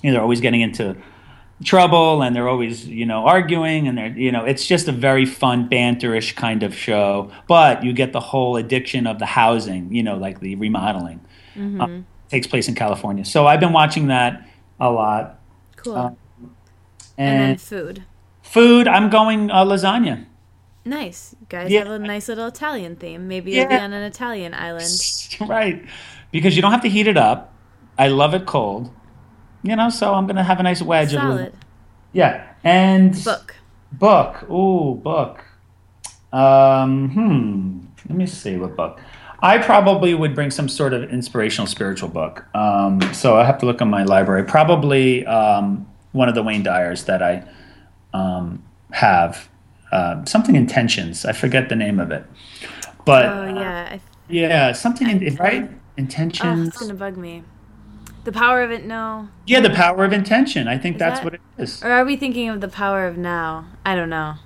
you 0.02 0.10
know, 0.10 0.14
they're 0.14 0.22
always 0.22 0.42
getting 0.42 0.60
into 0.60 0.96
trouble 1.64 2.22
and 2.22 2.36
they're 2.36 2.48
always, 2.48 2.86
you 2.86 3.06
know, 3.06 3.24
arguing 3.24 3.88
and 3.88 3.96
they're, 3.96 4.08
you 4.08 4.30
know, 4.30 4.44
it's 4.44 4.66
just 4.66 4.88
a 4.88 4.92
very 4.92 5.24
fun 5.24 5.70
banterish 5.70 6.34
kind 6.34 6.62
of 6.62 6.74
show. 6.74 7.32
But 7.48 7.82
you 7.82 7.94
get 7.94 8.12
the 8.12 8.20
whole 8.20 8.56
addiction 8.56 9.06
of 9.06 9.18
the 9.18 9.26
housing, 9.26 9.94
you 9.94 10.02
know, 10.02 10.16
like 10.16 10.40
the 10.40 10.54
remodeling. 10.56 11.20
Um, 11.56 12.06
takes 12.28 12.46
place 12.46 12.66
in 12.66 12.74
California. 12.74 13.24
So 13.24 13.46
I've 13.46 13.60
been 13.60 13.72
watching 13.72 14.08
that 14.08 14.48
a 14.80 14.90
lot. 14.90 15.38
cool. 15.76 15.96
Um, 15.96 16.16
and 17.18 17.40
then 17.40 17.56
food. 17.58 18.04
food, 18.42 18.88
I'm 18.88 19.10
going 19.10 19.50
uh, 19.50 19.64
lasagna. 19.64 20.26
Nice. 20.84 21.34
You 21.40 21.46
guys 21.48 21.70
Yeah. 21.70 21.80
have 21.84 21.90
a 21.92 21.98
nice 21.98 22.28
little 22.28 22.46
Italian 22.46 22.96
theme. 22.96 23.28
Maybe 23.28 23.52
you'll 23.52 23.68
be 23.68 23.74
on 23.76 23.92
an 23.92 24.02
Italian 24.02 24.52
island. 24.54 24.90
right. 25.48 25.84
Because 26.32 26.56
you 26.56 26.62
don't 26.62 26.72
have 26.72 26.82
to 26.82 26.88
heat 26.88 27.06
it 27.06 27.16
up. 27.16 27.52
I 27.98 28.08
love 28.08 28.34
it 28.34 28.46
cold. 28.46 28.90
You 29.62 29.76
know, 29.76 29.90
so 29.90 30.12
I'm 30.14 30.26
going 30.26 30.36
to 30.36 30.42
have 30.42 30.58
a 30.58 30.64
nice 30.64 30.82
wedge 30.82 31.12
of 31.14 31.20
Solid. 31.20 31.54
Yeah. 32.12 32.44
And 32.64 33.22
Book. 33.22 33.54
book. 33.92 34.50
Ooh, 34.50 34.96
book. 34.96 35.44
Um, 36.32 37.10
hmm. 37.10 37.80
Let 38.08 38.18
me 38.18 38.26
see 38.26 38.56
what 38.56 38.74
book. 38.74 39.00
I 39.40 39.58
probably 39.58 40.14
would 40.14 40.34
bring 40.34 40.50
some 40.50 40.68
sort 40.68 40.92
of 40.94 41.04
inspirational 41.10 41.66
spiritual 41.66 42.08
book. 42.08 42.44
Um, 42.56 43.00
so 43.12 43.36
I 43.36 43.44
have 43.44 43.58
to 43.58 43.66
look 43.66 43.80
in 43.80 43.88
my 43.88 44.04
library. 44.04 44.44
Probably 44.44 45.26
um, 45.26 45.86
one 46.12 46.28
of 46.28 46.34
the 46.34 46.42
Wayne 46.42 46.62
Dyers 46.62 47.04
that 47.04 47.22
I 47.22 47.44
um, 48.14 48.62
have. 48.92 49.48
Uh, 49.90 50.24
something 50.24 50.56
intentions. 50.56 51.26
I 51.26 51.32
forget 51.32 51.68
the 51.68 51.76
name 51.76 52.00
of 52.00 52.10
it. 52.10 52.24
But 53.04 53.26
Oh 53.26 53.44
yeah. 53.44 53.98
Yeah, 54.28 54.72
something 54.72 55.06
in, 55.22 55.34
right? 55.36 55.68
oh, 55.70 55.74
Intentions. 55.98 56.68
it's 56.68 56.78
gonna 56.80 56.94
bug 56.94 57.18
me. 57.18 57.42
The 58.24 58.32
power 58.32 58.62
of 58.62 58.70
it. 58.70 58.86
No. 58.86 59.28
yeah, 59.46 59.60
the 59.60 59.68
power 59.68 60.02
of 60.04 60.12
intention. 60.14 60.66
I 60.66 60.78
think 60.78 60.96
Is 60.96 61.00
that's 61.00 61.18
that- 61.20 61.24
what 61.24 61.34
it 61.34 61.40
is. 61.58 61.82
Or 61.84 61.90
are 61.90 62.04
we 62.06 62.16
thinking 62.16 62.48
of 62.48 62.62
the 62.62 62.68
power 62.68 63.06
of 63.06 63.18
now? 63.18 63.66
I 63.84 63.94
don't 63.94 64.08
know. 64.08 64.36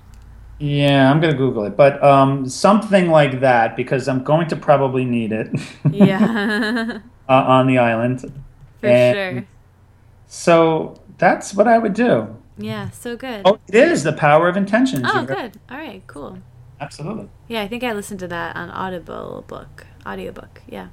Yeah, 0.59 1.09
I'm 1.09 1.21
gonna 1.21 1.37
Google 1.37 1.63
it, 1.65 1.77
but 1.77 2.03
um, 2.03 2.49
something 2.49 3.09
like 3.09 3.39
that 3.39 3.77
because 3.77 4.09
I'm 4.09 4.23
going 4.23 4.47
to 4.49 4.55
probably 4.57 5.05
need 5.05 5.31
it 5.31 5.47
Yeah. 5.89 6.97
uh, 7.29 7.31
on 7.33 7.67
the 7.67 7.77
island. 7.77 8.21
For 8.81 8.87
And- 8.87 9.15
sure. 9.37 9.47
So 10.25 10.99
that's 11.17 11.53
what 11.53 11.67
I 11.67 11.77
would 11.77 11.93
do. 11.93 12.35
Yeah, 12.57 12.89
so 12.89 13.15
good. 13.15 13.43
Oh, 13.45 13.59
it 13.67 13.75
is 13.75 14.03
the 14.03 14.13
power 14.13 14.47
of 14.47 14.57
intention. 14.57 15.03
Oh, 15.05 15.25
good. 15.25 15.59
All 15.69 15.77
right, 15.77 16.01
cool. 16.07 16.39
Absolutely. 16.79 17.29
Yeah, 17.47 17.61
I 17.61 17.67
think 17.67 17.83
I 17.83 17.93
listened 17.93 18.19
to 18.21 18.27
that 18.27 18.55
on 18.55 18.69
Audible 18.69 19.43
book, 19.47 19.85
audiobook. 20.05 20.61
Yeah. 20.67 20.89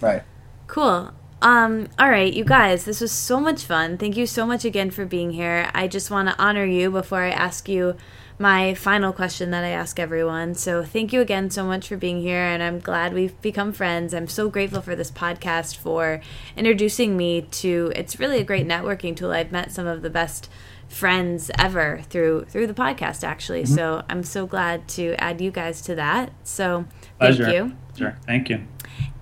Right. 0.00 0.22
Cool. 0.66 1.12
Um, 1.42 1.88
all 1.98 2.10
right, 2.10 2.32
you 2.32 2.44
guys, 2.44 2.86
this 2.86 3.00
was 3.00 3.12
so 3.12 3.38
much 3.38 3.64
fun. 3.64 3.98
Thank 3.98 4.16
you 4.16 4.26
so 4.26 4.46
much 4.46 4.64
again 4.64 4.90
for 4.90 5.04
being 5.04 5.32
here. 5.32 5.70
I 5.74 5.86
just 5.86 6.10
want 6.10 6.28
to 6.28 6.42
honor 6.42 6.64
you 6.64 6.90
before 6.90 7.20
I 7.22 7.30
ask 7.30 7.68
you 7.68 7.96
my 8.38 8.74
final 8.74 9.12
question 9.12 9.50
that 9.50 9.64
I 9.64 9.68
ask 9.68 9.98
everyone. 9.98 10.54
So, 10.54 10.84
thank 10.84 11.12
you 11.12 11.20
again 11.20 11.50
so 11.50 11.64
much 11.64 11.88
for 11.88 11.96
being 11.96 12.20
here, 12.20 12.40
and 12.40 12.62
I'm 12.62 12.80
glad 12.80 13.14
we've 13.14 13.40
become 13.40 13.72
friends. 13.72 14.12
I'm 14.12 14.28
so 14.28 14.50
grateful 14.50 14.82
for 14.82 14.94
this 14.94 15.10
podcast 15.10 15.76
for 15.76 16.20
introducing 16.56 17.16
me 17.16 17.42
to 17.42 17.92
it's 17.96 18.18
really 18.18 18.38
a 18.38 18.44
great 18.44 18.66
networking 18.66 19.16
tool. 19.16 19.30
I've 19.30 19.52
met 19.52 19.72
some 19.72 19.86
of 19.86 20.02
the 20.02 20.10
best 20.10 20.50
friends 20.88 21.50
ever 21.58 22.02
through 22.10 22.44
through 22.48 22.66
the 22.66 22.74
podcast 22.74 23.24
actually. 23.24 23.64
Mm-hmm. 23.64 23.74
So, 23.74 24.02
I'm 24.10 24.22
so 24.22 24.46
glad 24.46 24.86
to 24.88 25.14
add 25.18 25.40
you 25.40 25.50
guys 25.50 25.80
to 25.82 25.94
that. 25.94 26.32
So, 26.44 26.86
thank 27.18 27.36
Pleasure. 27.36 27.50
you. 27.50 27.76
Sure. 27.96 28.18
Thank 28.26 28.50
you. 28.50 28.66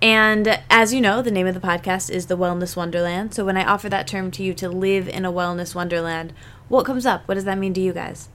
And 0.01 0.59
as 0.69 0.93
you 0.93 0.99
know, 0.99 1.21
the 1.21 1.31
name 1.31 1.47
of 1.47 1.53
the 1.53 1.61
podcast 1.61 2.09
is 2.09 2.27
The 2.27 2.37
Wellness 2.37 2.75
Wonderland. 2.75 3.33
So 3.33 3.45
when 3.45 3.57
I 3.57 3.63
offer 3.63 3.89
that 3.89 4.07
term 4.07 4.29
to 4.31 4.43
you 4.43 4.53
to 4.55 4.69
live 4.69 5.07
in 5.07 5.25
a 5.25 5.31
wellness 5.31 5.73
wonderland, 5.73 6.33
what 6.67 6.85
comes 6.85 7.05
up? 7.05 7.27
What 7.27 7.35
does 7.35 7.45
that 7.45 7.57
mean 7.57 7.73
to 7.73 7.81
you 7.81 7.93
guys? 7.93 8.29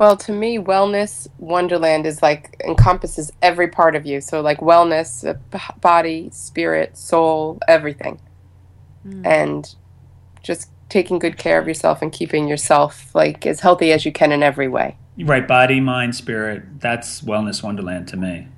Well, 0.00 0.16
to 0.16 0.32
me, 0.32 0.56
wellness 0.56 1.28
wonderland 1.36 2.06
is 2.06 2.22
like 2.22 2.58
encompasses 2.64 3.30
every 3.42 3.68
part 3.68 3.94
of 3.94 4.06
you. 4.06 4.22
So, 4.22 4.40
like 4.40 4.60
wellness, 4.60 5.28
uh, 5.28 5.72
body, 5.82 6.30
spirit, 6.32 6.96
soul, 6.96 7.58
everything. 7.68 8.18
Mm. 9.06 9.26
And 9.26 9.74
just 10.42 10.70
taking 10.88 11.18
good 11.18 11.36
care 11.36 11.58
of 11.58 11.68
yourself 11.68 12.00
and 12.00 12.10
keeping 12.10 12.48
yourself 12.48 13.14
like 13.14 13.44
as 13.44 13.60
healthy 13.60 13.92
as 13.92 14.06
you 14.06 14.10
can 14.10 14.32
in 14.32 14.42
every 14.42 14.68
way. 14.68 14.96
Right, 15.18 15.46
body, 15.46 15.80
mind, 15.80 16.16
spirit. 16.16 16.80
That's 16.80 17.20
wellness 17.20 17.62
wonderland 17.62 18.08
to 18.08 18.16
me. 18.16 18.48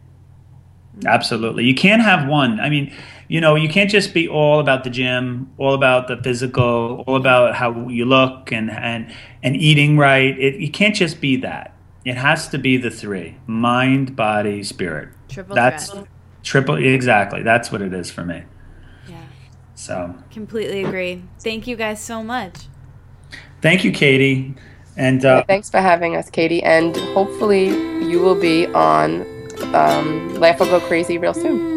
Absolutely. 1.05 1.65
You 1.65 1.75
can't 1.75 2.03
have 2.03 2.29
one. 2.29 2.61
I 2.61 2.71
mean, 2.71 2.95
you 3.33 3.41
know, 3.41 3.55
you 3.55 3.67
can't 3.67 3.89
just 3.89 4.13
be 4.13 4.29
all 4.29 4.61
about 4.61 4.85
the 4.85 4.91
gym, 4.91 5.51
all 5.57 5.73
about 5.73 6.07
the 6.07 6.19
physical, 6.19 7.03
all 7.07 7.17
about 7.17 7.55
how 7.55 7.89
you 7.89 8.05
look 8.05 8.53
and 8.53 8.71
and 8.71 9.11
and 9.43 9.57
eating 9.57 9.97
right. 9.97 10.39
It, 10.39 10.57
you 10.57 10.71
can't 10.71 10.95
just 10.95 11.19
be 11.19 11.37
that. 11.37 11.75
It 12.05 12.19
has 12.19 12.49
to 12.49 12.59
be 12.59 12.77
the 12.77 12.91
three: 12.91 13.39
mind, 13.47 14.17
body, 14.17 14.63
spirit. 14.63 15.15
Triple 15.31 15.57
That's 15.57 15.89
threat. 15.89 16.09
triple 16.43 16.77
exactly. 16.77 17.43
That's 17.43 17.73
what 17.73 17.81
it 17.81 17.95
is 17.95 18.11
for 18.11 18.23
me. 18.23 18.43
Yeah. 19.09 19.23
So, 19.77 20.15
completely 20.31 20.85
agree. 20.85 21.25
Thank 21.41 21.67
you 21.67 21.75
guys 21.75 22.03
so 22.03 22.23
much. 22.23 22.67
Thank 23.63 23.83
you, 23.83 23.93
Katie. 23.93 24.55
And 24.99 25.25
uh, 25.25 25.45
thanks 25.45 25.71
for 25.71 25.81
having 25.81 26.17
us, 26.17 26.29
Katie. 26.29 26.63
And 26.63 26.95
hopefully, 27.15 27.69
you 28.07 28.21
will 28.21 28.39
be 28.39 28.67
on 28.67 29.23
um, 29.75 30.35
Laugh 30.35 30.61
will 30.61 30.67
Go 30.67 30.81
Crazy 30.81 31.17
real 31.17 31.33
soon. 31.33 31.72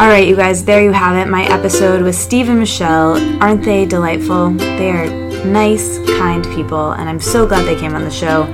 All 0.00 0.06
right, 0.06 0.28
you 0.28 0.36
guys, 0.36 0.64
there 0.64 0.80
you 0.80 0.92
have 0.92 1.16
it. 1.16 1.28
My 1.28 1.42
episode 1.46 2.02
with 2.02 2.14
Steve 2.14 2.48
and 2.48 2.60
Michelle. 2.60 3.16
Aren't 3.42 3.64
they 3.64 3.84
delightful? 3.84 4.50
They 4.50 4.92
are 4.92 5.08
nice, 5.44 5.98
kind 6.06 6.44
people, 6.54 6.92
and 6.92 7.08
I'm 7.08 7.18
so 7.18 7.48
glad 7.48 7.66
they 7.66 7.74
came 7.74 7.96
on 7.96 8.04
the 8.04 8.10
show. 8.10 8.44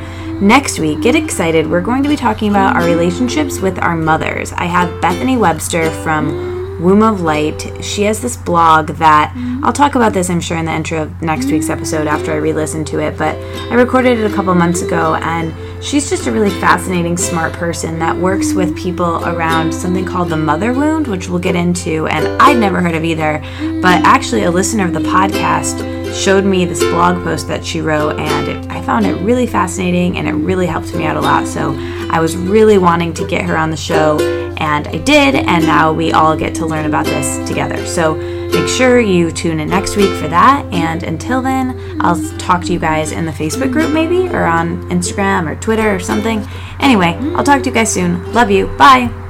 Next 0.41 0.79
week, 0.79 1.03
get 1.03 1.15
excited. 1.15 1.69
We're 1.69 1.83
going 1.83 2.03
to 2.03 2.09
be 2.09 2.17
talking 2.17 2.49
about 2.49 2.77
our 2.77 2.87
relationships 2.87 3.61
with 3.61 3.79
our 3.79 3.95
mothers. 3.95 4.53
I 4.53 4.65
have 4.65 5.03
Bethany 5.03 5.37
Webster 5.37 5.91
from 6.03 6.81
Womb 6.83 7.03
of 7.03 7.21
Light. 7.21 7.85
She 7.85 8.05
has 8.05 8.23
this 8.23 8.39
blog 8.39 8.87
that 8.93 9.35
I'll 9.63 9.73
talk 9.73 9.97
about 9.97 10.15
this, 10.15 10.31
I'm 10.31 10.41
sure, 10.41 10.57
in 10.57 10.65
the 10.65 10.73
intro 10.73 11.03
of 11.03 11.21
next 11.21 11.51
week's 11.51 11.69
episode 11.69 12.07
after 12.07 12.33
I 12.33 12.37
re 12.37 12.55
listen 12.55 12.87
to 12.87 13.01
it. 13.01 13.19
But 13.19 13.37
I 13.71 13.75
recorded 13.75 14.19
it 14.19 14.31
a 14.31 14.35
couple 14.35 14.55
months 14.55 14.81
ago, 14.81 15.17
and 15.17 15.53
she's 15.85 16.09
just 16.09 16.27
a 16.27 16.33
really 16.33 16.51
fascinating, 16.51 17.17
smart 17.17 17.53
person 17.53 17.99
that 17.99 18.17
works 18.17 18.55
with 18.55 18.77
people 18.77 19.25
around 19.27 19.73
something 19.73 20.05
called 20.05 20.31
the 20.31 20.37
mother 20.37 20.73
wound, 20.73 21.07
which 21.07 21.29
we'll 21.29 21.39
get 21.39 21.55
into. 21.55 22.07
And 22.07 22.27
I'd 22.43 22.59
never 22.59 22.81
heard 22.81 22.95
of 22.95 23.05
either, 23.05 23.39
but 23.81 24.03
actually, 24.05 24.45
a 24.45 24.51
listener 24.51 24.87
of 24.87 24.95
the 24.95 25.01
podcast 25.01 26.04
showed 26.15 26.45
me 26.45 26.65
this 26.65 26.81
blog 26.81 27.23
post 27.25 27.49
that 27.49 27.65
she 27.65 27.81
wrote, 27.81 28.19
and 28.19 28.49
it, 28.49 28.71
I 28.71 28.81
found 28.83 29.07
it 29.07 29.15
really 29.23 29.47
fascinating 29.47 30.17
and 30.17 30.29
it 30.29 30.33
really 30.33 30.67
helped 30.67 30.95
me 30.95 31.05
out 31.05 31.17
a 31.17 31.21
lot. 31.21 31.47
So 31.47 31.75
I 32.11 32.21
was 32.21 32.37
really 32.37 32.79
wanting 32.79 33.13
to 33.15 33.27
get 33.27 33.45
her 33.45 33.57
on 33.57 33.71
the 33.71 33.77
show 33.77 34.19
and 34.59 34.87
I 34.89 34.99
did, 34.99 35.35
and 35.35 35.65
now 35.65 35.93
we 35.93 36.13
all 36.13 36.37
get 36.37 36.55
to 36.57 36.67
learn 36.67 36.87
about 36.87 37.07
this 37.07 37.47
together. 37.49 37.85
So 37.87 38.15
make 38.15 38.69
sure 38.69 39.01
you 39.01 39.33
tune 39.33 39.61
in 39.61 39.69
next 39.69 39.97
week 39.97 40.15
for 40.21 40.29
that. 40.29 40.65
And 40.73 41.03
until 41.03 41.43
then, 41.43 41.99
I'll 42.01 42.23
talk 42.39 42.63
to 42.65 42.73
you 42.73 42.79
guys 42.79 43.13
in 43.13 43.27
the 43.27 43.33
Facebook 43.33 43.73
group, 43.73 43.93
maybe, 43.93 44.29
or 44.29 44.45
on 44.45 44.89
Instagram 44.91 45.51
or 45.51 45.57
Twitter 45.57 45.95
or 45.95 46.01
something. 46.01 46.47
Anyway, 46.81 47.17
I'll 47.35 47.45
talk 47.45 47.63
to 47.63 47.69
you 47.69 47.75
guys 47.75 47.93
soon. 47.93 48.33
Love 48.33 48.51
you. 48.51 48.67
Bye. 48.79 49.24